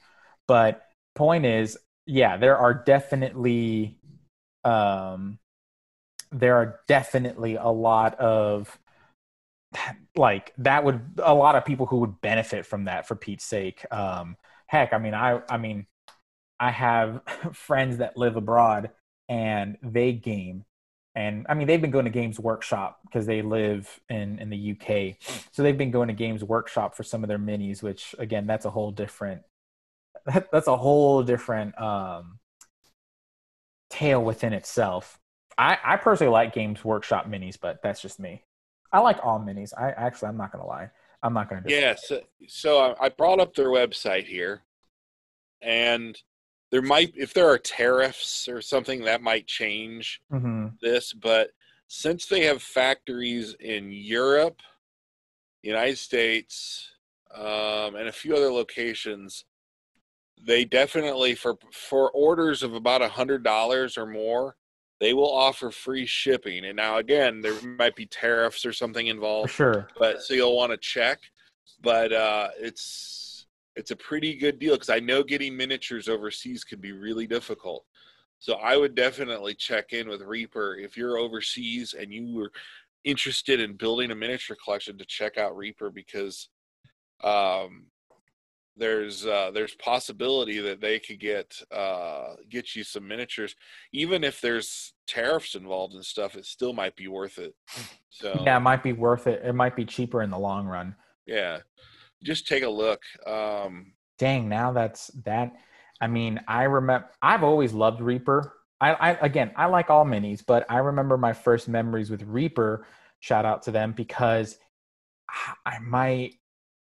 But 0.47 0.83
point 1.15 1.47
is, 1.47 1.79
yeah, 2.07 2.37
there 2.37 2.57
are 2.59 2.75
definitely 2.75 3.99
um, 4.65 5.39
there 6.33 6.57
are 6.57 6.81
definitely 6.89 7.57
a 7.57 7.69
lot 7.69 8.19
of 8.19 8.79
like 10.17 10.53
that 10.59 10.85
would 10.85 11.01
a 11.23 11.35
lot 11.35 11.57
of 11.57 11.65
people 11.65 11.87
who 11.87 11.99
would 11.99 12.21
benefit 12.21 12.67
from 12.67 12.85
that 12.85 13.07
for 13.07 13.15
Pete's 13.17 13.45
sake. 13.45 13.85
Um, 13.91 14.37
heck, 14.67 14.93
I 14.93 14.99
mean, 14.99 15.15
I 15.15 15.41
I 15.49 15.59
mean, 15.59 15.87
I 16.61 16.71
have 16.71 17.23
friends 17.53 17.99
that 17.99 18.17
live 18.17 18.37
abroad 18.37 18.91
and 19.29 19.79
they 19.83 20.13
game, 20.13 20.65
and 21.15 21.47
I 21.49 21.55
mean 21.55 21.67
they've 21.67 21.81
been 21.81 21.91
going 21.91 22.07
to 22.07 22.11
Games 22.11 22.41
Workshop 22.41 23.01
because 23.05 23.27
they 23.27 23.43
live 23.43 24.01
in 24.09 24.39
in 24.39 24.51
the 24.51 24.73
UK, 24.73 25.17
so 25.53 25.63
they've 25.63 25.79
been 25.79 25.91
going 25.91 26.09
to 26.09 26.15
Games 26.15 26.43
Workshop 26.43 26.95
for 26.95 27.03
some 27.03 27.23
of 27.23 27.29
their 27.29 27.39
minis, 27.39 27.83
which 27.83 28.15
again 28.19 28.47
that's 28.47 28.65
a 28.65 28.71
whole 28.71 28.91
different 28.91 29.43
that, 30.27 30.51
that's 30.51 30.69
a 30.69 30.77
whole 30.77 31.23
different 31.23 31.79
um, 31.81 32.39
tale 33.91 34.23
within 34.23 34.53
itself. 34.53 35.19
I, 35.57 35.79
I 35.85 35.97
personally 35.97 36.33
like 36.33 36.53
Games 36.53 36.85
Workshop 36.85 37.29
minis, 37.29 37.59
but 37.61 37.81
that's 37.83 38.01
just 38.01 38.19
me. 38.19 38.43
I 38.93 39.01
like 39.01 39.19
all 39.23 39.39
minis. 39.39 39.73
I 39.77 39.91
actually, 39.91 40.29
I'm 40.29 40.37
not 40.37 40.53
gonna 40.53 40.67
lie. 40.67 40.91
I'm 41.23 41.33
not 41.33 41.49
gonna. 41.49 41.63
Yeah, 41.67 41.95
so, 41.97 42.23
so 42.49 42.97
I 43.01 43.09
brought 43.09 43.41
up 43.41 43.55
their 43.55 43.69
website 43.69 44.27
here, 44.27 44.63
and 45.63 46.17
there 46.75 46.83
might, 46.83 47.13
if 47.17 47.33
there 47.33 47.49
are 47.49 47.57
tariffs 47.57 48.49
or 48.49 48.61
something, 48.61 49.05
that 49.05 49.23
might 49.23 49.47
change 49.47 50.21
hmm 50.29 50.67
this. 50.83 51.13
But 51.13 51.51
since 51.87 52.27
they 52.27 52.47
have 52.47 52.61
factories 52.65 53.55
in 53.61 53.93
Europe, 53.93 54.59
United 55.63 55.99
States, 55.99 56.91
um, 57.33 57.95
and 57.95 58.09
a 58.09 58.13
few 58.13 58.35
other 58.35 58.51
locations, 58.51 59.45
they 60.45 60.65
definitely 60.65 61.37
for 61.37 61.55
for 61.73 62.11
orders 62.11 62.65
of 62.65 62.75
about 62.75 63.03
a 63.03 63.09
hundred 63.09 63.45
dollars 63.45 63.97
or 63.97 64.07
more, 64.07 64.57
they 64.99 65.15
will 65.15 65.33
offer 65.33 65.71
free 65.71 66.07
shipping. 66.07 66.65
And 66.65 66.75
now 66.75 66.97
again, 66.97 67.41
there 67.41 67.55
might 67.63 67.95
be 67.95 68.07
tariffs 68.07 68.67
or 68.67 68.73
something 68.73 69.07
For 69.07 69.13
involved, 69.13 69.53
sure. 69.53 69.89
but 69.97 70.23
so 70.23 70.35
you'll 70.35 70.57
want 70.57 70.73
to 70.73 70.79
check. 70.79 71.21
But 71.81 72.13
uh, 72.13 72.49
it's 72.59 73.34
it's 73.77 73.91
a 73.91 73.97
pretty 73.97 74.37
good 74.37 74.59
deal 74.59 74.75
because 74.75 74.91
I 74.91 75.01
know 75.01 75.23
getting 75.23 75.57
miniatures 75.57 76.09
overseas 76.09 76.65
can 76.65 76.81
be 76.81 76.93
really 76.93 77.27
difficult. 77.27 77.85
So 78.39 78.55
I 78.55 78.77
would 78.77 78.95
definitely 78.95 79.55
check 79.55 79.93
in 79.93 80.09
with 80.09 80.21
Reaper 80.21 80.77
if 80.77 80.97
you're 80.97 81.19
overseas 81.19 81.95
and 81.95 82.13
you 82.13 82.35
were 82.35 82.53
interested 83.05 83.61
in 83.61 83.75
building 83.75 84.11
a 84.11 84.15
miniature 84.15 84.57
collection 84.63 84.99
to 84.99 85.05
check 85.05 85.39
out 85.39 85.57
Reaper 85.57 85.91
because 85.91 86.49
um, 87.23 87.87
there's 88.77 89.25
uh, 89.25 89.51
there's 89.55 89.75
possibility 89.77 90.61
that 90.61 90.81
they 90.81 90.99
could 90.99 91.21
get 91.21 91.59
uh, 91.71 92.35
get 92.51 92.75
you 92.75 92.83
some 92.83 93.07
miniatures, 93.07 93.55
even 93.93 94.25
if 94.25 94.41
there's 94.41 94.95
tariffs 95.07 95.55
involved 95.55 95.95
and 95.95 96.05
stuff. 96.05 96.35
It 96.35 96.45
still 96.45 96.73
might 96.73 96.97
be 96.97 97.09
worth 97.09 97.39
it. 97.39 97.55
So 98.11 98.43
Yeah, 98.45 98.57
it 98.57 98.61
might 98.61 98.83
be 98.83 98.93
worth 98.93 99.27
it. 99.27 99.43
It 99.45 99.55
might 99.55 99.77
be 99.77 99.85
cheaper 99.85 100.23
in 100.23 100.31
the 100.31 100.39
long 100.39 100.67
run. 100.67 100.95
yeah, 101.27 101.61
just 102.25 102.49
take 102.49 102.63
a 102.63 102.69
look. 102.69 103.03
Um, 103.27 103.93
Dang, 104.19 104.49
now 104.49 104.73
that's 104.73 105.09
that. 105.25 105.53
I 106.01 106.07
mean, 106.07 106.41
I 106.49 106.65
remember. 106.65 107.09
I've 107.23 107.45
always 107.45 107.73
loved 107.73 108.01
Reaper. 108.01 108.53
I, 108.81 108.93
I 108.93 109.11
again, 109.21 109.53
I 109.57 109.67
like 109.67 109.91
all 109.91 110.05
minis, 110.05 110.43
but 110.45 110.67
I 110.69 110.79
remember 110.79 111.17
my 111.17 111.33
first 111.33 111.69
memories 111.69 112.11
with 112.11 112.23
Reaper. 112.23 112.87
Shout 113.21 113.45
out 113.45 113.63
to 113.65 113.71
them 113.71 113.93
because 113.93 114.59
I, 115.67 115.79
my 115.81 116.33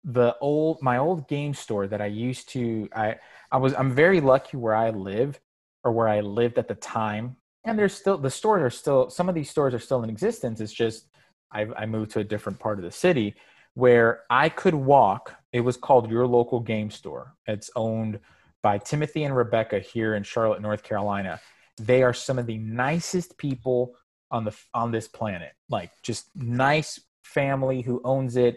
the 0.04 0.36
old 0.40 0.82
my 0.82 0.98
old 0.98 1.28
game 1.28 1.54
store 1.54 1.86
that 1.86 2.00
I 2.00 2.06
used 2.06 2.48
to. 2.50 2.88
I 2.94 3.16
I 3.50 3.58
was 3.58 3.74
I'm 3.74 3.92
very 3.92 4.20
lucky 4.20 4.56
where 4.56 4.74
I 4.74 4.90
live 4.90 5.40
or 5.82 5.92
where 5.92 6.08
I 6.08 6.20
lived 6.20 6.58
at 6.58 6.68
the 6.68 6.74
time. 6.74 7.36
And 7.66 7.78
there's 7.78 7.94
still 7.94 8.18
the 8.18 8.30
stores 8.30 8.62
are 8.62 8.70
still 8.70 9.08
some 9.10 9.28
of 9.28 9.34
these 9.34 9.50
stores 9.50 9.72
are 9.74 9.78
still 9.78 10.02
in 10.02 10.10
existence. 10.10 10.60
It's 10.60 10.72
just 10.72 11.08
I've, 11.50 11.72
I 11.76 11.86
moved 11.86 12.10
to 12.12 12.20
a 12.20 12.24
different 12.24 12.58
part 12.58 12.78
of 12.78 12.84
the 12.84 12.90
city 12.90 13.34
where 13.74 14.22
I 14.30 14.48
could 14.48 14.74
walk. 14.74 15.34
It 15.52 15.60
was 15.60 15.76
called 15.76 16.10
Your 16.10 16.26
Local 16.26 16.60
Game 16.60 16.90
Store. 16.90 17.34
It's 17.46 17.70
owned 17.76 18.20
by 18.62 18.78
Timothy 18.78 19.24
and 19.24 19.36
Rebecca 19.36 19.78
here 19.78 20.14
in 20.14 20.22
Charlotte, 20.22 20.62
North 20.62 20.82
Carolina. 20.82 21.40
They 21.80 22.02
are 22.02 22.14
some 22.14 22.38
of 22.38 22.46
the 22.46 22.58
nicest 22.58 23.36
people 23.36 23.94
on 24.30 24.44
the 24.44 24.56
on 24.72 24.90
this 24.90 25.06
planet. 25.06 25.52
Like 25.68 25.90
just 26.02 26.28
nice 26.34 27.00
family 27.22 27.82
who 27.82 28.00
owns 28.04 28.36
it, 28.36 28.56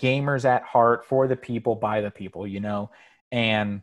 gamers 0.00 0.44
at 0.44 0.62
heart, 0.62 1.06
for 1.06 1.26
the 1.26 1.36
people, 1.36 1.74
by 1.74 2.00
the 2.00 2.10
people, 2.10 2.46
you 2.46 2.60
know. 2.60 2.90
And 3.32 3.82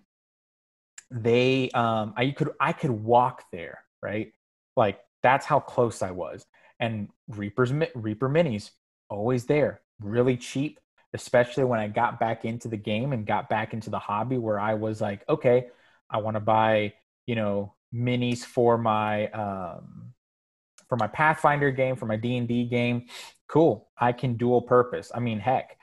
they 1.10 1.70
um 1.72 2.14
I 2.16 2.32
could 2.32 2.52
I 2.60 2.74
could 2.74 2.92
walk 2.92 3.44
there, 3.52 3.80
right? 4.02 4.32
Like 4.76 5.00
that's 5.24 5.46
how 5.46 5.60
close 5.60 6.02
I 6.02 6.12
was. 6.12 6.46
And 6.80 7.10
Reaper's 7.28 7.74
Reaper 7.96 8.30
minis 8.30 8.72
always 9.10 9.46
there, 9.46 9.82
really 10.02 10.38
cheap, 10.38 10.80
especially 11.14 11.64
when 11.64 11.80
I 11.80 11.88
got 11.88 12.20
back 12.20 12.46
into 12.46 12.68
the 12.68 12.78
game 12.78 13.14
and 13.14 13.26
got 13.26 13.50
back 13.50 13.74
into 13.74 13.90
the 13.90 14.00
hobby 14.00 14.38
where 14.38 14.60
I 14.60 14.74
was 14.76 15.02
like, 15.02 15.24
okay, 15.28 15.68
I 16.10 16.20
want 16.20 16.36
to 16.36 16.42
buy, 16.42 16.94
you 17.26 17.36
know, 17.36 17.74
minis 17.94 18.40
for 18.40 18.78
my 18.78 19.28
um 19.30 20.14
for 20.90 20.96
my 20.96 21.08
Pathfinder 21.08 21.72
game, 21.72 21.96
for 21.96 22.06
my 22.06 22.16
D&D 22.16 22.66
game. 22.66 23.08
Cool. 23.48 23.90
I 23.98 24.14
can 24.14 24.38
dual 24.38 24.62
purpose. 24.62 25.12
I 25.14 25.20
mean, 25.20 25.40
heck, 25.40 25.78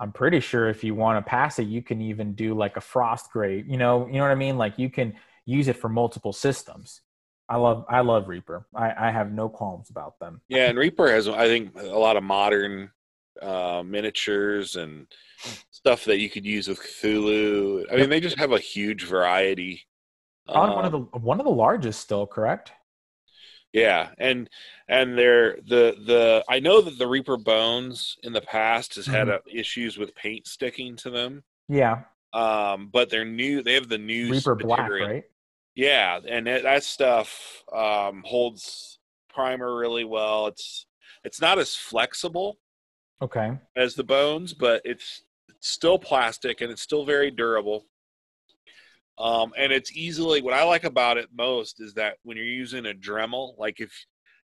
I'm 0.00 0.12
pretty 0.12 0.40
sure 0.40 0.68
if 0.68 0.82
you 0.82 0.94
want 0.94 1.24
to 1.24 1.28
pass 1.28 1.58
it, 1.58 1.68
you 1.68 1.82
can 1.82 2.00
even 2.00 2.34
do 2.34 2.54
like 2.54 2.76
a 2.76 2.80
Frostgrave, 2.80 3.68
you 3.68 3.76
know, 3.76 4.06
you 4.06 4.14
know 4.14 4.22
what 4.22 4.30
I 4.30 4.36
mean? 4.36 4.58
Like 4.58 4.78
you 4.78 4.90
can 4.90 5.14
use 5.44 5.68
it 5.68 5.76
for 5.76 5.88
multiple 5.88 6.32
systems. 6.32 7.00
I 7.48 7.56
love 7.56 7.84
I 7.88 8.00
love 8.00 8.28
Reaper. 8.28 8.66
I, 8.74 9.08
I 9.08 9.10
have 9.10 9.32
no 9.32 9.48
qualms 9.48 9.88
about 9.90 10.18
them. 10.18 10.42
yeah, 10.48 10.68
and 10.68 10.78
Reaper 10.78 11.08
has 11.08 11.26
I 11.28 11.46
think 11.46 11.74
a 11.76 11.98
lot 11.98 12.16
of 12.16 12.22
modern 12.22 12.90
uh, 13.42 13.82
miniatures 13.84 14.76
and 14.76 15.06
stuff 15.70 16.04
that 16.04 16.18
you 16.18 16.28
could 16.30 16.44
use 16.44 16.68
with 16.68 16.80
Cthulhu. 16.80 17.84
I 17.92 17.96
mean, 17.96 18.10
they 18.10 18.20
just 18.20 18.38
have 18.38 18.52
a 18.52 18.58
huge 18.58 19.04
variety. 19.04 19.86
Probably 20.52 20.74
one 20.74 20.84
of 20.84 20.94
Um, 20.94 21.08
the 21.12 21.18
one 21.18 21.40
of 21.40 21.44
the 21.44 21.52
largest 21.52 22.00
still, 22.00 22.26
correct? 22.26 22.72
Yeah, 23.72 24.10
and 24.18 24.48
and 24.88 25.16
they're 25.18 25.56
the 25.56 25.94
the 26.06 26.44
I 26.48 26.58
know 26.60 26.80
that 26.80 26.98
the 26.98 27.06
Reaper 27.06 27.36
Bones 27.36 28.16
in 28.22 28.32
the 28.32 28.40
past 28.40 28.94
has 28.96 29.06
had 29.06 29.28
Mhm. 29.28 29.34
uh, 29.36 29.38
issues 29.46 29.98
with 29.98 30.14
paint 30.14 30.46
sticking 30.46 30.96
to 30.96 31.10
them. 31.10 31.44
Yeah. 31.68 32.04
Um, 32.32 32.88
but 32.88 33.10
they're 33.10 33.24
new. 33.26 33.62
They 33.62 33.74
have 33.74 33.88
the 33.88 33.98
new 33.98 34.30
Reaper 34.30 34.54
Black, 34.54 34.90
right? 34.90 35.24
Yeah, 35.74 36.20
and 36.26 36.46
that, 36.46 36.62
that 36.64 36.82
stuff 36.82 37.62
um, 37.72 38.22
holds 38.26 38.98
primer 39.28 39.76
really 39.76 40.04
well. 40.04 40.46
It's 40.48 40.86
it's 41.24 41.40
not 41.40 41.58
as 41.58 41.74
flexible 41.76 42.58
Okay. 43.20 43.58
as 43.76 43.94
the 43.94 44.04
bones, 44.04 44.54
but 44.54 44.80
it's, 44.84 45.22
still 45.60 45.98
plastic 45.98 46.60
and 46.60 46.70
it's 46.70 46.82
still 46.82 47.04
very 47.04 47.30
durable. 47.30 47.84
Um, 49.18 49.52
and 49.58 49.72
it's 49.72 49.96
easily 49.96 50.40
what 50.40 50.54
I 50.54 50.62
like 50.62 50.84
about 50.84 51.18
it 51.18 51.28
most 51.36 51.80
is 51.80 51.94
that 51.94 52.18
when 52.22 52.36
you're 52.36 52.46
using 52.46 52.86
a 52.86 52.94
Dremel, 52.94 53.58
like 53.58 53.80
if 53.80 53.92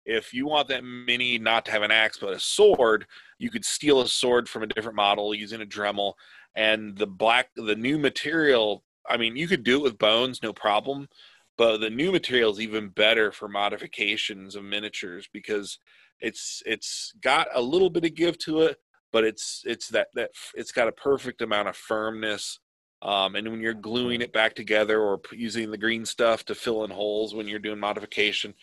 if 0.06 0.34
you 0.34 0.46
want 0.46 0.68
that 0.68 0.84
mini 0.84 1.38
not 1.38 1.64
to 1.64 1.70
have 1.70 1.82
an 1.82 1.90
axe 1.90 2.18
but 2.20 2.34
a 2.34 2.40
sword, 2.40 3.06
you 3.38 3.50
could 3.50 3.64
steal 3.64 4.00
a 4.00 4.08
sword 4.08 4.48
from 4.48 4.64
a 4.64 4.66
different 4.66 4.96
model 4.96 5.34
using 5.34 5.62
a 5.62 5.66
Dremel, 5.66 6.14
and 6.56 6.96
the 6.98 7.06
black 7.06 7.50
the 7.54 7.76
new 7.76 7.98
material. 7.98 8.82
I 9.08 9.16
mean, 9.16 9.36
you 9.36 9.46
could 9.46 9.64
do 9.64 9.76
it 9.76 9.82
with 9.82 9.98
bones, 9.98 10.42
no 10.42 10.52
problem, 10.52 11.08
but 11.56 11.78
the 11.78 11.90
new 11.90 12.10
material 12.10 12.52
is 12.52 12.60
even 12.60 12.88
better 12.88 13.30
for 13.30 13.48
modifications 13.48 14.56
of 14.56 14.64
miniatures 14.64 15.28
because 15.32 15.78
it's 16.20 16.62
it's 16.66 17.12
got 17.20 17.48
a 17.54 17.60
little 17.60 17.90
bit 17.90 18.04
of 18.04 18.14
give 18.14 18.38
to 18.38 18.62
it, 18.62 18.78
but 19.12 19.24
it's 19.24 19.62
it's 19.64 19.88
that 19.88 20.08
that 20.14 20.30
it's 20.54 20.72
got 20.72 20.88
a 20.88 20.92
perfect 20.92 21.42
amount 21.42 21.68
of 21.68 21.76
firmness. 21.76 22.60
Um, 23.02 23.34
and 23.34 23.46
when 23.50 23.60
you're 23.60 23.74
gluing 23.74 24.22
it 24.22 24.32
back 24.32 24.54
together 24.54 25.00
or 25.00 25.20
using 25.32 25.70
the 25.70 25.76
green 25.76 26.06
stuff 26.06 26.44
to 26.46 26.54
fill 26.54 26.84
in 26.84 26.90
holes 26.90 27.34
when 27.34 27.46
you're 27.46 27.58
doing 27.58 27.78
modification, 27.78 28.54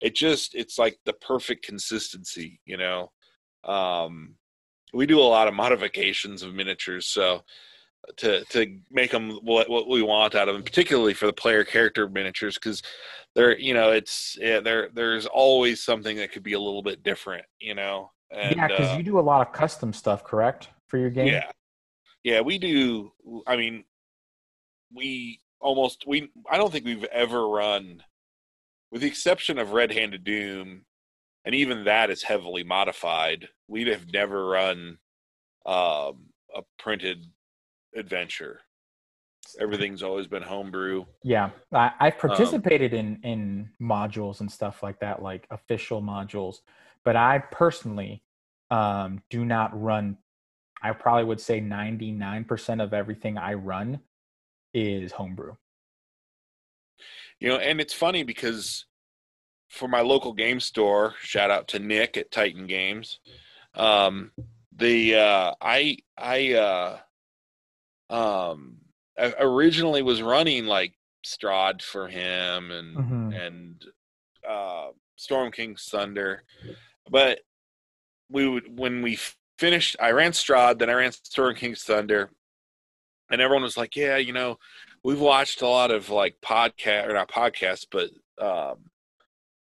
it 0.00 0.14
just 0.14 0.54
it's 0.54 0.78
like 0.78 0.98
the 1.04 1.12
perfect 1.12 1.64
consistency, 1.64 2.60
you 2.64 2.76
know. 2.76 3.12
Um, 3.64 4.36
we 4.94 5.06
do 5.06 5.20
a 5.20 5.22
lot 5.22 5.48
of 5.48 5.54
modifications 5.54 6.42
of 6.42 6.54
miniatures, 6.54 7.06
so 7.06 7.42
to 8.16 8.44
to 8.46 8.78
make 8.90 9.10
them 9.10 9.38
what 9.42 9.68
what 9.68 9.88
we 9.88 10.02
want 10.02 10.34
out 10.34 10.48
of 10.48 10.54
them, 10.54 10.62
particularly 10.62 11.14
for 11.14 11.26
the 11.26 11.32
player 11.32 11.64
character 11.64 12.08
miniatures, 12.08 12.54
because 12.54 12.82
they're 13.34 13.58
you 13.58 13.74
know 13.74 13.90
it's 13.90 14.36
yeah, 14.40 14.60
there 14.60 14.88
there's 14.92 15.26
always 15.26 15.82
something 15.82 16.16
that 16.16 16.32
could 16.32 16.42
be 16.42 16.54
a 16.54 16.60
little 16.60 16.82
bit 16.82 17.02
different, 17.02 17.44
you 17.60 17.74
know. 17.74 18.10
And, 18.32 18.56
yeah, 18.56 18.68
because 18.68 18.94
uh, 18.94 18.96
you 18.96 19.02
do 19.02 19.18
a 19.18 19.20
lot 19.20 19.46
of 19.46 19.52
custom 19.52 19.92
stuff, 19.92 20.24
correct, 20.24 20.68
for 20.88 20.98
your 20.98 21.10
game? 21.10 21.28
Yeah, 21.28 21.50
yeah, 22.22 22.40
we 22.40 22.58
do. 22.58 23.12
I 23.46 23.56
mean, 23.56 23.84
we 24.94 25.40
almost 25.60 26.04
we 26.06 26.30
I 26.50 26.56
don't 26.56 26.72
think 26.72 26.84
we've 26.84 27.04
ever 27.04 27.48
run, 27.48 28.02
with 28.90 29.02
the 29.02 29.08
exception 29.08 29.58
of 29.58 29.72
Red 29.72 29.92
Hand 29.92 30.14
of 30.14 30.24
Doom, 30.24 30.82
and 31.44 31.54
even 31.54 31.84
that 31.84 32.10
is 32.10 32.22
heavily 32.22 32.64
modified. 32.64 33.48
We 33.68 33.84
have 33.86 34.12
never 34.12 34.46
run 34.48 34.98
um, 35.66 36.26
a 36.54 36.62
printed 36.78 37.26
adventure. 37.94 38.60
Everything's 39.58 40.02
always 40.02 40.26
been 40.26 40.42
homebrew. 40.42 41.04
Yeah, 41.24 41.50
I, 41.72 41.92
have 41.98 42.12
um, 42.14 42.20
participated 42.20 42.92
um, 42.92 42.98
in 42.98 43.20
in 43.22 43.70
modules 43.80 44.40
and 44.40 44.50
stuff 44.50 44.82
like 44.82 45.00
that, 45.00 45.22
like 45.22 45.46
official 45.50 46.02
modules. 46.02 46.56
But 47.04 47.16
I 47.16 47.38
personally 47.38 48.22
um, 48.70 49.22
do 49.30 49.44
not 49.44 49.78
run. 49.80 50.18
I 50.82 50.92
probably 50.92 51.24
would 51.24 51.40
say 51.40 51.60
ninety 51.60 52.12
nine 52.12 52.44
percent 52.44 52.80
of 52.80 52.92
everything 52.92 53.38
I 53.38 53.54
run 53.54 54.00
is 54.74 55.12
homebrew. 55.12 55.54
You 57.40 57.48
know, 57.48 57.56
and 57.56 57.80
it's 57.80 57.94
funny 57.94 58.22
because 58.22 58.84
for 59.68 59.88
my 59.88 60.00
local 60.00 60.32
game 60.32 60.60
store, 60.60 61.14
shout 61.20 61.50
out 61.50 61.68
to 61.68 61.78
Nick 61.78 62.16
at 62.16 62.30
Titan 62.30 62.66
Games. 62.66 63.20
Um, 63.74 64.32
the 64.76 65.14
uh, 65.16 65.54
I 65.60 65.98
I 66.18 66.52
uh, 66.54 66.98
um, 68.10 68.76
originally 69.38 70.02
was 70.02 70.22
running 70.22 70.66
like 70.66 70.92
Strahd 71.24 71.80
for 71.82 72.08
him 72.08 72.70
and 72.70 72.96
mm-hmm. 72.96 73.32
and 73.32 73.84
uh, 74.48 74.88
Storm 75.16 75.52
King's 75.52 75.84
Thunder, 75.84 76.42
but 77.10 77.40
we 78.30 78.48
would 78.48 78.78
when 78.78 79.02
we 79.02 79.18
finished, 79.58 79.96
I 80.00 80.10
ran 80.10 80.32
Strahd, 80.32 80.78
then 80.78 80.90
I 80.90 80.94
ran 80.94 81.12
Storm 81.12 81.54
King's 81.54 81.82
Thunder, 81.82 82.30
and 83.30 83.40
everyone 83.40 83.62
was 83.62 83.76
like, 83.76 83.96
"Yeah, 83.96 84.16
you 84.16 84.32
know, 84.32 84.58
we've 85.04 85.20
watched 85.20 85.62
a 85.62 85.68
lot 85.68 85.90
of 85.90 86.10
like 86.10 86.36
podcast 86.44 87.08
or 87.08 87.14
not 87.14 87.30
podcasts, 87.30 87.86
but 87.90 88.10
um, 88.44 88.78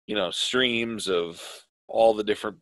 you 0.06 0.16
know, 0.16 0.32
streams 0.32 1.10
of 1.10 1.42
all 1.88 2.14
the 2.14 2.24
different 2.24 2.58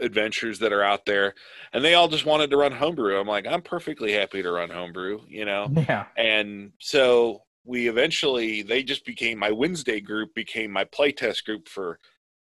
adventures 0.00 0.58
that 0.58 0.72
are 0.72 0.82
out 0.82 1.04
there 1.06 1.34
and 1.72 1.84
they 1.84 1.94
all 1.94 2.08
just 2.08 2.26
wanted 2.26 2.50
to 2.50 2.56
run 2.56 2.72
homebrew. 2.72 3.18
I'm 3.18 3.26
like 3.26 3.46
i'm 3.46 3.62
perfectly 3.62 4.12
happy 4.12 4.42
to 4.42 4.50
run 4.50 4.70
homebrew 4.70 5.20
you 5.28 5.44
know? 5.44 5.68
Yeah. 5.88 6.06
And 6.16 6.72
so 6.78 7.42
we 7.64 7.88
eventually 7.88 8.62
they 8.62 8.82
just 8.82 9.04
became 9.04 9.38
my 9.38 9.50
wednesday 9.50 10.00
group 10.00 10.34
became 10.34 10.70
my 10.70 10.84
playtest 10.84 11.44
group 11.44 11.68
for 11.68 11.98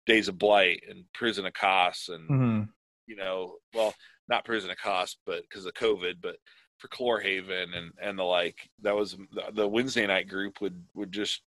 days 0.06 0.28
of 0.28 0.38
blight 0.38 0.84
and 0.90 1.04
prison 1.14 1.46
of 1.46 1.54
Kaas 1.54 2.10
and 2.10 2.30
mm-hmm. 2.30 2.62
you 3.08 3.16
know 3.16 3.56
well 3.74 3.94
not 4.28 4.46
prison 4.46 4.70
of 4.70 4.78
Kaas 4.78 5.18
but 5.26 5.42
because 5.44 5.66
of 5.66 5.74
covid 5.74 6.16
but 6.22 6.38
for 6.78 6.88
Clorhaven 6.88 7.76
and 7.76 7.92
and 8.02 8.18
the 8.18 8.24
like 8.24 8.70
that 8.82 8.96
was 8.96 9.18
the 9.54 9.68
wednesday 9.68 10.08
night 10.08 10.28
group 10.28 10.62
would 10.62 10.82
would 10.94 11.12
just 11.12 11.42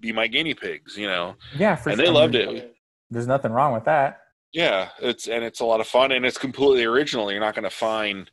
be 0.00 0.12
my 0.12 0.26
guinea 0.26 0.54
pigs 0.54 0.96
you 0.96 1.06
know? 1.06 1.34
Yeah 1.56 1.72
and 1.86 1.96
sure. 1.96 1.96
they 1.96 2.10
loved 2.10 2.34
it. 2.34 2.74
There's 3.10 3.26
nothing 3.26 3.52
wrong 3.52 3.72
with 3.72 3.84
that 3.84 4.20
yeah, 4.52 4.90
it's 5.00 5.26
and 5.28 5.44
it's 5.44 5.60
a 5.60 5.64
lot 5.64 5.80
of 5.80 5.86
fun 5.86 6.12
and 6.12 6.24
it's 6.24 6.38
completely 6.38 6.84
original. 6.84 7.30
You're 7.30 7.40
not 7.40 7.54
going 7.54 7.64
to 7.64 7.70
find 7.70 8.30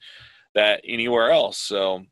that 0.53 0.81
anywhere 0.87 1.31
else. 1.31 1.57
So 1.57 2.05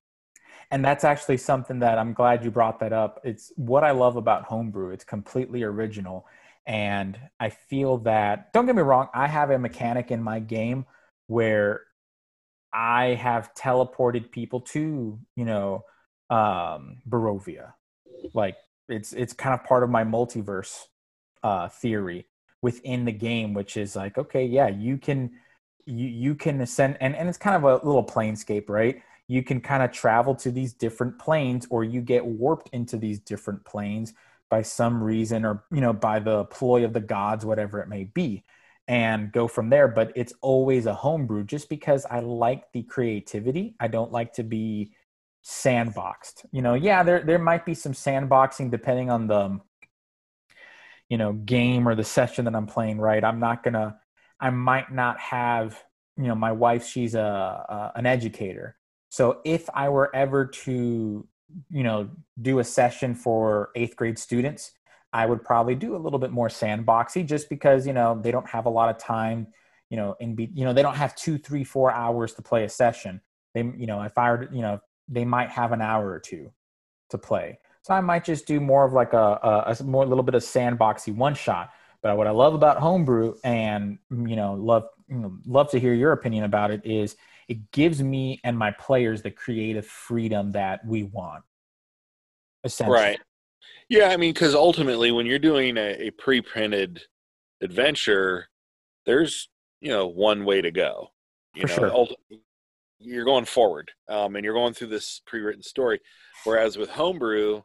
and 0.72 0.84
that's 0.84 1.04
actually 1.04 1.38
something 1.38 1.80
that 1.80 1.98
I'm 1.98 2.14
glad 2.14 2.44
you 2.44 2.52
brought 2.52 2.80
that 2.80 2.94
up. 2.94 3.22
It's 3.24 3.52
what 3.56 3.84
I 3.84 3.92
love 3.92 4.16
about 4.16 4.46
homebrew. 4.46 4.90
It's 4.90 5.04
completely 5.04 5.64
original. 5.64 6.26
And 6.66 7.18
I 7.40 7.50
feel 7.50 8.00
that 8.00 8.52
don't 8.54 8.66
get 8.66 8.76
me 8.76 8.82
wrong, 8.82 9.08
I 9.14 9.28
have 9.28 9.52
a 9.52 9.60
mechanic 9.60 10.12
in 10.12 10.24
my 10.24 10.40
game 10.40 10.86
where 11.28 11.82
I 12.74 13.14
have 13.16 13.54
teleported 13.54 14.32
people 14.32 14.62
to, 14.62 15.20
you 15.36 15.46
know, 15.46 15.84
um 16.30 16.98
Barovia. 17.08 17.74
Like 18.34 18.56
it's 18.90 19.14
it's 19.14 19.34
kind 19.34 19.54
of 19.54 19.66
part 19.66 19.84
of 19.84 19.90
my 19.90 20.04
multiverse 20.04 20.80
uh 21.44 21.70
theory 21.70 22.26
within 22.64 23.04
the 23.06 23.12
game, 23.12 23.54
which 23.54 23.78
is 23.78 23.96
like, 23.96 24.18
okay, 24.18 24.46
yeah, 24.46 24.70
you 24.70 24.98
can 24.98 25.30
you 25.86 26.08
you 26.08 26.34
can 26.34 26.62
ascend 26.62 26.98
and, 27.02 27.16
and 27.16 27.28
it's 27.30 27.38
kind 27.38 27.56
of 27.58 27.64
a 27.66 27.86
little 27.86 28.06
planescape, 28.06 28.70
right? 28.70 29.04
You 29.28 29.44
can 29.44 29.62
kind 29.62 29.84
of 29.84 29.92
travel 29.92 30.34
to 30.36 30.50
these 30.50 30.74
different 30.74 31.20
planes 31.20 31.68
or 31.70 31.84
you 31.84 32.02
get 32.02 32.26
warped 32.26 32.70
into 32.72 32.98
these 32.98 33.20
different 33.20 33.64
planes 33.66 34.14
by 34.50 34.62
some 34.62 35.04
reason 35.04 35.46
or 35.46 35.66
you 35.72 35.82
know 35.82 35.94
by 35.94 36.20
the 36.20 36.46
ploy 36.46 36.86
of 36.86 36.94
the 36.94 37.02
gods, 37.02 37.46
whatever 37.46 37.82
it 37.82 37.90
may 37.90 38.06
be, 38.06 38.46
and 38.88 39.32
go 39.34 39.48
from 39.48 39.70
there. 39.70 39.90
But 39.90 40.14
it's 40.16 40.34
always 40.42 40.86
a 40.86 40.94
homebrew 40.94 41.44
just 41.44 41.68
because 41.70 42.06
I 42.06 42.22
like 42.22 42.72
the 42.72 42.84
creativity. 42.84 43.76
I 43.80 43.90
don't 43.90 44.12
like 44.12 44.34
to 44.34 44.44
be 44.44 44.94
sandboxed. 45.44 46.46
You 46.54 46.62
know, 46.62 46.76
yeah, 46.76 47.04
there 47.04 47.24
there 47.24 47.40
might 47.40 47.66
be 47.66 47.74
some 47.74 47.94
sandboxing 47.94 48.72
depending 48.72 49.10
on 49.10 49.28
the 49.28 49.40
um, 49.40 49.62
you 51.14 51.18
know 51.20 51.34
game 51.34 51.88
or 51.88 51.94
the 51.94 52.04
session 52.04 52.46
that 52.46 52.56
i'm 52.56 52.66
playing 52.66 52.98
right? 52.98 53.24
I'm 53.24 53.40
not 53.40 53.62
gonna 53.62 54.00
i 54.40 54.50
might 54.50 54.92
not 54.92 55.20
have 55.20 55.80
you 56.18 56.28
know 56.28 56.34
my 56.34 56.52
wife 56.52 56.84
she's 56.88 57.14
a, 57.14 57.20
a 57.22 57.92
an 57.94 58.08
educator. 58.08 58.78
So 59.10 59.42
if 59.46 59.70
i 59.76 59.90
were 59.90 60.10
ever 60.16 60.48
to 60.66 61.28
you 61.70 61.84
know 61.84 62.10
do 62.42 62.58
a 62.58 62.64
session 62.64 63.14
for 63.14 63.70
eighth 63.76 63.96
grade 63.96 64.18
students 64.18 64.72
i 65.22 65.24
would 65.24 65.44
probably 65.44 65.76
do 65.76 65.96
a 65.96 66.02
little 66.06 66.18
bit 66.18 66.32
more 66.32 66.48
sandboxy 66.48 67.24
just 67.24 67.48
because 67.48 67.86
you 67.86 67.94
know 67.94 68.20
they 68.24 68.32
don't 68.32 68.50
have 68.50 68.66
a 68.66 68.76
lot 68.80 68.90
of 68.90 68.98
time 68.98 69.46
you 69.92 69.98
know 69.98 70.16
in 70.20 70.34
be 70.34 70.50
you 70.56 70.66
know 70.66 70.74
they 70.74 70.82
don't 70.82 70.96
have 70.96 71.16
two 71.16 71.38
three 71.38 71.64
four 71.64 71.92
hours 71.92 72.34
to 72.34 72.42
play 72.42 72.64
a 72.64 72.70
session. 72.70 73.22
They 73.54 73.62
you 73.62 73.86
know 73.86 74.02
if 74.02 74.18
i 74.18 74.32
were 74.32 74.50
you 74.52 74.64
know 74.64 74.82
they 75.08 75.26
might 75.26 75.50
have 75.50 75.74
an 75.74 75.82
hour 75.82 76.10
or 76.10 76.20
two 76.20 76.52
to 77.12 77.20
play 77.20 77.60
so 77.84 77.94
I 77.94 78.02
might 78.02 78.24
just 78.24 78.48
do 78.48 78.60
more 78.60 78.86
of 78.86 78.94
like 78.94 79.14
a, 79.14 79.18
a, 79.18 79.76
a 79.80 79.84
more 79.84 80.06
little 80.06 80.24
bit 80.24 80.36
of 80.36 80.42
sandboxy 80.42 81.14
one 81.14 81.36
shot. 81.36 81.72
But 82.02 82.18
what 82.18 82.28
I 82.28 82.32
love 82.32 82.54
about 82.54 82.80
homebrew 82.80 83.36
and 83.44 84.00
you 84.10 84.36
know 84.36 84.56
love 84.56 84.86
you 85.08 85.18
know, 85.18 85.38
love 85.46 85.70
to 85.72 85.80
hear 85.80 85.94
your 85.94 86.14
opinion 86.14 86.46
about 86.46 86.72
it 86.72 86.82
is 86.86 87.16
it 87.48 87.72
gives 87.72 88.02
me 88.02 88.40
and 88.44 88.58
my 88.58 88.72
players 88.72 89.22
the 89.22 89.32
creative 89.32 89.86
freedom 89.86 90.52
that 90.54 90.86
we 90.86 91.04
want. 91.04 91.44
Essentially. 92.64 92.98
Right. 92.98 93.20
Yeah, 93.90 94.08
I 94.08 94.18
mean, 94.18 94.34
because 94.34 94.56
ultimately, 94.56 95.12
when 95.12 95.26
you're 95.26 95.40
doing 95.40 95.78
a, 95.78 96.08
a 96.08 96.12
pre-printed 96.12 97.02
adventure, 97.62 98.48
there's 99.06 99.50
you 99.82 99.90
know 99.90 100.08
one 100.08 100.46
way 100.46 100.62
to 100.62 100.72
go. 100.72 101.10
You 101.54 101.68
For 101.68 101.82
know, 101.82 102.06
sure. 102.06 102.40
you're 103.00 103.26
going 103.26 103.46
forward, 103.46 103.92
um, 104.08 104.36
and 104.36 104.46
you're 104.46 104.54
going 104.54 104.74
through 104.74 104.88
this 104.88 105.22
pre-written 105.26 105.64
story. 105.64 106.00
Whereas 106.46 106.78
with 106.78 106.90
homebrew, 106.90 107.62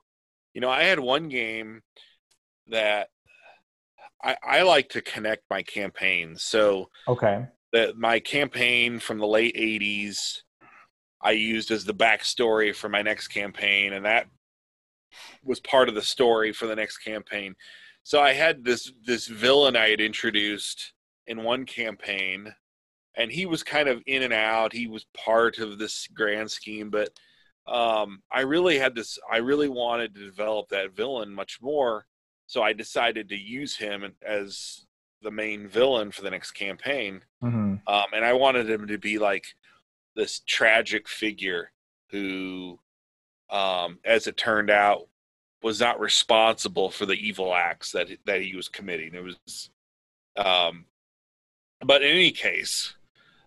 you 0.59 0.61
know, 0.61 0.71
I 0.71 0.83
had 0.83 0.99
one 0.99 1.29
game 1.29 1.83
that 2.67 3.11
I, 4.21 4.37
I 4.43 4.63
like 4.63 4.89
to 4.89 5.01
connect 5.01 5.45
my 5.49 5.63
campaigns. 5.63 6.43
So 6.43 6.91
okay, 7.07 7.47
that 7.73 7.97
my 7.97 8.19
campaign 8.19 8.99
from 8.99 9.19
the 9.19 9.27
late 9.29 9.55
'80s, 9.55 10.39
I 11.23 11.31
used 11.31 11.71
as 11.71 11.85
the 11.85 11.95
backstory 11.95 12.75
for 12.75 12.89
my 12.89 13.03
next 13.03 13.29
campaign, 13.29 13.93
and 13.93 14.05
that 14.05 14.27
was 15.45 15.61
part 15.61 15.89
of 15.89 15.95
the 15.95 16.03
story 16.03 16.53
for 16.53 16.67
the 16.67 16.75
next 16.75 16.99
campaign. 16.99 17.55
So 18.03 18.21
I 18.21 18.33
had 18.33 18.65
this 18.65 18.91
this 19.07 19.29
villain 19.29 19.77
I 19.77 19.91
had 19.91 20.01
introduced 20.01 20.93
in 21.29 21.45
one 21.45 21.67
campaign, 21.67 22.53
and 23.17 23.31
he 23.31 23.47
was 23.47 23.63
kind 23.63 23.89
of 23.89 24.03
in 24.07 24.25
and 24.25 24.33
out. 24.33 24.73
He 24.73 24.89
was 24.89 25.07
part 25.17 25.59
of 25.59 25.79
this 25.79 26.09
grand 26.13 26.51
scheme, 26.51 26.91
but 26.91 27.11
um, 27.69 28.23
I 28.31 28.41
really 28.41 28.79
had 28.79 28.95
this. 28.95 29.19
I 29.31 29.39
really 29.39 29.69
wanted 29.69 30.15
to 30.15 30.25
develop 30.25 30.69
that 30.71 30.95
villain 30.95 31.33
much 31.35 31.61
more, 31.61 32.07
so 32.47 32.63
I 32.63 32.73
decided 32.73 33.29
to 33.29 33.37
use 33.37 33.77
him 33.77 34.05
as 34.27 34.87
the 35.23 35.31
main 35.31 35.69
villain 35.69 36.11
for 36.11 36.23
the 36.23 36.31
next 36.31 36.53
campaign. 36.53 37.23
hmm 37.41 37.75
Um, 37.87 38.07
and 38.13 38.25
I 38.25 38.33
wanted 38.33 38.71
him 38.71 38.87
to 38.87 38.99
be 38.99 39.19
like 39.19 39.47
this 40.15 40.41
tragic 40.47 41.09
figure 41.09 41.73
who, 42.11 42.79
um, 43.51 43.99
as 44.05 44.27
it 44.27 44.37
turned 44.37 44.71
out, 44.71 45.09
was 45.63 45.81
not 45.81 46.01
responsible 46.01 46.91
for 46.91 47.05
the 47.05 47.15
evil 47.15 47.55
acts 47.55 47.93
that 47.93 48.09
that 48.25 48.43
he 48.43 48.57
was 48.57 48.69
committing. 48.69 49.15
It 49.15 49.25
was, 49.25 49.71
um, 50.37 50.87
but 51.85 52.03
in 52.03 52.11
any 52.11 52.31
case, 52.31 52.95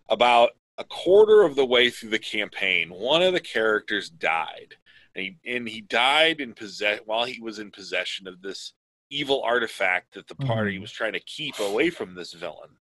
about 0.10 0.52
a 0.82 0.84
quarter 0.86 1.44
of 1.44 1.56
the 1.56 1.66
way 1.66 1.92
through 1.92 2.10
the 2.10 2.18
campaign, 2.20 2.90
one 2.90 3.22
of 3.22 3.34
the 3.34 3.40
characters 3.40 4.10
died, 4.10 4.74
and 5.16 5.24
he 5.26 5.38
and 5.56 5.70
he 5.70 5.82
died 5.82 6.42
in 6.42 6.54
possess 6.54 7.00
while 7.06 7.24
he 7.24 7.40
was 7.40 7.60
in 7.60 7.70
possession 7.70 8.28
of 8.28 8.42
this 8.42 8.74
evil 9.12 9.44
artifact 9.44 10.16
that 10.16 10.28
the 10.28 10.34
party 10.36 10.78
Mhm. 10.78 10.82
was 10.82 10.92
trying 10.92 11.14
to 11.14 11.20
keep 11.20 11.60
away 11.60 11.92
from 11.92 12.16
this 12.16 12.34
villain. 12.34 12.78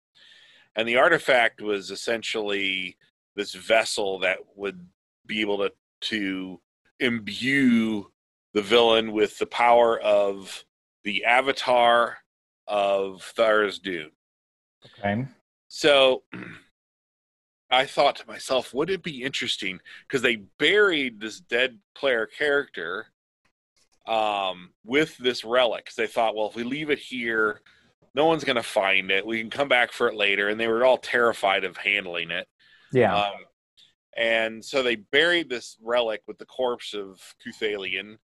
And 0.75 0.85
the 0.87 0.97
artifact 0.97 1.61
was 1.61 1.89
essentially 1.89 2.97
this 3.35 3.53
vessel 3.53 4.19
that 4.19 4.39
would 4.55 4.89
be 5.25 5.39
able 5.41 5.57
to 5.59 5.71
to 6.01 6.61
imbue 6.99 8.11
the 8.53 8.61
villain 8.61 9.13
with 9.13 9.37
the 9.39 9.45
power 9.47 9.97
of 10.01 10.65
the 11.03 11.23
avatar 11.23 12.17
of 12.67 13.21
Tharizdun. 13.37 14.11
Okay. 14.85 15.25
So 15.69 16.23
I 17.71 17.85
thought 17.85 18.17
to 18.17 18.27
myself, 18.27 18.73
would 18.73 18.89
it 18.89 19.03
be 19.03 19.23
interesting 19.23 19.79
because 20.07 20.21
they 20.21 20.37
buried 20.59 21.19
this 21.19 21.39
dead 21.39 21.79
player 21.95 22.25
character 22.25 23.07
um, 24.07 24.71
with 24.83 25.17
this 25.17 25.43
relic? 25.43 25.89
They 25.97 26.07
thought, 26.07 26.35
well, 26.35 26.49
if 26.49 26.55
we 26.55 26.63
leave 26.63 26.89
it 26.89 26.99
here, 26.99 27.61
no 28.13 28.25
one's 28.25 28.43
going 28.43 28.55
to 28.55 28.63
find 28.63 29.11
it. 29.11 29.25
We 29.25 29.41
can 29.41 29.49
come 29.49 29.67
back 29.67 29.91
for 29.91 30.07
it 30.07 30.15
later, 30.15 30.49
and 30.49 30.59
they 30.59 30.67
were 30.67 30.85
all 30.85 30.97
terrified 30.97 31.63
of 31.63 31.75
handling 31.77 32.31
it. 32.31 32.47
Yeah. 32.93 33.15
Um, 33.15 33.33
and 34.15 34.63
so 34.63 34.81
they 34.81 34.95
buried 34.95 35.49
this 35.49 35.77
relic 35.81 36.21
with 36.27 36.37
the 36.37 36.45
corpse 36.45 36.93
of 36.93 37.19
Cuthalion. 37.45 38.17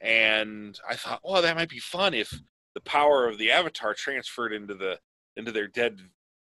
And 0.00 0.78
I 0.88 0.96
thought, 0.96 1.20
well, 1.22 1.42
that 1.42 1.56
might 1.56 1.68
be 1.68 1.78
fun 1.78 2.14
if 2.14 2.32
the 2.74 2.80
power 2.80 3.26
of 3.26 3.36
the 3.38 3.50
Avatar 3.50 3.94
transferred 3.94 4.52
into 4.52 4.74
the 4.74 4.98
into 5.36 5.52
their 5.52 5.68
dead 5.68 6.00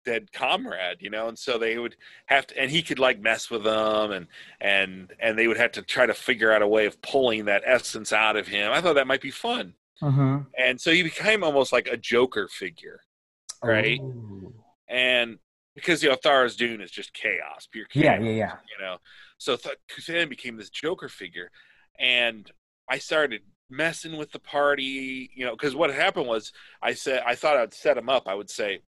dead 0.05 0.32
comrade, 0.32 0.98
you 1.01 1.10
know. 1.10 1.28
And 1.28 1.39
so 1.39 1.59
they 1.59 1.78
would 1.78 1.97
have 2.26 2.47
to, 2.48 2.59
and 2.60 2.70
he 2.70 2.82
could 2.82 2.98
like 2.98 3.20
mess 3.20 3.51
with 3.51 3.64
them, 3.64 4.12
and 4.12 4.26
and 4.60 5.12
and 5.20 5.39
they 5.39 5.48
would 5.48 5.56
have 5.56 5.72
to 5.72 5.82
try 5.82 6.06
to 6.06 6.14
figure 6.14 6.52
out 6.52 6.62
a 6.62 6.68
way 6.68 6.86
of 6.86 7.01
pulling 7.02 7.47
that 7.47 7.62
essence 7.66 8.12
out 8.12 8.36
of 8.36 8.47
him. 8.48 8.72
I 8.72 8.81
thought 8.81 8.94
that 8.94 9.06
might 9.06 9.20
be 9.22 9.31
fun. 9.31 9.74
hmm 10.01 10.39
And 10.59 10.81
so 10.81 10.93
he 10.93 11.02
became 11.02 11.44
almost 11.44 11.72
like 11.72 11.89
a 11.89 11.97
Joker 11.97 12.48
figure 12.48 13.01
Right. 13.62 14.01
Ooh. 14.01 14.52
and 14.89 15.39
because 15.74 16.02
you 16.02 16.09
know 16.10 16.16
Tharizdun 16.16 16.82
is 16.82 16.90
just 16.90 17.12
chaos, 17.14 17.66
pure 17.70 17.86
chaos. 17.86 18.05
Yeah, 18.05 18.20
yeah, 18.20 18.31
yeah. 18.31 18.52
You 18.78 18.85
know, 18.85 18.98
so 19.39 19.56
Th- 19.56 19.76
Kusan 19.89 20.28
became 20.28 20.56
this 20.56 20.70
Joker 20.70 21.09
figure, 21.09 21.51
and 21.98 22.51
I 22.89 22.98
started 22.98 23.43
messing 23.70 24.16
with 24.16 24.32
the 24.32 24.39
party. 24.39 25.31
You 25.35 25.47
know, 25.47 25.52
because 25.52 25.74
what 25.74 25.93
happened 25.93 26.26
was 26.26 26.52
I 26.82 26.94
said 26.94 27.22
I 27.26 27.35
thought 27.35 27.56
I'd 27.56 27.74
set 27.74 27.97
him 27.98 28.09
up. 28.09 28.28
I 28.28 28.35
would 28.35 28.51
say 28.51 28.81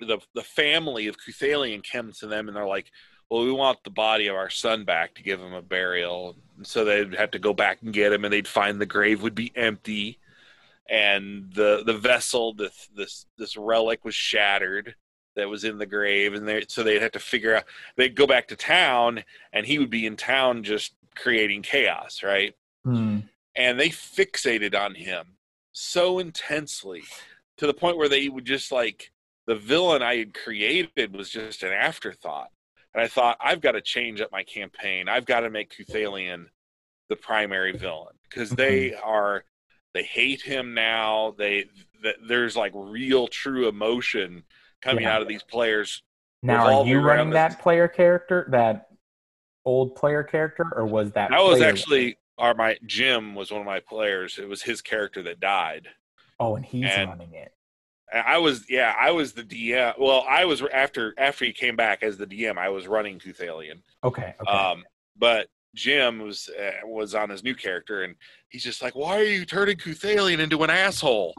the 0.00 0.18
the 0.34 0.42
family 0.42 1.06
of 1.06 1.16
Cuthalion 1.18 1.82
comes 1.88 2.18
to 2.18 2.26
them, 2.26 2.48
and 2.48 2.56
they're 2.56 2.66
like. 2.66 2.90
Well, 3.32 3.44
we 3.44 3.52
want 3.52 3.84
the 3.84 3.90
body 3.90 4.26
of 4.26 4.34
our 4.34 4.50
son 4.50 4.84
back 4.84 5.14
to 5.14 5.22
give 5.22 5.38
him 5.38 5.52
a 5.52 5.62
burial. 5.62 6.34
And 6.56 6.66
so 6.66 6.84
they'd 6.84 7.14
have 7.14 7.30
to 7.30 7.38
go 7.38 7.54
back 7.54 7.80
and 7.80 7.92
get 7.92 8.12
him, 8.12 8.24
and 8.24 8.32
they'd 8.32 8.48
find 8.48 8.80
the 8.80 8.86
grave 8.86 9.22
would 9.22 9.36
be 9.36 9.52
empty, 9.54 10.18
and 10.88 11.52
the 11.54 11.84
the 11.86 11.96
vessel, 11.96 12.54
this 12.54 12.88
this 12.96 13.26
this 13.38 13.56
relic 13.56 14.04
was 14.04 14.16
shattered, 14.16 14.96
that 15.36 15.48
was 15.48 15.64
in 15.64 15.78
the 15.78 15.86
grave, 15.86 16.34
and 16.34 16.46
they 16.46 16.64
so 16.68 16.82
they'd 16.82 17.02
have 17.02 17.12
to 17.12 17.20
figure 17.20 17.54
out. 17.56 17.64
They'd 17.96 18.14
go 18.16 18.26
back 18.26 18.48
to 18.48 18.56
town, 18.56 19.22
and 19.52 19.64
he 19.64 19.78
would 19.78 19.90
be 19.90 20.06
in 20.06 20.16
town 20.16 20.64
just 20.64 20.94
creating 21.14 21.62
chaos, 21.62 22.22
right? 22.22 22.54
Mm. 22.86 23.22
And 23.54 23.78
they 23.78 23.90
fixated 23.90 24.78
on 24.78 24.94
him 24.94 25.36
so 25.72 26.18
intensely 26.18 27.02
to 27.58 27.66
the 27.66 27.74
point 27.74 27.96
where 27.96 28.08
they 28.08 28.28
would 28.28 28.44
just 28.44 28.72
like 28.72 29.12
the 29.50 29.56
villain 29.56 30.00
I 30.00 30.16
had 30.16 30.32
created 30.32 31.12
was 31.12 31.28
just 31.28 31.64
an 31.64 31.72
afterthought. 31.72 32.50
And 32.94 33.02
I 33.02 33.08
thought 33.08 33.36
I've 33.40 33.60
got 33.60 33.72
to 33.72 33.80
change 33.80 34.20
up 34.20 34.30
my 34.30 34.44
campaign. 34.44 35.08
I've 35.08 35.26
got 35.26 35.40
to 35.40 35.50
make 35.50 35.74
Cuthalion 35.74 36.44
the 37.08 37.16
primary 37.16 37.76
villain 37.76 38.14
because 38.28 38.50
they 38.50 38.90
mm-hmm. 38.90 39.00
are 39.04 39.42
they 39.92 40.04
hate 40.04 40.40
him 40.40 40.72
now. 40.72 41.34
They 41.36 41.64
th- 42.00 42.14
there's 42.28 42.54
like 42.54 42.70
real 42.76 43.26
true 43.26 43.66
emotion 43.66 44.44
coming 44.82 45.02
Yeah. 45.02 45.16
out 45.16 45.22
of 45.22 45.26
these 45.26 45.42
players. 45.42 46.04
Now, 46.44 46.82
are 46.82 46.86
you 46.86 47.00
running 47.00 47.30
this- 47.30 47.34
that 47.34 47.60
player 47.60 47.88
character, 47.88 48.46
that 48.52 48.86
old 49.64 49.96
player 49.96 50.22
character, 50.22 50.64
or 50.76 50.86
was 50.86 51.10
that? 51.12 51.30
That 51.30 51.42
was 51.42 51.60
actually 51.60 52.18
our 52.38 52.54
my 52.54 52.78
Jim 52.86 53.34
was 53.34 53.50
one 53.50 53.62
of 53.62 53.66
my 53.66 53.80
players. 53.80 54.38
It 54.38 54.48
was 54.48 54.62
his 54.62 54.80
character 54.80 55.24
that 55.24 55.40
died. 55.40 55.88
Oh, 56.38 56.54
and 56.54 56.64
he's 56.64 56.86
and- 56.88 57.08
running 57.08 57.34
it. 57.34 57.52
I 58.12 58.38
was 58.38 58.64
yeah, 58.68 58.94
I 58.98 59.10
was 59.10 59.32
the 59.32 59.42
DM. 59.44 59.98
Well, 59.98 60.24
I 60.28 60.44
was 60.44 60.62
after 60.72 61.14
after 61.18 61.44
he 61.44 61.52
came 61.52 61.76
back 61.76 62.02
as 62.02 62.16
the 62.16 62.26
DM. 62.26 62.58
I 62.58 62.68
was 62.68 62.86
running 62.88 63.18
Cuthalion. 63.18 63.80
Okay. 64.02 64.34
Okay. 64.40 64.50
Um, 64.50 64.84
but 65.16 65.48
Jim 65.74 66.18
was 66.18 66.48
uh, 66.58 66.86
was 66.86 67.14
on 67.14 67.30
his 67.30 67.44
new 67.44 67.54
character, 67.54 68.02
and 68.02 68.16
he's 68.48 68.64
just 68.64 68.82
like, 68.82 68.96
"Why 68.96 69.18
are 69.18 69.24
you 69.24 69.44
turning 69.44 69.76
Cuthalion 69.76 70.40
into 70.40 70.62
an 70.64 70.70
asshole?" 70.70 71.34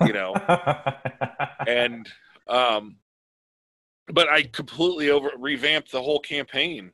You 0.00 0.12
know. 0.12 0.34
and 1.66 2.08
um, 2.48 2.96
but 4.12 4.28
I 4.28 4.44
completely 4.44 5.10
over 5.10 5.30
revamped 5.38 5.92
the 5.92 6.02
whole 6.02 6.20
campaign 6.20 6.92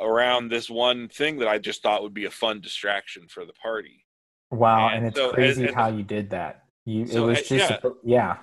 around 0.00 0.48
this 0.48 0.70
one 0.70 1.08
thing 1.08 1.38
that 1.38 1.48
I 1.48 1.58
just 1.58 1.82
thought 1.82 2.02
would 2.02 2.14
be 2.14 2.24
a 2.24 2.30
fun 2.30 2.60
distraction 2.60 3.26
for 3.28 3.44
the 3.44 3.52
party. 3.52 4.04
wow, 4.50 4.88
and 4.88 4.98
and 4.98 5.06
it's 5.06 5.16
so- 5.16 5.32
crazy 5.32 5.60
and- 5.62 5.68
and- 5.68 5.76
how 5.76 5.88
you 5.88 6.02
did 6.02 6.30
that. 6.30 6.64
You 6.84 7.02
it 7.02 7.18
was 7.20 7.46
just 7.46 7.70
yeah. 7.70 7.90
yeah. 8.02 8.36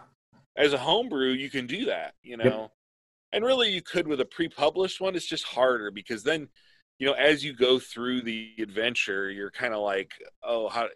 As 0.57 0.73
a 0.73 0.77
homebrew, 0.77 1.31
you 1.31 1.49
can 1.49 1.67
do 1.67 1.85
that, 1.85 2.15
you 2.23 2.37
know. 2.37 2.71
And 3.33 3.45
really, 3.45 3.69
you 3.71 3.81
could 3.81 4.07
with 4.07 4.21
a 4.21 4.25
pre-published 4.25 5.01
one. 5.01 5.15
It's 5.15 5.25
just 5.25 5.45
harder 5.45 5.91
because 5.91 6.23
then, 6.23 6.49
you 6.99 7.07
know, 7.07 7.13
as 7.13 7.43
you 7.43 7.53
go 7.53 7.79
through 7.79 8.21
the 8.23 8.53
adventure, 8.59 9.29
you're 9.31 9.51
kind 9.51 9.73
of 9.73 9.81
like, 9.81 10.13
oh, 10.43 10.69
how 10.69 10.89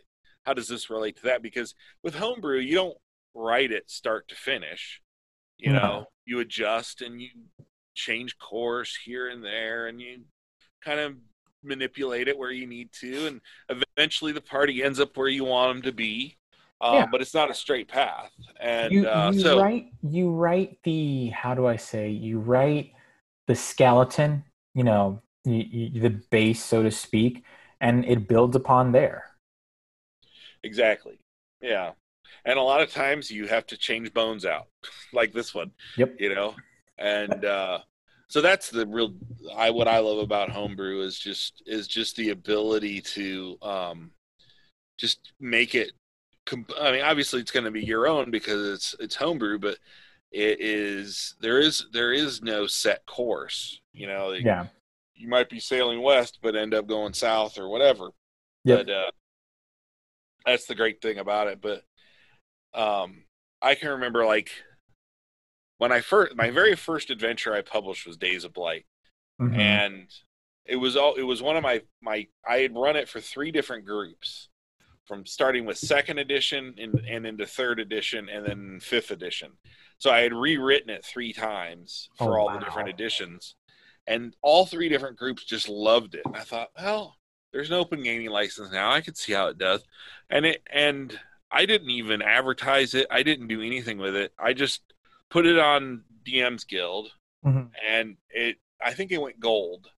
how 0.43 0.53
does 0.53 0.67
this 0.69 0.89
relate 0.89 1.17
to 1.17 1.23
that? 1.23 1.43
Because 1.43 1.75
with 2.03 2.15
homebrew, 2.15 2.59
you 2.59 2.75
don't 2.75 2.97
write 3.35 3.71
it 3.71 3.91
start 3.91 4.27
to 4.29 4.35
finish. 4.35 5.01
You 5.57 5.73
No. 5.73 5.79
know, 5.79 6.07
you 6.25 6.39
adjust 6.39 7.01
and 7.01 7.21
you 7.21 7.29
change 7.95 8.37
course 8.39 8.95
here 8.95 9.29
and 9.29 9.43
there, 9.43 9.87
and 9.87 10.01
you 10.01 10.25
kind 10.81 10.99
of 11.01 11.17
manipulate 11.63 12.29
it 12.29 12.37
where 12.37 12.51
you 12.51 12.65
need 12.65 12.93
to, 12.93 13.27
and 13.27 13.41
eventually 13.69 14.31
the 14.31 14.41
party 14.41 14.81
ends 14.83 14.99
up 14.99 15.17
where 15.17 15.27
you 15.27 15.43
want 15.45 15.75
them 15.75 15.81
to 15.83 15.91
be. 15.91 16.38
Um, 16.81 16.95
Yeah. 16.95 17.05
But 17.11 17.21
it's 17.21 17.33
not 17.33 17.51
a 17.51 17.53
straight 17.53 17.87
path, 17.87 18.31
and 18.59 18.91
you 18.93 19.07
uh, 19.07 19.31
you 19.33 19.41
so 19.41 19.59
write 19.59 19.87
you 20.01 20.31
write 20.31 20.77
the 20.83 21.27
how 21.29 21.53
do 21.53 21.67
I 21.67 21.75
say 21.75 22.09
you 22.09 22.39
write 22.39 22.93
the 23.47 23.55
skeleton, 23.55 24.43
you 24.75 24.83
know, 24.83 25.21
you, 25.43 25.65
you, 25.69 26.01
the 26.01 26.11
base, 26.29 26.63
so 26.63 26.83
to 26.83 26.91
speak, 26.91 27.43
and 27.81 28.05
it 28.05 28.27
builds 28.27 28.55
upon 28.55 28.91
there. 28.91 29.25
Exactly. 30.63 31.19
Yeah. 31.61 31.91
And 32.45 32.57
a 32.59 32.61
lot 32.61 32.81
of 32.81 32.91
times 32.91 33.31
you 33.31 33.47
have 33.47 33.65
to 33.67 33.77
change 33.77 34.13
bones 34.13 34.45
out, 34.45 34.67
like 35.13 35.33
this 35.33 35.53
one. 35.53 35.71
Yep. 35.97 36.15
You 36.19 36.33
know? 36.35 36.55
And 36.97 37.45
uh 37.45 37.79
so 38.27 38.41
that's 38.41 38.69
the 38.69 38.85
real 38.85 39.13
I 39.55 39.71
what 39.71 39.87
I 39.87 39.99
love 39.99 40.19
about 40.19 40.51
homebrew 40.51 41.01
is 41.01 41.17
just 41.17 41.63
is 41.65 41.87
just 41.87 42.15
the 42.15 42.29
ability 42.29 43.01
to 43.01 43.57
um 43.61 44.11
just 44.97 45.33
make 45.39 45.75
it 45.75 45.91
I 46.79 46.91
mean 46.91 47.01
obviously 47.01 47.39
it's 47.41 47.51
going 47.51 47.65
to 47.65 47.71
be 47.71 47.83
your 47.83 48.07
own 48.07 48.31
because 48.31 48.67
it's 48.73 48.95
it's 48.99 49.15
homebrew 49.15 49.59
but 49.59 49.77
it 50.31 50.59
is 50.61 51.35
there 51.41 51.59
is 51.59 51.87
there 51.91 52.11
is 52.13 52.41
no 52.41 52.67
set 52.67 53.05
course, 53.05 53.81
you 53.93 54.07
know. 54.07 54.31
Yeah. 54.33 54.67
You 55.15 55.27
might 55.27 55.49
be 55.49 55.59
sailing 55.59 56.01
west 56.01 56.39
but 56.41 56.55
end 56.55 56.73
up 56.73 56.87
going 56.87 57.13
south 57.13 57.57
or 57.57 57.67
whatever 57.69 58.09
Yep. 58.65 58.85
but 58.87 58.93
uh, 58.93 59.11
that's 60.45 60.65
the 60.65 60.75
great 60.75 61.01
thing 61.01 61.17
about 61.19 61.47
it. 61.47 61.61
But 61.61 61.83
um, 62.73 63.23
I 63.61 63.75
can 63.75 63.89
remember 63.89 64.25
like 64.25 64.51
when 65.77 65.91
I 65.91 66.01
first 66.01 66.35
my 66.35 66.49
very 66.51 66.75
first 66.75 67.09
adventure 67.09 67.53
I 67.53 67.61
published 67.61 68.05
was 68.05 68.17
Days 68.17 68.43
of 68.43 68.53
Blight, 68.53 68.85
Mhm. 69.41 69.57
and 69.57 70.07
it 70.65 70.75
was 70.75 70.95
all 70.95 71.15
it 71.15 71.23
was 71.23 71.41
one 71.41 71.55
of 71.57 71.63
my 71.63 71.81
my 72.01 72.27
I 72.47 72.57
had 72.59 72.75
run 72.75 72.95
it 72.95 73.09
for 73.09 73.19
three 73.19 73.51
different 73.51 73.85
groups, 73.85 74.49
from 75.09 75.25
starting 75.25 75.65
with 75.65 75.75
second 75.79 76.19
edition 76.19 76.75
and, 76.77 76.93
and 77.09 77.25
into 77.25 77.43
third 77.47 77.79
edition 77.79 78.29
and 78.29 78.45
then 78.45 78.79
fifth 78.79 79.09
edition. 79.09 79.51
So 79.97 80.11
I 80.11 80.19
had 80.19 80.33
rewritten 80.35 80.91
it 80.91 81.03
three 81.03 81.33
times 81.33 82.09
for 82.15 82.37
Oh, 82.37 82.41
all 82.41 82.45
wow. 82.45 82.59
the 82.59 82.65
different 82.65 82.89
editions, 82.89 83.55
and 84.05 84.35
all 84.43 84.67
three 84.67 84.87
different 84.87 85.17
groups 85.17 85.43
just 85.43 85.67
loved 85.67 86.13
it. 86.13 86.21
And 86.25 86.35
I 86.37 86.41
thought, 86.41 86.69
well, 86.77 87.17
there's 87.51 87.69
an 87.71 87.75
open 87.75 88.03
gaming 88.03 88.29
license 88.29 88.71
now. 88.71 88.91
I 88.91 89.01
could 89.01 89.17
see 89.17 89.33
how 89.33 89.47
it 89.47 89.57
does, 89.57 89.83
and 90.29 90.45
it 90.45 90.61
and 90.71 91.19
I 91.51 91.65
didn't 91.65 91.89
even 91.89 92.21
advertise 92.21 92.93
it. 92.93 93.07
I 93.09 93.23
didn't 93.23 93.47
do 93.47 93.63
anything 93.63 93.97
with 93.97 94.15
it. 94.15 94.31
I 94.37 94.53
just 94.53 94.81
put 95.31 95.47
it 95.47 95.57
on 95.57 96.03
DM's 96.23 96.65
Guild, 96.65 97.11
Mhm. 97.43 97.71
and 97.83 98.15
it. 98.29 98.57
I 98.79 98.93
think 98.93 99.11
it 99.11 99.19
went 99.19 99.39
gold 99.39 99.89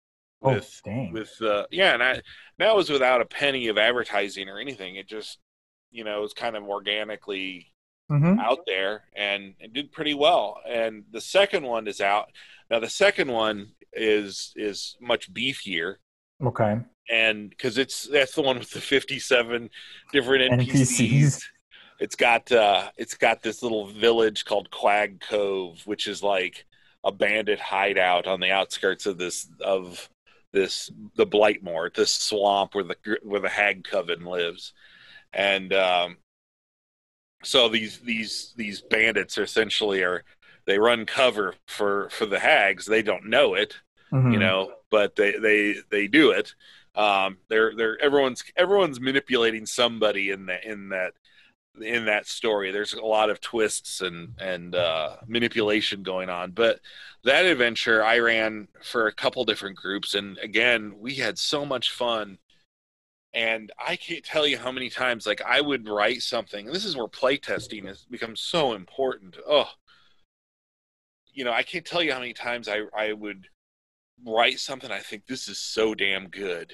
with 0.42 0.82
dang. 0.84 1.12
with 1.14 1.40
uh, 1.42 1.66
yeah, 1.72 1.94
and 1.94 2.04
I 2.04 2.22
that 2.58 2.76
was 2.76 2.90
without 2.90 3.22
a 3.22 3.26
penny 3.26 3.68
of 3.68 3.78
advertising 3.78 4.50
or 4.50 4.60
anything. 4.60 4.96
It 4.96 5.08
just 5.08 5.38
you 5.92 6.04
know 6.04 6.20
it 6.20 6.22
was 6.22 6.34
kind 6.34 6.56
of 6.56 6.64
organically 6.64 7.68
Mhm. 8.10 8.40
out 8.42 8.60
there 8.68 9.06
and 9.16 9.54
it 9.62 9.72
did 9.72 9.94
pretty 9.94 10.14
well. 10.14 10.60
And 10.68 11.06
the 11.12 11.22
second 11.22 11.64
one 11.64 11.88
is 11.88 12.02
out 12.02 12.30
now. 12.70 12.80
The 12.80 12.90
second 12.90 13.32
one 13.32 13.72
is 13.94 14.52
is 14.58 14.98
much 15.00 15.34
beefier 15.34 15.96
Okay. 16.44 16.80
and 17.10 17.50
because 17.50 17.78
it's 17.78 18.08
that's 18.08 18.34
the 18.36 18.42
one 18.42 18.60
with 18.60 18.72
the 18.72 18.82
57 18.82 19.70
different 20.12 20.60
NPCs. 20.60 20.74
NPCs. 20.74 21.44
It's 22.02 22.16
got 22.18 22.52
uh, 22.52 22.90
it's 22.98 23.14
got 23.16 23.44
this 23.44 23.64
little 23.64 23.86
village 23.88 24.44
called 24.44 24.70
Quag 24.72 25.22
Cove, 25.22 25.82
which 25.86 26.06
is 26.08 26.22
like 26.22 26.66
a 27.06 27.12
bandit 27.14 27.60
hideout 27.62 28.28
on 28.28 28.42
the 28.42 28.52
outskirts 28.52 29.06
of 29.06 29.18
this 29.20 29.48
of 29.62 30.10
this 30.54 30.92
the 31.16 31.28
Blightmore, 31.28 31.94
this 31.94 32.12
swamp 32.14 32.76
where 32.76 32.84
the 32.84 32.96
where 33.24 33.42
the 33.42 33.50
Hag 33.50 33.84
Coven 33.84 34.26
lives, 34.26 34.74
and 35.34 35.74
um, 35.74 36.18
so 37.44 37.70
these 37.70 38.00
these 38.00 38.54
these 38.56 38.82
bandits 38.82 39.38
are 39.38 39.44
essentially 39.44 40.04
are 40.04 40.24
they 40.66 40.78
run 40.78 41.06
cover 41.06 41.56
for 41.68 42.10
for 42.10 42.26
the 42.26 42.40
hags. 42.40 42.86
They 42.86 43.02
don't 43.02 43.26
know 43.26 43.56
it, 43.56 43.76
Mhm. 44.12 44.34
you 44.34 44.40
know 44.40 44.74
but 44.90 45.16
they 45.16 45.32
they 45.40 45.76
they 45.90 46.08
do 46.08 46.32
it 46.32 46.54
um 46.96 47.38
they're 47.48 47.74
they're 47.76 47.98
everyone's 48.02 48.44
everyone's 48.58 49.00
manipulating 49.00 49.66
somebody 49.66 50.30
in 50.32 50.46
that 50.48 50.66
in 50.66 50.90
that 50.90 51.14
in 51.80 52.06
that 52.06 52.28
story. 52.28 52.72
There's 52.72 52.94
a 52.94 53.02
lot 53.02 53.30
of 53.30 53.40
twists 53.42 54.02
and 54.02 54.34
and 54.40 54.76
uh 54.76 55.18
manipulation 55.28 56.04
going 56.04 56.30
on. 56.30 56.52
But 56.52 56.80
that 57.24 57.46
adventure 57.46 58.04
i 58.04 58.20
ran 58.20 58.68
for 58.84 59.08
a 59.08 59.14
couple 59.14 59.46
different 59.46 59.78
groups. 59.78 60.14
And 60.14 60.38
again 60.40 60.96
we 61.00 61.16
had 61.16 61.38
so 61.38 61.66
much 61.66 61.92
fun. 61.92 62.38
And 63.34 63.72
i 63.80 63.96
can't 63.96 64.26
tell 64.26 64.46
you 64.48 64.58
how 64.58 64.72
many 64.72 64.90
times 64.90 65.26
like 65.26 65.42
i 65.42 65.62
would 65.62 65.88
write 65.88 66.22
something. 66.22 66.68
And 66.68 66.76
this 66.76 66.86
is 66.86 66.96
where 66.98 67.08
playtesting 67.08 67.86
has 67.86 68.04
become 68.06 68.36
so 68.36 68.74
important. 68.74 69.38
Oh 69.48 69.70
you 71.34 71.46
know 71.46 71.54
i 71.54 71.64
can't 71.64 71.86
tell 71.86 72.04
you 72.04 72.12
how 72.12 72.20
many 72.20 72.34
times 72.34 72.68
i 72.68 72.82
i 72.94 73.14
would 73.14 73.48
write 74.26 74.60
something. 74.60 74.92
I 74.92 75.00
think 75.00 75.26
this 75.26 75.48
is 75.48 75.60
so 75.60 75.96
damn 75.96 76.28
good. 76.28 76.74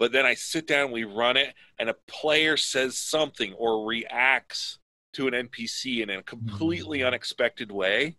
But 0.00 0.12
then 0.12 0.24
I 0.24 0.32
sit 0.32 0.66
down, 0.66 0.92
we 0.92 1.04
run 1.04 1.36
it, 1.36 1.52
and 1.78 1.90
a 1.90 1.94
player 2.08 2.56
says 2.56 2.96
something 2.96 3.52
or 3.52 3.86
reacts 3.86 4.78
to 5.12 5.28
an 5.28 5.34
NPC 5.34 6.02
in 6.02 6.08
a 6.08 6.22
completely 6.22 7.00
mm. 7.00 7.06
unexpected 7.06 7.70
way. 7.70 8.16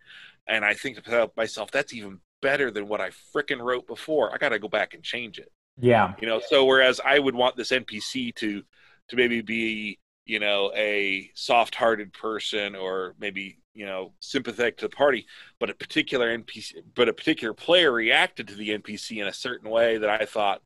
And 0.47 0.63
I 0.63 0.75
think 0.75 1.03
to 1.03 1.31
myself, 1.35 1.71
that's 1.71 1.91
even 1.91 2.19
better 2.39 2.69
than 2.69 2.87
what 2.87 3.01
I 3.01 3.09
frickin' 3.35 3.59
wrote 3.59 3.87
before. 3.87 4.31
I 4.31 4.37
got 4.37 4.49
to 4.49 4.59
go 4.59 4.67
back 4.67 4.93
and 4.93 5.01
change 5.01 5.39
it. 5.39 5.51
Yeah. 5.79 6.13
You 6.21 6.27
know, 6.27 6.39
so 6.47 6.65
whereas 6.65 7.01
I 7.03 7.17
would 7.17 7.33
want 7.33 7.57
this 7.57 7.71
NPC 7.71 8.35
to 8.35 8.61
to 9.07 9.15
maybe 9.15 9.41
be, 9.41 9.99
you 10.25 10.39
know, 10.39 10.71
a 10.75 11.31
soft-hearted 11.33 12.13
person 12.13 12.75
or 12.75 13.15
maybe, 13.19 13.57
you 13.73 13.87
know, 13.87 14.13
sympathetic 14.19 14.77
to 14.77 14.85
the 14.85 14.95
party, 14.95 15.25
but 15.59 15.71
a 15.71 15.73
particular 15.73 16.37
NPC 16.37 16.73
but 16.93 17.09
a 17.09 17.13
particular 17.13 17.55
player 17.55 17.91
reacted 17.91 18.47
to 18.49 18.55
the 18.55 18.69
NPC 18.69 19.19
in 19.19 19.27
a 19.27 19.33
certain 19.33 19.71
way 19.71 19.97
that 19.97 20.09
I 20.09 20.25
thought 20.25 20.61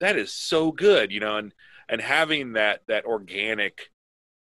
that 0.00 0.16
is 0.16 0.32
so 0.32 0.72
good, 0.72 1.12
you 1.12 1.20
know, 1.20 1.36
and 1.36 1.54
and 1.88 2.00
having 2.00 2.52
that 2.52 2.80
that 2.88 3.04
organic 3.04 3.90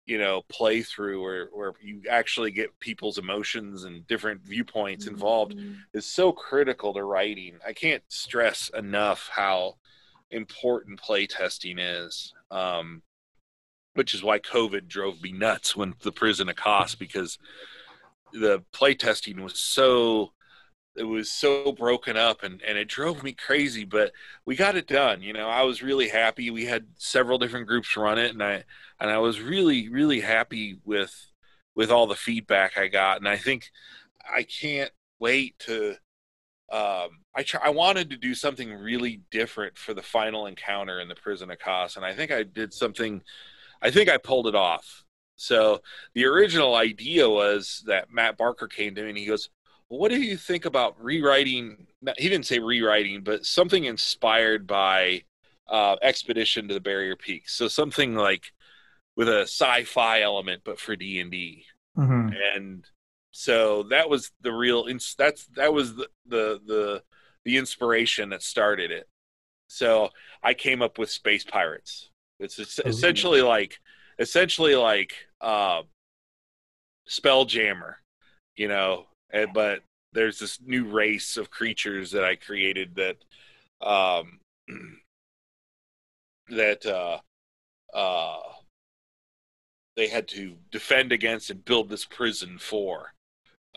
you 0.06 0.19
know 0.19 0.44
playthrough 0.52 1.22
where 1.22 1.49
where 1.52 1.73
you 1.82 2.02
actually 2.10 2.52
get 2.52 2.80
people's 2.80 3.18
emotions 3.18 3.86
and 3.86 4.06
different 4.07 4.41
viewpoints 4.41 5.07
involved 5.07 5.56
is 5.94 6.06
so 6.06 6.32
critical 6.32 6.94
to 6.94 7.03
writing. 7.03 7.57
I 7.65 7.73
can't 7.73 8.03
stress 8.07 8.69
enough 8.77 9.30
how 9.34 9.76
important 10.32 11.02
playtesting 11.02 11.77
is. 11.80 12.34
Um, 12.52 13.02
which 13.95 14.14
is 14.14 14.22
why 14.22 14.40
COVID 14.40 14.88
drove 14.88 15.22
me 15.22 15.32
nuts 15.32 15.76
when 15.76 15.94
the 16.02 16.11
prison 16.11 16.52
Kaas 16.53 16.95
because 16.95 17.40
the 18.34 18.61
playtesting 18.73 19.40
was 19.40 19.57
so 19.57 20.34
it 20.96 21.04
was 21.04 21.32
so 21.32 21.72
broken 21.72 22.16
up 22.16 22.44
and, 22.44 22.62
and 22.62 22.78
it 22.78 22.88
drove 22.88 23.24
me 23.24 23.34
crazy 23.34 23.84
but 23.84 24.12
we 24.46 24.56
got 24.56 24.76
it 24.76 24.88
done 24.88 25.22
you 25.22 25.34
know. 25.34 25.50
I 25.50 25.64
was 25.64 25.84
really 25.84 26.10
happy. 26.10 26.50
We 26.50 26.66
had 26.66 26.86
several 26.98 27.38
different 27.38 27.68
groups 27.68 27.96
run 27.98 28.18
it 28.18 28.32
and 28.32 28.44
i 28.44 28.64
and 29.00 29.10
i 29.10 29.18
was 29.18 29.42
really 29.42 29.90
really 29.90 30.22
happy 30.22 30.80
with 30.86 31.14
with 31.76 31.92
all 31.92 32.08
the 32.08 32.16
feedback 32.16 32.78
i 32.78 32.88
got. 32.88 33.18
And 33.18 33.28
i 33.28 33.38
think 33.38 33.72
i 34.34 34.44
can't 34.44 34.92
wait 35.20 35.58
to 35.60 35.92
um 36.72 37.10
i 37.36 37.46
i 37.64 37.70
wanted 37.70 38.10
to 38.10 38.18
do 38.18 38.34
something 38.34 38.74
really 38.74 39.22
different 39.32 39.78
for 39.78 39.94
the 39.94 40.02
final 40.02 40.48
encounter 40.48 41.00
in 41.00 41.08
the 41.08 41.16
prison 41.16 41.52
of 41.52 41.60
Kaas, 41.60 41.96
and 41.96 42.06
i 42.06 42.14
think 42.14 42.32
i 42.32 42.44
did 42.44 42.74
something 42.74 43.22
i 43.82 43.92
think 43.92 44.10
i 44.10 44.18
pulled 44.18 44.48
it 44.48 44.56
off. 44.56 45.04
So 45.38 45.82
the 46.14 46.26
original 46.26 46.76
idea 46.76 47.30
was 47.30 47.84
that 47.88 48.12
matt 48.12 48.38
barker 48.38 48.68
came 48.68 48.96
to 48.96 49.04
me 49.04 49.10
and 49.10 49.18
he 49.18 49.26
goes 49.26 49.50
what 50.00 50.12
do 50.12 50.20
you 50.22 50.38
think 50.38 50.66
about 50.66 51.02
rewriting 51.04 51.88
he 52.18 52.30
didn't 52.30 52.46
say 52.46 52.60
rewriting 52.60 53.24
but 53.24 53.46
something 53.46 53.86
inspired 53.86 54.68
by 54.68 55.24
uh, 55.68 55.96
expedition 56.02 56.68
to 56.68 56.74
the 56.74 56.80
barrier 56.80 57.16
peaks? 57.16 57.56
So 57.56 57.68
something 57.68 58.16
like 58.16 58.52
with 59.16 59.30
a 59.30 59.42
sci-fi 59.44 60.22
element 60.22 60.62
but 60.66 60.80
for 60.80 60.96
d&d 60.96 61.66
hmm 61.96 62.30
and 62.56 62.86
so 63.32 63.84
that 63.84 64.10
was 64.10 64.32
the 64.42 64.52
real 64.52 64.86
that's 65.18 65.46
that 65.56 65.74
was 65.74 65.96
the, 65.96 66.08
the 66.28 66.62
the 66.66 67.04
the 67.44 67.58
inspiration 67.58 68.30
that 68.30 68.42
started 68.42 68.92
it. 68.92 69.08
So 69.68 70.10
i 70.44 70.54
came 70.54 70.82
up 70.82 70.98
with 70.98 71.10
space 71.10 71.44
pirates. 71.44 72.10
It's, 72.40 72.60
it's 72.60 72.80
Ooh. 72.80 72.90
essentially 72.90 73.42
like 73.42 73.80
essentially 74.20 74.76
like 74.76 75.14
uh 75.42 75.84
spelljammer 77.10 77.96
you 78.56 78.68
know 78.68 79.06
and, 79.36 79.53
but 79.53 79.82
there's 80.14 80.40
this 80.40 80.60
new 80.66 80.86
race 80.86 81.38
of 81.38 81.52
creatures 81.52 82.12
that 82.12 82.24
i 82.24 82.36
created 82.36 82.95
that 82.95 83.18
um 83.88 84.40
that 86.49 86.86
uh 86.86 87.20
uh 87.95 88.40
they 89.95 90.07
had 90.07 90.28
to 90.28 90.56
defend 90.72 91.12
against 91.12 91.49
and 91.49 91.64
build 91.66 91.90
this 91.90 92.06
prison 92.06 92.57
for 92.57 93.14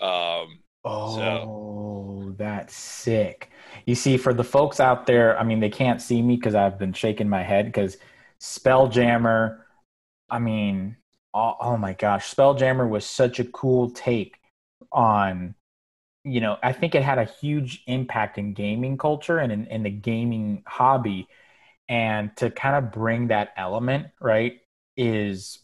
um 0.01 0.59
Oh, 0.85 1.17
so. 1.17 2.35
that's 2.39 2.75
sick. 2.75 3.51
You 3.85 3.95
see, 3.95 4.17
for 4.17 4.33
the 4.33 4.45
folks 4.45 4.81
out 4.81 5.07
there, 5.07 5.39
I 5.39 5.43
mean, 5.43 5.61
they 5.61 5.69
can't 5.69 6.01
see 6.01 6.23
me 6.23 6.37
because 6.37 6.55
I've 6.55 6.79
been 6.79 6.93
shaking 6.93 7.29
my 7.29 7.43
head 7.43 7.67
because 7.67 7.99
Spelljammer, 8.41 9.59
I 10.31 10.39
mean, 10.39 10.97
oh, 11.35 11.57
oh 11.61 11.77
my 11.77 11.93
gosh, 11.95 12.33
Spelljammer 12.33 12.89
was 12.89 13.05
such 13.05 13.41
a 13.41 13.45
cool 13.45 13.91
take 13.91 14.39
on, 14.93 15.55
you 16.25 16.41
know, 16.41 16.59
I 16.63 16.73
think 16.73 16.95
it 16.95 17.03
had 17.03 17.19
a 17.19 17.25
huge 17.25 17.83
impact 17.87 18.39
in 18.39 18.55
gaming 18.55 18.99
culture 18.99 19.39
and 19.39 19.53
in, 19.53 19.67
in 19.67 19.83
the 19.83 19.91
gaming 19.91 20.63
hobby. 20.67 21.29
And 21.89 22.37
to 22.37 22.51
kind 22.51 22.77
of 22.77 22.93
bring 22.93 23.29
that 23.29 23.51
element, 23.57 24.09
right, 24.21 24.61
is 24.97 25.61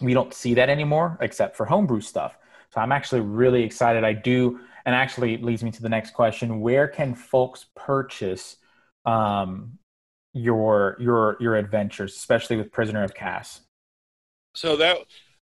we 0.00 0.14
don't 0.14 0.32
see 0.32 0.54
that 0.54 0.70
anymore 0.70 1.18
except 1.20 1.56
for 1.56 1.66
homebrew 1.66 2.00
stuff. 2.00 2.36
So 2.72 2.80
I'm 2.80 2.92
actually 2.92 3.22
really 3.22 3.62
excited. 3.62 4.04
I 4.04 4.12
do, 4.12 4.60
and 4.86 4.94
actually 4.94 5.36
leads 5.38 5.62
me 5.62 5.70
to 5.72 5.82
the 5.82 5.88
next 5.88 6.12
question: 6.12 6.60
Where 6.60 6.88
can 6.88 7.14
folks 7.14 7.66
purchase 7.74 8.56
um, 9.04 9.78
your 10.34 10.96
your 11.00 11.36
your 11.40 11.56
adventures, 11.56 12.14
especially 12.16 12.56
with 12.56 12.72
Prisoner 12.72 13.02
of 13.04 13.14
Kaas? 13.14 13.62
so 14.54 14.76
that 14.76 14.98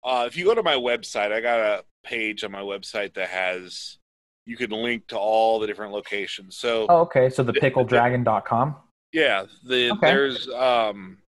uh 0.04 0.24
if 0.26 0.36
you 0.36 0.44
go 0.44 0.54
to 0.54 0.62
my 0.62 0.74
website 0.74 1.32
i 1.32 1.40
got 1.40 1.60
a 1.60 1.84
page 2.04 2.44
on 2.44 2.52
my 2.52 2.60
website 2.60 3.14
that 3.14 3.28
has 3.28 3.98
you 4.46 4.56
can 4.56 4.70
link 4.70 5.06
to 5.08 5.18
all 5.18 5.58
the 5.58 5.66
different 5.66 5.92
locations 5.92 6.56
so 6.56 6.86
Oh, 6.88 7.00
okay. 7.00 7.28
So 7.28 7.42
the 7.42 7.52
pickledragon.com. 7.52 8.76
Yeah, 9.12 9.44
the 9.66 9.90
Okay. 9.92 10.06
there's 10.06 10.48
um 10.48 11.18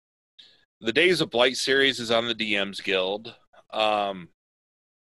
the 0.81 0.93
Days 0.93 1.21
of 1.21 1.31
Blight 1.31 1.57
series 1.57 2.01
is 2.01 2.11
on 2.11 2.27
the 2.29 2.35
DMs 2.35 2.83
Guild. 2.83 3.35
Um 3.73 4.29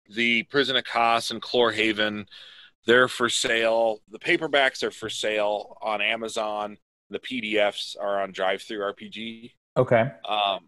the 0.09 0.43
Prison 0.45 0.77
of 0.77 0.85
Kaas 0.85 1.31
and 1.31 1.41
Chlorhaven, 1.41 2.27
they're 2.87 3.09
for 3.09 3.29
sale. 3.29 4.01
The 4.11 4.19
paperbacks 4.19 4.83
are 4.83 4.91
for 4.91 5.09
sale 5.09 5.77
on 5.81 6.01
Amazon. 6.03 6.79
The 7.11 7.21
PDFs 7.21 7.95
are 8.01 8.21
on 8.23 8.33
Drive 8.33 8.63
Through 8.63 8.81
RPG. 8.93 9.53
Okay. 9.77 10.11
Um 10.29 10.61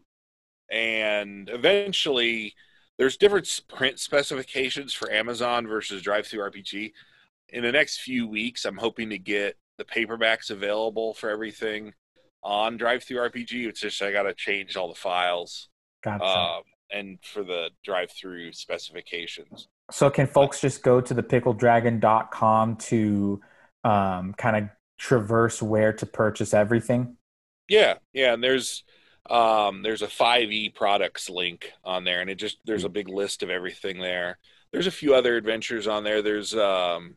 and 0.71 1.49
eventually 1.49 2.55
there's 2.99 3.17
different 3.17 3.61
print 3.69 3.99
specifications 3.99 4.93
for 4.93 5.11
Amazon 5.11 5.67
versus 5.67 6.03
DriveThruRPG. 6.03 6.93
In 7.51 7.63
the 7.63 7.73
next 7.73 8.01
few 8.01 8.27
weeks, 8.27 8.65
I'm 8.65 8.77
hoping 8.77 9.11
to 9.11 9.19
get 9.19 9.57
the 9.79 9.85
paperbacks 9.85 10.51
available 10.51 11.15
for 11.15 11.31
everything 11.31 11.93
on 12.43 12.79
DriveThruRPG. 12.79 13.67
It's 13.67 13.81
just 13.81 14.01
I 14.03 14.13
got 14.13 14.25
to 14.25 14.35
change 14.35 14.77
all 14.77 14.89
the 14.89 14.95
files, 14.95 15.69
Gotcha. 16.03 16.25
um, 16.25 16.63
and 16.91 17.19
for 17.23 17.43
the 17.43 17.71
drive-through 17.85 18.53
specifications. 18.53 19.69
So 19.91 20.11
can 20.11 20.27
folks 20.27 20.61
just 20.61 20.83
go 20.83 21.01
to 21.01 21.15
the 21.15 21.23
pickledragon.com 21.23 22.77
to 22.77 23.41
um, 23.83 24.35
kind 24.35 24.57
of 24.57 24.69
traverse 24.99 25.61
where 25.61 25.93
to 25.95 26.07
purchase 26.07 26.55
everything? 26.55 27.17
Yeah, 27.69 27.95
yeah, 28.13 28.35
and 28.35 28.43
there's 28.43 28.85
um, 29.31 29.83
there's 29.83 30.03
a 30.03 30.07
5e 30.07 30.75
products 30.75 31.31
link 31.31 31.73
on 31.83 32.05
there, 32.05 32.21
and 32.21 32.29
it 32.29 32.37
just 32.37 32.59
there's 32.65 32.85
a 32.85 32.91
big 32.91 33.09
list 33.09 33.43
of 33.43 33.51
everything 33.51 34.01
there. 34.01 34.39
There's 34.73 34.87
a 34.87 34.93
few 34.93 35.15
other 35.15 35.37
adventures 35.37 35.87
on 35.87 36.05
there. 36.05 36.21
There's 36.21 36.55
um, 36.55 37.17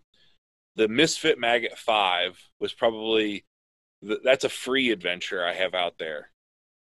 the 0.75 0.87
Misfit 0.87 1.39
Maggot 1.39 1.77
Five 1.77 2.39
was 2.59 2.73
probably 2.73 3.45
that's 4.01 4.43
a 4.43 4.49
free 4.49 4.91
adventure 4.91 5.45
I 5.45 5.53
have 5.53 5.73
out 5.73 5.97
there 5.97 6.29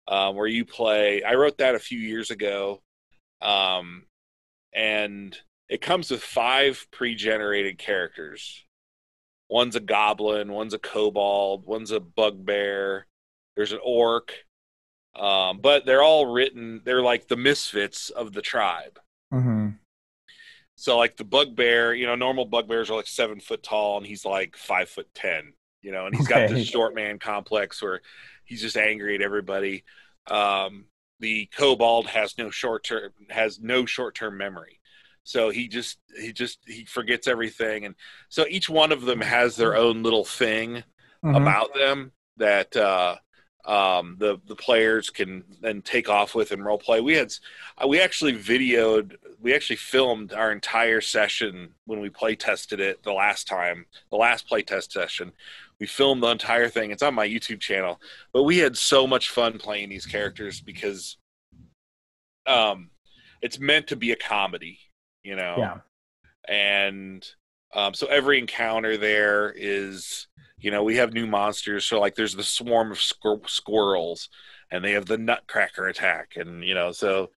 um, 0.07 0.35
where 0.35 0.47
you 0.47 0.65
play. 0.65 1.21
I 1.23 1.35
wrote 1.35 1.57
that 1.59 1.75
a 1.75 1.79
few 1.79 1.99
years 1.99 2.31
ago, 2.31 2.81
um, 3.41 4.05
and 4.73 5.37
it 5.69 5.81
comes 5.81 6.09
with 6.09 6.21
five 6.21 6.87
pre-generated 6.91 7.77
characters. 7.77 8.63
One's 9.49 9.75
a 9.75 9.79
goblin, 9.79 10.51
one's 10.51 10.73
a 10.73 10.79
kobold, 10.79 11.65
one's 11.65 11.91
a 11.91 11.99
bugbear. 11.99 13.05
There's 13.55 13.71
an 13.71 13.79
orc, 13.83 14.33
um, 15.15 15.59
but 15.61 15.85
they're 15.85 16.03
all 16.03 16.25
written. 16.25 16.81
They're 16.83 17.01
like 17.01 17.27
the 17.27 17.37
misfits 17.37 18.09
of 18.09 18.33
the 18.33 18.41
tribe. 18.41 18.99
Mm-hmm. 19.33 19.69
So, 20.75 20.97
like 20.97 21.17
the 21.17 21.23
bugbear, 21.23 21.93
you 21.93 22.05
know, 22.05 22.15
normal 22.15 22.45
bugbears 22.45 22.89
are 22.89 22.95
like 22.95 23.07
seven 23.07 23.39
foot 23.39 23.63
tall, 23.63 23.97
and 23.97 24.05
he's 24.05 24.25
like 24.25 24.57
five 24.57 24.89
foot 24.89 25.07
ten. 25.13 25.53
You 25.81 25.91
know, 25.91 26.05
and 26.05 26.15
he's 26.15 26.29
okay. 26.29 26.47
got 26.47 26.55
this 26.55 26.67
short 26.67 26.95
man 26.95 27.19
complex 27.19 27.81
where 27.81 28.01
he's 28.45 28.61
just 28.61 28.77
angry 28.77 29.15
at 29.15 29.21
everybody. 29.21 29.83
Um, 30.27 30.85
the 31.23 31.49
kobold 31.55 32.07
has 32.07 32.37
no 32.37 32.49
short 32.49 32.83
term 32.83 33.11
has 33.29 33.59
no 33.59 33.85
short 33.85 34.13
term 34.13 34.37
memory 34.37 34.81
so 35.23 35.49
he 35.49 35.69
just 35.69 35.97
he 36.19 36.33
just 36.33 36.59
he 36.67 36.83
forgets 36.83 37.29
everything 37.29 37.85
and 37.85 37.95
so 38.27 38.45
each 38.49 38.69
one 38.69 38.91
of 38.91 39.03
them 39.03 39.21
has 39.21 39.55
their 39.55 39.73
own 39.75 40.03
little 40.03 40.25
thing 40.25 40.83
mm-hmm. 41.23 41.35
about 41.35 41.73
them 41.73 42.11
that 42.35 42.75
uh 42.75 43.15
um, 43.65 44.17
the 44.19 44.39
the 44.47 44.55
players 44.55 45.09
can 45.09 45.43
then 45.61 45.81
take 45.81 46.09
off 46.09 46.35
with 46.35 46.51
and 46.51 46.65
role 46.65 46.77
play. 46.77 46.99
We 46.99 47.13
had 47.13 47.33
we 47.87 48.01
actually 48.01 48.33
videoed, 48.33 49.15
we 49.41 49.53
actually 49.53 49.77
filmed 49.77 50.33
our 50.33 50.51
entire 50.51 51.01
session 51.01 51.69
when 51.85 51.99
we 51.99 52.09
play 52.09 52.35
tested 52.35 52.79
it 52.79 53.03
the 53.03 53.13
last 53.13 53.47
time, 53.47 53.85
the 54.09 54.17
last 54.17 54.47
play 54.47 54.61
test 54.61 54.91
session. 54.91 55.31
We 55.79 55.87
filmed 55.87 56.23
the 56.23 56.27
entire 56.27 56.69
thing. 56.69 56.91
It's 56.91 57.03
on 57.03 57.13
my 57.13 57.27
YouTube 57.27 57.59
channel. 57.59 57.99
But 58.31 58.43
we 58.43 58.57
had 58.57 58.77
so 58.77 59.07
much 59.07 59.29
fun 59.29 59.57
playing 59.57 59.89
these 59.89 60.05
characters 60.05 60.61
because 60.61 61.17
um, 62.45 62.89
it's 63.41 63.59
meant 63.59 63.87
to 63.87 63.95
be 63.95 64.11
a 64.11 64.15
comedy, 64.15 64.79
you 65.23 65.35
know. 65.35 65.55
Yeah. 65.57 65.77
And 66.47 67.27
um, 67.73 67.93
so 67.93 68.07
every 68.07 68.39
encounter 68.39 68.97
there 68.97 69.51
is 69.55 70.27
you 70.63 70.71
know 70.71 70.83
we 70.83 70.95
have 70.95 71.13
new 71.13 71.27
monsters 71.27 71.85
so 71.85 71.99
like 71.99 72.15
there's 72.15 72.35
the 72.35 72.43
swarm 72.43 72.91
of 72.91 72.97
squir- 72.97 73.47
squirrels 73.47 74.29
and 74.71 74.83
they 74.83 74.93
have 74.93 75.05
the 75.05 75.17
nutcracker 75.17 75.87
attack 75.87 76.31
and 76.35 76.63
you 76.63 76.73
know 76.73 76.91
so 76.91 77.29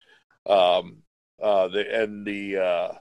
um 0.48 0.98
uh 1.42 1.68
the 1.68 2.02
and 2.02 2.26
the 2.26 2.56
uh 2.56 2.92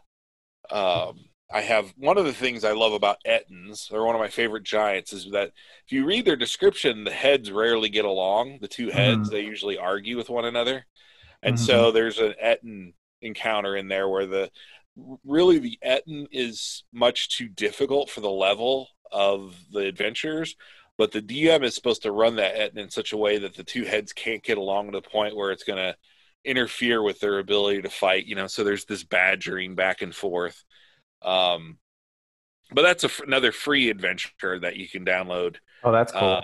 um 0.75 1.19
I 1.53 1.61
have 1.61 1.93
one 1.95 2.17
of 2.17 2.25
the 2.25 2.33
things 2.33 2.63
I 2.63 2.71
love 2.71 2.93
about 2.93 3.23
Ettins, 3.23 3.87
they're 3.87 4.03
one 4.03 4.15
of 4.15 4.19
my 4.19 4.29
favorite 4.29 4.63
giants, 4.63 5.13
is 5.13 5.29
that 5.31 5.51
if 5.85 5.91
you 5.91 6.03
read 6.03 6.25
their 6.25 6.35
description, 6.35 7.03
the 7.03 7.11
heads 7.11 7.51
rarely 7.51 7.87
get 7.87 8.03
along. 8.03 8.57
The 8.61 8.67
two 8.67 8.89
heads, 8.89 9.29
mm-hmm. 9.29 9.31
they 9.31 9.41
usually 9.41 9.77
argue 9.77 10.17
with 10.17 10.27
one 10.27 10.45
another. 10.45 10.87
And 11.43 11.55
mm-hmm. 11.55 11.63
so 11.63 11.91
there's 11.91 12.17
an 12.17 12.33
Ettin 12.41 12.93
encounter 13.21 13.75
in 13.75 13.87
there 13.87 14.09
where 14.09 14.25
the 14.25 14.49
really 15.23 15.59
the 15.59 15.77
Ettin 15.83 16.27
is 16.31 16.83
much 16.91 17.37
too 17.37 17.47
difficult 17.47 18.09
for 18.09 18.21
the 18.21 18.29
level 18.29 18.87
of 19.15 19.55
the 19.71 19.79
adventures, 19.79 20.55
but 20.97 21.11
the 21.11 21.21
DM 21.21 21.63
is 21.63 21.73
supposed 21.73 22.03
to 22.03 22.11
run 22.11 22.35
that 22.35 22.77
in 22.77 22.89
such 22.89 23.13
a 23.13 23.17
way 23.17 23.37
that 23.39 23.55
the 23.55 23.63
two 23.63 23.83
heads 23.83 24.11
can't 24.11 24.43
get 24.43 24.57
along 24.57 24.87
to 24.87 24.91
the 24.91 25.09
point 25.09 25.35
where 25.35 25.51
it's 25.51 25.63
going 25.63 25.79
to 25.79 25.95
interfere 26.43 27.01
with 27.01 27.19
their 27.19 27.39
ability 27.39 27.81
to 27.81 27.89
fight. 27.89 28.25
You 28.25 28.35
know, 28.35 28.47
so 28.47 28.63
there's 28.63 28.85
this 28.85 29.03
badgering 29.03 29.75
back 29.75 30.01
and 30.01 30.13
forth. 30.13 30.63
Um, 31.21 31.77
but 32.71 32.81
that's 32.81 33.03
a, 33.05 33.09
another 33.23 33.51
free 33.51 33.89
adventure 33.89 34.59
that 34.59 34.75
you 34.75 34.87
can 34.87 35.05
download. 35.05 35.55
Oh, 35.83 35.91
that's 35.91 36.11
cool. 36.11 36.41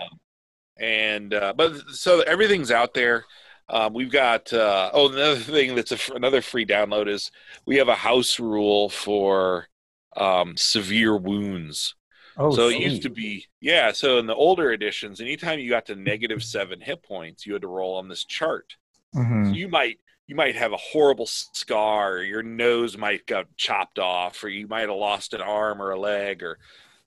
and 0.78 1.34
uh, 1.34 1.52
but 1.56 1.76
so 1.90 2.20
everything's 2.20 2.70
out 2.70 2.94
there. 2.94 3.24
Um, 3.68 3.92
we've 3.92 4.10
got 4.10 4.52
uh, 4.52 4.90
oh 4.92 5.12
another 5.12 5.36
thing 5.36 5.74
that's 5.74 5.92
a, 5.92 6.14
another 6.14 6.42
free 6.42 6.66
download 6.66 7.08
is 7.08 7.30
we 7.66 7.76
have 7.76 7.88
a 7.88 7.94
house 7.94 8.40
rule 8.40 8.88
for 8.88 9.68
um, 10.16 10.56
severe 10.56 11.16
wounds. 11.16 11.94
Oh, 12.36 12.54
so 12.54 12.68
sweet. 12.68 12.82
it 12.82 12.90
used 12.90 13.02
to 13.02 13.10
be, 13.10 13.46
yeah. 13.60 13.92
So 13.92 14.18
in 14.18 14.26
the 14.26 14.34
older 14.34 14.72
editions, 14.72 15.20
anytime 15.20 15.58
you 15.58 15.68
got 15.68 15.86
to 15.86 15.94
negative 15.94 16.42
seven 16.42 16.80
hit 16.80 17.02
points, 17.02 17.46
you 17.46 17.52
had 17.52 17.62
to 17.62 17.68
roll 17.68 17.96
on 17.96 18.08
this 18.08 18.24
chart. 18.24 18.76
Mm-hmm. 19.14 19.50
So 19.50 19.52
you 19.52 19.68
might 19.68 19.98
you 20.26 20.34
might 20.34 20.56
have 20.56 20.72
a 20.72 20.78
horrible 20.78 21.26
scar, 21.26 22.18
your 22.18 22.42
nose 22.42 22.96
might 22.96 23.26
got 23.26 23.54
chopped 23.56 23.98
off, 23.98 24.42
or 24.42 24.48
you 24.48 24.66
might 24.66 24.88
have 24.88 24.96
lost 24.96 25.34
an 25.34 25.40
arm 25.42 25.82
or 25.82 25.90
a 25.90 26.00
leg, 26.00 26.42
or 26.42 26.58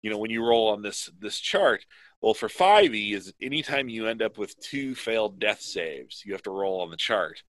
you 0.01 0.09
know 0.11 0.17
when 0.17 0.31
you 0.31 0.43
roll 0.43 0.69
on 0.69 0.81
this 0.81 1.09
this 1.19 1.39
chart. 1.39 1.85
Well, 2.21 2.33
for 2.33 2.49
five 2.49 2.93
E 2.93 3.13
is 3.13 3.33
anytime 3.41 3.89
you 3.89 4.07
end 4.07 4.21
up 4.21 4.37
with 4.37 4.59
two 4.59 4.95
failed 4.95 5.39
death 5.39 5.61
saves, 5.61 6.23
you 6.25 6.33
have 6.33 6.43
to 6.43 6.51
roll 6.51 6.81
on 6.81 6.89
the 6.89 6.97
chart 6.97 7.43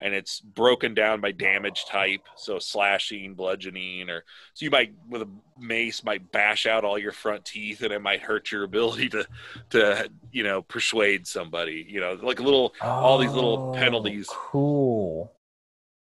and 0.00 0.14
it's 0.14 0.40
broken 0.40 0.94
down 0.94 1.20
by 1.20 1.32
damage 1.32 1.84
type 1.86 2.20
so 2.36 2.58
slashing 2.58 3.34
bludgeoning 3.34 4.08
or 4.08 4.24
so 4.54 4.64
you 4.64 4.70
might 4.70 4.92
with 5.08 5.22
a 5.22 5.28
mace 5.58 6.04
might 6.04 6.30
bash 6.30 6.66
out 6.66 6.84
all 6.84 6.98
your 6.98 7.12
front 7.12 7.44
teeth 7.44 7.82
and 7.82 7.92
it 7.92 8.00
might 8.00 8.20
hurt 8.20 8.52
your 8.52 8.64
ability 8.64 9.08
to 9.08 9.26
to 9.70 10.08
you 10.32 10.42
know 10.42 10.62
persuade 10.62 11.26
somebody 11.26 11.84
you 11.88 12.00
know 12.00 12.16
like 12.22 12.40
little 12.40 12.74
oh, 12.80 12.88
all 12.88 13.18
these 13.18 13.32
little 13.32 13.70
oh, 13.70 13.74
penalties. 13.74 14.28
cool. 14.30 15.32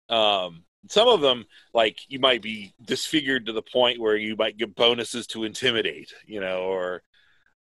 Um 0.10 0.64
some 0.88 1.08
of 1.08 1.22
them 1.22 1.46
like 1.74 1.98
you 2.10 2.20
might 2.20 2.42
be 2.42 2.74
disfigured 2.84 3.48
to 3.48 3.54
the 3.54 3.62
point 3.62 4.00
where 4.00 4.16
you 4.16 4.36
might 4.36 4.58
get 4.58 4.76
bonuses 4.76 5.26
to 5.26 5.44
intimidate 5.44 6.14
you 6.26 6.40
know 6.40 6.64
or 6.64 7.02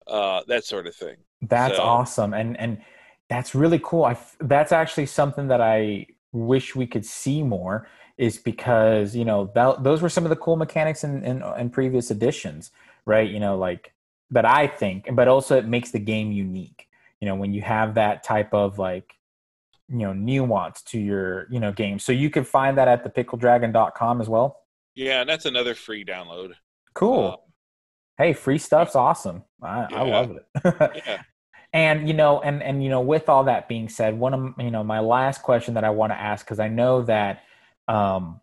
uh 0.08 0.42
that 0.48 0.66
sort 0.66 0.88
of 0.88 0.96
thing. 0.96 1.16
That's 1.42 1.78
so, 1.78 1.84
awesome 1.84 2.34
and 2.34 2.60
and 2.60 2.82
that's 3.30 3.54
really 3.54 3.80
cool. 3.84 4.06
I, 4.06 4.18
that's 4.40 4.72
actually 4.72 5.08
something 5.08 5.50
that 5.50 5.60
i 5.60 6.06
wish 6.32 6.76
we 6.76 6.88
could 6.88 7.06
see 7.06 7.44
more 7.44 7.88
is 8.18 8.38
because 8.38 9.16
you 9.16 9.26
know 9.26 9.52
that, 9.56 9.84
those 9.84 10.02
were 10.02 10.10
some 10.10 10.26
of 10.26 10.30
the 10.30 10.36
cool 10.36 10.56
mechanics 10.56 11.04
in, 11.04 11.24
in, 11.24 11.44
in 11.58 11.70
previous 11.70 12.12
editions 12.12 12.72
right? 13.08 13.30
You 13.32 13.40
know 13.40 13.58
like 13.58 13.94
that 14.30 14.46
i 14.46 14.68
think 14.68 15.08
but 15.14 15.30
also 15.30 15.58
it 15.58 15.66
makes 15.66 15.90
the 15.92 16.00
game 16.00 16.32
unique. 16.32 16.88
You 17.22 17.28
know 17.28 17.36
when 17.36 17.54
you 17.54 17.62
have 17.64 17.96
that 17.96 18.24
type 18.24 18.54
of 18.54 18.78
like 18.78 19.14
you 19.90 20.00
know 20.00 20.14
nuance 20.14 20.84
to 20.84 21.00
your 21.00 21.48
you 21.50 21.60
know 21.60 21.72
game. 21.72 21.98
So 21.98 22.12
you 22.12 22.30
can 22.30 22.44
find 22.44 22.78
that 22.78 22.88
at 22.88 23.04
the 23.04 23.10
pickledragon.com 23.10 24.22
as 24.22 24.30
well. 24.30 24.62
Yeah 24.94 25.22
and 25.22 25.30
that's 25.30 25.46
another 25.46 25.74
free 25.74 26.06
download. 26.06 26.54
Cool. 26.94 27.26
Um, 27.26 27.38
hey 28.18 28.34
free 28.34 28.60
stuff's 28.60 28.96
awesome. 28.96 29.44
I, 29.64 29.88
yeah. 29.90 29.98
I 29.98 30.02
love 30.04 30.32
it. 30.32 30.46
Yeah. 31.08 31.22
And 31.78 32.08
you 32.08 32.16
know, 32.16 32.42
and 32.42 32.64
and 32.64 32.84
you 32.84 32.90
know, 32.90 33.02
with 33.02 33.30
all 33.30 33.44
that 33.44 33.68
being 33.68 33.88
said, 33.88 34.18
one 34.18 34.34
of 34.34 34.54
you 34.58 34.72
know 34.72 34.84
my 34.84 35.00
last 35.00 35.44
question 35.44 35.76
that 35.76 35.84
I 35.84 35.92
want 35.92 36.12
to 36.12 36.20
ask 36.20 36.44
because 36.44 36.60
I 36.60 36.70
know 36.70 37.04
that 37.04 37.44
um, 37.88 38.42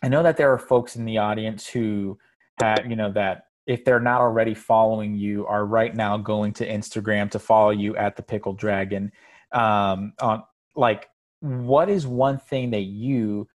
I 0.00 0.06
know 0.06 0.22
that 0.22 0.36
there 0.36 0.52
are 0.52 0.58
folks 0.58 0.94
in 0.94 1.04
the 1.06 1.18
audience 1.18 1.66
who 1.66 2.16
have 2.60 2.86
you 2.86 2.94
know 2.94 3.10
that 3.14 3.48
if 3.66 3.84
they're 3.84 3.98
not 3.98 4.20
already 4.20 4.54
following 4.54 5.16
you 5.16 5.44
are 5.48 5.66
right 5.66 5.92
now 5.92 6.16
going 6.18 6.52
to 6.52 6.68
Instagram 6.68 7.28
to 7.32 7.40
follow 7.40 7.70
you 7.70 7.96
at 7.96 8.14
the 8.14 8.22
Pickled 8.22 8.58
Dragon. 8.58 9.10
Um, 9.50 10.12
on 10.20 10.44
like, 10.76 11.08
what 11.40 11.90
is 11.90 12.06
one 12.06 12.38
thing 12.38 12.70
that 12.70 12.82
you, 12.82 13.48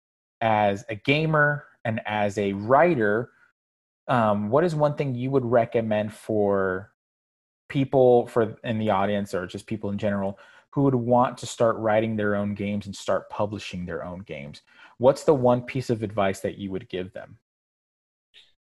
as 0.40 0.86
a 0.88 0.94
gamer 0.94 1.66
and 1.84 2.00
as 2.06 2.38
a 2.38 2.54
writer, 2.54 3.32
um, 4.08 4.48
what 4.48 4.64
is 4.64 4.74
one 4.74 4.94
thing 4.94 5.14
you 5.14 5.30
would 5.30 5.44
recommend 5.44 6.14
for 6.14 6.90
people 7.68 8.26
for 8.26 8.56
in 8.64 8.78
the 8.78 8.90
audience 8.90 9.34
or 9.34 9.46
just 9.46 9.66
people 9.66 9.90
in 9.90 9.98
general 9.98 10.38
who 10.70 10.82
would 10.82 10.94
want 10.94 11.38
to 11.38 11.46
start 11.46 11.76
writing 11.76 12.16
their 12.16 12.34
own 12.34 12.54
games 12.54 12.86
and 12.86 12.94
start 12.94 13.30
publishing 13.30 13.86
their 13.86 14.04
own 14.04 14.20
games. 14.20 14.62
What's 14.98 15.24
the 15.24 15.34
one 15.34 15.62
piece 15.62 15.90
of 15.90 16.02
advice 16.02 16.40
that 16.40 16.58
you 16.58 16.70
would 16.70 16.88
give 16.88 17.12
them? 17.12 17.38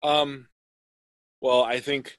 Um 0.03 0.47
well 1.41 1.63
i 1.63 1.79
think 1.79 2.17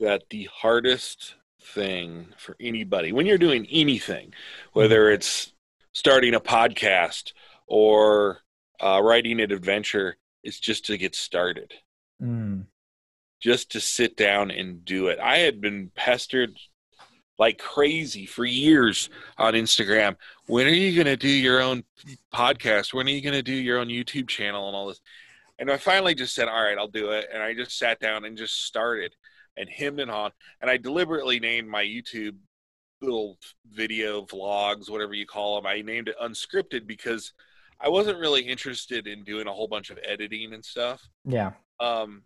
that 0.00 0.24
the 0.30 0.48
hardest 0.52 1.34
thing 1.60 2.28
for 2.36 2.54
anybody 2.60 3.12
when 3.12 3.26
you're 3.26 3.38
doing 3.38 3.66
anything 3.70 4.32
whether 4.72 5.06
mm-hmm. 5.06 5.14
it's 5.14 5.52
starting 5.92 6.34
a 6.34 6.40
podcast 6.40 7.32
or 7.66 8.38
uh, 8.80 9.00
writing 9.02 9.40
an 9.40 9.50
adventure 9.50 10.16
is 10.44 10.60
just 10.60 10.86
to 10.86 10.96
get 10.96 11.14
started. 11.14 11.74
Mm 12.22 12.66
just 13.40 13.72
to 13.72 13.80
sit 13.80 14.16
down 14.16 14.50
and 14.50 14.84
do 14.84 15.08
it. 15.08 15.18
I 15.20 15.38
had 15.38 15.60
been 15.60 15.90
pestered 15.94 16.56
like 17.38 17.58
crazy 17.58 18.26
for 18.26 18.44
years 18.44 19.10
on 19.36 19.54
Instagram. 19.54 20.16
When 20.46 20.66
are 20.66 20.70
you 20.70 20.94
going 20.94 21.06
to 21.06 21.16
do 21.16 21.28
your 21.28 21.62
own 21.62 21.84
podcast? 22.34 22.92
When 22.92 23.06
are 23.06 23.10
you 23.10 23.22
going 23.22 23.34
to 23.34 23.42
do 23.42 23.54
your 23.54 23.78
own 23.78 23.88
YouTube 23.88 24.28
channel 24.28 24.66
and 24.66 24.76
all 24.76 24.88
this? 24.88 25.00
And 25.58 25.70
I 25.70 25.76
finally 25.76 26.14
just 26.14 26.34
said, 26.34 26.48
all 26.48 26.62
right, 26.62 26.78
I'll 26.78 26.88
do 26.88 27.10
it. 27.10 27.28
And 27.32 27.42
I 27.42 27.54
just 27.54 27.78
sat 27.78 28.00
down 28.00 28.24
and 28.24 28.36
just 28.36 28.64
started 28.64 29.14
and 29.56 29.68
hemmed 29.68 30.00
and 30.00 30.10
hawed. 30.10 30.32
And 30.60 30.70
I 30.70 30.76
deliberately 30.76 31.40
named 31.40 31.68
my 31.68 31.84
YouTube 31.84 32.36
little 33.00 33.38
video 33.70 34.22
vlogs, 34.22 34.90
whatever 34.90 35.14
you 35.14 35.26
call 35.26 35.56
them. 35.56 35.66
I 35.66 35.82
named 35.82 36.08
it 36.08 36.16
unscripted 36.20 36.86
because 36.86 37.32
I 37.80 37.88
wasn't 37.88 38.18
really 38.18 38.42
interested 38.42 39.06
in 39.06 39.22
doing 39.22 39.46
a 39.46 39.52
whole 39.52 39.68
bunch 39.68 39.90
of 39.90 39.98
editing 40.04 40.52
and 40.54 40.64
stuff. 40.64 41.00
Yeah. 41.24 41.52
Um, 41.78 42.22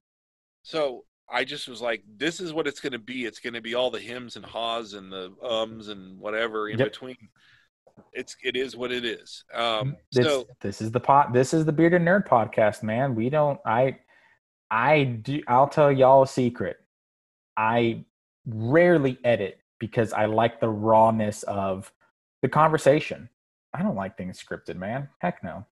so 0.62 1.05
I 1.30 1.44
just 1.44 1.68
was 1.68 1.80
like, 1.80 2.02
this 2.16 2.40
is 2.40 2.52
what 2.52 2.66
it's 2.66 2.80
going 2.80 2.93
to 2.93 2.98
be. 2.98 3.24
It's 3.24 3.39
going 3.40 3.55
to 3.55 3.60
be 3.60 3.74
all 3.74 3.90
the 3.90 3.98
hymns 4.01 4.36
and 4.36 4.44
haws 4.44 4.93
and 4.94 5.10
the 5.10 5.32
ums 5.43 5.89
and 5.89 6.18
whatever 6.18 6.68
in 6.68 6.78
Yep. 6.78 6.89
between. 6.93 7.16
It's 8.12 8.36
it 8.43 8.56
is 8.56 8.76
what 8.76 8.90
it 8.93 9.05
is. 9.05 9.44
Um, 9.55 9.97
this, 10.12 10.26
so 10.26 10.47
this 10.60 10.80
is 10.80 10.90
the 10.90 11.01
pot. 11.01 11.32
This 11.32 11.52
is 11.55 11.64
the 11.64 11.72
bearded 11.72 12.02
nerd 12.02 12.26
podcast, 12.26 12.82
man. 12.82 13.14
We 13.14 13.28
don't. 13.30 13.60
I, 13.66 13.98
I 14.70 15.05
do. 15.05 15.43
I'll 15.48 15.68
tell 15.68 15.93
y'all 15.93 16.22
a 16.22 16.26
secret. 16.26 16.78
I 17.56 18.05
rarely 18.47 19.18
edit 19.24 19.60
because 19.78 20.12
I 20.12 20.24
like 20.26 20.60
the 20.60 20.68
rawness 20.68 21.43
of 21.44 21.93
the 22.40 22.48
conversation. 22.48 23.28
I 23.74 23.82
don't 23.82 23.97
like 23.97 24.16
things 24.16 24.43
scripted, 24.43 24.76
man. 24.76 25.09
Heck 25.18 25.43
no. 25.44 25.66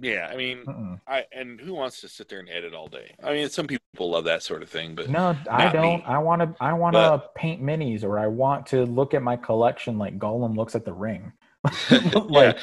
Yeah, 0.00 0.28
I 0.30 0.36
mean, 0.36 0.58
Mm-mm. 0.64 1.00
I 1.06 1.24
and 1.32 1.60
who 1.60 1.74
wants 1.74 2.00
to 2.02 2.08
sit 2.08 2.28
there 2.28 2.40
and 2.40 2.48
edit 2.48 2.74
all 2.74 2.88
day? 2.88 3.14
I 3.22 3.32
mean, 3.32 3.48
some 3.48 3.66
people 3.66 4.10
love 4.10 4.24
that 4.24 4.42
sort 4.42 4.62
of 4.62 4.68
thing, 4.68 4.94
but 4.94 5.08
No, 5.08 5.36
I 5.50 5.68
don't. 5.68 5.98
me. 5.98 6.04
I 6.06 6.18
want 6.18 6.42
to. 6.42 6.54
I 6.60 6.72
want 6.72 6.94
to 6.96 7.22
paint 7.34 7.62
minis, 7.62 8.04
or 8.04 8.18
I 8.18 8.26
want 8.26 8.66
to 8.66 8.84
look 8.84 9.14
at 9.14 9.22
my 9.22 9.36
collection 9.36 9.98
like 9.98 10.18
Gollum 10.18 10.56
looks 10.56 10.74
at 10.74 10.84
the 10.84 10.92
ring. 10.92 11.32
like, 12.28 12.58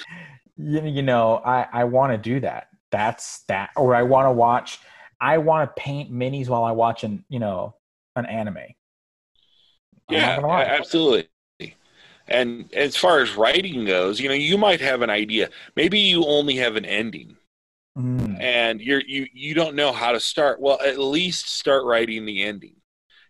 you, 0.58 0.84
you 0.86 1.02
know, 1.02 1.42
I 1.44 1.68
I 1.72 1.84
want 1.86 2.14
to 2.14 2.18
do 2.18 2.40
that. 2.42 2.68
That's 2.92 3.44
that. 3.48 3.72
Or 3.76 3.96
I 3.96 4.04
want 4.04 4.28
to 4.28 4.32
watch. 4.32 4.80
I 5.20 5.38
want 5.40 5.70
to 5.76 5.82
paint 5.82 6.12
minis 6.12 6.50
while 6.50 6.64
I 6.64 6.72
watch 6.72 7.04
an 7.04 7.26
you 7.30 7.40
know 7.40 7.76
an 8.16 8.26
anime. 8.26 8.58
Yeah, 10.10 10.36
gonna 10.36 10.48
lie. 10.48 10.64
a- 10.64 10.78
absolutely. 10.78 11.30
And 12.28 12.74
as 12.74 12.96
far 12.98 13.20
as 13.22 13.36
writing 13.36 13.86
goes, 13.86 14.20
you 14.20 14.30
know, 14.30 14.36
you 14.36 14.58
might 14.58 14.82
have 14.82 15.02
an 15.02 15.10
idea. 15.10 15.50
Maybe 15.76 16.00
you 16.00 16.26
only 16.26 16.56
have 16.58 16.76
an 16.76 16.86
ending. 16.86 17.38
Mm, 17.96 18.36
and 18.40 18.82
you're 18.82 19.02
you 19.06 19.28
you 19.34 19.54
don't 19.54 19.76
know 19.76 19.92
how 19.92 20.12
to 20.12 20.20
start. 20.20 20.60
Well 20.60 20.80
at 20.82 20.98
least 21.00 21.50
start 21.50 21.86
writing 21.86 22.26
the 22.26 22.44
ending. 22.44 22.76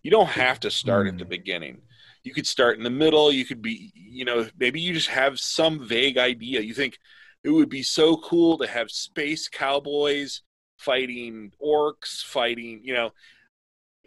You 0.02 0.12
don't 0.12 0.30
have 0.30 0.60
to 0.62 0.72
start 0.72 1.08
at 1.08 1.18
the 1.18 1.26
Mm. 1.26 1.30
beginning. 1.30 1.82
You 2.24 2.34
could 2.34 2.48
start 2.48 2.78
in 2.78 2.84
the 2.84 2.90
middle. 2.90 3.32
You 3.32 3.46
could 3.46 3.62
be 3.62 3.92
you 3.96 4.26
know 4.26 4.48
maybe 4.58 4.80
you 4.82 4.94
just 4.94 5.10
have 5.10 5.40
some 5.40 5.88
vague 5.88 6.18
idea. 6.18 6.62
You 6.62 6.74
think 6.74 6.98
it 7.44 7.50
would 7.50 7.70
be 7.70 7.84
so 7.84 8.18
cool 8.18 8.58
to 8.60 8.68
have 8.68 8.92
space 8.92 9.50
cowboys 9.50 10.42
fighting 10.78 11.52
orcs 11.64 12.22
fighting 12.24 12.82
you 12.84 12.94
know 12.94 13.12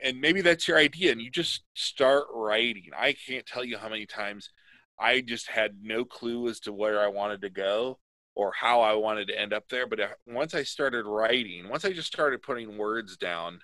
and 0.03 0.21
maybe 0.21 0.41
that's 0.43 0.69
your 0.69 0.77
idea 0.79 1.13
and 1.13 1.21
you 1.21 1.31
just 1.31 1.63
start 1.75 2.25
writing. 2.33 2.91
I 2.97 3.15
can't 3.15 3.47
tell 3.47 3.65
you 3.65 3.79
how 3.79 3.89
many 3.89 4.07
times 4.07 4.51
i 4.99 5.21
just 5.21 5.49
had 5.49 5.77
no 5.83 6.05
clue 6.05 6.49
as 6.49 6.61
to 6.61 6.73
where 6.73 7.01
i 7.01 7.09
wanted 7.09 7.41
to 7.43 7.51
go 7.51 7.99
or 8.39 8.53
how 8.53 8.83
I 8.83 8.93
wanted 8.93 9.29
to 9.29 9.41
end 9.41 9.55
up 9.55 9.67
there. 9.71 9.87
But 9.87 9.99
once 10.27 10.55
I 10.55 10.63
started 10.63 11.07
writing, 11.07 11.71
once 11.71 11.87
I 11.87 11.93
just 11.95 12.09
started 12.09 12.43
putting 12.43 12.77
words 12.77 13.17
down, 13.17 13.61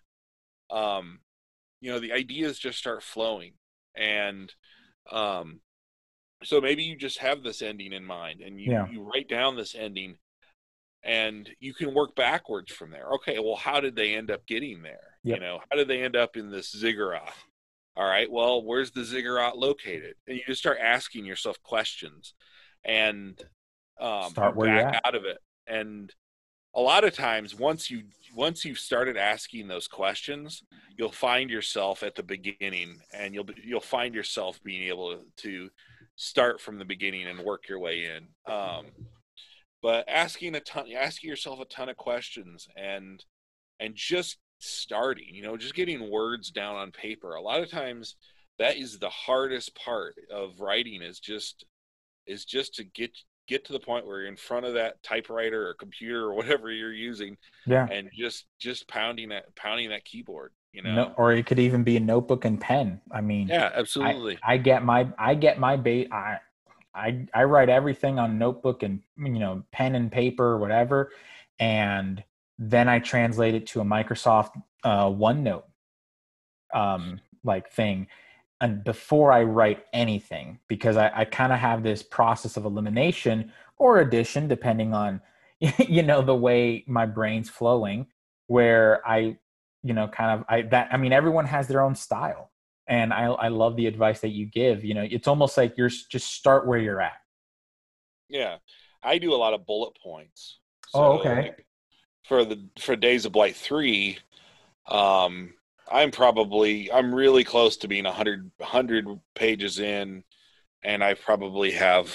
um, 0.70 1.20
you 1.82 1.92
know, 1.92 1.98
the 1.98 2.14
ideas 2.14 2.58
just 2.58 2.78
start 2.78 3.02
flowing. 3.02 3.52
And 3.94 4.50
um, 5.10 5.60
so 6.42 6.58
maybe 6.62 6.84
you 6.84 6.96
just 6.96 7.18
have 7.18 7.42
this 7.42 7.60
ending 7.60 7.92
in 7.92 8.02
mind 8.02 8.40
and 8.40 8.58
you, 8.58 8.72
Yeah. 8.72 8.88
you 8.88 9.02
write 9.02 9.28
down 9.28 9.56
this 9.56 9.74
ending 9.74 10.16
and 11.04 11.50
you 11.60 11.74
can 11.74 11.92
work 11.92 12.16
backwards 12.16 12.72
from 12.72 12.90
there. 12.90 13.08
Okay, 13.16 13.38
well, 13.40 13.56
how 13.56 13.78
did 13.78 13.94
they 13.94 14.14
end 14.14 14.30
up 14.30 14.46
getting 14.46 14.80
there? 14.80 15.18
Yep. 15.24 15.36
You 15.36 15.40
know, 15.44 15.60
how 15.70 15.76
did 15.76 15.86
they 15.88 16.02
end 16.02 16.16
up 16.16 16.34
in 16.38 16.50
this 16.50 16.70
ziggurat? 16.72 17.34
All 17.96 18.06
right, 18.06 18.30
well, 18.30 18.64
where's 18.64 18.90
the 18.90 19.04
ziggurat 19.04 19.58
located? 19.58 20.14
And 20.26 20.36
you 20.36 20.42
just 20.46 20.60
start 20.60 20.78
asking 20.80 21.26
yourself 21.26 21.62
questions 21.62 22.34
and 22.84 23.38
um, 24.00 24.30
Start 24.30 24.58
back 24.58 25.00
out 25.04 25.14
of 25.14 25.24
it. 25.24 25.38
And 25.66 26.12
a 26.74 26.80
lot 26.80 27.04
of 27.04 27.14
times, 27.14 27.54
once 27.54 27.90
you 27.90 28.04
once 28.34 28.64
you've 28.64 28.78
started 28.78 29.16
asking 29.16 29.68
those 29.68 29.86
questions, 29.86 30.62
you'll 30.96 31.12
find 31.12 31.50
yourself 31.50 32.02
at 32.02 32.14
the 32.14 32.22
beginning, 32.22 32.98
and 33.12 33.34
you'll 33.34 33.44
be, 33.44 33.54
you'll 33.62 33.80
find 33.80 34.14
yourself 34.14 34.58
being 34.64 34.84
able 34.84 35.20
to 35.38 35.68
start 36.16 36.60
from 36.60 36.78
the 36.78 36.84
beginning 36.84 37.26
and 37.26 37.40
work 37.40 37.68
your 37.68 37.78
way 37.78 38.06
in. 38.06 38.52
Um, 38.52 38.86
but 39.82 40.08
asking 40.08 40.54
a 40.54 40.60
ton, 40.60 40.86
asking 40.98 41.28
yourself 41.28 41.60
a 41.60 41.66
ton 41.66 41.88
of 41.88 41.96
questions, 41.96 42.68
and 42.74 43.22
and 43.78 43.94
just 43.94 44.38
starting, 44.62 45.34
you 45.34 45.42
know, 45.42 45.56
just 45.56 45.74
getting 45.74 46.10
words 46.10 46.50
down 46.50 46.76
on 46.76 46.90
paper. 46.92 47.34
A 47.34 47.42
lot 47.42 47.62
of 47.62 47.70
times, 47.70 48.16
that 48.58 48.76
is 48.76 48.98
the 48.98 49.10
hardest 49.10 49.74
part 49.74 50.14
of 50.30 50.60
writing. 50.60 51.02
Is 51.02 51.20
just 51.20 51.64
is 52.26 52.44
just 52.44 52.74
to 52.74 52.84
get 52.84 53.10
get 53.48 53.64
to 53.64 53.72
the 53.72 53.80
point 53.80 54.06
where 54.06 54.20
you're 54.20 54.28
in 54.28 54.36
front 54.36 54.64
of 54.64 54.74
that 54.74 55.02
typewriter 55.02 55.66
or 55.68 55.74
computer 55.74 56.26
or 56.26 56.34
whatever 56.36 56.70
you're 56.70 56.92
using 56.92 57.36
yeah. 57.66 57.86
and 57.90 58.08
just 58.16 58.46
just 58.58 58.86
pounding 58.88 59.28
that 59.30 59.54
pounding 59.56 59.90
that 59.90 60.04
keyboard 60.04 60.52
you 60.72 60.82
know 60.82 60.94
No, 60.94 61.12
or 61.16 61.32
it 61.32 61.46
could 61.46 61.58
even 61.58 61.82
be 61.82 61.96
a 61.96 62.00
notebook 62.00 62.44
and 62.44 62.60
pen. 62.60 63.00
I 63.10 63.20
mean, 63.20 63.48
yeah 63.48 63.70
absolutely 63.74 64.38
I 64.42 64.56
get 64.56 64.84
my 64.84 65.08
I 65.18 65.34
get 65.34 65.58
my 65.58 65.76
bait. 65.76 66.08
I 66.12 66.38
I 66.94 67.26
I 67.34 67.44
write 67.44 67.68
everything 67.68 68.18
on 68.18 68.38
notebook 68.38 68.82
and 68.82 69.00
you 69.18 69.38
know 69.38 69.64
pen 69.72 69.94
and 69.94 70.10
paper 70.10 70.44
or 70.44 70.58
whatever, 70.58 71.10
and 71.58 72.22
then 72.70 72.88
I 72.88 72.98
translate 73.00 73.54
it 73.54 73.66
to 73.68 73.80
a 73.80 73.84
Microsoft 73.84 74.52
uh, 74.84 75.06
OneNote 75.06 75.64
um, 76.74 77.20
like 77.44 77.70
thing. 77.70 78.06
And 78.60 78.84
before 78.84 79.32
I 79.32 79.42
write 79.42 79.84
anything, 79.92 80.60
because 80.68 80.96
I, 80.96 81.10
I 81.14 81.24
kind 81.24 81.52
of 81.52 81.58
have 81.58 81.82
this 81.82 82.02
process 82.02 82.56
of 82.56 82.64
elimination 82.64 83.52
or 83.78 84.00
addition, 84.00 84.48
depending 84.48 84.94
on 84.94 85.20
you 85.60 86.02
know 86.02 86.22
the 86.22 86.34
way 86.34 86.84
my 86.86 87.06
brain's 87.06 87.48
flowing, 87.50 88.06
where 88.46 89.06
I 89.06 89.38
you 89.82 89.94
know 89.94 90.08
kind 90.08 90.40
of 90.40 90.46
I 90.48 90.62
that 90.62 90.88
I 90.92 90.96
mean 90.96 91.12
everyone 91.12 91.46
has 91.46 91.66
their 91.68 91.80
own 91.82 91.94
style 91.96 92.50
and 92.86 93.12
I, 93.12 93.24
I 93.26 93.48
love 93.48 93.76
the 93.76 93.86
advice 93.86 94.20
that 94.20 94.30
you 94.30 94.46
give. 94.46 94.84
You 94.84 94.94
know, 94.94 95.06
it's 95.08 95.28
almost 95.28 95.56
like 95.56 95.76
you're 95.76 95.88
just 95.88 96.32
start 96.34 96.66
where 96.66 96.78
you're 96.78 97.00
at. 97.00 97.14
yeah 98.28 98.56
i 99.02 99.18
do 99.18 99.34
a 99.34 99.36
lot 99.36 99.54
of 99.54 99.66
bullet 99.66 99.96
points 100.02 100.58
Oh, 100.94 101.18
okay. 101.18 101.34
like, 101.34 101.66
for 102.24 102.44
the 102.44 102.68
for 102.78 102.96
days 102.96 103.24
of 103.24 103.32
blight 103.32 103.56
3 103.56 104.18
um 104.88 105.52
i'm 105.90 106.10
probably 106.10 106.90
i'm 106.92 107.14
really 107.14 107.44
close 107.44 107.76
to 107.76 107.88
being 107.88 108.04
100 108.04 108.50
100 108.56 109.06
pages 109.34 109.78
in 109.78 110.24
and 110.82 111.02
i 111.04 111.14
probably 111.14 111.72
have 111.72 112.12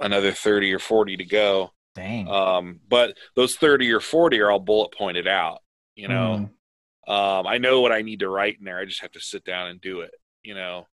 another 0.00 0.32
30 0.32 0.72
or 0.72 0.78
40 0.78 1.16
to 1.18 1.24
go 1.24 1.72
Dang. 1.94 2.28
um 2.28 2.80
but 2.88 3.16
those 3.36 3.56
30 3.56 3.92
or 3.92 4.00
40 4.00 4.40
are 4.40 4.50
all 4.50 4.58
bullet 4.60 4.92
pointed 4.92 5.28
out 5.28 5.60
you 5.94 6.08
know 6.08 6.36
Mm, 6.36 6.50
um, 7.06 7.46
I 7.46 7.58
know 7.58 7.80
what 7.80 7.92
I 7.92 8.02
need 8.02 8.20
to 8.20 8.28
write 8.28 8.58
in 8.58 8.64
there. 8.64 8.78
I 8.78 8.86
just 8.86 9.02
have 9.02 9.12
to 9.12 9.20
sit 9.20 9.44
down 9.44 9.68
and 9.68 9.80
do 9.80 10.00
it, 10.00 10.12
you 10.42 10.54
know. 10.54 10.86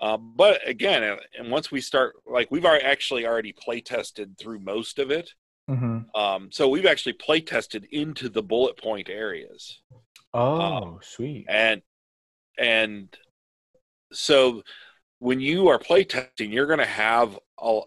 Um, 0.00 0.32
but 0.34 0.66
again, 0.66 1.02
uh, 1.02 1.16
and 1.38 1.50
once 1.50 1.70
we 1.70 1.82
start, 1.82 2.14
like 2.26 2.50
we've 2.50 2.64
already 2.64 2.84
actually 2.84 3.26
already 3.26 3.52
play 3.52 3.82
tested 3.82 4.38
through 4.38 4.60
most 4.60 4.98
of 4.98 5.10
it. 5.10 5.34
Mhm. 5.68 6.06
Um, 6.14 6.50
so 6.52 6.68
we've 6.68 6.86
actually 6.86 7.14
play 7.14 7.40
tested 7.40 7.86
into 7.92 8.28
the 8.28 8.42
bullet 8.42 8.76
point 8.76 9.08
areas, 9.08 9.80
Oh, 10.32 10.98
sweet. 11.02 11.46
and 11.48 11.82
and 12.58 13.16
so 14.12 14.62
when 15.18 15.40
you 15.40 15.68
are 15.68 15.78
play 15.78 16.04
testing, 16.04 16.52
you're 16.52 16.66
going 16.66 16.78
to 16.80 16.86
have. 16.86 17.38
A, 17.60 17.80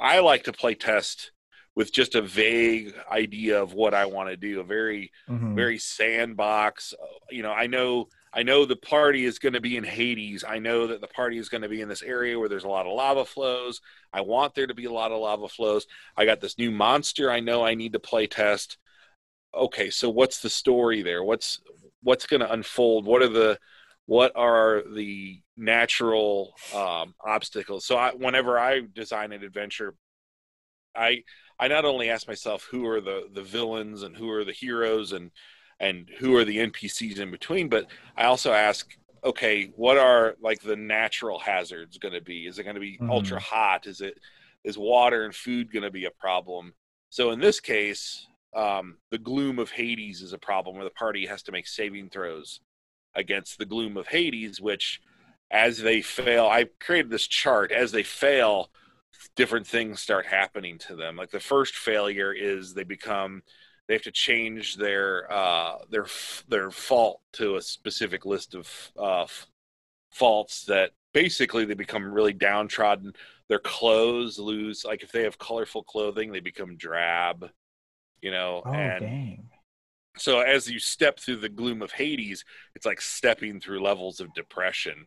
I 0.00 0.20
like 0.20 0.44
to 0.44 0.52
play 0.52 0.74
test 0.74 1.32
with 1.76 1.92
just 1.92 2.14
a 2.14 2.22
vague 2.22 2.94
idea 3.10 3.62
of 3.62 3.74
what 3.74 3.94
I 3.94 4.06
want 4.06 4.30
to 4.30 4.36
do, 4.36 4.60
a 4.60 4.64
very 4.64 5.12
Mhm. 5.28 5.54
very 5.54 5.78
sandbox. 5.78 6.94
uh, 6.94 7.06
You 7.30 7.42
know, 7.42 7.52
I 7.52 7.66
know 7.66 8.08
I 8.36 8.42
know 8.42 8.66
the 8.66 8.76
party 8.76 9.24
is 9.24 9.38
going 9.38 9.54
to 9.54 9.62
be 9.62 9.78
in 9.78 9.84
Hades. 9.84 10.44
I 10.46 10.58
know 10.58 10.88
that 10.88 11.00
the 11.00 11.06
party 11.06 11.38
is 11.38 11.48
going 11.48 11.62
to 11.62 11.70
be 11.70 11.80
in 11.80 11.88
this 11.88 12.02
area 12.02 12.38
where 12.38 12.50
there's 12.50 12.64
a 12.64 12.68
lot 12.68 12.84
of 12.84 12.92
lava 12.92 13.24
flows. 13.24 13.80
I 14.12 14.20
want 14.20 14.54
there 14.54 14.66
to 14.66 14.74
be 14.74 14.84
a 14.84 14.92
lot 14.92 15.10
of 15.10 15.20
lava 15.20 15.48
flows. 15.48 15.86
I 16.18 16.26
got 16.26 16.42
this 16.42 16.58
new 16.58 16.70
monster 16.70 17.30
I 17.30 17.40
know 17.40 17.64
I 17.64 17.74
need 17.74 17.94
to 17.94 17.98
play 17.98 18.26
test. 18.26 18.76
Okay, 19.54 19.88
so 19.88 20.10
what's 20.10 20.40
the 20.40 20.50
story 20.50 21.00
there? 21.00 21.24
What's 21.24 21.62
what's 22.02 22.26
going 22.26 22.40
to 22.40 22.52
unfold? 22.52 23.06
What 23.06 23.22
are 23.22 23.28
the 23.28 23.58
what 24.04 24.32
are 24.36 24.82
the 24.94 25.40
natural 25.56 26.54
um, 26.74 27.14
obstacles? 27.24 27.86
So 27.86 27.96
I, 27.96 28.12
whenever 28.12 28.58
I 28.58 28.82
design 28.92 29.32
an 29.32 29.44
adventure, 29.44 29.94
I 30.94 31.22
I 31.58 31.68
not 31.68 31.86
only 31.86 32.10
ask 32.10 32.28
myself 32.28 32.68
who 32.70 32.86
are 32.86 33.00
the 33.00 33.28
the 33.32 33.42
villains 33.42 34.02
and 34.02 34.14
who 34.14 34.28
are 34.30 34.44
the 34.44 34.52
heroes 34.52 35.12
and 35.12 35.30
and 35.80 36.08
who 36.18 36.36
are 36.36 36.44
the 36.44 36.58
NPCs 36.58 37.18
in 37.18 37.30
between, 37.30 37.68
but 37.68 37.86
I 38.16 38.24
also 38.24 38.52
ask 38.52 38.96
okay, 39.24 39.72
what 39.74 39.98
are 39.98 40.36
like 40.40 40.60
the 40.60 40.76
natural 40.76 41.38
hazards 41.38 41.98
going 41.98 42.14
to 42.14 42.20
be? 42.20 42.46
Is 42.46 42.58
it 42.58 42.62
going 42.62 42.76
to 42.76 42.80
be 42.80 43.00
Mhm. 43.00 43.08
ultra 43.10 43.40
hot? 43.40 43.86
Is 43.86 44.00
it 44.00 44.18
is 44.64 44.78
water 44.78 45.24
and 45.24 45.34
food 45.34 45.72
going 45.72 45.82
to 45.82 45.90
be 45.90 46.04
a 46.04 46.10
problem? 46.10 46.74
So 47.10 47.30
in 47.30 47.40
this 47.40 47.60
case, 47.60 48.26
um, 48.54 48.98
the 49.10 49.18
gloom 49.18 49.58
of 49.58 49.70
Hades 49.70 50.22
is 50.22 50.32
a 50.32 50.38
problem 50.38 50.76
where 50.76 50.84
the 50.84 50.90
party 50.90 51.26
has 51.26 51.42
to 51.44 51.52
make 51.52 51.66
saving 51.66 52.10
throws 52.10 52.60
against 53.14 53.58
the 53.58 53.66
gloom 53.66 53.96
of 53.96 54.08
Hades, 54.08 54.60
which 54.60 55.00
as 55.50 55.78
they 55.78 56.02
fail, 56.02 56.46
I 56.46 56.66
created 56.80 57.10
this 57.10 57.26
chart. 57.26 57.72
As 57.72 57.92
they 57.92 58.02
fail, 58.02 58.70
different 59.36 59.66
things 59.66 60.00
start 60.00 60.26
happening 60.26 60.78
to 60.78 60.96
them. 60.96 61.16
Like 61.16 61.30
the 61.30 61.40
first 61.40 61.74
failure 61.74 62.32
is 62.32 62.74
they 62.74 62.84
become 62.84 63.42
they 63.88 63.94
have 63.94 64.02
to 64.02 64.10
change 64.12 64.76
their 64.76 65.30
uh, 65.32 65.78
their 65.90 66.06
their 66.48 66.70
fault 66.70 67.20
to 67.34 67.56
a 67.56 67.62
specific 67.62 68.24
list 68.26 68.54
of 68.54 68.92
uh, 68.98 69.26
faults 70.12 70.64
that 70.66 70.92
basically 71.14 71.64
they 71.64 71.74
become 71.74 72.04
really 72.12 72.32
downtrodden. 72.32 73.12
Their 73.48 73.58
clothes 73.60 74.38
lose 74.38 74.84
like 74.84 75.02
if 75.02 75.12
they 75.12 75.24
have 75.24 75.38
colorful 75.38 75.84
clothing, 75.84 76.32
they 76.32 76.40
become 76.40 76.76
drab. 76.76 77.50
You 78.22 78.32
know, 78.32 78.64
Oh 78.66 78.90
and 78.90 78.98
dang. 78.98 79.48
so 80.18 80.40
as 80.40 80.70
you 80.70 80.78
step 80.78 81.18
through 81.20 81.36
the 81.36 81.48
gloom 81.48 81.82
of 81.82 81.92
Hades, 81.92 82.44
it's 82.74 82.86
like 82.86 83.00
stepping 83.00 83.60
through 83.60 83.82
levels 83.82 84.20
of 84.20 84.32
depression 84.34 85.06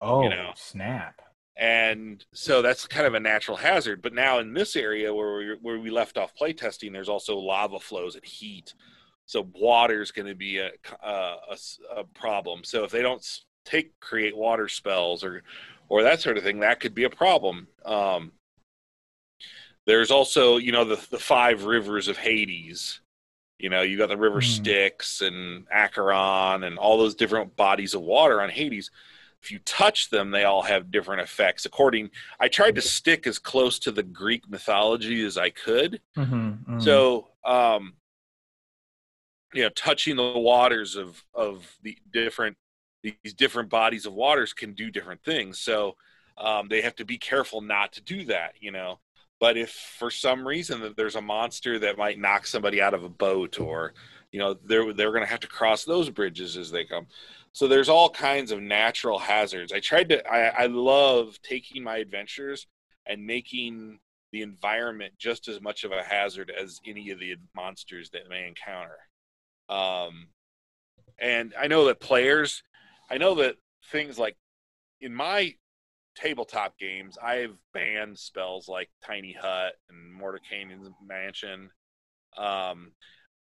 Oh 0.00 0.06
you 0.20 0.30
know. 0.30 0.54
snap. 0.54 1.20
And 1.56 2.24
so 2.32 2.60
that's 2.60 2.86
kind 2.86 3.06
of 3.06 3.14
a 3.14 3.20
natural 3.20 3.56
hazard. 3.56 4.02
But 4.02 4.12
now 4.12 4.38
in 4.40 4.52
this 4.52 4.76
area 4.76 5.12
where 5.14 5.36
we 5.36 5.56
where 5.62 5.78
we 5.78 5.90
left 5.90 6.18
off 6.18 6.34
playtesting, 6.40 6.92
there's 6.92 7.08
also 7.08 7.36
lava 7.36 7.80
flows 7.80 8.14
and 8.14 8.24
heat, 8.24 8.74
so 9.24 9.48
water 9.54 10.02
is 10.02 10.12
going 10.12 10.28
to 10.28 10.34
be 10.34 10.58
a, 10.58 10.70
a, 11.02 11.08
a, 11.08 11.56
a 11.96 12.04
problem. 12.04 12.62
So 12.62 12.84
if 12.84 12.90
they 12.90 13.02
don't 13.02 13.24
take 13.64 13.98
create 14.00 14.36
water 14.36 14.68
spells 14.68 15.24
or 15.24 15.42
or 15.88 16.02
that 16.02 16.20
sort 16.20 16.36
of 16.36 16.44
thing, 16.44 16.60
that 16.60 16.80
could 16.80 16.94
be 16.94 17.04
a 17.04 17.10
problem. 17.10 17.68
Um, 17.84 18.32
there's 19.86 20.10
also 20.10 20.58
you 20.58 20.72
know 20.72 20.84
the 20.84 21.04
the 21.10 21.18
five 21.18 21.64
rivers 21.64 22.08
of 22.08 22.18
Hades. 22.18 23.00
You 23.58 23.70
know, 23.70 23.80
you 23.80 23.96
got 23.96 24.10
the 24.10 24.16
river 24.18 24.40
Hmm. 24.40 24.46
Styx 24.46 25.22
and 25.22 25.66
Acheron 25.72 26.64
and 26.64 26.78
all 26.78 26.98
those 26.98 27.14
different 27.14 27.56
bodies 27.56 27.94
of 27.94 28.02
water 28.02 28.42
on 28.42 28.50
Hades 28.50 28.90
if 29.46 29.52
you 29.52 29.60
touch 29.60 30.10
them 30.10 30.32
they 30.32 30.42
all 30.42 30.62
have 30.62 30.90
different 30.90 31.20
effects. 31.22 31.66
According 31.66 32.10
i 32.40 32.48
tried 32.48 32.74
to 32.74 32.82
stick 32.82 33.26
as 33.28 33.38
close 33.38 33.78
to 33.80 33.92
the 33.92 34.02
greek 34.02 34.48
mythology 34.50 35.24
as 35.24 35.38
i 35.38 35.50
could. 35.50 36.00
Mm-hmm, 36.16 36.80
so 36.80 37.28
um 37.44 37.94
you 39.54 39.62
know 39.62 39.68
touching 39.70 40.16
the 40.16 40.32
waters 40.38 40.96
of 40.96 41.22
of 41.32 41.64
the 41.82 41.96
different 42.12 42.56
these 43.04 43.34
different 43.36 43.70
bodies 43.70 44.04
of 44.04 44.14
waters 44.14 44.52
can 44.52 44.72
do 44.72 44.90
different 44.90 45.22
things. 45.22 45.60
So 45.60 45.94
um 46.38 46.66
they 46.68 46.80
have 46.80 46.96
to 46.96 47.04
be 47.04 47.18
careful 47.18 47.60
not 47.60 47.92
to 47.92 48.02
do 48.02 48.24
that 48.24 48.54
you 48.60 48.72
know. 48.72 48.98
But 49.38 49.56
if 49.56 49.70
for 49.70 50.10
some 50.10 50.48
reason 50.48 50.80
that 50.80 50.96
there's 50.96 51.14
a 51.14 51.22
monster 51.22 51.78
that 51.78 51.98
might 51.98 52.18
knock 52.18 52.46
somebody 52.46 52.82
out 52.82 52.94
of 52.94 53.04
a 53.04 53.08
boat 53.08 53.60
or 53.60 53.94
you 54.36 54.42
know 54.42 54.52
they're 54.66 54.92
they're 54.92 55.12
going 55.12 55.24
to 55.24 55.30
have 55.30 55.40
to 55.40 55.48
cross 55.48 55.86
those 55.86 56.10
bridges 56.10 56.58
as 56.58 56.70
they 56.70 56.84
come. 56.84 57.06
So 57.54 57.66
there's 57.66 57.88
all 57.88 58.10
kinds 58.10 58.52
of 58.52 58.60
natural 58.60 59.18
hazards. 59.18 59.72
I 59.72 59.80
tried 59.80 60.10
to 60.10 60.30
i, 60.30 60.64
I 60.64 60.66
love 60.66 61.40
taking 61.42 61.82
my 61.82 61.96
adventures 61.96 62.66
and 63.06 63.26
making 63.26 63.98
the 64.32 64.42
environment 64.42 65.14
just 65.16 65.48
as 65.48 65.62
much 65.62 65.84
of 65.84 65.92
a 65.92 66.02
hazard 66.02 66.52
as 66.54 66.80
any 66.86 67.08
of 67.12 67.18
the 67.18 67.36
monsters 67.54 68.10
that 68.10 68.28
may 68.28 68.46
encounter. 68.46 68.98
Um, 69.70 70.26
and 71.18 71.54
i 71.58 71.66
know 71.66 71.86
that 71.86 71.98
players 71.98 72.62
i 73.10 73.16
know 73.16 73.36
that 73.36 73.56
things 73.90 74.18
like 74.18 74.36
in 75.00 75.14
my 75.14 75.54
tabletop 76.14 76.78
games 76.78 77.16
i've 77.22 77.56
banned 77.72 78.18
spells 78.18 78.68
like 78.68 78.90
tiny 79.02 79.32
hut 79.32 79.72
and 79.88 80.20
Mordenkainen's 80.20 80.90
mansion. 81.02 81.70
Um, 82.36 82.92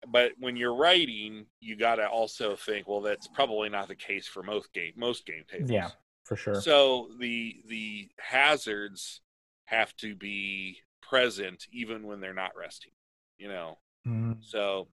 but 0.08 0.32
when 0.40 0.56
you're 0.56 0.76
writing 0.76 1.46
you 1.60 1.76
got 1.76 1.96
to 1.96 2.08
also 2.08 2.56
think 2.56 2.88
well 2.88 3.02
that's 3.02 3.28
probably 3.28 3.70
not 3.70 3.88
the 3.88 3.96
case 3.96 4.28
for 4.28 4.44
most 4.44 4.72
game 4.74 4.94
most 4.96 5.26
game 5.26 5.44
tables. 5.50 5.72
Yeah, 5.72 5.90
for 6.24 6.36
sure. 6.36 6.62
so 6.62 7.10
the 7.20 7.58
the 7.68 8.10
hazards 8.20 9.22
have 9.66 9.96
to 9.98 10.16
be 10.16 10.78
present 11.02 11.66
even 11.72 12.06
when 12.06 12.20
they're 12.20 12.34
not 12.34 12.52
resting 12.58 12.92
you 13.38 13.48
know? 13.48 13.78
Mm, 14.08 14.38
so 14.42 14.88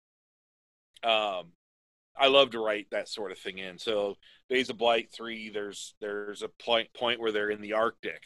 um 1.02 1.52
i 2.16 2.28
love 2.28 2.50
to 2.50 2.58
write 2.58 2.86
that 2.90 3.08
sort 3.08 3.30
of 3.32 3.38
thing 3.38 3.58
in. 3.58 3.78
So 3.78 4.16
days 4.48 4.70
of 4.70 4.78
blight 4.78 5.10
3 5.12 5.50
there's 5.50 5.94
there's 6.00 6.42
a 6.42 6.48
point 6.48 6.92
point 6.94 7.20
where 7.20 7.32
they're 7.32 7.50
in 7.50 7.60
the 7.60 7.74
arctic 7.74 8.22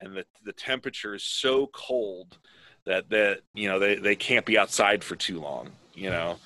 and 0.00 0.16
the 0.16 0.24
the 0.44 0.52
temperature 0.52 1.14
is 1.14 1.24
so 1.24 1.66
cold 1.72 2.38
that 2.86 3.10
that 3.10 3.40
you 3.54 3.68
know 3.68 3.78
they 3.78 3.96
they 3.96 4.16
can't 4.16 4.46
be 4.46 4.58
outside 4.58 5.02
for 5.04 5.16
too 5.16 5.40
long 5.40 5.70
you 5.98 6.10
know? 6.10 6.36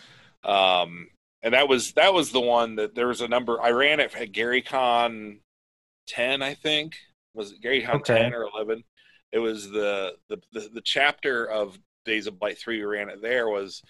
Um 0.45 1.09
and 1.43 1.55
that 1.55 1.69
was 1.69 1.93
that 1.95 2.15
was 2.15 2.31
the 2.33 2.41
one 2.41 2.77
that 2.77 2.95
there 2.95 3.09
was 3.09 3.21
a 3.21 3.29
number 3.29 3.61
i 3.61 3.71
ran 3.71 3.99
it 4.01 4.15
at 4.15 4.33
gary 4.33 4.63
con 4.63 5.41
10 6.09 6.43
i 6.43 6.55
think. 6.55 6.97
Was 7.35 7.53
it 7.53 7.61
gary 7.63 7.83
con 7.83 7.97
Okay. 7.97 8.23
10 8.25 8.35
or 8.35 8.45
11 8.45 8.85
it 9.33 9.39
was 9.39 9.71
the, 9.71 10.13
the 10.29 10.39
the 10.53 10.69
the 10.75 10.81
chapter 10.83 11.45
of 11.47 11.79
days 12.05 12.27
of 12.27 12.39
blight 12.39 12.59
3 12.59 12.79
we 12.79 12.85
ran 12.85 13.09
it 13.09 13.23
there 13.23 13.49
was 13.49 13.83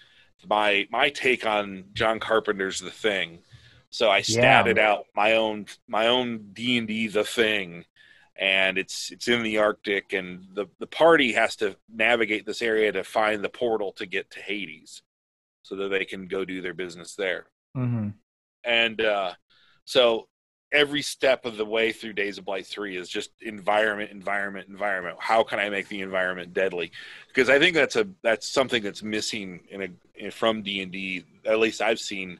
my 0.47 0.87
my 0.91 1.09
take 1.09 1.45
on 1.45 1.85
john 1.93 2.19
carpenter's 2.19 2.79
the 2.79 2.91
thing. 2.91 3.39
So 3.89 4.09
i 4.09 4.19
Yeah. 4.27 4.63
statted 4.63 4.79
out 4.79 5.05
my 5.15 5.33
own 5.33 5.67
my 5.87 6.07
own 6.07 6.49
d&d 6.53 7.07
the 7.07 7.23
thing 7.23 7.85
and 8.35 8.77
it's 8.79 9.11
it's 9.11 9.27
in 9.27 9.43
the 9.43 9.59
arctic 9.59 10.11
and 10.13 10.45
the 10.53 10.65
the 10.79 10.87
party 10.87 11.33
has 11.33 11.55
to 11.57 11.75
navigate 11.93 12.45
this 12.47 12.61
area 12.63 12.91
to 12.91 13.03
find 13.03 13.43
the 13.43 13.49
portal 13.49 13.91
to 13.93 14.05
get 14.07 14.31
to 14.31 14.39
hades 14.39 15.03
so 15.63 15.75
that 15.75 15.89
they 15.89 16.05
can 16.05 16.27
go 16.27 16.45
do 16.45 16.61
their 16.61 16.73
business 16.73 17.15
there 17.15 17.47
hmm 17.75 18.09
and 18.63 19.01
uh, 19.01 19.33
so 19.85 20.27
every 20.73 21.01
step 21.01 21.45
of 21.45 21.55
the 21.55 21.65
way 21.65 21.91
through 21.91 22.13
Days 22.13 22.37
of 22.37 22.45
Blight 22.45 22.65
3 22.65 22.97
is 22.97 23.07
just 23.07 23.29
environment, 23.41 24.11
environment, 24.11 24.67
environment. 24.67 25.17
How 25.19 25.43
can 25.43 25.59
I 25.59 25.69
make 25.69 25.87
the 25.87 26.01
environment 26.01 26.53
deadly? 26.53 26.91
Because 27.27 27.49
I 27.49 27.59
think 27.59 27.75
that's 27.75 27.95
a 27.95 28.07
that's 28.23 28.47
something 28.47 28.81
that's 28.81 29.03
missing 29.03 29.61
in 29.69 29.81
a 29.83 29.87
in, 30.15 30.31
from 30.31 30.63
D 30.63 30.81
and 30.81 30.91
D. 30.91 31.23
At 31.45 31.59
least 31.59 31.81
I've 31.81 31.99
seen 31.99 32.39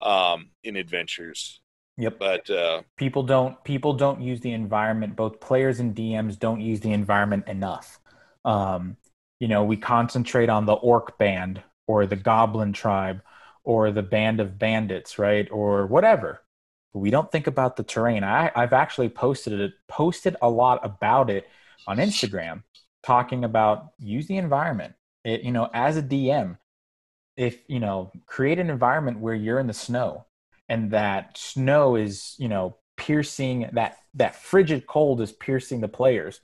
um, 0.00 0.50
in 0.64 0.76
adventures. 0.76 1.60
Yep. 1.98 2.18
But 2.18 2.50
uh, 2.50 2.82
people 2.96 3.22
don't 3.22 3.62
people 3.64 3.94
don't 3.94 4.20
use 4.20 4.40
the 4.40 4.52
environment 4.52 5.16
both 5.16 5.40
players 5.40 5.80
and 5.80 5.94
dms 5.94 6.38
don't 6.38 6.60
use 6.60 6.80
the 6.80 6.92
environment 6.92 7.48
enough 7.48 7.98
um, 8.44 8.98
you 9.40 9.48
know 9.48 9.64
we 9.64 9.78
concentrate 9.78 10.50
on 10.50 10.66
the 10.66 10.74
orc 10.74 11.16
band 11.16 11.62
or 11.86 12.06
the 12.06 12.16
goblin 12.16 12.72
tribe 12.72 13.22
or 13.64 13.90
the 13.90 14.02
band 14.02 14.40
of 14.40 14.58
bandits 14.58 15.18
right 15.18 15.48
or 15.50 15.86
whatever. 15.86 16.42
But 16.92 17.00
we 17.00 17.10
don't 17.10 17.30
think 17.30 17.46
about 17.46 17.76
the 17.76 17.82
terrain. 17.82 18.24
I, 18.24 18.50
i've 18.54 18.72
actually 18.72 19.08
posted 19.08 19.60
it 19.60 19.72
posted 19.88 20.36
a 20.42 20.48
lot 20.48 20.80
about 20.84 21.30
it 21.30 21.48
on 21.86 21.98
instagram 21.98 22.62
talking 23.02 23.44
about 23.44 23.92
use 23.98 24.26
the 24.26 24.36
environment. 24.36 24.94
It, 25.24 25.42
you 25.42 25.52
know 25.52 25.68
as 25.72 25.96
a 25.96 26.02
dm 26.02 26.58
if 27.36 27.58
you 27.68 27.80
know 27.80 28.12
create 28.26 28.58
an 28.58 28.70
environment 28.70 29.20
where 29.20 29.34
you're 29.34 29.58
in 29.58 29.66
the 29.66 29.72
snow 29.72 30.26
and 30.68 30.90
that 30.92 31.36
snow 31.36 31.96
is 31.96 32.34
you 32.38 32.48
know 32.48 32.76
piercing 32.96 33.68
that 33.72 33.98
that 34.14 34.36
frigid 34.36 34.86
cold 34.86 35.20
is 35.20 35.32
piercing 35.32 35.80
the 35.80 35.88
players 35.88 36.40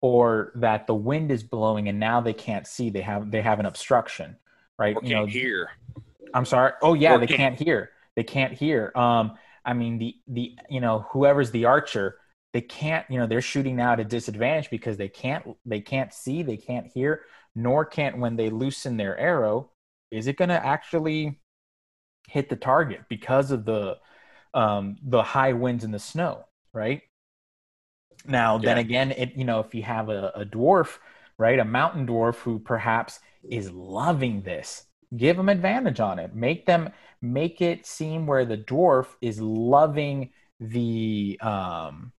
or 0.00 0.52
that 0.54 0.86
the 0.86 0.94
wind 0.94 1.30
is 1.30 1.42
blowing 1.42 1.88
and 1.88 1.98
now 1.98 2.20
they 2.20 2.32
can't 2.32 2.66
see 2.66 2.90
they 2.90 3.00
have 3.00 3.30
they 3.30 3.42
have 3.42 3.60
an 3.60 3.66
obstruction 3.66 4.36
right? 4.78 4.96
or 4.96 5.02
you 5.04 5.14
know 5.14 5.26
hear. 5.26 5.70
i'm 6.34 6.44
sorry. 6.44 6.72
Oh 6.82 6.94
yeah 6.94 7.14
Or 7.14 7.18
they 7.18 7.26
can't- 7.26 7.38
can't 7.38 7.58
hear. 7.58 7.90
They 8.16 8.24
can't 8.24 8.52
hear. 8.52 8.92
Um 8.94 9.38
i 9.64 9.72
mean 9.72 9.98
the 9.98 10.16
the 10.26 10.56
you 10.68 10.80
know 10.80 11.06
whoever's 11.10 11.50
the 11.52 11.64
archer 11.66 12.16
they 12.52 12.60
can't 12.60 13.06
you 13.08 13.18
know 13.18 13.26
they're 13.26 13.40
shooting 13.40 13.76
now 13.76 13.92
at 13.92 14.00
a 14.00 14.04
disadvantage 14.04 14.68
because 14.70 14.96
they 14.96 15.08
can't 15.08 15.44
they 15.64 15.80
can't 15.80 16.12
see 16.12 16.42
they 16.42 16.56
can't 16.56 16.86
hear 16.88 17.20
nor 17.54 17.84
can't 17.84 18.18
when 18.18 18.34
they 18.36 18.50
loosen 18.50 18.96
their 18.96 19.16
arrow 19.18 19.70
is 20.10 20.26
it 20.26 20.36
going 20.36 20.48
to 20.48 20.66
actually 20.66 21.38
hit 22.28 22.48
the 22.48 22.56
target 22.56 23.02
because 23.08 23.50
of 23.52 23.64
the 23.64 23.96
um 24.52 24.96
the 25.02 25.22
high 25.22 25.52
winds 25.52 25.84
and 25.84 25.94
the 25.94 25.98
snow 25.98 26.44
right? 26.74 27.02
Now 28.26 28.58
then 28.58 28.78
again 28.78 29.10
it 29.12 29.34
you 29.36 29.44
know 29.44 29.60
if 29.60 29.74
you 29.74 29.82
have 29.84 30.08
a, 30.08 30.32
a 30.34 30.44
dwarf 30.44 30.98
right 31.38 31.58
a 31.58 31.64
mountain 31.64 32.06
dwarf 32.06 32.36
who 32.36 32.58
perhaps 32.58 33.20
is 33.50 33.70
loving 33.70 34.42
this. 34.42 34.84
Give 35.16 35.36
them 35.36 35.48
advantage 35.48 36.00
on 36.00 36.18
it. 36.18 36.34
Make 36.34 36.66
them 36.66 36.90
make 37.20 37.60
it 37.60 37.86
seem 37.86 38.26
where 38.26 38.44
the 38.44 38.58
dwarf 38.58 39.06
is 39.20 39.40
loving 39.40 40.30
the 40.60 41.38
um 41.40 42.12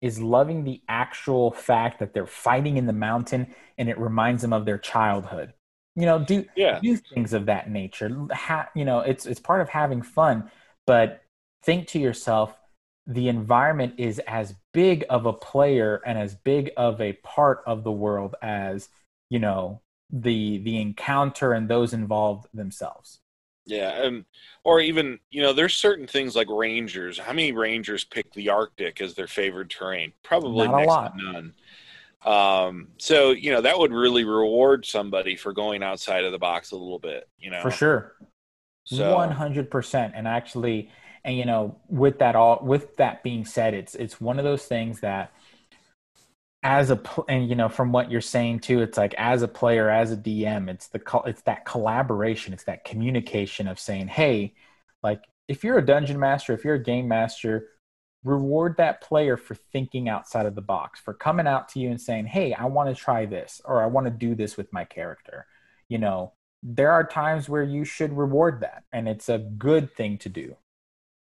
is 0.00 0.20
loving 0.20 0.64
the 0.64 0.82
actual 0.88 1.50
fact 1.52 1.98
that 2.00 2.12
they're 2.12 2.26
fighting 2.26 2.76
in 2.76 2.86
the 2.86 2.92
mountain 2.92 3.54
and 3.78 3.88
it 3.88 3.98
reminds 3.98 4.42
them 4.42 4.52
of 4.52 4.64
their 4.66 4.78
childhood. 4.78 5.54
You 5.96 6.06
know 6.06 6.18
do 6.24 6.44
Yeah, 6.54 6.82
do 6.82 6.96
things 6.96 7.32
of 7.32 7.46
that 7.46 7.70
nature. 7.70 8.10
Ha, 8.32 8.68
you 8.74 8.84
know 8.84 9.00
it's 9.00 9.26
it's 9.26 9.40
part 9.40 9.60
of 9.60 9.68
having 9.68 10.02
fun 10.02 10.50
but 10.86 11.22
think 11.62 11.88
to 11.88 11.98
yourself 11.98 12.54
the 13.06 13.28
environment 13.28 13.94
is 13.98 14.18
as 14.20 14.54
big 14.72 15.04
of 15.10 15.26
a 15.26 15.32
player 15.32 16.00
and 16.06 16.18
as 16.18 16.34
big 16.34 16.70
of 16.76 17.00
a 17.00 17.12
part 17.14 17.62
of 17.66 17.84
the 17.84 17.92
world 17.92 18.34
as 18.42 18.88
you 19.30 19.38
know 19.38 19.80
the 20.22 20.58
the 20.58 20.80
encounter 20.80 21.52
and 21.52 21.68
those 21.68 21.92
involved 21.92 22.46
themselves. 22.54 23.20
Yeah 23.66 24.04
and 24.04 24.24
or 24.62 24.80
even 24.80 25.18
you 25.30 25.42
know 25.42 25.52
there's 25.52 25.74
certain 25.74 26.06
things 26.06 26.36
like 26.36 26.48
rangers. 26.48 27.18
How 27.18 27.32
many 27.32 27.52
rangers 27.52 28.04
pick 28.04 28.32
the 28.32 28.48
arctic 28.50 29.00
as 29.00 29.14
their 29.14 29.26
favorite 29.26 29.70
terrain? 29.70 30.12
Probably 30.22 30.68
Not 30.68 30.82
a 30.82 30.86
lot. 30.86 31.14
none. 31.16 31.54
Um 32.24 32.88
so 32.98 33.32
you 33.32 33.50
know 33.50 33.60
that 33.60 33.78
would 33.78 33.92
really 33.92 34.24
reward 34.24 34.86
somebody 34.86 35.34
for 35.34 35.52
going 35.52 35.82
outside 35.82 36.24
of 36.24 36.32
the 36.32 36.38
box 36.38 36.70
a 36.70 36.76
little 36.76 37.00
bit 37.00 37.28
you 37.38 37.50
know? 37.50 37.60
For 37.60 37.70
sure. 37.70 38.14
So 38.84 39.16
100% 39.16 40.12
and 40.14 40.28
actually 40.28 40.90
and 41.24 41.36
you 41.36 41.44
know 41.44 41.76
with 41.88 42.18
that 42.20 42.36
all 42.36 42.60
with 42.62 42.96
that 42.98 43.22
being 43.24 43.44
said 43.44 43.74
it's 43.74 43.94
it's 43.96 44.20
one 44.20 44.38
of 44.38 44.44
those 44.44 44.66
things 44.66 45.00
that 45.00 45.32
as 46.64 46.90
a 46.90 47.00
and 47.28 47.48
you 47.48 47.54
know 47.54 47.68
from 47.68 47.92
what 47.92 48.10
you're 48.10 48.22
saying 48.22 48.58
too 48.58 48.80
it's 48.80 48.98
like 48.98 49.14
as 49.18 49.42
a 49.42 49.48
player 49.48 49.90
as 49.90 50.10
a 50.10 50.16
dm 50.16 50.68
it's 50.70 50.88
the 50.88 51.00
it's 51.26 51.42
that 51.42 51.64
collaboration 51.66 52.54
it's 52.54 52.64
that 52.64 52.84
communication 52.84 53.68
of 53.68 53.78
saying 53.78 54.08
hey 54.08 54.54
like 55.02 55.22
if 55.46 55.62
you're 55.62 55.78
a 55.78 55.84
dungeon 55.84 56.18
master 56.18 56.54
if 56.54 56.64
you're 56.64 56.76
a 56.76 56.82
game 56.82 57.06
master 57.06 57.68
reward 58.24 58.74
that 58.78 59.02
player 59.02 59.36
for 59.36 59.54
thinking 59.54 60.08
outside 60.08 60.46
of 60.46 60.54
the 60.54 60.62
box 60.62 60.98
for 60.98 61.12
coming 61.12 61.46
out 61.46 61.68
to 61.68 61.78
you 61.78 61.90
and 61.90 62.00
saying 62.00 62.26
hey 62.26 62.54
i 62.54 62.64
want 62.64 62.88
to 62.88 62.94
try 63.00 63.26
this 63.26 63.60
or 63.66 63.82
i 63.82 63.86
want 63.86 64.06
to 64.06 64.10
do 64.10 64.34
this 64.34 64.56
with 64.56 64.72
my 64.72 64.84
character 64.84 65.46
you 65.88 65.98
know 65.98 66.32
there 66.62 66.92
are 66.92 67.04
times 67.06 67.46
where 67.46 67.62
you 67.62 67.84
should 67.84 68.16
reward 68.16 68.60
that 68.60 68.84
and 68.90 69.06
it's 69.06 69.28
a 69.28 69.38
good 69.38 69.94
thing 69.94 70.16
to 70.16 70.30
do 70.30 70.56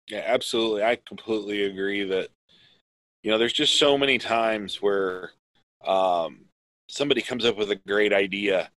Yeah, 0.08 0.22
absolutely. 0.26 0.82
I 0.82 0.96
completely 0.96 1.64
agree 1.64 2.04
that 2.04 2.30
you 3.22 3.30
know 3.30 3.38
there's 3.38 3.52
just 3.52 3.78
so 3.78 3.98
many 3.98 4.18
times 4.18 4.80
where 4.80 5.30
um, 5.86 6.46
somebody 6.88 7.22
comes 7.22 7.44
up 7.44 7.56
with 7.56 7.70
a 7.70 7.76
great 7.76 8.12
idea, 8.12 8.70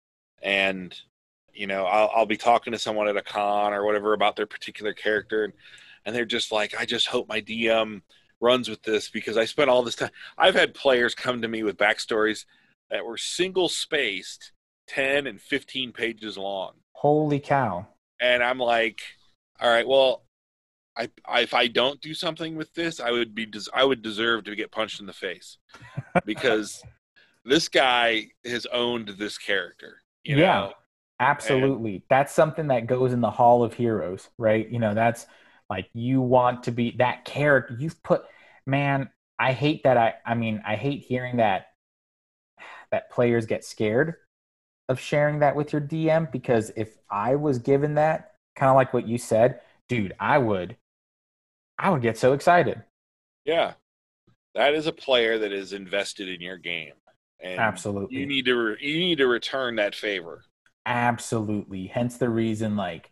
and 0.41 0.95
you 1.53 1.67
know 1.67 1.85
I'll, 1.85 2.11
I'll 2.15 2.25
be 2.25 2.37
talking 2.37 2.73
to 2.73 2.79
someone 2.79 3.07
at 3.07 3.17
a 3.17 3.21
con 3.21 3.73
or 3.73 3.85
whatever 3.85 4.13
about 4.13 4.35
their 4.35 4.45
particular 4.45 4.93
character, 4.93 5.43
and, 5.43 5.53
and 6.05 6.15
they're 6.15 6.25
just 6.25 6.51
like, 6.51 6.79
I 6.79 6.85
just 6.85 7.07
hope 7.07 7.27
my 7.27 7.41
DM 7.41 8.01
runs 8.39 8.69
with 8.69 8.81
this 8.83 9.09
because 9.09 9.37
I 9.37 9.45
spent 9.45 9.69
all 9.69 9.83
this 9.83 9.95
time. 9.95 10.11
I've 10.37 10.55
had 10.55 10.73
players 10.73 11.13
come 11.15 11.41
to 11.41 11.47
me 11.47 11.63
with 11.63 11.77
backstories 11.77 12.45
that 12.89 13.05
were 13.05 13.17
single 13.17 13.69
spaced, 13.69 14.51
ten 14.87 15.27
and 15.27 15.41
fifteen 15.41 15.91
pages 15.91 16.37
long 16.37 16.73
holy 16.93 17.39
cow 17.39 17.87
and 18.21 18.43
I'm 18.43 18.59
like, 18.59 19.01
all 19.59 19.69
right, 19.69 19.87
well, 19.87 20.23
I, 20.97 21.09
I 21.25 21.41
if 21.41 21.53
I 21.53 21.67
don't 21.67 22.01
do 22.01 22.13
something 22.13 22.55
with 22.55 22.73
this, 22.73 22.99
I 22.99 23.11
would 23.11 23.33
be 23.33 23.47
I 23.73 23.83
would 23.83 24.01
deserve 24.01 24.43
to 24.45 24.55
get 24.55 24.71
punched 24.71 24.99
in 24.99 25.05
the 25.05 25.13
face 25.13 25.57
because 26.25 26.83
this 27.45 27.69
guy 27.69 28.27
has 28.45 28.65
owned 28.67 29.09
this 29.17 29.37
character. 29.37 30.01
You 30.23 30.37
Yeah. 30.37 30.45
know? 30.59 30.73
Absolutely. 31.19 32.03
that's 32.09 32.33
something 32.33 32.67
that 32.67 32.87
goes 32.87 33.13
in 33.13 33.21
the 33.21 33.29
Hall 33.29 33.63
of 33.63 33.75
Heroes, 33.75 34.29
right? 34.39 34.67
You 34.69 34.79
know, 34.79 34.95
that's 34.95 35.27
like 35.69 35.87
you 35.93 36.19
want 36.19 36.63
to 36.63 36.71
be 36.71 36.91
that 36.97 37.25
character. 37.25 37.75
You've 37.79 38.01
put, 38.01 38.23
man, 38.65 39.09
I 39.37 39.53
hate 39.53 39.83
that. 39.83 39.97
I, 39.97 40.15
I 40.25 40.33
mean, 40.33 40.61
I 40.65 40.75
hate 40.75 41.01
hearing 41.03 41.37
that, 41.37 41.67
that 42.91 43.09
players 43.11 43.45
get 43.45 43.63
scared 43.63 44.15
of 44.89 44.99
sharing 44.99 45.39
that 45.39 45.55
with 45.55 45.71
your 45.73 45.81
DM 45.81 46.25
because 46.31 46.71
if 46.75 46.97
I 47.09 47.35
was 47.35 47.59
given 47.59 47.95
that, 47.95 48.33
kind 48.55 48.69
of 48.69 48.75
like 48.75 48.93
what 48.93 49.07
you 49.07 49.17
said, 49.17 49.61
dude, 49.87 50.13
I 50.19 50.37
would, 50.37 50.75
I 51.81 51.89
would 51.89 52.01
get 52.01 52.17
so 52.17 52.33
excited. 52.33 52.83
Yeah, 53.43 53.73
that 54.53 54.75
is 54.75 54.85
a 54.85 54.91
player 54.91 55.39
that 55.39 55.51
is 55.51 55.73
invested 55.73 56.29
in 56.29 56.39
your 56.39 56.57
game, 56.57 56.93
and 57.39 57.59
Absolutely. 57.59 58.17
you 58.17 58.25
need 58.27 58.45
to 58.45 58.53
re- 58.53 58.77
you 58.79 58.99
need 58.99 59.17
to 59.17 59.27
return 59.27 59.75
that 59.77 59.95
favor. 59.95 60.43
Absolutely. 60.85 61.87
Hence 61.87 62.17
the 62.17 62.29
reason, 62.29 62.75
like, 62.75 63.11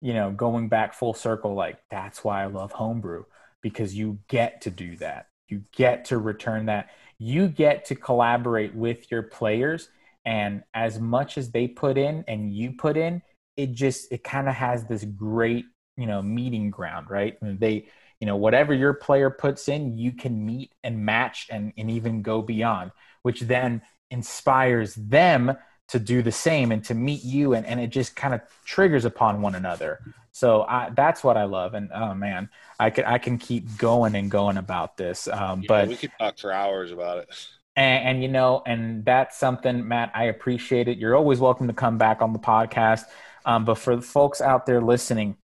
you 0.00 0.12
know, 0.14 0.30
going 0.30 0.68
back 0.68 0.94
full 0.94 1.14
circle, 1.14 1.54
like, 1.54 1.78
that's 1.90 2.24
why 2.24 2.42
I 2.42 2.46
love 2.46 2.72
homebrew 2.72 3.24
because 3.62 3.94
you 3.94 4.18
get 4.28 4.62
to 4.62 4.70
do 4.70 4.96
that. 4.96 5.26
You 5.48 5.62
get 5.72 6.06
to 6.06 6.18
return 6.18 6.66
that. 6.66 6.90
You 7.18 7.48
get 7.48 7.86
to 7.86 7.94
collaborate 7.94 8.74
with 8.74 9.10
your 9.10 9.22
players. 9.22 9.88
And 10.24 10.62
as 10.74 11.00
much 11.00 11.38
as 11.38 11.50
they 11.50 11.68
put 11.68 11.98
in 11.98 12.24
and 12.28 12.52
you 12.52 12.72
put 12.72 12.96
in, 12.96 13.22
it 13.56 13.72
just, 13.72 14.12
it 14.12 14.22
kind 14.22 14.48
of 14.48 14.54
has 14.54 14.84
this 14.84 15.04
great, 15.04 15.64
you 16.00 16.06
know, 16.06 16.22
meeting 16.22 16.70
ground, 16.70 17.10
right? 17.10 17.36
And 17.42 17.60
they, 17.60 17.88
you 18.20 18.26
know, 18.26 18.36
whatever 18.36 18.74
your 18.74 18.94
player 18.94 19.30
puts 19.30 19.68
in, 19.68 19.96
you 19.98 20.12
can 20.12 20.44
meet 20.44 20.72
and 20.82 21.04
match 21.04 21.46
and, 21.50 21.72
and 21.76 21.90
even 21.90 22.22
go 22.22 22.42
beyond, 22.42 22.92
which 23.22 23.40
then 23.40 23.82
inspires 24.10 24.94
them 24.94 25.56
to 25.90 25.98
do 25.98 26.22
the 26.22 26.32
same 26.32 26.70
and 26.70 26.84
to 26.84 26.94
meet 26.94 27.24
you 27.24 27.54
and, 27.54 27.66
and 27.66 27.80
it 27.80 27.88
just 27.88 28.14
kind 28.14 28.32
of 28.32 28.40
triggers 28.64 29.04
upon 29.04 29.42
one 29.42 29.54
another 29.54 29.98
so 30.30 30.62
I, 30.62 30.90
that's 30.94 31.24
what 31.24 31.36
i 31.36 31.44
love 31.44 31.74
and 31.74 31.90
oh 31.92 32.14
man 32.14 32.48
i 32.78 32.90
can 32.90 33.04
i 33.04 33.18
can 33.18 33.38
keep 33.38 33.76
going 33.76 34.14
and 34.14 34.30
going 34.30 34.56
about 34.56 34.96
this 34.96 35.26
um, 35.26 35.60
know, 35.60 35.66
but 35.66 35.88
we 35.88 35.96
could 35.96 36.12
talk 36.18 36.38
for 36.38 36.52
hours 36.52 36.92
about 36.92 37.18
it. 37.18 37.28
and, 37.74 38.08
and 38.08 38.22
you 38.22 38.28
know 38.28 38.62
and 38.66 39.04
that's 39.04 39.36
something 39.36 39.86
matt 39.86 40.12
i 40.14 40.24
appreciate 40.24 40.86
it 40.86 40.96
you're 40.96 41.16
always 41.16 41.40
welcome 41.40 41.66
to 41.66 41.74
come 41.74 41.98
back 41.98 42.22
on 42.22 42.32
the 42.32 42.38
podcast 42.38 43.04
um, 43.44 43.64
but 43.64 43.76
for 43.76 43.96
the 43.96 44.02
folks 44.02 44.40
out 44.40 44.66
there 44.66 44.80
listening 44.80 45.36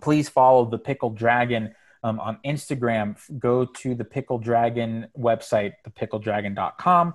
please 0.00 0.28
follow 0.28 0.64
the 0.64 0.78
Pickled 0.78 1.16
Dragon 1.16 1.74
um, 2.02 2.20
on 2.20 2.38
instagram. 2.44 3.16
Go 3.38 3.64
to 3.64 3.94
the 3.94 4.04
Pickled 4.04 4.42
Dragon 4.42 5.08
website 5.18 5.72
thepickledragon.com 5.86 7.14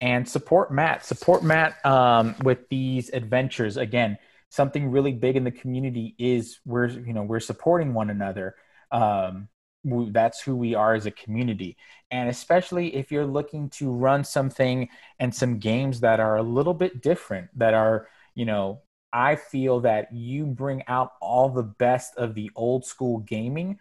and 0.00 0.28
support 0.28 0.72
matt. 0.72 1.04
Support 1.04 1.42
matt 1.44 1.84
um, 1.84 2.34
with 2.42 2.68
these 2.68 3.10
adventures. 3.10 3.76
Again 3.76 4.18
something 4.52 4.90
really 4.90 5.12
big 5.12 5.34
in 5.34 5.44
the 5.44 5.50
community 5.50 6.14
is 6.18 6.60
we're 6.66 6.86
you 6.86 7.14
know 7.14 7.22
we're 7.22 7.40
supporting 7.40 7.94
one 7.94 8.10
another. 8.10 8.54
Um, 8.90 9.48
that's 9.84 10.42
who 10.42 10.54
we 10.54 10.74
are 10.74 10.94
as 10.94 11.06
a 11.06 11.10
community. 11.10 11.76
And 12.10 12.28
especially 12.28 12.94
if 12.94 13.10
you're 13.10 13.26
looking 13.26 13.70
to 13.70 13.90
run 13.90 14.22
something 14.24 14.90
and 15.18 15.34
some 15.34 15.58
games 15.58 16.00
that 16.00 16.20
are 16.20 16.36
a 16.36 16.42
little 16.42 16.74
bit 16.74 17.02
different 17.02 17.48
that 17.58 17.72
are 17.72 18.08
you 18.34 18.44
know 18.44 18.82
i 19.12 19.36
feel 19.36 19.80
that 19.80 20.12
you 20.12 20.46
bring 20.46 20.82
out 20.88 21.12
all 21.20 21.48
the 21.48 21.62
best 21.62 22.14
of 22.16 22.34
the 22.34 22.50
old 22.54 22.84
school 22.84 23.18
gaming 23.18 23.78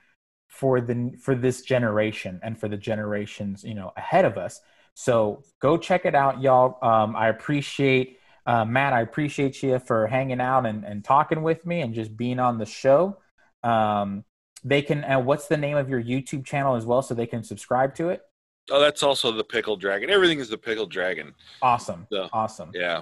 for 0.47 0.81
the 0.81 1.11
for 1.21 1.35
this 1.35 1.61
generation 1.61 2.39
and 2.43 2.59
for 2.59 2.67
the 2.67 2.77
generations 2.77 3.63
you 3.63 3.73
know 3.73 3.91
ahead 3.97 4.25
of 4.25 4.37
us 4.37 4.59
so 4.93 5.43
go 5.61 5.77
check 5.77 6.05
it 6.05 6.15
out 6.15 6.41
y'all 6.41 6.77
um, 6.87 7.15
i 7.15 7.29
appreciate 7.29 8.19
uh, 8.45 8.65
matt 8.65 8.93
i 8.93 9.01
appreciate 9.01 9.61
you 9.63 9.79
for 9.79 10.07
hanging 10.07 10.41
out 10.41 10.65
and, 10.65 10.83
and 10.83 11.03
talking 11.03 11.41
with 11.41 11.65
me 11.65 11.81
and 11.81 11.93
just 11.93 12.15
being 12.17 12.39
on 12.39 12.57
the 12.57 12.65
show 12.65 13.17
um, 13.63 14.23
they 14.63 14.81
can 14.81 15.03
and 15.03 15.25
what's 15.25 15.47
the 15.47 15.57
name 15.57 15.77
of 15.77 15.89
your 15.89 16.01
youtube 16.01 16.45
channel 16.45 16.75
as 16.75 16.85
well 16.85 17.01
so 17.01 17.13
they 17.13 17.27
can 17.27 17.43
subscribe 17.43 17.95
to 17.95 18.09
it 18.09 18.21
Oh, 18.69 18.79
that's 18.79 19.03
also 19.03 19.31
the 19.31 19.43
Pickled 19.43 19.81
Dragon. 19.81 20.09
Everything 20.09 20.39
is 20.39 20.47
the 20.49 20.57
Pickled 20.57 20.91
Dragon. 20.91 21.33
awesome 21.61 22.07
Yeah. 22.09 22.27
awesome 22.31 22.71
Yeah. 22.73 23.01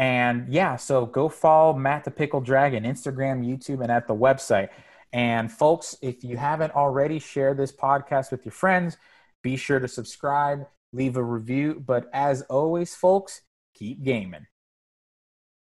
And 0.00 0.48
yeah 0.48 0.76
so 0.76 1.04
go 1.04 1.28
follow 1.28 1.74
matt 1.74 2.04
the 2.04 2.10
Pickled 2.10 2.46
Dragon 2.46 2.84
instagram 2.84 3.46
youtube 3.46 3.82
and 3.82 3.92
at 3.92 4.08
the 4.08 4.14
website. 4.14 4.70
And 5.12 5.52
folks 5.52 5.94
if 6.00 6.24
you 6.24 6.36
haven't 6.36 6.74
already 6.74 7.18
share 7.18 7.54
this 7.54 7.70
podcast 7.70 8.32
with 8.32 8.44
your 8.44 8.52
friends. 8.52 8.96
Be 9.42 9.56
sure 9.56 9.78
to 9.78 9.88
subscribe 9.88 10.66
leave 10.92 11.16
a 11.16 11.22
review. 11.22 11.82
But 11.86 12.08
as 12.12 12.42
always 12.42 12.94
folks 12.94 13.42
keep 13.74 14.02
gaming 14.02 14.46